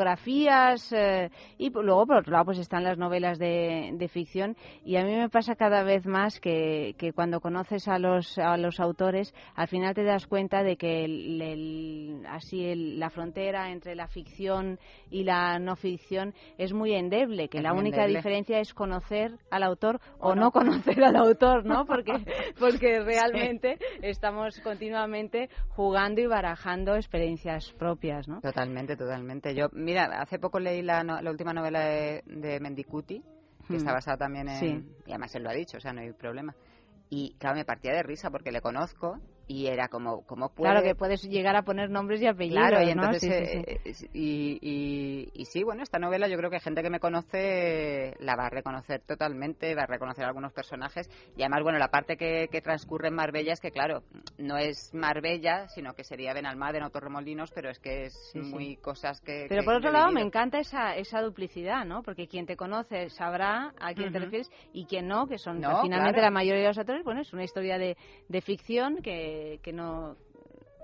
autobiografías 0.03 0.93
eh, 0.93 1.31
y 1.59 1.71
p- 1.71 1.83
luego 1.83 2.07
por 2.07 2.17
otro 2.19 2.33
lado 2.33 2.47
pues 2.47 2.59
están 2.59 2.85
las 2.85 2.99
novelas 2.99 3.39
de, 3.39 3.91
de 3.95 4.09
ficción 4.09 4.57
y 4.85 4.97
a 4.97 5.05
mí 5.05 5.15
me 5.15 5.29
pasa 5.29 5.55
cada 5.55 5.83
vez 5.83 6.07
más 6.07 6.41
que, 6.41 6.95
que 6.99 7.13
cuando 7.13 7.41
conoces 7.41 7.89
a 7.89 7.99
los 7.99 8.37
a 8.39 8.57
los 8.57 8.81
autores 8.81 9.35
al 9.55 9.69
final 9.69 9.95
te 9.95 10.05
das 10.05 10.27
cuenta 10.27 10.63
de 10.63 10.77
que 10.77 11.05
el- 11.05 11.41
el- 11.41 12.27
así 12.29 12.65
el- 12.67 12.99
la 12.99 13.11
frontera 13.11 13.71
entre 13.71 13.95
la 13.95 14.09
ficción 14.09 14.79
y 15.11 15.25
la 15.25 15.59
no 15.59 15.77
ficción 15.77 16.35
es 16.59 16.73
muy 16.73 16.93
endeble 16.95 17.49
que 17.49 17.59
Es 17.59 17.65
la 17.65 17.73
única 17.73 17.99
endeble. 18.03 18.19
diferencia 18.19 18.59
es 18.61 18.75
conocer 18.75 19.33
al 19.51 19.63
autor 19.63 20.01
o, 20.19 20.31
O 20.31 20.35
no. 20.35 20.43
no. 20.43 20.51
conocer 20.51 21.03
al 21.03 21.17
autor 21.17 21.65
no 21.65 21.85
porque 21.87 22.13
porque 22.59 23.01
realmente 23.01 23.79
estamos 24.03 24.61
continuamente 24.61 25.49
jugando 25.71 26.21
y 26.21 26.27
barajando 26.27 26.95
experiencias 26.95 27.22
propias, 27.79 28.29
¿no? 28.29 28.41
Totalmente, 28.41 28.97
totalmente. 28.97 29.55
Yo, 29.55 29.69
mira, 29.73 30.05
hace 30.21 30.39
poco 30.39 30.59
leí 30.59 30.83
la, 30.83 31.03
no- 31.05 31.21
la 31.21 31.31
última 31.31 31.53
novela 31.53 31.81
de, 31.81 32.23
de 32.27 32.61
Mendicuti, 32.61 33.23
que 33.69 33.77
está 33.77 33.93
basada 33.93 34.17
también 34.17 34.49
en... 34.49 34.59
Sí. 34.59 34.95
Y 35.07 35.11
además 35.11 35.35
él 35.35 35.43
lo 35.45 35.51
ha 35.51 35.55
dicho, 35.55 35.77
o 35.77 35.81
sea, 35.81 35.93
no 35.93 36.01
hay 36.01 36.13
problema. 36.13 36.55
Y 37.11 37.35
claro, 37.39 37.57
me 37.57 37.65
partía 37.65 37.93
de 37.93 38.03
risa 38.03 38.31
porque 38.31 38.51
le 38.53 38.61
conozco 38.61 39.19
y 39.47 39.67
era 39.67 39.89
como, 39.89 40.25
¿cómo 40.27 40.49
puede...? 40.49 40.71
Claro 40.73 40.85
que 40.87 40.95
puedes 40.95 41.23
llegar 41.25 41.57
a 41.57 41.63
poner 41.63 41.91
nombres 41.91 42.21
y 42.23 42.27
apellidos, 42.27 42.69
Claro, 42.69 42.83
y 42.83 42.95
¿no? 42.95 43.05
entonces, 43.05 43.21
Sí, 43.21 43.47
sí, 43.85 43.93
sí. 43.93 44.05
eh, 44.07 44.09
y, 44.13 44.59
y, 44.63 45.29
y 45.35 45.45
sí, 45.47 45.63
bueno, 45.63 45.83
esta 45.83 45.99
novela 45.99 46.29
yo 46.29 46.37
creo 46.37 46.51
que 46.51 46.61
gente 46.61 46.83
que 46.83 46.91
me 46.91 47.01
conoce 47.01 48.15
la 48.21 48.37
va 48.37 48.47
a 48.47 48.51
reconocer 48.51 49.01
totalmente, 49.07 49.75
va 49.75 49.83
a 49.83 49.87
reconocer 49.87 50.25
algunos 50.25 50.53
personajes 50.53 51.09
y 51.37 51.43
además, 51.43 51.63
bueno, 51.63 51.79
la 51.79 51.89
parte 51.89 52.17
que, 52.17 52.49
que 52.51 52.61
transcurre 52.61 53.09
en 53.09 53.15
Marbella 53.15 53.53
es 53.53 53.61
que, 53.61 53.71
claro, 53.71 54.03
no 54.39 54.57
es 54.57 54.91
Marbella, 54.95 55.69
sino 55.69 55.95
que 55.95 56.05
sería 56.05 56.35
Benalmádena 56.35 56.87
o 56.87 56.91
Torremolinos, 56.91 57.51
pero 57.53 57.71
es 57.71 57.79
que 57.79 58.05
es 58.07 58.33
muy 58.35 58.77
cosas 58.77 59.21
que... 59.21 59.47
Pero 59.49 59.63
que 59.63 59.65
por 59.65 59.75
otro 59.77 59.91
lado 59.93 60.11
me 60.13 60.23
encanta 60.23 60.59
esa, 60.59 60.97
esa 60.97 61.21
duplicidad, 61.21 61.85
¿no? 61.85 62.03
Porque 62.03 62.29
quien 62.29 62.47
te 62.47 62.57
conoce 62.57 63.11
sabrá 63.11 63.73
a 63.81 63.95
quién 63.95 64.13
te 64.13 64.19
refieres 64.19 64.51
y 64.73 64.87
quien 64.87 65.09
no, 65.09 65.27
que 65.27 65.39
son 65.39 65.61
No, 65.61 65.83
finalmente 65.83 66.15
claro. 66.21 66.27
la 66.27 66.31
mayoría 66.31 66.63
de 66.63 66.69
los 66.69 66.79
autores, 66.79 67.05
bueno, 67.05 67.21
es 67.21 67.33
una 67.33 67.45
historia 67.45 67.79
de, 67.79 67.97
de 68.29 68.41
ficción 68.41 68.97
que, 69.03 69.32
que 69.63 69.73
no... 69.73 70.17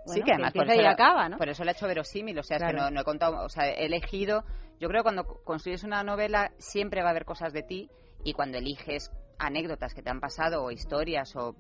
sí, 0.07 0.21
que 0.23 0.33
además 0.33 0.53
por 0.53 0.67
eso, 0.71 0.83
lo- 0.83 0.89
acaba, 0.91 1.29
¿no? 1.29 1.37
por 1.39 1.49
eso 1.49 1.63
he 1.65 1.71
hecho 1.71 1.87
verosímil, 1.87 2.39
o 2.39 2.43
sea, 2.43 2.57
es 2.57 2.63
que 2.63 2.73
no, 2.85 2.91
no 2.91 3.01
he 3.01 3.05
contado, 3.05 3.45
o 3.45 3.49
sea, 3.49 3.69
he 3.69 3.87
elegido, 3.87 4.45
yo 4.81 4.89
creo 4.89 5.01
que 5.03 5.05
cuando 5.05 5.25
construyes 5.45 5.85
una 5.85 6.03
novela 6.03 6.53
siempre 6.59 7.03
va 7.03 7.09
a 7.09 7.11
haber 7.11 7.25
cosas 7.25 7.53
de 7.53 7.63
ti 7.63 7.91
y 8.25 8.33
cuando 8.33 8.59
eliges 8.59 9.11
anécdotas 9.39 9.95
que 9.95 10.03
te 10.03 10.11
han 10.11 10.21
pasado 10.21 10.65
o 10.65 10.71
historias 10.73 11.35
o 11.37 11.55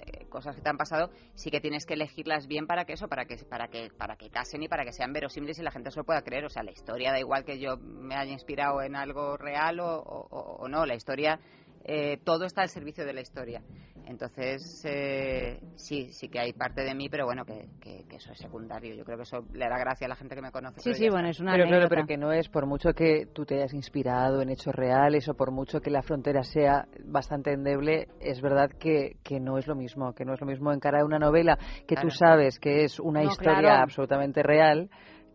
eh, 0.00 0.26
cosas 0.28 0.54
que 0.54 0.60
te 0.62 0.68
han 0.68 0.76
pasado, 0.76 1.10
sí 1.34 1.50
que 1.50 1.60
tienes 1.62 1.86
que 1.86 1.94
elegirlas 1.94 2.46
bien 2.46 2.66
para 2.66 2.84
que 2.84 2.92
eso, 2.92 3.08
para 3.08 3.24
que 3.24 3.36
para 3.48 3.68
que 3.68 3.88
para 3.96 4.16
que 4.16 4.28
casen 4.28 4.62
y 4.62 4.68
para 4.68 4.84
que 4.84 4.92
sean 4.92 5.14
verosímiles 5.14 5.58
y 5.58 5.62
la 5.62 5.70
gente 5.70 5.90
se 5.90 5.98
lo 5.98 6.04
pueda 6.04 6.20
creer, 6.22 6.44
o 6.44 6.50
sea, 6.50 6.62
la 6.62 6.72
historia 6.72 7.12
da 7.12 7.18
igual 7.18 7.44
que 7.46 7.58
yo 7.58 7.78
me 7.78 8.14
haya 8.16 8.32
inspirado 8.32 8.82
en 8.82 8.96
algo 8.96 9.38
real 9.38 9.80
o- 9.80 9.98
o- 10.02 10.56
o 10.60 10.68
no, 10.68 10.84
la 10.84 10.94
historia 10.94 11.40
eh, 11.86 12.18
todo 12.24 12.44
está 12.44 12.62
al 12.62 12.68
servicio 12.68 13.04
de 13.04 13.12
la 13.12 13.20
historia. 13.20 13.62
Entonces, 14.06 14.82
eh, 14.84 15.58
sí, 15.74 16.12
sí 16.12 16.28
que 16.28 16.38
hay 16.38 16.52
parte 16.52 16.82
de 16.82 16.94
mí, 16.94 17.08
pero 17.08 17.24
bueno, 17.26 17.44
que, 17.44 17.68
que- 17.80 18.04
que 18.08 18.16
eso 18.16 18.32
es 18.32 18.38
secundario. 18.38 18.94
Yo 18.94 19.04
creo 19.04 19.16
que 19.16 19.24
eso 19.24 19.44
le 19.52 19.68
da 19.68 19.78
gracia 19.78 20.06
a 20.06 20.08
la 20.08 20.16
gente 20.16 20.34
que 20.36 20.42
me 20.42 20.50
conoce. 20.52 20.80
Sí, 20.80 20.94
sí, 20.94 21.04
ya 21.06 21.10
bueno, 21.10 21.28
es 21.28 21.40
una 21.40 21.52
pero 21.52 21.66
claro, 21.66 21.88
pero 21.88 22.06
que 22.06 22.16
no 22.16 22.32
es 22.32 22.48
por 22.48 22.66
mucho 22.66 22.92
que 22.92 23.26
tú 23.32 23.44
te 23.44 23.56
hayas 23.56 23.74
inspirado 23.74 24.42
en 24.42 24.50
hechos 24.50 24.74
reales 24.74 25.28
o 25.28 25.34
por 25.34 25.50
mucho 25.50 25.80
que 25.80 25.90
la 25.90 26.02
frontera 26.02 26.42
sea 26.44 26.86
bastante 27.04 27.52
endeble, 27.52 28.08
es 28.20 28.40
verdad 28.40 28.70
que, 28.70 29.16
que 29.24 29.40
no 29.40 29.58
es 29.58 29.66
lo 29.66 29.74
mismo, 29.74 30.12
que 30.12 30.24
no 30.24 30.34
es 30.34 30.40
lo 30.40 30.46
mismo 30.46 30.72
encarar 30.72 31.04
una 31.04 31.18
novela 31.18 31.58
que 31.86 31.94
Claro. 31.94 32.08
tú 32.08 32.14
sabes 32.14 32.58
que 32.60 32.84
es 32.84 33.00
una 33.00 33.22
No, 33.22 33.30
historia 33.30 33.60
claro. 33.60 33.82
absolutamente 33.82 34.42
real 34.42 34.88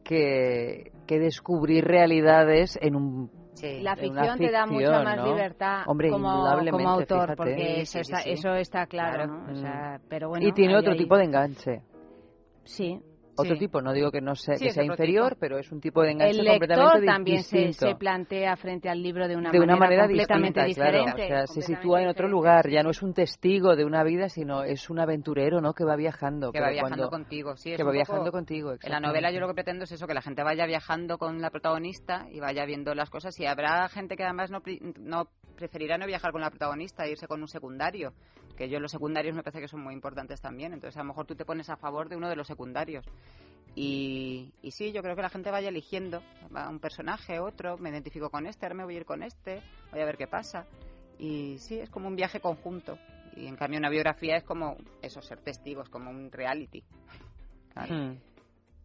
que, 0.03 0.91
que 1.07 1.19
descubrir 1.19 1.85
realidades 1.85 2.77
en 2.81 2.95
un 2.95 3.40
la 3.81 3.95
ficción 3.95 4.37
te 4.37 4.51
da 4.51 4.65
mucha 4.65 5.03
más 5.03 5.17
¿no? 5.17 5.25
libertad 5.27 5.83
Hombre, 5.87 6.09
como, 6.09 6.29
como 6.71 6.89
autor, 6.89 7.21
fíjate. 7.21 7.35
porque 7.35 7.55
Sí, 7.55 7.81
eso, 7.81 7.91
sí, 7.91 7.99
está, 7.99 8.17
sí. 8.23 8.29
eso 8.31 8.53
está 8.55 8.85
claro, 8.87 9.15
Claro. 9.25 9.33
¿no? 9.33 9.45
O 9.45 9.51
Mm. 9.51 9.55
sea, 9.61 9.99
pero 10.09 10.29
bueno, 10.29 10.47
y 10.47 10.51
tiene 10.53 10.73
ahí- 10.73 10.79
otro 10.79 10.91
ahí- 10.93 10.97
tipo 10.97 11.17
de 11.17 11.23
enganche. 11.25 11.81
Sí. 12.63 12.99
Otro 13.41 13.53
Sí. 13.55 13.59
tipo, 13.59 13.81
no 13.81 13.93
digo 13.93 14.11
que 14.11 14.21
no 14.21 14.35
sea, 14.35 14.55
Sí, 14.57 14.65
que 14.65 14.71
sea 14.71 14.83
inferior, 14.83 15.29
tipo. 15.29 15.39
pero 15.39 15.57
es 15.59 15.71
un 15.71 15.81
tipo 15.81 16.01
de 16.01 16.11
enganche 16.11 16.39
El 16.39 16.47
completamente 16.47 16.97
lector 16.99 17.05
también 17.15 17.43
se, 17.43 17.57
distinto. 17.57 17.87
se 17.89 17.95
plantea 17.95 18.55
frente 18.55 18.89
al 18.89 19.01
libro 19.01 19.27
de 19.27 19.35
una, 19.35 19.51
de 19.51 19.59
una 19.59 19.75
manera 19.75 20.03
completamente 20.05 20.63
distinta, 20.65 20.89
claro. 20.91 21.05
diferente. 21.05 21.33
O 21.33 21.37
sea, 21.37 21.47
se 21.47 21.61
sitúa 21.61 22.01
en 22.01 22.07
otro 22.07 22.27
lugar, 22.27 22.69
ya 22.69 22.83
no 22.83 22.89
es 22.91 23.01
un 23.03 23.13
testigo 23.13 23.75
de 23.75 23.85
una 23.85 24.03
vida, 24.03 24.29
sino 24.29 24.63
es 24.63 24.89
un 24.89 24.99
aventurero, 24.99 25.61
¿no? 25.61 25.73
Que 25.73 25.83
va 25.85 25.95
viajando. 25.95 26.51
que 26.51 26.59
va 26.61 26.69
viajando 26.69 27.09
cuando- 27.09 27.09
contigo, 27.09 27.55
sí. 27.57 27.71
es 27.71 27.77
Que 27.77 27.83
va 27.83 27.87
poco- 27.89 27.93
viajando 27.93 28.31
contigo, 28.31 28.73
En 28.81 28.91
la 28.91 28.99
novela 28.99 29.31
yo 29.31 29.39
lo 29.39 29.47
que 29.47 29.53
pretendo 29.53 29.83
es 29.83 29.91
eso, 29.91 30.07
que 30.07 30.13
la 30.13 30.21
gente 30.21 30.43
vaya 30.43 30.65
viajando 30.65 31.17
con 31.17 31.41
la 31.41 31.49
protagonista 31.49 32.27
y 32.31 32.39
vaya 32.39 32.65
viendo 32.65 32.93
las 32.95 33.09
cosas 33.09 33.39
y 33.39 33.45
habrá 33.45 33.87
gente 33.89 34.15
que 34.15 34.23
además 34.23 34.51
no, 34.51 34.61
no 34.99 35.27
preferirá 35.55 35.97
no 35.97 36.05
viajar 36.07 36.31
con 36.31 36.41
la 36.41 36.49
protagonista 36.49 37.05
e 37.05 37.11
irse 37.11 37.27
con 37.27 37.41
un 37.41 37.47
secundario, 37.47 38.13
que 38.57 38.67
yo 38.69 38.79
los 38.79 38.91
secundarios 38.91 39.35
me 39.35 39.43
parece 39.43 39.61
que 39.61 39.67
son 39.67 39.81
muy 39.83 39.93
importantes 39.93 40.41
también, 40.41 40.73
entonces 40.73 40.97
a 40.97 41.01
lo 41.01 41.05
mejor 41.09 41.25
tú 41.25 41.35
te 41.35 41.45
pones 41.45 41.69
a 41.69 41.77
favor 41.77 42.09
de 42.09 42.15
uno 42.15 42.29
de 42.29 42.35
los 42.35 42.47
secundarios. 42.47 43.05
Y, 43.75 44.51
y 44.61 44.71
sí, 44.71 44.91
yo 44.91 45.01
creo 45.01 45.15
que 45.15 45.21
la 45.21 45.29
gente 45.29 45.49
vaya 45.49 45.69
eligiendo 45.69 46.21
va 46.55 46.69
un 46.69 46.79
personaje, 46.79 47.39
otro, 47.39 47.77
me 47.77 47.89
identifico 47.89 48.29
con 48.29 48.45
este, 48.45 48.65
ahora 48.65 48.75
me 48.75 48.83
voy 48.83 48.95
a 48.95 48.97
ir 48.97 49.05
con 49.05 49.23
este, 49.23 49.61
voy 49.91 50.01
a 50.01 50.05
ver 50.05 50.17
qué 50.17 50.27
pasa. 50.27 50.65
Y 51.17 51.57
sí, 51.59 51.79
es 51.79 51.89
como 51.89 52.07
un 52.07 52.15
viaje 52.15 52.39
conjunto. 52.39 52.97
Y 53.35 53.47
en 53.47 53.55
cambio 53.55 53.79
una 53.79 53.89
biografía 53.89 54.35
es 54.37 54.43
como 54.43 54.75
eso, 55.01 55.21
ser 55.21 55.39
testigos, 55.39 55.89
como 55.89 56.09
un 56.09 56.31
reality. 56.31 56.83
Hmm. 57.75 58.15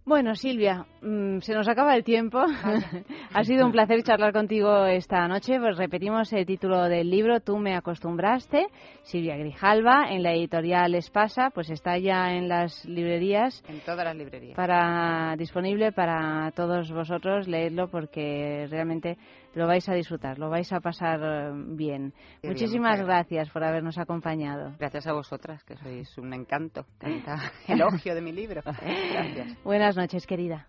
Bueno, 0.09 0.37
Silvia, 0.37 0.87
mm, 1.03 1.41
se 1.41 1.53
nos 1.53 1.69
acaba 1.69 1.97
el 1.97 2.05
tiempo. 2.05 2.39
ha 3.35 3.43
sido 3.43 3.67
un 3.67 3.73
placer 3.73 4.05
charlar 4.05 4.33
contigo 4.33 4.87
esta 4.87 5.27
noche. 5.27 5.59
Pues 5.59 5.77
repetimos 5.77 6.33
el 6.33 6.47
título 6.47 6.85
del 6.85 7.11
libro, 7.11 7.41
Tú 7.41 7.59
me 7.59 7.75
acostumbraste, 7.75 8.69
Silvia 9.03 9.37
Grijalva, 9.37 10.05
en 10.09 10.23
la 10.23 10.33
editorial 10.33 10.95
Espasa, 10.95 11.51
pues 11.51 11.71
está 11.71 11.99
ya 11.99 12.35
en 12.35 12.49
las 12.49 12.85
librerías. 12.85 13.65
En 13.67 13.81
todas 13.81 14.05
las 14.05 14.15
librerías. 14.15 14.55
Para, 14.55 15.35
disponible 15.37 15.91
para 15.91 16.53
todos 16.53 16.93
vosotros, 16.93 17.49
leedlo 17.49 17.89
porque 17.89 18.69
realmente 18.71 19.19
lo 19.57 19.67
vais 19.67 19.89
a 19.89 19.95
disfrutar, 19.95 20.39
lo 20.39 20.51
vais 20.51 20.71
a 20.71 20.81
pasar 20.81 21.21
eh, 21.23 21.51
bien. 21.55 22.13
Qué 22.43 22.49
Muchísimas 22.49 23.01
gracias 23.01 23.49
por 23.49 23.65
habernos 23.65 23.97
acompañado. 23.97 24.75
Gracias 24.79 25.07
a 25.07 25.13
vosotras, 25.13 25.65
que 25.65 25.77
sois 25.79 26.19
un 26.19 26.35
encanto. 26.35 26.85
Tanta 26.99 27.53
elogio 27.67 28.15
de 28.15 28.21
mi 28.21 28.33
libro. 28.33 28.61
Gracias. 28.63 29.57
Buenas 29.65 29.97
noches, 29.97 30.27
querida. 30.27 30.67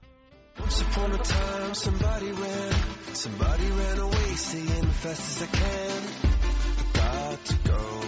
Once 0.58 0.82
upon 0.82 1.12
a 1.12 1.18
time, 1.18 1.76
somebody 1.76 2.32
ran, 2.32 2.74
somebody 3.14 3.68
ran 3.70 4.00
away, 4.00 4.36
saying 4.36 4.88
fast 5.04 5.42
as 5.42 5.44
I 5.44 5.48
can. 5.48 6.02
I 6.80 6.86
got 6.94 7.46
to 7.46 7.56
go. 7.70 8.02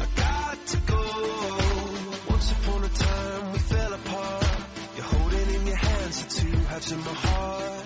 I 0.00 0.06
got 0.16 0.66
to 0.66 0.76
go. 0.78 1.02
Once 2.30 2.50
upon 2.50 2.82
a 2.82 2.88
time, 2.88 3.52
we 3.52 3.58
fell 3.58 3.92
apart. 3.92 4.46
You're 4.96 5.04
holding 5.04 5.54
in 5.54 5.66
your 5.68 5.76
hands 5.76 6.24
the 6.24 6.40
two 6.40 6.56
halves 6.66 6.90
of 6.90 6.98
my 6.98 7.12
heart. 7.12 7.77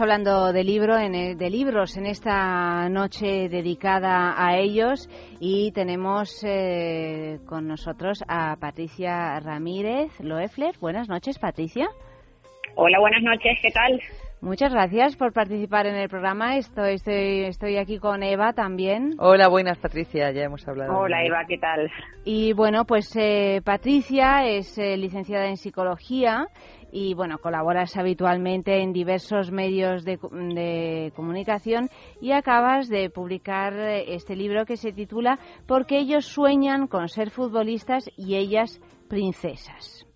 Hablando 0.00 0.52
de, 0.54 0.64
libro, 0.64 0.96
en 0.98 1.14
el- 1.14 1.36
de 1.36 1.50
libros 1.50 1.96
en 1.98 2.06
esta 2.06 2.88
noche 2.88 3.48
dedicada 3.50 4.34
a 4.36 4.56
ellos 4.56 5.08
y 5.40 5.72
tenemos 5.72 6.42
eh, 6.42 7.38
con 7.46 7.68
nosotros 7.68 8.24
a 8.26 8.56
Patricia 8.56 9.38
Ramírez 9.40 10.18
Loeffler. 10.20 10.74
Buenas 10.80 11.08
noches, 11.10 11.38
Patricia. 11.38 11.86
Hola, 12.76 12.98
buenas 12.98 13.22
noches, 13.22 13.58
¿qué 13.60 13.70
tal? 13.72 14.00
Muchas 14.40 14.72
gracias 14.72 15.16
por 15.16 15.34
participar 15.34 15.86
en 15.86 15.96
el 15.96 16.08
programa. 16.08 16.56
Estoy, 16.56 16.94
estoy, 16.94 17.44
estoy 17.44 17.76
aquí 17.76 17.98
con 17.98 18.22
Eva 18.22 18.54
también. 18.54 19.10
Hola, 19.18 19.48
buenas 19.48 19.76
Patricia, 19.76 20.30
ya 20.30 20.44
hemos 20.44 20.66
hablado. 20.66 20.96
Hola, 20.96 21.22
Eva, 21.22 21.44
¿qué 21.46 21.58
tal? 21.58 21.90
Y 22.24 22.54
bueno, 22.54 22.86
pues 22.86 23.14
eh, 23.16 23.60
Patricia 23.62 24.46
es 24.46 24.78
eh, 24.78 24.96
licenciada 24.96 25.46
en 25.48 25.58
psicología 25.58 26.46
y 26.92 27.14
bueno, 27.14 27.38
colaboras 27.38 27.96
habitualmente 27.96 28.82
en 28.82 28.92
diversos 28.92 29.50
medios 29.50 30.04
de, 30.04 30.18
de 30.54 31.12
comunicación 31.14 31.88
y 32.20 32.32
acabas 32.32 32.88
de 32.88 33.10
publicar 33.10 33.74
eh, 33.74 34.14
este 34.14 34.36
libro 34.36 34.64
que 34.64 34.76
se 34.76 34.92
titula 34.92 35.38
Porque 35.66 35.98
ellos 35.98 36.26
sueñan 36.26 36.86
con 36.86 37.08
ser 37.08 37.30
futbolistas 37.30 38.10
y 38.16 38.36
ellas 38.36 38.80
princesas. 39.08 40.06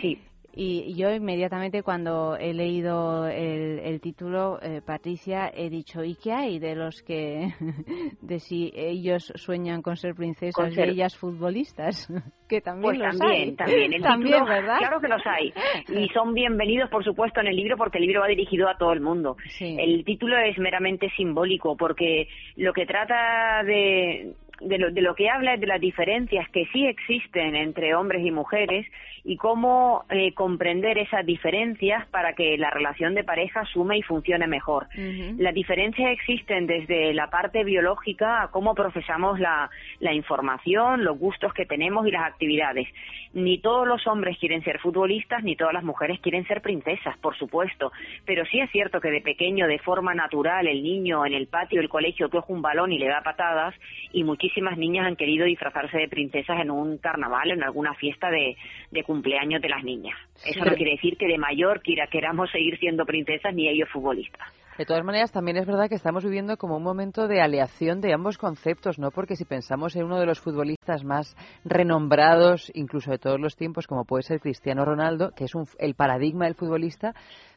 Sí. 0.00 0.18
Y 0.56 0.94
yo 0.94 1.10
inmediatamente 1.12 1.82
cuando 1.82 2.36
he 2.36 2.54
leído 2.54 3.26
el, 3.26 3.80
el 3.80 4.00
título, 4.00 4.58
eh, 4.62 4.80
Patricia, 4.86 5.50
he 5.54 5.68
dicho, 5.68 6.04
¿y 6.04 6.14
qué 6.14 6.32
hay 6.32 6.58
de 6.58 6.74
los 6.76 7.02
que, 7.02 7.48
de 8.22 8.38
si 8.40 8.72
ellos 8.76 9.32
sueñan 9.36 9.82
con 9.82 9.96
ser 9.96 10.14
princesas 10.14 10.54
Con 10.54 10.72
ser- 10.72 10.88
y 10.88 10.92
ellas 10.92 11.16
futbolistas? 11.16 12.06
que 12.48 12.60
también 12.60 12.82
Pues 12.96 12.98
los 12.98 13.18
también, 13.18 13.48
hay. 13.48 13.56
también. 13.56 13.92
El 13.94 14.02
También, 14.14 14.32
título, 14.34 14.54
¿verdad? 14.54 14.78
Claro 14.78 15.00
que 15.00 15.08
los 15.08 15.22
hay. 15.26 15.52
Y 15.88 16.08
son 16.10 16.34
bienvenidos, 16.34 16.88
por 16.90 17.02
supuesto, 17.02 17.40
en 17.40 17.48
el 17.48 17.56
libro 17.56 17.76
porque 17.76 17.98
el 17.98 18.04
libro 18.04 18.20
va 18.20 18.28
dirigido 18.28 18.68
a 18.68 18.76
todo 18.76 18.92
el 18.92 19.00
mundo. 19.00 19.36
El 19.58 20.04
título 20.04 20.36
es 20.38 20.56
meramente 20.58 21.10
simbólico 21.16 21.76
porque 21.76 22.28
lo 22.56 22.72
que 22.72 22.86
trata 22.86 23.62
de, 23.64 24.34
de, 24.60 24.78
lo, 24.78 24.90
de 24.90 25.02
lo 25.02 25.14
que 25.14 25.28
habla 25.28 25.54
es 25.54 25.60
de 25.60 25.66
las 25.66 25.80
diferencias 25.80 26.48
que 26.50 26.66
sí 26.72 26.86
existen 26.86 27.56
entre 27.56 27.94
hombres 27.94 28.24
y 28.24 28.30
mujeres 28.30 28.86
y 29.24 29.36
cómo 29.36 30.04
eh, 30.10 30.32
comprender 30.34 30.98
esas 30.98 31.24
diferencias 31.24 32.06
para 32.08 32.34
que 32.34 32.58
la 32.58 32.70
relación 32.70 33.14
de 33.14 33.24
pareja 33.24 33.64
sume 33.72 33.98
y 33.98 34.02
funcione 34.02 34.46
mejor. 34.46 34.86
Las 35.38 35.54
diferencias 35.54 36.12
existen 36.12 36.66
desde 36.66 37.14
la 37.14 37.30
parte 37.30 37.64
biológica 37.64 38.42
a 38.42 38.50
cómo 38.50 38.74
procesamos 38.74 39.40
la, 39.40 39.70
la 40.00 40.12
información, 40.12 41.04
los 41.04 41.18
gustos 41.18 41.54
que 41.54 41.64
tenemos 41.64 42.06
y 42.06 42.10
las 42.10 42.24
actividades. 42.26 42.86
Ni 43.32 43.58
todos 43.58 43.88
los 43.88 44.06
hombres 44.06 44.38
quieren 44.38 44.62
ser 44.62 44.78
futbolistas, 44.78 45.42
ni 45.42 45.56
todas 45.56 45.74
las 45.74 45.84
mujeres 45.84 46.20
quieren 46.20 46.46
ser 46.46 46.60
princesas, 46.60 47.16
por 47.18 47.36
supuesto. 47.36 47.92
Pero 48.26 48.44
sí 48.44 48.60
es 48.60 48.70
cierto 48.70 49.00
que 49.00 49.10
de 49.10 49.22
pequeño, 49.22 49.66
de 49.66 49.78
forma 49.78 50.14
natural, 50.14 50.68
el 50.68 50.82
niño 50.82 51.24
en 51.26 51.32
el 51.32 51.46
patio 51.46 51.80
del 51.80 51.88
colegio 51.88 52.28
coge 52.30 52.52
un 52.52 52.62
balón 52.62 52.92
y 52.92 52.98
le 52.98 53.08
da 53.08 53.22
patadas, 53.22 53.74
y 54.12 54.22
muchísimas 54.22 54.44
niñas 54.76 55.06
han 55.06 55.16
querido 55.16 55.46
disfrazarse 55.46 55.98
de 55.98 56.08
princesas 56.08 56.60
en 56.60 56.70
un 56.70 56.98
carnaval, 56.98 57.50
en 57.50 57.62
alguna 57.62 57.94
fiesta 57.94 58.30
de, 58.30 58.56
de 58.90 59.02
cumpleaños 59.04 59.60
de 59.62 59.68
las 59.68 59.82
niñas. 59.84 60.16
Eso 60.44 60.62
Sí. 60.64 60.70
no 60.70 60.74
quiere 60.76 60.92
decir 60.92 61.16
que 61.16 61.26
de 61.26 61.38
mayor 61.38 61.80
quiera, 61.82 62.06
queramos 62.06 62.50
seguir 62.50 62.78
siendo 62.78 63.04
princesas 63.06 63.54
ni 63.54 63.68
ellos 63.68 63.88
futbolistas. 63.90 64.48
De 64.76 64.84
todas 64.84 65.04
maneras, 65.04 65.30
también 65.30 65.56
es 65.56 65.66
verdad 65.66 65.88
que 65.88 65.94
estamos 65.94 66.24
viviendo 66.24 66.56
como 66.56 66.76
un 66.76 66.82
momento 66.82 67.28
de 67.28 67.40
aleación 67.40 68.00
de 68.00 68.12
ambos 68.12 68.38
conceptos, 68.38 68.98
¿no? 68.98 69.10
Porque 69.12 69.36
si 69.36 69.44
pensamos 69.44 69.94
en 69.94 70.04
uno 70.04 70.18
de 70.18 70.26
los 70.26 70.40
futbolistas 70.40 71.04
más 71.04 71.36
renombrados, 71.64 72.72
incluso 72.74 73.12
de 73.12 73.18
todos 73.18 73.38
los 73.40 73.54
tiempos, 73.54 73.86
como 73.86 74.04
puede 74.04 74.24
ser 74.24 74.40
Cristiano 74.40 74.84
Ronaldo, 74.84 75.30
que 75.36 75.44
es 75.44 75.54
un- 75.54 75.66
el 75.78 75.94
paradigma 75.94 76.46
del 76.46 76.54
futbolista, 76.56 77.12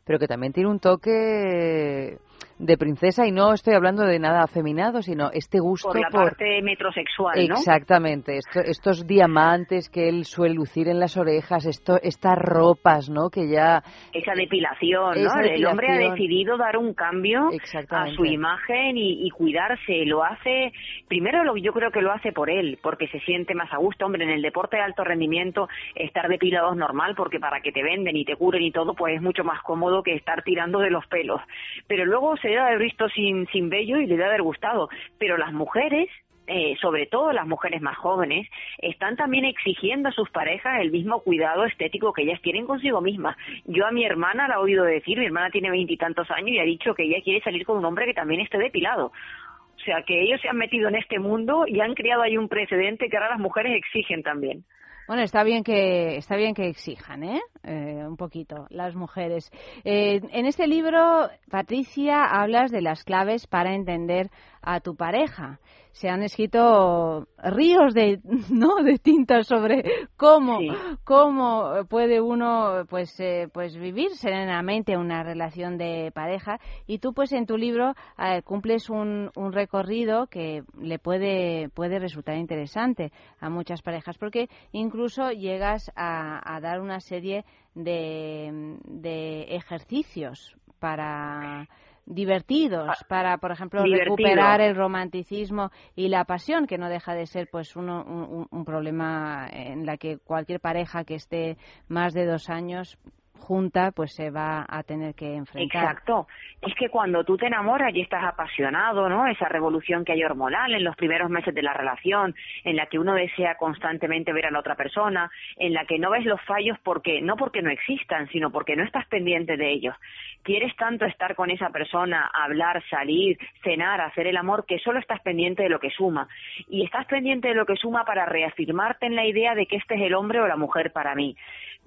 pero 0.06 0.19
que 0.19 0.27
también 0.27 0.53
tiene 0.53 0.69
un 0.69 0.80
toque 0.80 2.18
de 2.60 2.77
princesa, 2.77 3.27
y 3.27 3.31
no 3.31 3.53
estoy 3.53 3.73
hablando 3.76 4.03
de 4.03 4.18
nada 4.19 4.41
afeminado, 4.41 5.02
sino 5.02 5.30
este 5.31 5.60
gusto 5.60 5.89
Por 5.89 5.99
la 5.99 6.10
parte 6.10 6.61
metrosexual, 6.64 7.35
¿no? 7.48 7.56
Exactamente, 7.56 8.38
esto- 8.38 8.61
estos 8.61 9.06
diamantes 9.06 9.89
que 9.89 10.07
él 10.10 10.26
suele 10.26 10.56
lucir 10.56 10.88
en 10.88 10.99
las 10.99 11.18
orejas, 11.18 11.65
esto, 11.65 11.99
estas 12.02 12.35
ropas, 12.38 13.10
¿no? 13.10 13.30
Que 13.30 13.48
ya 13.49 13.84
esa 14.14 14.34
depilación, 14.34 15.15
¿no? 15.15 15.27
Esa 15.27 15.41
El 15.41 15.65
hombre 15.68 15.88
ha 15.91 16.11
decidido 16.11 16.57
dar 16.57 16.77
un 16.77 16.94
cambio 16.94 17.06
a 17.07 17.49
Exactamente. 17.51 18.15
su 18.15 18.25
imagen 18.25 18.97
y, 18.97 19.25
y 19.25 19.29
cuidarse. 19.29 20.05
Lo 20.05 20.23
hace, 20.23 20.71
primero 21.07 21.43
lo, 21.43 21.57
yo 21.57 21.73
creo 21.73 21.91
que 21.91 22.01
lo 22.01 22.11
hace 22.11 22.31
por 22.31 22.49
él, 22.49 22.79
porque 22.81 23.07
se 23.07 23.19
siente 23.21 23.53
más 23.53 23.71
a 23.73 23.77
gusto. 23.77 24.05
Hombre, 24.05 24.23
en 24.23 24.31
el 24.31 24.41
deporte 24.41 24.77
de 24.77 24.84
alto 24.84 25.03
rendimiento 25.03 25.67
estar 25.95 26.27
depilado 26.27 26.71
es 26.71 26.77
normal, 26.77 27.15
porque 27.15 27.39
para 27.39 27.61
que 27.61 27.71
te 27.71 27.84
venden 27.84 28.15
y 28.15 28.25
te 28.25 28.35
curen 28.35 28.61
y 28.61 28.71
todo, 28.71 28.93
pues 28.93 29.15
es 29.15 29.21
mucho 29.21 29.43
más 29.43 29.61
cómodo 29.61 30.03
que 30.03 30.15
estar 30.15 30.43
tirando 30.43 30.79
de 30.79 30.89
los 30.89 31.05
pelos. 31.07 31.41
Pero 31.88 32.05
luego 32.05 32.38
se 32.38 32.49
debe 32.49 32.61
haber 32.61 32.79
visto 32.79 33.09
sin, 33.09 33.47
sin 33.47 33.69
vello 33.69 33.99
y 33.99 34.07
le 34.07 34.15
debe 34.15 34.25
haber 34.25 34.41
gustado. 34.41 34.89
Pero 35.17 35.38
las 35.38 35.53
mujeres 35.53 36.09
eh, 36.47 36.75
sobre 36.81 37.05
todo 37.05 37.31
las 37.31 37.45
mujeres 37.45 37.81
más 37.81 37.97
jóvenes, 37.97 38.47
están 38.79 39.15
también 39.15 39.45
exigiendo 39.45 40.09
a 40.09 40.13
sus 40.13 40.29
parejas 40.29 40.79
el 40.81 40.91
mismo 40.91 41.21
cuidado 41.21 41.65
estético 41.65 42.13
que 42.13 42.23
ellas 42.23 42.41
tienen 42.41 42.65
consigo 42.65 43.01
mismas. 43.01 43.35
Yo 43.65 43.85
a 43.85 43.91
mi 43.91 44.05
hermana 44.05 44.47
la 44.47 44.55
he 44.55 44.59
oído 44.59 44.83
decir, 44.83 45.17
mi 45.19 45.25
hermana 45.25 45.49
tiene 45.49 45.69
veintitantos 45.69 46.29
años 46.31 46.51
y 46.51 46.59
ha 46.59 46.63
dicho 46.63 46.95
que 46.95 47.03
ella 47.03 47.21
quiere 47.23 47.41
salir 47.41 47.65
con 47.65 47.77
un 47.77 47.85
hombre 47.85 48.05
que 48.05 48.13
también 48.13 48.41
esté 48.41 48.57
depilado. 48.57 49.07
O 49.07 49.79
sea, 49.85 50.01
que 50.03 50.21
ellos 50.21 50.41
se 50.41 50.49
han 50.49 50.57
metido 50.57 50.89
en 50.89 50.95
este 50.95 51.19
mundo 51.19 51.65
y 51.67 51.79
han 51.79 51.93
creado 51.93 52.23
ahí 52.23 52.37
un 52.37 52.49
precedente 52.49 53.09
que 53.09 53.17
ahora 53.17 53.29
las 53.29 53.39
mujeres 53.39 53.73
exigen 53.75 54.23
también. 54.23 54.65
Bueno, 55.07 55.21
está 55.21 55.45
bien 55.45 55.63
que 55.63 56.17
está 56.17 56.35
bien 56.35 56.53
que 56.53 56.67
exijan, 56.67 57.23
¿eh? 57.23 57.39
Eh, 57.63 58.03
un 58.05 58.17
poquito 58.17 58.67
las 58.69 58.93
mujeres. 58.93 59.49
Eh, 59.85 60.19
en 60.33 60.45
este 60.45 60.67
libro, 60.67 61.29
Patricia, 61.49 62.25
hablas 62.25 62.71
de 62.71 62.81
las 62.81 63.05
claves 63.05 63.47
para 63.47 63.73
entender 63.73 64.27
a 64.61 64.81
tu 64.81 64.97
pareja. 64.97 65.59
Se 65.99 66.09
han 66.09 66.21
escrito 66.21 67.27
ríos 67.39 67.95
de, 67.95 68.19
¿no? 68.51 68.83
de 68.83 68.99
tinta 68.99 69.43
sobre 69.43 69.83
cómo, 70.15 70.59
cómo 71.03 71.71
puede 71.89 72.21
uno 72.21 72.85
pues, 72.87 73.19
eh, 73.19 73.49
pues 73.51 73.75
vivir 73.75 74.11
serenamente 74.11 74.95
una 74.95 75.23
relación 75.23 75.77
de 75.79 76.11
pareja 76.13 76.59
y 76.85 76.99
tú 76.99 77.13
pues 77.13 77.31
en 77.31 77.47
tu 77.47 77.57
libro 77.57 77.95
eh, 78.19 78.43
cumples 78.43 78.91
un, 78.91 79.31
un 79.35 79.53
recorrido 79.53 80.27
que 80.27 80.63
le 80.79 80.99
puede, 80.99 81.69
puede 81.69 81.97
resultar 81.97 82.37
interesante 82.37 83.11
a 83.39 83.49
muchas 83.49 83.81
parejas 83.81 84.19
porque 84.19 84.49
incluso 84.73 85.31
llegas 85.31 85.91
a, 85.95 86.55
a 86.55 86.61
dar 86.61 86.79
una 86.79 86.99
serie 86.99 87.43
de, 87.73 88.77
de 88.85 89.55
ejercicios 89.55 90.55
para 90.79 91.67
divertidos 92.07 92.97
para 93.09 93.38
por 93.38 93.51
ejemplo 93.51 93.84
Divertido. 93.84 94.15
recuperar 94.15 94.61
el 94.61 94.75
romanticismo 94.75 95.71
y 95.95 96.07
la 96.07 96.23
pasión 96.23 96.65
que 96.65 96.77
no 96.77 96.89
deja 96.89 97.13
de 97.13 97.27
ser 97.27 97.49
pues 97.51 97.75
uno, 97.75 98.03
un, 98.03 98.47
un 98.49 98.65
problema 98.65 99.47
en 99.51 99.85
la 99.85 99.97
que 99.97 100.17
cualquier 100.17 100.59
pareja 100.59 101.03
que 101.03 101.15
esté 101.15 101.57
más 101.89 102.13
de 102.13 102.25
dos 102.25 102.49
años 102.49 102.97
junta 103.38 103.91
pues 103.91 104.14
se 104.14 104.30
va 104.30 104.65
a 104.68 104.84
tener 104.84 105.15
que 105.15 105.35
enfrentar 105.35 105.84
Exacto. 105.84 106.27
Es 106.61 106.73
que 106.76 106.89
cuando 106.89 107.23
tú 107.23 107.38
te 107.38 107.47
enamoras 107.47 107.93
y 107.93 108.01
estás 108.01 108.23
apasionado, 108.23 109.07
¿no? 109.09 109.27
Esa 109.27 109.47
revolución 109.47 110.03
que 110.03 110.14
hay 110.14 110.23
hormonal 110.23 110.73
en 110.73 110.84
los 110.84 110.95
primeros 110.95 111.30
meses 111.30 111.53
de 111.53 111.61
la 111.61 111.73
relación, 111.73 112.35
en 112.64 112.76
la 112.76 112.88
que 112.88 112.99
uno 112.99 113.14
desea 113.14 113.55
constantemente 113.55 114.34
ver 114.34 114.47
a 114.47 114.51
la 114.51 114.59
otra 114.59 114.76
persona, 114.76 115.30
en 115.57 115.73
la 115.73 115.85
que 115.85 115.99
no 115.99 116.11
ves 116.11 116.26
los 116.26 116.41
fallos 116.41 116.77
porque 116.84 117.22
no 117.22 117.35
porque 117.38 117.61
no 117.61 117.69
existan, 117.69 118.27
sino 118.30 118.51
porque 118.51 118.76
no 118.76 118.84
estás 118.84 119.05
pendiente 119.07 119.55
de 119.55 119.72
ellos. 119.72 119.95
Quieres 120.43 120.76
tanto 120.76 121.05
estar 121.05 121.35
con 121.35 121.51
esa 121.51 121.69
persona, 121.69 122.30
hablar, 122.34 122.84
salir, 122.89 123.38
cenar, 123.64 124.01
hacer 124.01 124.27
el 124.27 124.38
amor, 124.38 124.65
que 124.65 124.80
solo 124.80 124.99
estás 124.99 125.22
pendiente 125.22 125.64
de 125.64 125.69
lo 125.69 125.80
que 125.80 125.91
suma. 125.91 126.27
Y 126.69 126.84
estás 126.84 127.05
pendiente 127.05 127.49
de 127.49 127.55
lo 127.55 127.65
que 127.65 127.76
suma 127.76 128.05
para 128.05 128.26
reafirmarte 128.26 129.05
en 129.05 129.15
la 129.15 129.26
idea 129.26 129.55
de 129.55 129.65
que 129.68 129.77
este 129.77 129.95
es 129.95 130.01
el 130.01 130.15
hombre 130.15 130.39
o 130.39 130.47
la 130.47 130.55
mujer 130.55 130.91
para 130.91 131.15
mí 131.15 131.35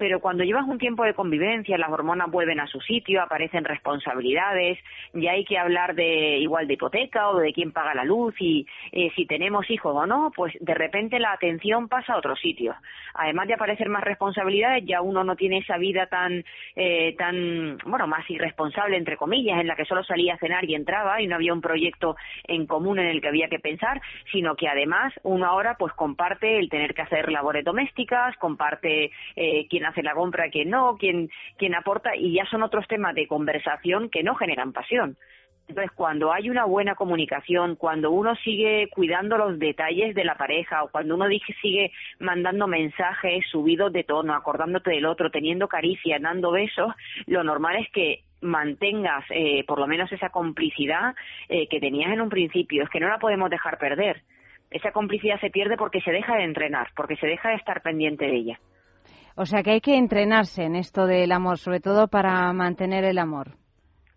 pero 0.01 0.19
cuando 0.19 0.43
llevas 0.43 0.67
un 0.67 0.79
tiempo 0.79 1.03
de 1.03 1.13
convivencia, 1.13 1.40
las 1.77 1.89
hormonas 1.89 2.29
vuelven 2.29 2.59
a 2.59 2.67
su 2.67 2.79
sitio, 2.81 3.21
aparecen 3.21 3.63
responsabilidades, 3.63 4.77
ya 5.13 5.31
hay 5.31 5.43
que 5.45 5.57
hablar 5.57 5.95
de 5.95 6.37
igual 6.37 6.67
de 6.67 6.73
hipoteca 6.73 7.29
o 7.29 7.37
de 7.37 7.53
quién 7.53 7.71
paga 7.71 7.93
la 7.93 8.03
luz 8.03 8.35
y 8.39 8.65
eh, 8.91 9.11
si 9.15 9.25
tenemos 9.25 9.69
hijos 9.69 9.95
o 9.95 10.05
no, 10.05 10.31
pues 10.35 10.53
de 10.59 10.73
repente 10.73 11.19
la 11.19 11.33
atención 11.33 11.87
pasa 11.87 12.13
a 12.13 12.17
otro 12.17 12.35
sitio. 12.35 12.75
Además 13.13 13.47
de 13.47 13.55
aparecer 13.55 13.89
más 13.89 14.03
responsabilidades, 14.03 14.85
ya 14.85 15.01
uno 15.01 15.23
no 15.23 15.35
tiene 15.35 15.59
esa 15.59 15.77
vida 15.77 16.07
tan, 16.07 16.43
eh, 16.75 17.15
tan, 17.17 17.77
bueno, 17.85 18.07
más 18.07 18.29
irresponsable 18.29 18.97
entre 18.97 19.17
comillas, 19.17 19.59
en 19.59 19.67
la 19.67 19.75
que 19.75 19.85
solo 19.85 20.03
salía 20.03 20.35
a 20.35 20.37
cenar 20.37 20.65
y 20.65 20.75
entraba 20.75 21.21
y 21.21 21.27
no 21.27 21.35
había 21.35 21.53
un 21.53 21.61
proyecto 21.61 22.15
en 22.45 22.67
común 22.67 22.99
en 22.99 23.07
el 23.07 23.21
que 23.21 23.29
había 23.29 23.49
que 23.49 23.59
pensar, 23.59 24.01
sino 24.31 24.55
que 24.55 24.67
además 24.67 25.13
uno 25.23 25.45
ahora 25.45 25.75
pues 25.77 25.93
comparte 25.93 26.59
el 26.59 26.69
tener 26.69 26.93
que 26.93 27.01
hacer 27.01 27.31
labores 27.31 27.65
domésticas, 27.65 28.37
comparte 28.37 29.11
eh, 29.35 29.67
quién 29.69 29.85
hace 29.85 30.03
la 30.03 30.13
compra, 30.13 30.49
quién 30.49 30.69
no, 30.69 30.97
quién, 30.97 31.29
quién 31.57 31.75
aporta, 31.75 32.15
y 32.15 32.33
ya 32.33 32.45
son 32.45 32.63
otros 32.63 32.87
temas 32.87 33.15
de 33.15 33.27
conversación 33.27 34.09
que 34.09 34.23
no 34.23 34.35
generan 34.35 34.73
pasión. 34.73 35.17
Entonces, 35.71 35.91
cuando 35.95 36.33
hay 36.33 36.49
una 36.49 36.65
buena 36.65 36.95
comunicación, 36.95 37.77
cuando 37.77 38.11
uno 38.11 38.35
sigue 38.43 38.89
cuidando 38.89 39.37
los 39.37 39.57
detalles 39.57 40.13
de 40.13 40.25
la 40.25 40.35
pareja 40.35 40.83
o 40.83 40.89
cuando 40.89 41.15
uno 41.15 41.27
sigue 41.61 41.93
mandando 42.19 42.67
mensajes 42.67 43.45
subidos 43.49 43.93
de 43.93 44.03
tono, 44.03 44.33
acordándote 44.33 44.91
del 44.91 45.05
otro, 45.05 45.31
teniendo 45.31 45.69
caricias, 45.69 46.21
dando 46.21 46.51
besos, 46.51 46.93
lo 47.25 47.43
normal 47.45 47.77
es 47.77 47.89
que 47.91 48.23
mantengas 48.41 49.23
eh, 49.29 49.63
por 49.65 49.79
lo 49.79 49.87
menos 49.87 50.11
esa 50.11 50.29
complicidad 50.29 51.15
eh, 51.47 51.67
que 51.69 51.79
tenías 51.79 52.11
en 52.11 52.21
un 52.21 52.29
principio. 52.29 52.83
Es 52.83 52.89
que 52.89 52.99
no 52.99 53.07
la 53.07 53.19
podemos 53.19 53.49
dejar 53.49 53.77
perder. 53.77 54.23
Esa 54.71 54.91
complicidad 54.91 55.39
se 55.39 55.51
pierde 55.51 55.77
porque 55.77 56.01
se 56.01 56.11
deja 56.11 56.35
de 56.35 56.43
entrenar, 56.43 56.89
porque 56.95 57.15
se 57.15 57.27
deja 57.27 57.49
de 57.49 57.55
estar 57.55 57.81
pendiente 57.81 58.25
de 58.25 58.35
ella. 58.35 58.59
O 59.35 59.45
sea 59.45 59.63
que 59.63 59.71
hay 59.71 59.81
que 59.81 59.97
entrenarse 59.97 60.63
en 60.63 60.75
esto 60.75 61.05
del 61.05 61.31
amor, 61.31 61.57
sobre 61.57 61.79
todo 61.79 62.07
para 62.07 62.51
mantener 62.53 63.03
el 63.03 63.17
amor. 63.17 63.51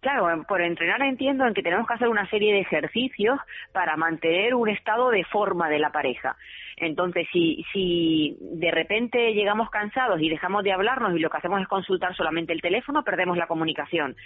Claro, 0.05 0.45
por 0.47 0.61
entrenar 0.61 1.01
entiendo 1.01 1.47
en 1.47 1.55
que 1.55 1.63
tenemos 1.63 1.87
que 1.87 1.95
hacer 1.95 2.09
una 2.09 2.29
serie 2.29 2.53
de 2.53 2.61
ejercicios 2.61 3.41
para 3.73 3.97
mantener 3.97 4.55
un 4.55 4.69
estado 4.69 5.09
de 5.09 5.25
forma 5.25 5.71
de 5.71 5.79
la 5.79 5.91
pareja. 5.91 6.37
Entonces, 6.77 7.27
si, 7.33 7.65
si 7.73 8.37
de 8.41 8.71
repente 8.71 9.33
llegamos 9.33 9.71
cansados 9.71 10.21
y 10.21 10.29
dejamos 10.29 10.65
de 10.65 10.73
hablarnos 10.73 11.15
y 11.15 11.21
lo 11.21 11.31
que 11.31 11.39
hacemos 11.39 11.61
es 11.61 11.69
consultar 11.69 12.15
solamente 12.17 12.53
el 12.53 12.61
teléfono, 12.61 13.05
perdemos 13.05 13.37
la 13.37 13.47
comunicación. 13.47 14.17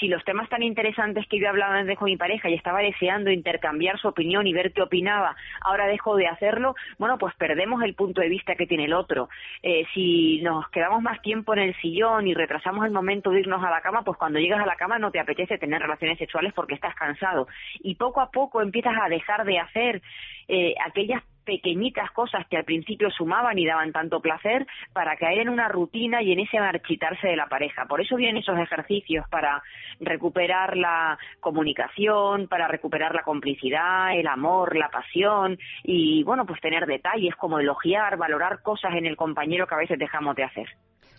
Si 0.00 0.08
los 0.08 0.24
temas 0.24 0.48
tan 0.48 0.62
interesantes 0.62 1.26
que 1.28 1.38
yo 1.38 1.48
hablaba 1.48 1.76
antes 1.76 1.98
con 1.98 2.06
mi 2.06 2.16
pareja 2.16 2.48
y 2.48 2.54
estaba 2.54 2.80
deseando 2.80 3.30
intercambiar 3.30 3.98
su 3.98 4.08
opinión 4.08 4.46
y 4.46 4.52
ver 4.52 4.72
qué 4.72 4.82
opinaba, 4.82 5.36
ahora 5.60 5.86
dejo 5.86 6.16
de 6.16 6.26
hacerlo, 6.26 6.74
bueno, 6.98 7.18
pues 7.18 7.34
perdemos 7.36 7.82
el 7.82 7.94
punto 7.94 8.20
de 8.20 8.28
vista 8.28 8.54
que 8.54 8.66
tiene 8.66 8.86
el 8.86 8.94
otro. 8.94 9.28
Eh, 9.62 9.84
si 9.94 10.40
nos 10.42 10.68
quedamos 10.70 11.02
más 11.02 11.20
tiempo 11.22 11.52
en 11.52 11.60
el 11.60 11.74
sillón 11.80 12.26
y 12.26 12.34
retrasamos 12.34 12.84
el 12.84 12.92
momento 12.92 13.30
de 13.30 13.40
irnos 13.40 13.62
a 13.62 13.70
la 13.70 13.80
cama, 13.80 14.02
pues 14.02 14.18
cuando 14.18 14.38
llegas 14.38 14.60
a 14.60 14.66
la 14.66 14.76
cama 14.76 14.98
no 14.98 15.10
te 15.10 15.20
apetece 15.20 15.58
tener 15.58 15.80
relaciones 15.80 16.18
sexuales 16.18 16.52
porque 16.52 16.74
estás 16.74 16.94
cansado. 16.94 17.46
Y 17.80 17.94
poco 17.94 18.20
a 18.20 18.30
poco 18.30 18.60
empiezas 18.60 18.94
a 19.00 19.08
dejar 19.08 19.44
de 19.44 19.58
hacer 19.58 20.02
eh, 20.48 20.74
aquellas 20.84 21.22
pequeñitas 21.44 22.10
cosas 22.12 22.46
que 22.48 22.56
al 22.56 22.64
principio 22.64 23.10
sumaban 23.10 23.58
y 23.58 23.66
daban 23.66 23.92
tanto 23.92 24.20
placer 24.20 24.66
para 24.92 25.16
caer 25.16 25.40
en 25.40 25.48
una 25.48 25.68
rutina 25.68 26.22
y 26.22 26.32
en 26.32 26.40
ese 26.40 26.58
marchitarse 26.58 27.28
de 27.28 27.36
la 27.36 27.46
pareja. 27.46 27.86
Por 27.86 28.00
eso 28.00 28.16
vienen 28.16 28.42
esos 28.42 28.58
ejercicios 28.58 29.26
para 29.28 29.62
recuperar 30.00 30.76
la 30.76 31.18
comunicación, 31.40 32.48
para 32.48 32.68
recuperar 32.68 33.14
la 33.14 33.22
complicidad, 33.22 34.18
el 34.18 34.26
amor, 34.26 34.76
la 34.76 34.88
pasión 34.88 35.58
y 35.82 36.22
bueno, 36.24 36.46
pues 36.46 36.60
tener 36.60 36.86
detalles 36.86 37.34
como 37.36 37.58
elogiar, 37.58 38.16
valorar 38.16 38.62
cosas 38.62 38.94
en 38.94 39.06
el 39.06 39.16
compañero 39.16 39.66
que 39.66 39.74
a 39.74 39.78
veces 39.78 39.98
dejamos 39.98 40.36
de 40.36 40.44
hacer. 40.44 40.66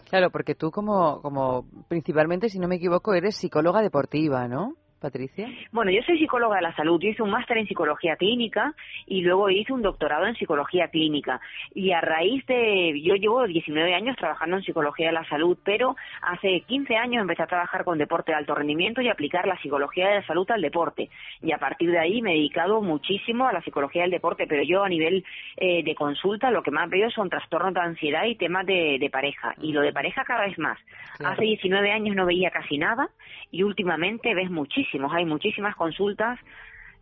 Claro, 0.09 0.29
porque 0.29 0.53
tú 0.53 0.69
como, 0.69 1.21
como 1.21 1.65
principalmente, 1.87 2.49
si 2.49 2.59
no 2.59 2.67
me 2.67 2.75
equivoco, 2.75 3.15
eres 3.15 3.35
psicóloga 3.35 3.81
deportiva, 3.81 4.47
¿no? 4.47 4.75
Patricia? 5.03 5.49
Bueno, 5.73 5.91
yo 5.91 6.01
soy 6.03 6.17
psicóloga 6.17 6.55
de 6.55 6.61
la 6.61 6.75
salud. 6.75 6.97
Yo 7.01 7.09
hice 7.09 7.21
un 7.21 7.29
máster 7.29 7.57
en 7.57 7.67
psicología 7.67 8.15
clínica 8.15 8.73
y 9.05 9.21
luego 9.21 9.49
hice 9.49 9.73
un 9.73 9.81
doctorado 9.81 10.25
en 10.25 10.35
psicología 10.35 10.87
clínica. 10.87 11.41
Y 11.75 11.91
a 11.91 11.99
raíz 11.99 12.45
de. 12.45 13.01
Yo 13.03 13.15
llevo 13.15 13.45
19 13.45 13.93
años 13.93 14.15
trabajando 14.15 14.55
en 14.57 14.63
psicología 14.63 15.07
de 15.07 15.13
la 15.13 15.27
salud, 15.27 15.57
pero 15.65 15.97
hace 16.21 16.61
15 16.61 16.95
años 16.95 17.21
empecé 17.21 17.43
a 17.43 17.47
trabajar 17.47 17.83
con 17.83 17.97
deporte 17.97 18.31
de 18.31 18.37
alto 18.37 18.55
rendimiento 18.55 19.01
y 19.01 19.09
aplicar 19.09 19.45
la 19.45 19.59
psicología 19.61 20.07
de 20.07 20.15
la 20.15 20.25
salud 20.25 20.49
al 20.49 20.61
deporte. 20.61 21.09
Y 21.41 21.51
a 21.51 21.57
partir 21.57 21.91
de 21.91 21.99
ahí 21.99 22.21
me 22.21 22.31
he 22.31 22.35
dedicado 22.35 22.81
muchísimo 22.81 23.45
a 23.45 23.53
la 23.53 23.61
psicología 23.61 24.03
del 24.03 24.11
deporte, 24.11 24.47
pero 24.47 24.63
yo 24.63 24.85
a 24.85 24.89
nivel 24.89 25.25
eh, 25.57 25.83
de 25.83 25.95
consulta 25.95 26.49
lo 26.49 26.63
que 26.63 26.71
más 26.71 26.89
veo 26.89 27.11
son 27.11 27.29
trastornos 27.29 27.73
de 27.73 27.81
ansiedad 27.81 28.23
y 28.23 28.35
temas 28.35 28.65
de, 28.65 28.97
de 28.99 29.09
pareja. 29.09 29.53
Y 29.61 29.73
lo 29.73 29.81
de 29.81 29.91
pareja 29.91 30.23
cada 30.23 30.45
vez 30.45 30.57
más. 30.57 30.79
Claro. 31.17 31.33
Hace 31.33 31.43
19 31.43 31.91
años 31.91 32.15
no 32.15 32.25
veía 32.25 32.51
casi 32.51 32.77
nada 32.77 33.09
y 33.51 33.63
últimamente 33.63 34.33
ves 34.33 34.49
Hay 35.13 35.25
muchísimas 35.25 35.75
consultas 35.75 36.39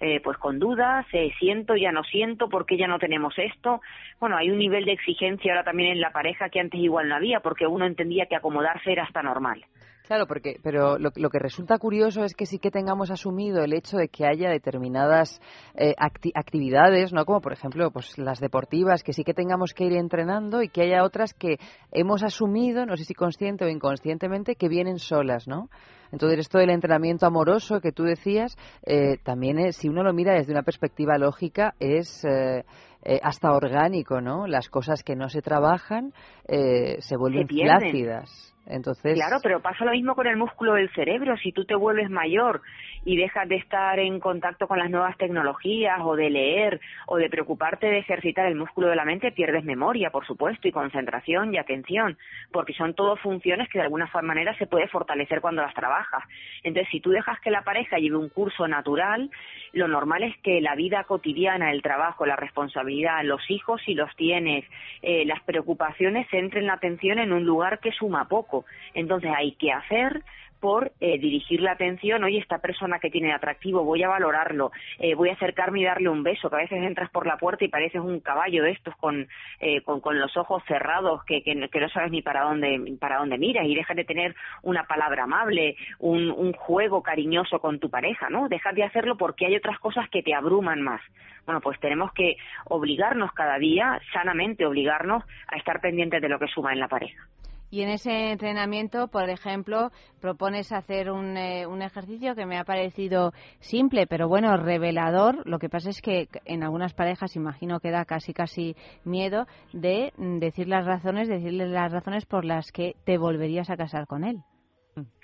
eh, 0.03 0.19
pues 0.23 0.35
con 0.39 0.57
dudas, 0.57 1.05
eh, 1.13 1.31
siento, 1.37 1.75
ya 1.75 1.91
no 1.91 2.03
siento, 2.03 2.49
¿por 2.49 2.65
qué 2.65 2.75
ya 2.75 2.87
no 2.87 2.97
tenemos 2.97 3.37
esto? 3.37 3.81
Bueno, 4.19 4.35
hay 4.35 4.49
un 4.49 4.57
nivel 4.57 4.83
de 4.83 4.93
exigencia 4.93 5.53
ahora 5.53 5.63
también 5.63 5.91
en 5.91 6.01
la 6.01 6.11
pareja 6.11 6.49
que 6.49 6.59
antes 6.59 6.79
igual 6.79 7.07
no 7.07 7.15
había, 7.15 7.41
porque 7.41 7.67
uno 7.67 7.85
entendía 7.85 8.25
que 8.25 8.35
acomodarse 8.35 8.91
era 8.91 9.03
hasta 9.03 9.21
normal. 9.21 9.63
Claro, 10.07 10.25
porque, 10.27 10.57
pero 10.61 10.97
lo, 10.97 11.11
lo 11.15 11.29
que 11.29 11.39
resulta 11.39 11.77
curioso 11.77 12.23
es 12.25 12.33
que 12.35 12.45
sí 12.45 12.59
que 12.59 12.69
tengamos 12.69 13.11
asumido 13.11 13.63
el 13.63 13.71
hecho 13.71 13.97
de 13.97 14.09
que 14.09 14.25
haya 14.25 14.49
determinadas 14.49 15.39
eh, 15.75 15.93
acti- 15.97 16.31
actividades, 16.35 17.13
¿no? 17.13 17.23
Como 17.23 17.39
por 17.39 17.53
ejemplo, 17.53 17.91
pues 17.91 18.17
las 18.17 18.39
deportivas, 18.39 19.03
que 19.03 19.13
sí 19.13 19.23
que 19.23 19.33
tengamos 19.33 19.73
que 19.73 19.85
ir 19.85 19.93
entrenando 19.93 20.61
y 20.63 20.69
que 20.69 20.81
haya 20.81 21.03
otras 21.05 21.33
que 21.33 21.59
hemos 21.91 22.23
asumido, 22.23 22.85
no 22.85 22.97
sé 22.97 23.05
si 23.05 23.13
consciente 23.13 23.63
o 23.63 23.69
inconscientemente, 23.69 24.55
que 24.55 24.67
vienen 24.67 24.99
solas, 24.99 25.47
¿no? 25.47 25.69
Entonces, 26.11 26.39
esto 26.39 26.57
del 26.57 26.71
entrenamiento 26.71 27.25
amoroso 27.25 27.79
que 27.79 27.93
tú 27.93 28.03
decías, 28.03 28.57
eh, 28.85 29.17
también 29.23 29.59
es, 29.59 29.77
si 29.77 29.87
uno 29.87 30.03
lo 30.03 30.13
mira 30.13 30.33
desde 30.33 30.51
una 30.51 30.63
perspectiva 30.63 31.17
lógica, 31.17 31.73
es 31.79 32.25
eh, 32.25 32.65
eh, 33.03 33.19
hasta 33.23 33.53
orgánico, 33.53 34.19
¿no? 34.19 34.45
Las 34.45 34.67
cosas 34.67 35.03
que 35.03 35.15
no 35.15 35.29
se 35.29 35.41
trabajan 35.41 36.11
eh, 36.49 36.97
se 36.99 37.15
vuelven 37.15 37.47
pierden. 37.47 37.79
flácidas. 37.79 38.50
Entonces, 38.65 39.15
Claro, 39.15 39.37
pero 39.41 39.61
pasa 39.61 39.85
lo 39.85 39.91
mismo 39.91 40.15
con 40.15 40.27
el 40.27 40.37
músculo 40.37 40.73
del 40.73 40.89
cerebro. 40.93 41.35
Si 41.37 41.51
tú 41.51 41.65
te 41.65 41.75
vuelves 41.75 42.09
mayor 42.09 42.61
y 43.03 43.15
dejas 43.17 43.47
de 43.49 43.55
estar 43.55 43.99
en 43.99 44.19
contacto 44.19 44.67
con 44.67 44.77
las 44.77 44.89
nuevas 44.89 45.17
tecnologías 45.17 45.99
o 46.03 46.15
de 46.15 46.29
leer 46.29 46.79
o 47.07 47.17
de 47.17 47.29
preocuparte 47.29 47.87
de 47.87 47.99
ejercitar 47.99 48.45
el 48.45 48.55
músculo 48.55 48.87
de 48.87 48.95
la 48.95 49.05
mente, 49.05 49.31
pierdes 49.31 49.63
memoria, 49.63 50.11
por 50.11 50.25
supuesto, 50.25 50.67
y 50.67 50.71
concentración 50.71 51.53
y 51.53 51.57
atención, 51.57 52.17
porque 52.51 52.73
son 52.73 52.93
todo 52.93 53.15
funciones 53.17 53.69
que 53.69 53.79
de 53.79 53.85
alguna 53.85 54.09
manera 54.21 54.55
se 54.57 54.67
puede 54.67 54.87
fortalecer 54.87 55.41
cuando 55.41 55.61
las 55.61 55.73
trabajas. 55.73 56.23
Entonces, 56.63 56.91
si 56.91 56.99
tú 56.99 57.09
dejas 57.09 57.39
que 57.39 57.51
la 57.51 57.63
pareja 57.63 57.97
lleve 57.97 58.17
un 58.17 58.29
curso 58.29 58.67
natural, 58.67 59.31
lo 59.73 59.87
normal 59.87 60.23
es 60.23 60.37
que 60.37 60.61
la 60.61 60.75
vida 60.75 61.03
cotidiana, 61.05 61.71
el 61.71 61.81
trabajo, 61.81 62.25
la 62.25 62.35
responsabilidad, 62.35 63.23
los 63.23 63.49
hijos, 63.49 63.81
si 63.85 63.95
los 63.95 64.15
tienes, 64.15 64.65
eh, 65.01 65.25
las 65.25 65.41
preocupaciones, 65.43 66.27
centren 66.29 66.67
la 66.67 66.73
atención 66.73 67.19
en 67.19 67.33
un 67.33 67.45
lugar 67.45 67.79
que 67.79 67.91
suma 67.91 68.27
poco. 68.27 68.65
Entonces, 68.93 69.31
hay 69.35 69.53
que 69.53 69.71
hacer 69.71 70.21
por 70.61 70.91
eh, 71.01 71.17
dirigir 71.17 71.59
la 71.61 71.71
atención, 71.71 72.23
oye, 72.23 72.37
esta 72.37 72.59
persona 72.59 72.99
que 72.99 73.09
tiene 73.09 73.33
atractivo, 73.33 73.83
voy 73.83 74.03
a 74.03 74.07
valorarlo, 74.07 74.71
eh, 74.99 75.15
voy 75.15 75.29
a 75.29 75.33
acercarme 75.33 75.81
y 75.81 75.85
darle 75.85 76.07
un 76.07 76.23
beso, 76.23 76.49
que 76.49 76.55
a 76.55 76.59
veces 76.59 76.83
entras 76.83 77.09
por 77.09 77.25
la 77.25 77.37
puerta 77.37 77.65
y 77.65 77.67
pareces 77.67 77.99
un 77.99 78.19
caballo 78.19 78.63
de 78.63 78.71
estos 78.71 78.95
con, 78.97 79.27
eh, 79.59 79.81
con, 79.81 79.99
con 79.99 80.19
los 80.19 80.37
ojos 80.37 80.63
cerrados, 80.67 81.25
que, 81.25 81.41
que, 81.41 81.67
que 81.67 81.79
no 81.79 81.89
sabes 81.89 82.11
ni 82.11 82.21
para 82.21 82.43
dónde, 82.43 82.95
para 82.99 83.17
dónde 83.17 83.39
miras, 83.39 83.65
y 83.65 83.75
dejas 83.75 83.97
de 83.97 84.05
tener 84.05 84.35
una 84.61 84.85
palabra 84.85 85.23
amable, 85.23 85.75
un, 85.99 86.29
un 86.29 86.53
juego 86.53 87.01
cariñoso 87.01 87.59
con 87.59 87.79
tu 87.79 87.89
pareja, 87.89 88.29
¿no? 88.29 88.47
Dejas 88.47 88.75
de 88.75 88.83
hacerlo 88.83 89.17
porque 89.17 89.47
hay 89.47 89.55
otras 89.55 89.79
cosas 89.79 90.07
que 90.09 90.21
te 90.21 90.35
abruman 90.35 90.81
más. 90.81 91.01
Bueno, 91.45 91.59
pues 91.59 91.79
tenemos 91.79 92.13
que 92.13 92.35
obligarnos 92.65 93.31
cada 93.33 93.57
día, 93.57 93.99
sanamente 94.13 94.65
obligarnos 94.65 95.23
a 95.47 95.57
estar 95.57 95.81
pendientes 95.81 96.21
de 96.21 96.29
lo 96.29 96.37
que 96.37 96.47
suma 96.47 96.71
en 96.71 96.79
la 96.79 96.87
pareja. 96.87 97.27
Y 97.71 97.81
en 97.81 97.89
ese 97.89 98.31
entrenamiento, 98.31 99.07
por 99.07 99.29
ejemplo, 99.29 99.91
propones 100.19 100.71
hacer 100.73 101.09
un, 101.09 101.37
eh, 101.37 101.65
un 101.65 101.81
ejercicio 101.81 102.35
que 102.35 102.45
me 102.45 102.59
ha 102.59 102.65
parecido 102.65 103.31
simple, 103.59 104.07
pero 104.07 104.27
bueno, 104.27 104.55
revelador. 104.57 105.41
Lo 105.47 105.57
que 105.57 105.69
pasa 105.69 105.89
es 105.89 106.01
que 106.01 106.27
en 106.45 106.63
algunas 106.63 106.93
parejas, 106.93 107.35
imagino 107.37 107.79
que 107.79 107.89
da 107.91 108.03
casi 108.05 108.33
casi 108.33 108.75
miedo 109.05 109.47
de 109.71 110.11
mm, 110.17 110.39
decir 110.39 110.67
las 110.67 110.85
razones, 110.85 111.29
decirle 111.29 111.67
las 111.67 111.91
razones 111.91 112.25
por 112.25 112.43
las 112.43 112.71
que 112.73 112.95
te 113.05 113.17
volverías 113.17 113.69
a 113.69 113.77
casar 113.77 114.05
con 114.05 114.25
él. 114.25 114.39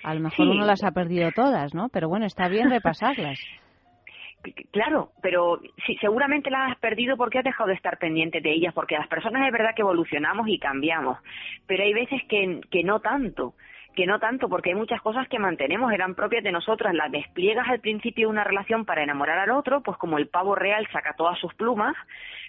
A 0.02 0.14
lo 0.14 0.20
mejor 0.20 0.46
Sí. 0.46 0.50
uno 0.50 0.64
las 0.64 0.82
ha 0.82 0.92
perdido 0.92 1.30
todas, 1.32 1.74
¿no? 1.74 1.90
Pero 1.90 2.08
bueno, 2.08 2.24
está 2.24 2.48
bien 2.48 2.70
repasarlas. 2.70 3.38
Claro, 4.70 5.12
pero 5.22 5.60
seguramente 6.00 6.50
las 6.50 6.72
has 6.72 6.78
perdido 6.78 7.16
porque 7.16 7.38
has 7.38 7.44
dejado 7.44 7.68
de 7.68 7.74
estar 7.74 7.98
pendiente 7.98 8.40
de 8.40 8.52
ellas, 8.52 8.74
porque 8.74 8.96
las 8.96 9.08
personas 9.08 9.46
es 9.46 9.52
verdad 9.52 9.74
que 9.74 9.82
evolucionamos 9.82 10.48
y 10.48 10.58
cambiamos, 10.58 11.18
pero 11.66 11.84
hay 11.84 11.92
veces 11.92 12.22
que, 12.28 12.60
que 12.70 12.84
no 12.84 13.00
tanto 13.00 13.54
que 13.98 14.06
no 14.06 14.20
tanto, 14.20 14.48
porque 14.48 14.70
hay 14.70 14.76
muchas 14.76 15.02
cosas 15.02 15.26
que 15.26 15.40
mantenemos, 15.40 15.92
eran 15.92 16.14
propias 16.14 16.44
de 16.44 16.52
nosotras, 16.52 16.94
las 16.94 17.10
despliegas 17.10 17.66
al 17.68 17.80
principio 17.80 18.28
de 18.28 18.30
una 18.30 18.44
relación 18.44 18.84
para 18.84 19.02
enamorar 19.02 19.40
al 19.40 19.50
otro, 19.50 19.80
pues 19.80 19.98
como 19.98 20.18
el 20.18 20.28
pavo 20.28 20.54
real 20.54 20.86
saca 20.92 21.14
todas 21.14 21.36
sus 21.40 21.52
plumas, 21.54 21.96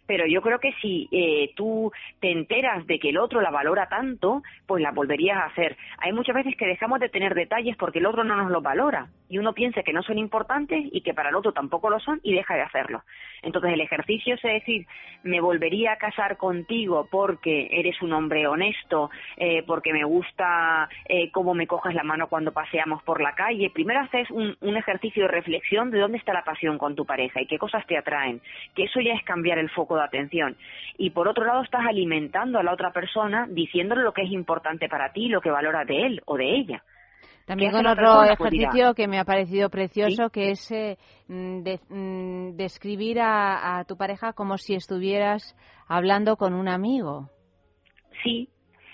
pero 0.05 0.27
yo 0.27 0.43
creo 0.43 0.59
que 0.59 0.73
si 0.79 1.09
eh, 1.11 1.51
tú 1.55 1.91
te 2.19 2.31
enteras 2.31 2.85
de 2.85 2.99
que 2.99 3.09
el 3.09 3.17
otro 3.17 3.41
la 3.41 3.49
valora 3.49 3.89
tanto, 3.89 4.43
pues 4.67 4.83
la 4.83 4.91
volverías 4.91 5.39
a 5.39 5.45
hacer. 5.45 5.75
Hay 5.97 6.13
muchas 6.13 6.35
veces 6.35 6.55
que 6.55 6.67
dejamos 6.67 6.99
de 6.99 7.09
tener 7.09 7.33
detalles 7.33 7.75
porque 7.77 7.97
el 7.97 8.05
otro 8.05 8.23
no 8.23 8.35
nos 8.35 8.51
los 8.51 8.61
valora 8.61 9.07
y 9.29 9.37
uno 9.37 9.53
piensa 9.53 9.83
que 9.83 9.93
no 9.93 10.03
son 10.03 10.17
importantes 10.17 10.83
y 10.91 11.01
que 11.01 11.13
para 11.13 11.29
el 11.29 11.35
otro 11.35 11.53
tampoco 11.53 11.89
lo 11.89 11.99
son 11.99 12.19
y 12.23 12.33
deja 12.33 12.55
de 12.55 12.63
hacerlo. 12.63 13.03
Entonces 13.41 13.71
el 13.71 13.81
ejercicio 13.81 14.35
es 14.35 14.41
decir, 14.41 14.87
me 15.23 15.39
volvería 15.39 15.93
a 15.93 15.97
casar 15.97 16.37
contigo 16.37 17.07
porque 17.09 17.69
eres 17.71 18.01
un 18.01 18.13
hombre 18.13 18.47
honesto, 18.47 19.09
eh, 19.37 19.63
porque 19.65 19.93
me 19.93 20.03
gusta 20.03 20.89
eh, 21.07 21.31
cómo 21.31 21.53
me 21.53 21.67
coges 21.67 21.93
la 21.93 22.03
mano 22.03 22.27
cuando 22.27 22.51
paseamos 22.51 23.03
por 23.03 23.21
la 23.21 23.33
calle. 23.35 23.69
Primero 23.69 24.01
haces 24.01 24.29
un, 24.31 24.57
un 24.61 24.77
ejercicio 24.77 25.23
de 25.23 25.29
reflexión 25.29 25.91
de 25.91 25.99
dónde 25.99 26.17
está 26.17 26.33
la 26.33 26.43
pasión 26.43 26.77
con 26.77 26.95
tu 26.95 27.05
pareja 27.05 27.41
y 27.41 27.45
qué 27.45 27.59
cosas 27.59 27.85
te 27.85 27.97
atraen, 27.97 28.41
que 28.75 28.83
eso 28.83 28.99
ya 28.99 29.13
es 29.13 29.23
cambiar 29.23 29.59
el 29.59 29.69
foco 29.69 29.95
de 29.95 30.03
atención. 30.03 30.57
Y 30.97 31.11
por 31.11 31.27
otro 31.27 31.45
lado 31.45 31.61
estás 31.61 31.85
alimentando 31.85 32.59
a 32.59 32.63
la 32.63 32.73
otra 32.73 32.91
persona 32.91 33.47
diciéndole 33.49 34.01
lo 34.01 34.13
que 34.13 34.23
es 34.23 34.31
importante 34.31 34.89
para 34.89 35.11
ti, 35.11 35.27
lo 35.27 35.41
que 35.41 35.51
valora 35.51 35.85
de 35.85 36.05
él 36.05 36.21
o 36.25 36.35
de 36.37 36.55
ella. 36.55 36.83
También 37.49 37.71
¿Qué 37.71 37.77
hace 37.77 37.83
con 37.83 37.91
otro 37.97 38.23
ejercicio 38.25 38.93
que 38.93 39.07
me 39.07 39.17
ha 39.17 39.25
parecido 39.25 39.71
precioso, 39.71 40.29
que 40.29 40.51
es 40.51 40.69
eh, 40.71 40.99
mm, 41.27 41.63
de- 41.63 41.79
mm, 41.89 42.55
describir 42.55 43.19
a, 43.19 43.79
a 43.79 43.85
tu 43.85 43.97
pareja 43.97 44.33
como 44.33 44.59
si 44.59 44.75
estuvieras 44.75 45.55
hablando 45.87 46.37
con 46.37 46.53
un 46.53 46.67
amigo. 46.67 47.27
Sí, 48.23 48.49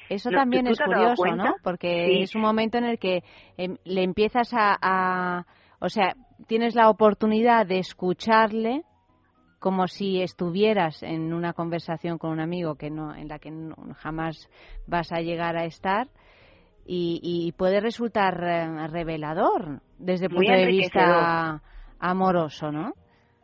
Eso 0.08 0.30
No, 0.32 0.38
también 0.38 0.64
¿tú- 0.64 0.72
tú 0.72 0.74
es 0.74 0.88
curioso? 0.88 1.36
¿no? 1.36 1.56
Porque 1.64 2.06
Sí. 2.06 2.22
es 2.22 2.36
un 2.36 2.44
momento 2.44 2.78
en 2.78 2.86
el 2.86 2.98
que 2.98 3.24
em, 3.58 3.76
le 3.84 4.04
empiezas 4.04 4.54
a, 4.54 4.78
a- 4.82 5.46
o 5.82 5.90
sea, 5.90 6.14
tienes 6.48 6.76
la 6.76 6.90
oportunidad 6.90 7.66
de 7.66 7.80
escucharle 7.80 8.84
como 9.60 9.88
si 9.88 10.22
estuvieras 10.22 11.04
en 11.04 11.34
una 11.34 11.52
conversación 11.52 12.18
con 12.20 12.30
un 12.32 12.40
amigo 12.40 12.76
que 12.76 12.90
no, 12.90 13.14
en 13.14 13.28
la 13.28 13.38
que 13.38 13.52
no- 13.52 13.76
jamás 13.96 14.38
vas 14.88 15.12
a 15.12 15.20
llegar 15.20 15.58
a 15.58 15.66
estar 15.66 16.08
y, 16.86 17.20
y 17.24 17.52
puede 17.54 17.80
resultar 17.80 18.42
eh, 18.44 18.88
revelador 18.88 19.82
desde 19.98 20.26
el 20.28 20.32
punto 20.32 20.52
de 20.52 20.66
vista 20.68 21.62
amoroso, 22.00 22.72
¿no? 22.72 22.94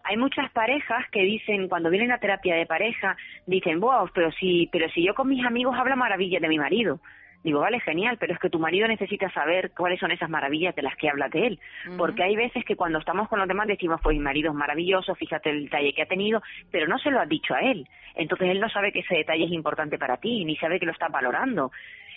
hay 0.03 0.17
muchas 0.17 0.51
parejas 0.51 1.05
que 1.11 1.21
dicen 1.21 1.67
cuando 1.67 1.89
vienen 1.89 2.11
a 2.11 2.17
terapia 2.17 2.55
de 2.55 2.65
pareja 2.65 3.15
dicen 3.45 3.79
wow 3.79 4.09
pero 4.13 4.31
si 4.31 4.67
pero 4.71 4.89
si 4.89 5.05
yo 5.05 5.13
con 5.13 5.27
mis 5.27 5.45
amigos 5.45 5.75
hablo 5.77 5.95
maravillas 5.95 6.41
de 6.41 6.47
mi 6.47 6.57
marido 6.57 6.99
digo 7.43 7.59
vale 7.59 7.79
genial 7.79 8.17
pero 8.19 8.33
es 8.33 8.39
que 8.39 8.49
tu 8.49 8.59
marido 8.59 8.87
necesita 8.87 9.29
saber 9.31 9.71
cuáles 9.75 9.99
son 9.99 10.11
esas 10.11 10.29
maravillas 10.29 10.75
de 10.75 10.81
las 10.81 10.95
que 10.95 11.09
hablas 11.09 11.31
de 11.31 11.47
él 11.47 11.59
porque 11.97 12.23
hay 12.23 12.35
veces 12.35 12.63
que 12.65 12.75
cuando 12.75 12.99
estamos 12.99 13.27
con 13.29 13.39
los 13.39 13.47
demás 13.47 13.67
decimos 13.67 13.99
pues 14.01 14.17
mi 14.17 14.23
marido 14.23 14.51
es 14.51 14.55
maravilloso 14.55 15.15
fíjate 15.15 15.49
el 15.49 15.65
detalle 15.65 15.93
que 15.93 16.03
ha 16.03 16.07
tenido 16.07 16.41
pero 16.71 16.87
no 16.87 16.97
se 16.99 17.11
lo 17.11 17.19
has 17.19 17.29
dicho 17.29 17.53
a 17.53 17.59
él. 17.59 17.87
Entonces 18.15 18.49
él 18.49 18.59
no 18.59 18.69
sabe 18.69 18.91
que 18.91 18.99
ese 18.99 19.15
detalle 19.15 19.45
es 19.45 19.51
importante 19.51 19.97
para 19.97 20.17
ti 20.17 20.43
ni 20.43 20.55
sabe 20.57 20.79
que 20.79 20.85
lo 20.85 20.91
estás 20.91 21.11
valorando 21.11 21.71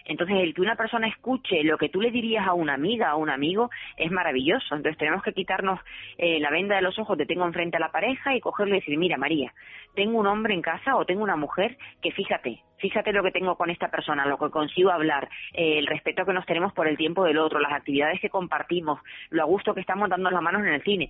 entonces, 0.05 0.37
el 0.37 0.55
que 0.55 0.61
una 0.61 0.77
persona 0.77 1.09
escuche 1.09 1.65
lo 1.65 1.79
que 1.79 1.89
tú 1.89 2.01
le 2.01 2.11
dirías 2.11 2.47
a 2.47 2.53
una 2.53 2.75
amiga, 2.75 3.11
a 3.11 3.17
un 3.17 3.31
amigo, 3.31 3.71
es 3.97 4.11
maravilloso. 4.11 4.75
Entonces, 4.75 4.99
tenemos 4.99 5.23
que 5.23 5.33
quitarnos 5.33 5.81
eh, 6.19 6.39
la 6.41 6.51
venda 6.51 6.77
de 6.77 6.83
los 6.83 6.99
ojos 6.99 7.17
de 7.17 7.27
tengo 7.27 7.47
enfrente 7.47 7.79
a 7.79 7.81
la 7.81 7.91
pareja 7.91 8.35
y 8.37 8.41
cogerle 8.41 8.77
y 8.77 8.81
decir, 8.81 8.99
mira, 8.99 9.17
María, 9.17 9.53
tengo 9.95 10.19
un 10.19 10.27
hombre 10.27 10.55
en 10.55 10.63
casa 10.63 10.97
o 10.97 11.07
tengo 11.07 11.23
una 11.23 11.37
mujer 11.37 11.79
que 12.03 12.13
fíjate, 12.13 12.63
fíjate 12.79 13.13
lo 13.13 13.23
que 13.23 13.31
tengo 13.31 13.57
con 13.57 13.71
esta 13.71 13.89
persona, 13.89 14.27
lo 14.27 14.39
que 14.39 14.51
consigo 14.51 14.91
hablar, 14.91 15.29
eh, 15.55 15.79
el 15.79 15.87
respeto 15.87 16.27
que 16.27 16.33
nos 16.33 16.45
tenemos 16.47 16.73
por 16.75 16.87
el 16.87 16.99
tiempo 16.99 17.25
del 17.25 17.39
otro, 17.39 17.59
las 17.59 17.73
actividades 17.73 18.21
que 18.21 18.29
compartimos, 18.29 19.01
lo 19.31 19.43
a 19.43 19.47
gusto 19.47 19.75
que 19.75 19.81
estamos 19.81 20.11
dando 20.11 20.31
las 20.31 20.43
manos 20.43 20.63
en 20.63 20.75
el 20.75 20.83
cine. 20.83 21.09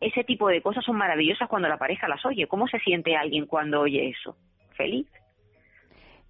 Ese 0.00 0.24
tipo 0.24 0.48
de 0.48 0.62
cosas 0.62 0.84
son 0.84 0.96
maravillosas 0.96 1.48
cuando 1.48 1.68
la 1.68 1.78
pareja 1.78 2.08
las 2.08 2.24
oye. 2.26 2.48
¿Cómo 2.48 2.66
se 2.66 2.80
siente 2.80 3.14
alguien 3.14 3.46
cuando 3.46 3.80
oye 3.80 4.08
eso? 4.08 4.36
¿Feliz? 4.76 5.06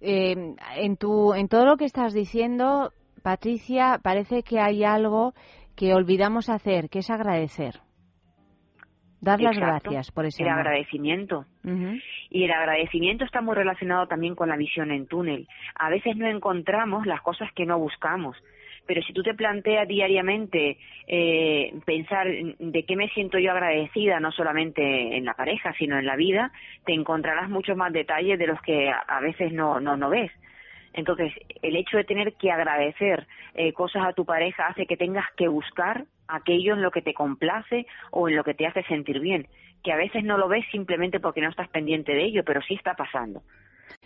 Eh, 0.05 0.35
en, 0.75 0.97
tu, 0.97 1.33
en 1.33 1.47
todo 1.47 1.65
lo 1.65 1.77
que 1.77 1.85
estás 1.85 2.13
diciendo, 2.13 2.91
Patricia, 3.23 3.99
parece 4.03 4.43
que 4.43 4.59
hay 4.59 4.83
algo 4.83 5.33
que 5.77 5.93
olvidamos 5.93 6.49
hacer, 6.49 6.89
que 6.89 6.99
es 6.99 7.09
agradecer. 7.09 7.75
Dar 9.21 9.39
las 9.39 9.55
Exacto. 9.55 9.89
gracias 9.89 10.11
por 10.11 10.25
ese 10.25 10.43
El 10.43 10.49
amor. 10.49 10.67
agradecimiento. 10.67 11.45
Y 12.29 12.43
el 12.43 12.51
agradecimiento 12.51 13.23
está 13.23 13.39
muy 13.39 13.55
relacionado 13.55 14.05
también 14.07 14.35
con 14.35 14.49
la 14.49 14.57
visión 14.57 14.91
en 14.91 15.07
túnel. 15.07 15.47
A 15.75 15.89
veces 15.89 16.17
no 16.17 16.27
encontramos 16.27 17.05
las 17.05 17.21
cosas 17.21 17.49
que 17.55 17.65
no 17.65 17.79
buscamos. 17.79 18.35
Pero 18.85 19.01
si 19.01 19.13
tú 19.13 19.23
te 19.23 19.33
planteas 19.33 19.87
diariamente 19.87 20.77
eh, 21.07 21.73
pensar 21.85 22.27
en 22.27 22.55
de 22.59 22.83
qué 22.83 22.95
me 22.95 23.07
siento 23.09 23.39
yo 23.39 23.51
agradecida, 23.51 24.19
no 24.19 24.31
solamente 24.31 25.15
en 25.15 25.25
la 25.25 25.33
pareja, 25.33 25.73
sino 25.77 25.97
en 25.97 26.05
la 26.05 26.15
vida, 26.15 26.51
te 26.85 26.93
encontrarás 26.93 27.49
muchos 27.49 27.77
más 27.77 27.93
detalles 27.93 28.37
de 28.37 28.47
los 28.47 28.61
que 28.61 28.91
a 28.91 29.19
veces 29.21 29.53
no, 29.53 29.79
no, 29.79 29.95
no 29.95 30.09
ves. 30.09 30.31
Entonces, 30.93 31.33
el 31.61 31.75
hecho 31.75 31.97
de 31.97 32.03
tener 32.03 32.33
que 32.33 32.51
agradecer 32.51 33.27
eh, 33.55 33.73
cosas 33.73 34.05
a 34.05 34.13
tu 34.13 34.25
pareja 34.25 34.67
hace 34.67 34.85
que 34.85 34.97
tengas 34.97 35.25
que 35.35 35.47
buscar 35.47 36.05
aquello 36.27 36.73
en 36.73 36.81
lo 36.81 36.91
que 36.91 37.01
te 37.01 37.13
complace 37.13 37.87
o 38.11 38.29
en 38.29 38.35
lo 38.35 38.43
que 38.43 38.53
te 38.53 38.67
hace 38.67 38.83
sentir 38.83 39.19
bien, 39.19 39.47
que 39.83 39.91
a 39.91 39.97
veces 39.97 40.23
no 40.23 40.37
lo 40.37 40.47
ves 40.47 40.65
simplemente 40.71 41.19
porque 41.19 41.41
no 41.41 41.49
estás 41.49 41.67
pendiente 41.69 42.13
de 42.13 42.23
ello, 42.23 42.43
pero 42.45 42.61
sí 42.61 42.75
está 42.75 42.93
pasando. 42.93 43.41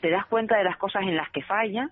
Te 0.01 0.09
das 0.09 0.25
cuenta 0.25 0.57
de 0.57 0.63
las 0.63 0.77
cosas 0.77 1.03
en 1.03 1.15
las 1.15 1.29
que 1.31 1.43
falla, 1.43 1.89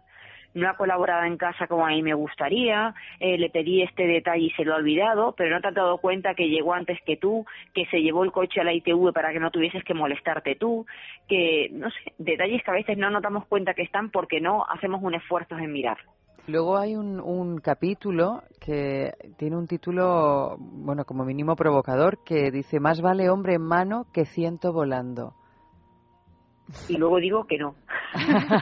no 0.56 0.70
ha 0.70 0.76
colaborado 0.76 1.26
en 1.26 1.38
casa 1.38 1.68
como 1.68 1.86
a 1.86 1.90
mí 1.90 2.02
me 2.02 2.14
gustaría, 2.14 2.96
eh, 3.20 3.38
le 3.38 3.50
pedí 3.50 3.84
este 3.84 4.08
detalle 4.08 4.46
y 4.46 4.52
se 4.52 4.64
lo 4.64 4.74
ha 4.74 4.78
olvidado, 4.78 5.34
pero 5.38 5.54
no 5.54 5.62
te 5.62 5.68
has 5.68 5.76
dado 5.76 5.98
cuenta 6.00 6.34
que 6.34 6.48
llegó 6.48 6.74
antes 6.74 6.98
que 7.06 7.18
tú, 7.18 7.46
que 7.74 7.86
se 7.88 8.02
llevó 8.02 8.24
el 8.24 8.32
coche 8.32 8.62
a 8.62 8.64
la 8.64 8.74
ITV 8.74 9.14
para 9.14 9.32
que 9.32 9.40
no 9.40 9.52
tuvieses 9.52 9.84
que 9.84 9.94
molestarte 9.94 10.56
tú, 10.56 10.86
que, 11.28 11.70
no 11.72 11.90
sé, 11.92 12.14
detalles 12.18 12.64
que 12.64 12.72
a 12.72 12.76
veces 12.76 12.98
no 12.98 13.10
nos 13.10 13.22
damos 13.22 13.46
cuenta 13.48 13.74
que 13.74 13.84
están 13.84 14.10
porque 14.10 14.40
no 14.40 14.66
hacemos 14.66 15.04
un 15.04 15.14
esfuerzo 15.14 15.58
en 15.58 15.72
mirar. 15.72 15.98
Luego 16.48 16.78
hay 16.78 16.96
un, 16.96 17.20
un 17.20 17.58
capítulo 17.58 18.44
que 18.64 19.12
tiene 19.38 19.58
un 19.58 19.68
título, 19.68 20.58
bueno, 20.60 21.04
como 21.04 21.26
mínimo 21.26 21.56
provocador, 21.56 22.24
que 22.24 22.52
dice, 22.52 22.80
más 22.80 23.02
vale 23.02 23.30
hombre 23.30 23.56
en 23.56 23.64
mano 23.64 24.06
que 24.14 24.26
ciento 24.26 24.72
volando. 24.72 25.34
Y 26.90 26.98
luego 26.98 27.18
digo 27.20 27.46
que 27.46 27.58
no. 27.58 27.76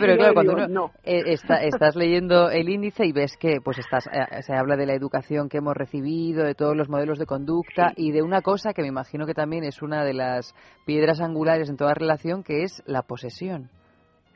Pero 0.00 0.16
claro, 0.16 0.34
cuando 0.34 0.52
uno 0.54 0.68
no. 0.68 0.90
eh, 1.04 1.22
está- 1.26 1.62
estás 1.62 1.96
leyendo 1.96 2.50
el 2.50 2.68
índice 2.68 3.06
y 3.06 3.12
ves 3.12 3.36
que 3.38 3.60
pues 3.62 3.78
estás, 3.78 4.06
eh, 4.08 4.42
se 4.42 4.54
habla 4.54 4.76
de 4.76 4.86
la 4.86 4.94
educación 4.94 5.48
que 5.48 5.58
hemos 5.58 5.74
recibido, 5.76 6.44
de 6.44 6.54
todos 6.54 6.76
los 6.76 6.88
modelos 6.88 7.18
de 7.18 7.26
conducta 7.26 7.92
y 7.96 8.12
de 8.12 8.22
una 8.22 8.42
cosa 8.42 8.72
que 8.72 8.82
me 8.82 8.88
imagino 8.88 9.26
que 9.26 9.34
también 9.34 9.64
es 9.64 9.80
una 9.82 10.04
de 10.04 10.14
las 10.14 10.54
piedras 10.86 11.20
angulares 11.20 11.68
en 11.70 11.76
toda 11.76 11.94
relación, 11.94 12.42
que 12.42 12.62
es 12.62 12.82
la 12.86 13.02
posesión. 13.02 13.70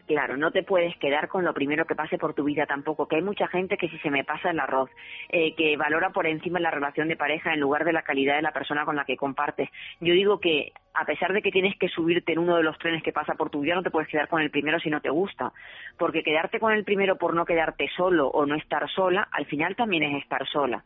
Claro, 0.07 0.37
no 0.37 0.51
te 0.51 0.65
puedes 0.65 0.97
quedar 0.97 1.29
con 1.29 1.45
lo 1.45 1.55
primero 1.55 1.87
que 1.87 1.95
pase 1.95 2.19
por 2.19 2.35
tu 2.35 2.43
vida 2.43 2.66
tampoco, 2.66 3.07
que 3.07 3.16
hay 3.16 3.23
mucha 3.23 3.47
gente 3.47 3.77
que 3.77 3.89
si 3.89 3.99
se 3.99 4.11
me 4.11 4.24
pasa 4.24 4.51
el 4.51 4.59
arroz, 4.59 4.91
eh, 5.29 5.55
que 5.55 5.77
valora 5.77 6.11
por 6.11 6.27
encima 6.27 6.59
la 6.59 6.73
relación 6.73 7.07
de 7.07 7.16
pareja 7.16 7.55
en 7.55 7.61
lugar 7.61 7.85
de 7.85 7.93
la 7.93 8.03
calidad 8.03 8.35
de 8.35 8.43
la 8.43 8.53
persona 8.53 8.85
con 8.85 8.97
la 8.97 9.05
que 9.05 9.16
compartes. 9.16 9.69
Yo 10.01 10.12
digo 10.12 10.41
que 10.41 10.73
a 10.93 11.05
pesar 11.05 11.33
de 11.33 11.41
que 11.41 11.53
tienes 11.53 11.79
que 11.79 11.89
subirte 11.89 12.33
en 12.33 12.41
uno 12.41 12.57
de 12.57 12.65
los 12.65 12.79
trenes 12.79 13.03
que 13.03 13.12
pasa 13.12 13.35
por 13.35 13.51
tu 13.51 13.61
vida, 13.61 13.77
no 13.77 13.83
te 13.83 13.91
puedes 13.91 14.09
quedar 14.09 14.29
con 14.29 14.43
el 14.43 14.51
primero 14.51 14.81
si 14.81 14.91
no 14.91 15.01
te 15.01 15.09
gusta, 15.09 15.53
porque 15.97 16.24
quedarte 16.24 16.59
con 16.59 16.73
el 16.73 16.85
primero 16.85 17.16
por 17.16 17.35
no 17.35 17.45
quedarte 17.45 17.89
solo 17.97 18.27
o 18.29 18.45
no 18.45 18.57
estar 18.57 18.91
sola, 18.91 19.29
al 19.31 19.47
final 19.47 19.77
también 19.77 20.03
es 20.03 20.23
estar 20.23 20.47
sola 20.49 20.85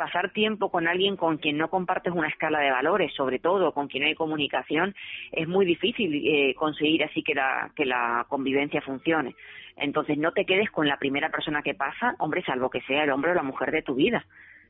pasar 0.00 0.30
tiempo 0.30 0.70
con 0.70 0.88
alguien 0.88 1.18
con 1.18 1.36
quien 1.36 1.58
no 1.58 1.68
compartes 1.68 2.14
una 2.14 2.28
escala 2.28 2.58
de 2.60 2.70
valores, 2.70 3.12
sobre 3.12 3.38
todo 3.38 3.72
con 3.72 3.86
quien 3.86 4.04
no 4.04 4.08
hay 4.08 4.14
comunicación, 4.14 4.94
es 5.30 5.46
muy 5.46 5.66
difícil 5.66 6.22
eh, 6.26 6.54
conseguir 6.54 7.04
así 7.04 7.22
que 7.22 7.34
la, 7.34 7.70
que 7.76 7.84
la 7.84 8.24
convivencia 8.26 8.80
funcione. 8.80 9.34
Entonces 9.76 10.16
no 10.16 10.32
te 10.32 10.46
quedes 10.46 10.70
con 10.70 10.88
la 10.88 10.96
primera 10.96 11.28
persona 11.28 11.60
que 11.60 11.74
pasa, 11.74 12.16
hombre, 12.18 12.42
salvo 12.42 12.70
que 12.70 12.80
sea 12.80 13.04
el 13.04 13.10
hombre 13.10 13.32
o 13.32 13.34
la 13.34 13.42
mujer 13.42 13.72
de 13.72 13.82
tu 13.82 13.94
vida. 13.94 14.24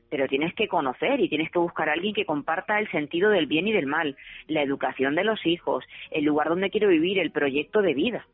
Pero 0.09 0.27
tienes 0.27 0.53
que 0.53 0.67
conocer 0.67 1.21
y 1.21 1.29
tienes 1.29 1.49
que 1.49 1.59
buscar 1.59 1.87
a 1.87 1.93
alguien 1.93 2.13
que 2.13 2.25
comparta 2.25 2.77
el 2.77 2.91
sentido 2.91 3.29
del 3.29 3.45
bien 3.45 3.69
y 3.69 3.71
del 3.71 3.85
mal, 3.85 4.17
la 4.47 4.61
educación 4.61 5.15
de 5.15 5.23
los 5.23 5.45
hijos, 5.45 5.85
el 6.11 6.25
lugar 6.25 6.49
donde 6.49 6.71
quiero 6.71 6.89
vivir, 6.89 7.19
el 7.19 7.31
proyecto 7.31 7.81
de 7.81 7.93
vida. 7.93 8.25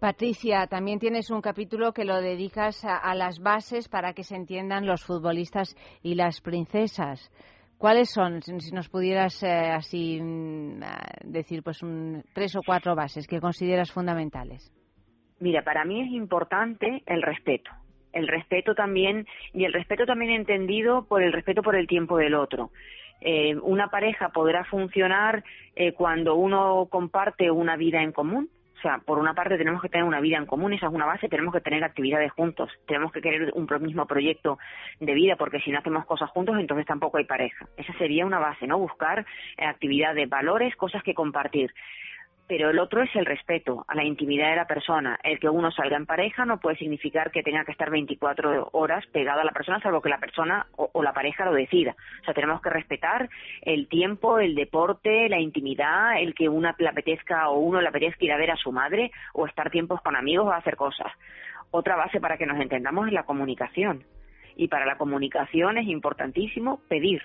Patricia, 0.00 0.66
también 0.66 0.98
tienes 0.98 1.30
un 1.30 1.42
capítulo 1.42 1.92
que 1.92 2.06
lo 2.06 2.22
dedicas 2.22 2.86
a, 2.86 3.14
las 3.14 3.38
bases 3.38 3.86
para 3.86 4.14
que 4.14 4.22
se 4.22 4.34
entiendan 4.34 4.86
los 4.86 5.04
futbolistas 5.04 5.76
y 6.02 6.14
las 6.14 6.40
princesas. 6.40 7.30
¿Cuáles 7.76 8.10
son, 8.10 8.40
si 8.40 8.58
si 8.60 8.72
nos 8.72 8.88
pudieras 8.88 9.42
eh, 9.42 9.48
así 9.48 10.18
mm, 10.18 10.82
ah, 10.82 11.06
decir, 11.22 11.62
pues 11.62 11.82
un, 11.82 12.24
tres 12.32 12.56
o 12.56 12.60
cuatro 12.64 12.94
bases 12.94 13.26
que 13.26 13.40
consideras 13.40 13.92
fundamentales? 13.92 14.72
Mira, 15.38 15.62
para 15.64 15.84
mí 15.84 16.00
es 16.00 16.10
importante 16.12 17.02
el 17.04 17.20
respeto. 17.20 17.70
El 18.14 18.26
respeto 18.26 18.74
también, 18.74 19.26
y 19.52 19.66
el 19.66 19.72
respeto 19.74 20.06
también 20.06 20.30
entendido 20.30 21.04
por 21.04 21.22
el 21.22 21.32
respeto 21.32 21.62
por 21.62 21.76
el 21.76 21.86
tiempo 21.86 22.16
del 22.16 22.34
otro. 22.36 22.70
Eh, 23.20 23.54
una 23.56 23.88
pareja 23.88 24.30
podrá 24.30 24.64
funcionar 24.64 25.44
eh, 25.76 25.92
cuando 25.92 26.36
uno 26.36 26.86
comparte 26.90 27.50
una 27.50 27.76
vida 27.76 28.02
en 28.02 28.12
común. 28.12 28.48
O 28.80 28.82
sea, 28.82 28.96
por 28.96 29.18
una 29.18 29.34
parte 29.34 29.58
tenemos 29.58 29.82
que 29.82 29.90
tener 29.90 30.06
una 30.06 30.20
vida 30.20 30.38
en 30.38 30.46
común, 30.46 30.72
esa 30.72 30.86
es 30.86 30.92
una 30.92 31.04
base, 31.04 31.28
tenemos 31.28 31.52
que 31.52 31.60
tener 31.60 31.84
actividades 31.84 32.32
juntos, 32.32 32.70
tenemos 32.86 33.12
que 33.12 33.20
querer 33.20 33.52
un 33.54 33.68
mismo 33.82 34.06
proyecto 34.06 34.58
de 35.00 35.12
vida, 35.12 35.36
porque 35.36 35.60
si 35.60 35.70
no 35.70 35.80
hacemos 35.80 36.06
cosas 36.06 36.30
juntos, 36.30 36.56
entonces 36.58 36.86
tampoco 36.86 37.18
hay 37.18 37.26
pareja. 37.26 37.66
Esa 37.76 37.92
sería 37.98 38.24
una 38.24 38.38
base, 38.38 38.66
¿no? 38.66 38.78
Buscar 38.78 39.26
eh, 39.58 39.66
actividades, 39.66 40.26
valores, 40.30 40.74
cosas 40.76 41.02
que 41.02 41.12
compartir 41.12 41.70
pero 42.50 42.70
el 42.70 42.80
otro 42.80 43.00
es 43.04 43.14
el 43.14 43.26
respeto 43.26 43.84
a 43.86 43.94
la 43.94 44.02
intimidad 44.02 44.50
de 44.50 44.56
la 44.56 44.66
persona. 44.66 45.20
El 45.22 45.38
que 45.38 45.48
uno 45.48 45.70
salga 45.70 45.96
en 45.96 46.04
pareja 46.04 46.44
no 46.44 46.58
puede 46.58 46.76
significar 46.78 47.30
que 47.30 47.44
tenga 47.44 47.64
que 47.64 47.70
estar 47.70 47.90
24 47.90 48.70
horas 48.72 49.06
pegado 49.12 49.40
a 49.40 49.44
la 49.44 49.52
persona, 49.52 49.78
salvo 49.78 50.02
que 50.02 50.08
la 50.08 50.18
persona 50.18 50.66
o, 50.74 51.00
la 51.00 51.12
pareja 51.12 51.44
lo 51.44 51.52
decida. 51.52 51.94
O 52.20 52.24
sea, 52.24 52.34
tenemos 52.34 52.60
que 52.60 52.70
respetar 52.70 53.30
el 53.62 53.86
tiempo, 53.86 54.40
el 54.40 54.56
deporte, 54.56 55.28
la 55.28 55.38
intimidad, 55.38 56.20
el 56.20 56.34
que 56.34 56.48
una 56.48 56.74
le 56.76 56.88
apetezca 56.88 57.48
o 57.50 57.60
uno 57.60 57.80
le 57.80 57.86
apetezca 57.86 58.24
ir 58.24 58.32
a 58.32 58.36
ver 58.36 58.50
a 58.50 58.56
su 58.56 58.72
madre 58.72 59.12
o 59.32 59.46
estar 59.46 59.70
tiempos 59.70 60.00
con 60.00 60.16
amigos 60.16 60.48
o 60.48 60.52
hacer 60.52 60.74
cosas. 60.74 61.12
Otra 61.70 61.94
base 61.94 62.18
para 62.18 62.36
que 62.36 62.46
nos 62.46 62.58
entendamos 62.58 63.06
es 63.06 63.12
la 63.12 63.22
comunicación. 63.22 64.02
Y 64.56 64.66
para 64.66 64.86
la 64.86 64.98
comunicación 64.98 65.78
es 65.78 65.86
importantísimo 65.86 66.80
pedir 66.88 67.22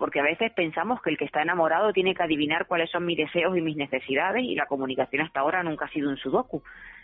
porque 0.00 0.18
a 0.18 0.24
veces 0.24 0.50
pensamos 0.52 1.00
que 1.02 1.10
el 1.10 1.18
que 1.18 1.26
está 1.26 1.42
enamorado 1.42 1.92
tiene 1.92 2.14
que 2.14 2.22
adivinar 2.22 2.66
cuáles 2.66 2.90
son 2.90 3.04
mis 3.04 3.18
deseos 3.18 3.56
y 3.56 3.60
mis 3.60 3.76
necesidades 3.76 4.42
y 4.42 4.54
la 4.54 4.64
comunicación 4.64 5.22
hasta 5.22 5.40
ahora 5.40 5.62
nunca 5.62 5.84
ha 5.84 5.90
sido 5.90 6.08
un 6.08 6.16
sudoku. 6.16 6.62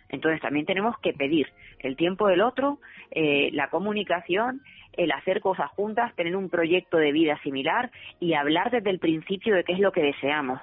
Entonces 0.09 0.41
también 0.41 0.65
tenemos 0.65 0.99
que 1.01 1.13
pedir 1.13 1.47
el 1.81 1.95
tiempo 1.95 2.27
del 2.27 2.41
otro, 2.41 2.79
eh, 3.11 3.51
la 3.53 3.69
comunicación, 3.69 4.63
el 4.95 5.13
hacer 5.13 5.41
cosas 5.41 5.71
juntas, 5.73 6.15
tener 6.17 6.37
un 6.37 6.49
proyecto 6.49 6.97
de 6.97 7.13
vida 7.13 7.39
similar 7.43 7.91
y 8.19 8.33
hablar 8.33 8.71
desde 8.71 8.89
el 8.89 8.99
principio 8.99 9.55
de 9.55 9.65
qué 9.65 9.75
es 9.75 9.79
lo 9.79 9.93
que 9.93 10.03
deseamos. 10.03 10.61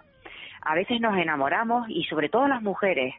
A 0.62 0.74
veces 0.74 1.00
nos 1.02 1.16
enamoramos 1.18 1.88
y 1.88 2.04
sobre 2.06 2.30
todo 2.30 2.48
las 2.48 2.64
mujeres 2.64 3.14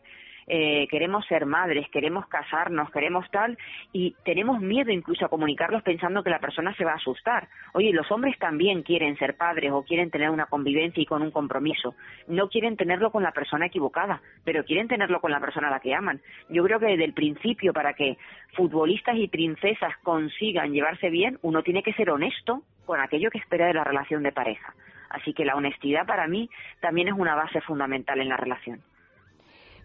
eh, 0.46 0.86
queremos 0.88 1.26
ser 1.26 1.46
madres, 1.46 1.88
queremos 1.90 2.26
casarnos, 2.26 2.90
queremos 2.90 3.30
tal, 3.30 3.58
y 3.92 4.14
tenemos 4.24 4.60
miedo 4.60 4.90
incluso 4.90 5.24
a 5.24 5.28
comunicarlos 5.28 5.82
pensando 5.82 6.22
que 6.22 6.30
la 6.30 6.38
persona 6.38 6.74
se 6.74 6.84
va 6.84 6.92
a 6.92 6.96
asustar. 6.96 7.48
Oye, 7.72 7.92
los 7.92 8.10
hombres 8.10 8.38
también 8.38 8.82
quieren 8.82 9.16
ser 9.16 9.36
padres 9.36 9.72
o 9.72 9.82
quieren 9.82 10.10
tener 10.10 10.30
una 10.30 10.46
convivencia 10.46 11.02
y 11.02 11.06
con 11.06 11.22
un 11.22 11.30
compromiso. 11.30 11.94
No 12.28 12.48
quieren 12.48 12.76
tenerlo 12.76 13.10
con 13.10 13.22
la 13.22 13.32
persona 13.32 13.66
equivocada, 13.66 14.20
pero 14.44 14.64
quieren 14.64 14.88
tenerlo 14.88 15.20
con 15.20 15.30
la 15.30 15.40
persona 15.40 15.68
a 15.68 15.70
la 15.70 15.80
que 15.80 15.94
aman. 15.94 16.20
Yo 16.48 16.64
creo 16.64 16.78
que 16.78 16.86
desde 16.86 17.04
el 17.04 17.14
principio, 17.14 17.72
para 17.72 17.94
que 17.94 18.16
futbolistas 18.54 19.16
y 19.16 19.28
princesas 19.28 19.96
consigan 20.02 20.72
llevarse 20.72 21.10
bien, 21.10 21.38
uno 21.42 21.62
tiene 21.62 21.82
que 21.82 21.92
ser 21.94 22.10
honesto 22.10 22.62
con 22.84 23.00
aquello 23.00 23.30
que 23.30 23.38
espera 23.38 23.66
de 23.66 23.74
la 23.74 23.84
relación 23.84 24.22
de 24.22 24.32
pareja. 24.32 24.74
Así 25.08 25.32
que 25.32 25.44
la 25.44 25.54
honestidad 25.54 26.06
para 26.06 26.26
mí 26.26 26.50
también 26.80 27.08
es 27.08 27.14
una 27.14 27.34
base 27.34 27.60
fundamental 27.60 28.20
en 28.20 28.28
la 28.28 28.36
relación. 28.36 28.80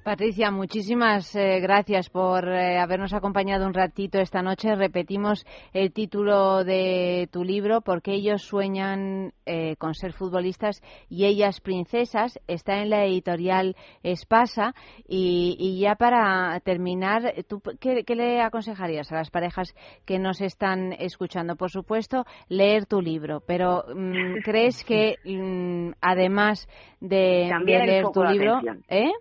Patricia, 0.10 0.50
muchísimas 0.50 1.36
eh, 1.36 1.60
gracias 1.60 2.10
por 2.10 2.48
eh, 2.48 2.80
habernos 2.80 3.14
acompañado 3.14 3.68
un 3.68 3.76
ratito 3.76 4.18
esta 4.18 4.42
noche. 4.42 4.74
Repetimos 4.74 5.46
el 5.72 5.94
título 5.94 6.64
de 6.64 7.30
tu 7.32 7.44
libro, 7.44 7.82
Porque 7.82 8.16
ellos 8.16 8.42
sueñan 8.42 9.34
eh, 9.46 9.76
con 9.76 9.94
ser 9.94 10.14
futbolistas 10.14 10.82
y 11.10 11.26
ellas 11.26 11.62
princesas. 11.62 12.40
Está 12.48 12.82
en 12.82 12.90
la 12.90 13.06
editorial 13.06 13.76
Espasa. 14.02 14.74
Y, 15.08 15.56
y 15.60 15.80
ya 15.80 15.94
para 15.94 16.60
terminar, 16.62 17.36
¿tú 17.48 17.62
qué, 17.80 18.04
qué 18.04 18.16
le 18.16 18.42
aconsejarías 18.42 19.12
a 19.12 19.18
las 19.18 19.30
parejas 19.30 19.76
que 20.08 20.18
nos 20.18 20.42
están 20.42 20.92
escuchando? 20.94 21.56
Por 21.56 21.70
supuesto, 21.70 22.26
leer 22.48 22.88
tu 22.88 23.00
libro, 23.00 23.44
pero 23.46 23.84
mm, 23.96 24.40
¿crees 24.44 24.84
que 24.84 25.18
mm, 25.24 25.92
además 26.02 26.68
de, 27.00 27.52
leer 27.64 28.06
tu 28.12 28.24
libro, 28.24 28.56
atención. 28.56 28.84
¿eh? 28.90 29.12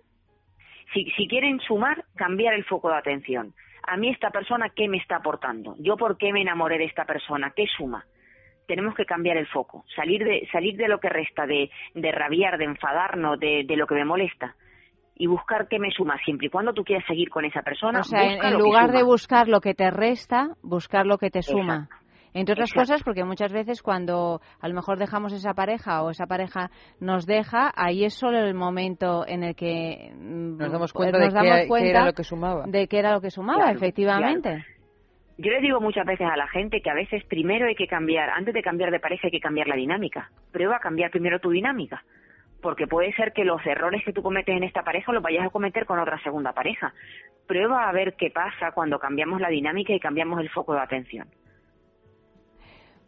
Si, 0.93 1.05
si 1.11 1.27
quieren 1.27 1.59
sumar, 1.59 2.05
cambiar 2.15 2.53
el 2.53 2.65
foco 2.65 2.89
de 2.89 2.97
atención. 2.97 3.53
A 3.87 3.97
mí 3.97 4.09
esta 4.09 4.29
persona, 4.29 4.69
¿qué 4.75 4.87
me 4.87 4.97
está 4.97 5.17
aportando? 5.17 5.75
¿Yo 5.79 5.97
por 5.97 6.17
qué 6.17 6.31
me 6.31 6.41
enamoré 6.41 6.77
de 6.77 6.85
esta 6.85 7.05
persona? 7.05 7.53
¿Qué 7.55 7.65
suma? 7.77 8.05
Tenemos 8.67 8.93
que 8.93 9.05
cambiar 9.05 9.37
el 9.37 9.47
foco, 9.47 9.83
salir 9.95 10.23
de, 10.23 10.47
salir 10.51 10.77
de 10.77 10.87
lo 10.87 10.99
que 10.99 11.09
resta, 11.09 11.47
de, 11.47 11.71
de 11.95 12.11
rabiar, 12.11 12.57
de 12.57 12.65
enfadarnos, 12.65 13.39
de, 13.39 13.63
de 13.65 13.75
lo 13.75 13.87
que 13.87 13.95
me 13.95 14.05
molesta 14.05 14.55
y 15.19 15.27
buscar 15.27 15.67
qué 15.67 15.79
me 15.79 15.91
suma 15.91 16.17
siempre 16.23 16.47
y 16.47 16.49
cuando 16.49 16.73
tú 16.73 16.83
quieras 16.83 17.05
seguir 17.05 17.29
con 17.29 17.43
esa 17.43 17.61
persona. 17.61 17.99
O 17.99 18.03
sea, 18.03 18.23
en, 18.23 18.57
lugar 18.57 18.91
de 18.91 19.03
buscar 19.03 19.49
lo 19.49 19.59
que 19.59 19.73
te 19.73 19.91
resta, 19.91 20.55
buscar 20.63 21.05
lo 21.05 21.17
que 21.17 21.29
te 21.29 21.41
suma. 21.41 21.89
Exacto. 21.89 21.98
Entre 22.33 22.53
otras 22.53 22.69
Exacto. 22.69 22.91
cosas, 22.91 23.03
porque 23.03 23.23
muchas 23.23 23.51
veces 23.51 23.81
cuando 23.81 24.41
a 24.59 24.67
lo 24.67 24.75
mejor 24.75 24.97
dejamos 24.97 25.33
esa 25.33 25.53
pareja 25.53 26.03
o 26.03 26.11
esa 26.11 26.27
pareja 26.27 26.69
nos 26.99 27.25
deja, 27.25 27.71
ahí 27.75 28.05
es 28.05 28.13
solo 28.13 28.37
el 28.39 28.53
momento 28.53 29.25
en 29.27 29.43
el 29.43 29.55
que 29.55 30.11
mm, 30.13 30.57
Nos 30.57 30.71
damos 30.71 30.93
pues 30.93 31.11
cuenta 31.11 31.19
nos 31.19 31.33
de 31.33 31.39
damos 31.39 31.67
cuenta 31.67 31.89
era 31.89 32.05
lo 32.05 32.13
que 32.13 32.23
sumaba. 32.23 32.65
De 32.67 32.87
qué 32.87 32.99
era 32.99 33.11
lo 33.13 33.21
que 33.21 33.31
sumaba, 33.31 33.63
Claro, 33.63 33.77
efectivamente. 33.77 34.65
Yo 35.37 35.51
les 35.51 35.61
digo 35.61 35.79
muchas 35.79 36.05
veces 36.05 36.27
a 36.29 36.35
la 36.35 36.47
gente 36.47 36.81
que 36.81 36.89
a 36.89 36.93
veces 36.93 37.23
primero 37.23 37.65
hay 37.65 37.75
que 37.75 37.87
cambiar, 37.87 38.29
antes 38.29 38.53
de 38.53 38.61
cambiar 38.61 38.91
de 38.91 38.99
pareja 38.99 39.27
hay 39.27 39.31
que 39.31 39.39
cambiar 39.39 39.67
la 39.67 39.75
dinámica. 39.75 40.29
Prueba 40.51 40.75
a 40.75 40.79
cambiar 40.79 41.11
primero 41.11 41.39
tu 41.39 41.49
dinámica. 41.49 42.03
Porque 42.61 42.87
puede 42.87 43.13
ser 43.13 43.31
que 43.31 43.45
los 43.45 43.65
errores 43.65 44.03
que 44.03 44.11
tú 44.11 44.21
cometes 44.21 44.53
en 44.53 44.65
esta 44.65 44.83
pareja 44.83 45.13
los 45.13 45.23
vayas 45.23 45.45
a 45.45 45.49
cometer 45.49 45.85
con 45.85 45.97
otra 45.97 46.21
segunda 46.23 46.51
pareja. 46.51 46.93
Prueba 47.47 47.87
a 47.87 47.93
ver 47.93 48.15
qué 48.17 48.31
pasa 48.31 48.73
cuando 48.73 48.99
cambiamos 48.99 49.39
la 49.39 49.47
dinámica 49.47 49.93
y 49.93 49.99
cambiamos 50.01 50.41
el 50.41 50.49
foco 50.49 50.73
de 50.73 50.81
atención. 50.81 51.29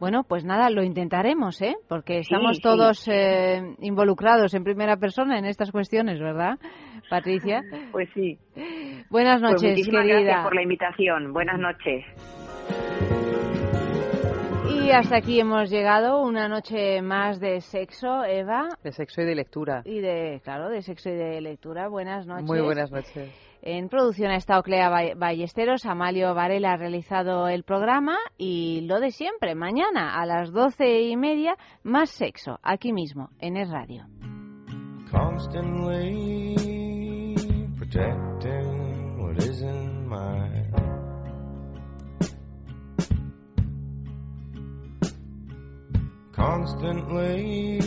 Bueno, 0.02 0.24
pues 0.24 0.44
nada, 0.44 0.68
lo 0.68 0.82
intentaremos, 0.82 1.62
¿eh? 1.62 1.76
Porque 1.88 2.18
estamos 2.18 2.56
sí. 2.56 2.62
todos 2.62 3.06
eh, 3.06 3.62
involucrados 3.78 4.52
en 4.52 4.64
primera 4.64 4.96
persona 4.96 5.38
en 5.38 5.44
estas 5.44 5.70
cuestiones, 5.70 6.18
¿verdad, 6.18 6.58
Patricia? 7.08 7.62
Pues 7.92 8.08
sí. 8.12 8.36
Buenas 9.10 9.40
Pues 9.40 9.52
noches, 9.52 9.70
muchísimas 9.70 10.02
querida. 10.02 10.20
gracias 10.22 10.42
por 10.42 10.56
la 10.56 10.62
invitación. 10.62 11.32
Buenas 11.32 11.60
noches. 11.60 12.04
Y 14.84 14.90
hasta 14.90 15.16
aquí 15.18 15.38
hemos 15.40 15.70
llegado, 15.70 16.20
una 16.22 16.48
noche 16.48 17.00
más 17.02 17.38
de 17.40 17.60
sexo, 17.60 18.24
Eva. 18.24 18.68
De 18.82 18.90
sexo 18.92 19.22
y 19.22 19.24
de 19.26 19.34
lectura. 19.36 19.82
Y 19.84 20.00
de, 20.00 20.40
claro, 20.42 20.68
de 20.68 20.82
sexo 20.82 21.08
y 21.08 21.14
de 21.14 21.40
lectura. 21.40 21.88
Buenas 21.88 22.26
noches. 22.26 22.46
Muy 22.46 22.60
buenas 22.60 22.90
noches. 22.90 23.30
En 23.62 23.88
producción 23.88 24.32
ha 24.32 24.36
estado 24.36 24.62
Clea 24.64 24.88
Ba- 24.90 25.14
Ballesteros, 25.16 25.86
Amalio 25.86 26.34
Varela 26.34 26.72
ha 26.72 26.76
realizado 26.76 27.46
el 27.48 27.62
programa 27.62 28.16
y 28.36 28.80
lo 28.88 28.98
de 28.98 29.12
siempre, 29.12 29.54
mañana 29.54 30.20
a 30.20 30.26
las 30.26 30.50
doce 30.52 31.02
y 31.02 31.16
media, 31.16 31.54
más 31.84 32.10
sexo, 32.10 32.58
aquí 32.62 32.92
mismo, 32.92 33.30
en 33.38 33.56
Es 33.56 33.70
Radio. 33.70 34.04
constantly 35.12 36.56
protecting 37.78 39.18
what 39.22 39.36
isn't 39.36 40.08
mine. 40.08 40.61
Constantly 46.44 47.78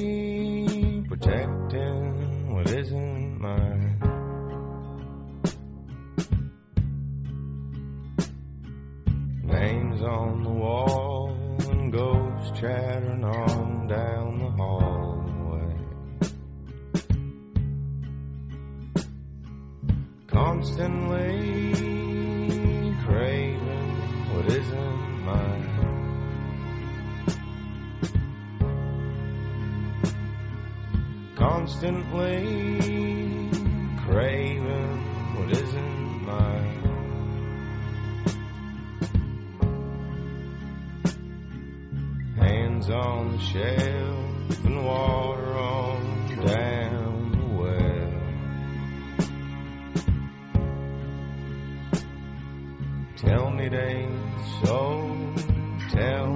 protecting 1.09 2.55
what 2.55 2.69
isn't 2.71 3.41
mine. 3.41 3.99
Names 9.43 10.01
on 10.03 10.43
the 10.43 10.49
wall 10.49 11.35
and 11.69 11.91
ghosts 11.91 12.57
chattering 12.57 13.25
on 13.25 13.87
down 13.87 14.39
the 14.39 14.49
hallway. 14.51 15.75
constantly 20.27 21.64
Constantly 31.65 33.49
craving 34.05 34.97
what 35.35 35.49
isn't 35.51 36.21
mine. 36.23 36.83
Hands 42.37 42.89
on 42.91 43.31
the 43.31 43.39
shelf 43.39 44.63
and 44.63 44.85
water 44.85 45.57
on 45.57 46.45
down 46.45 47.31
the 47.31 47.45
well. 47.57 48.13
Tell 53.17 53.49
me 53.49 53.65
it 53.65 53.73
ain't 53.73 54.21
so. 54.63 55.33
Tell 55.89 56.27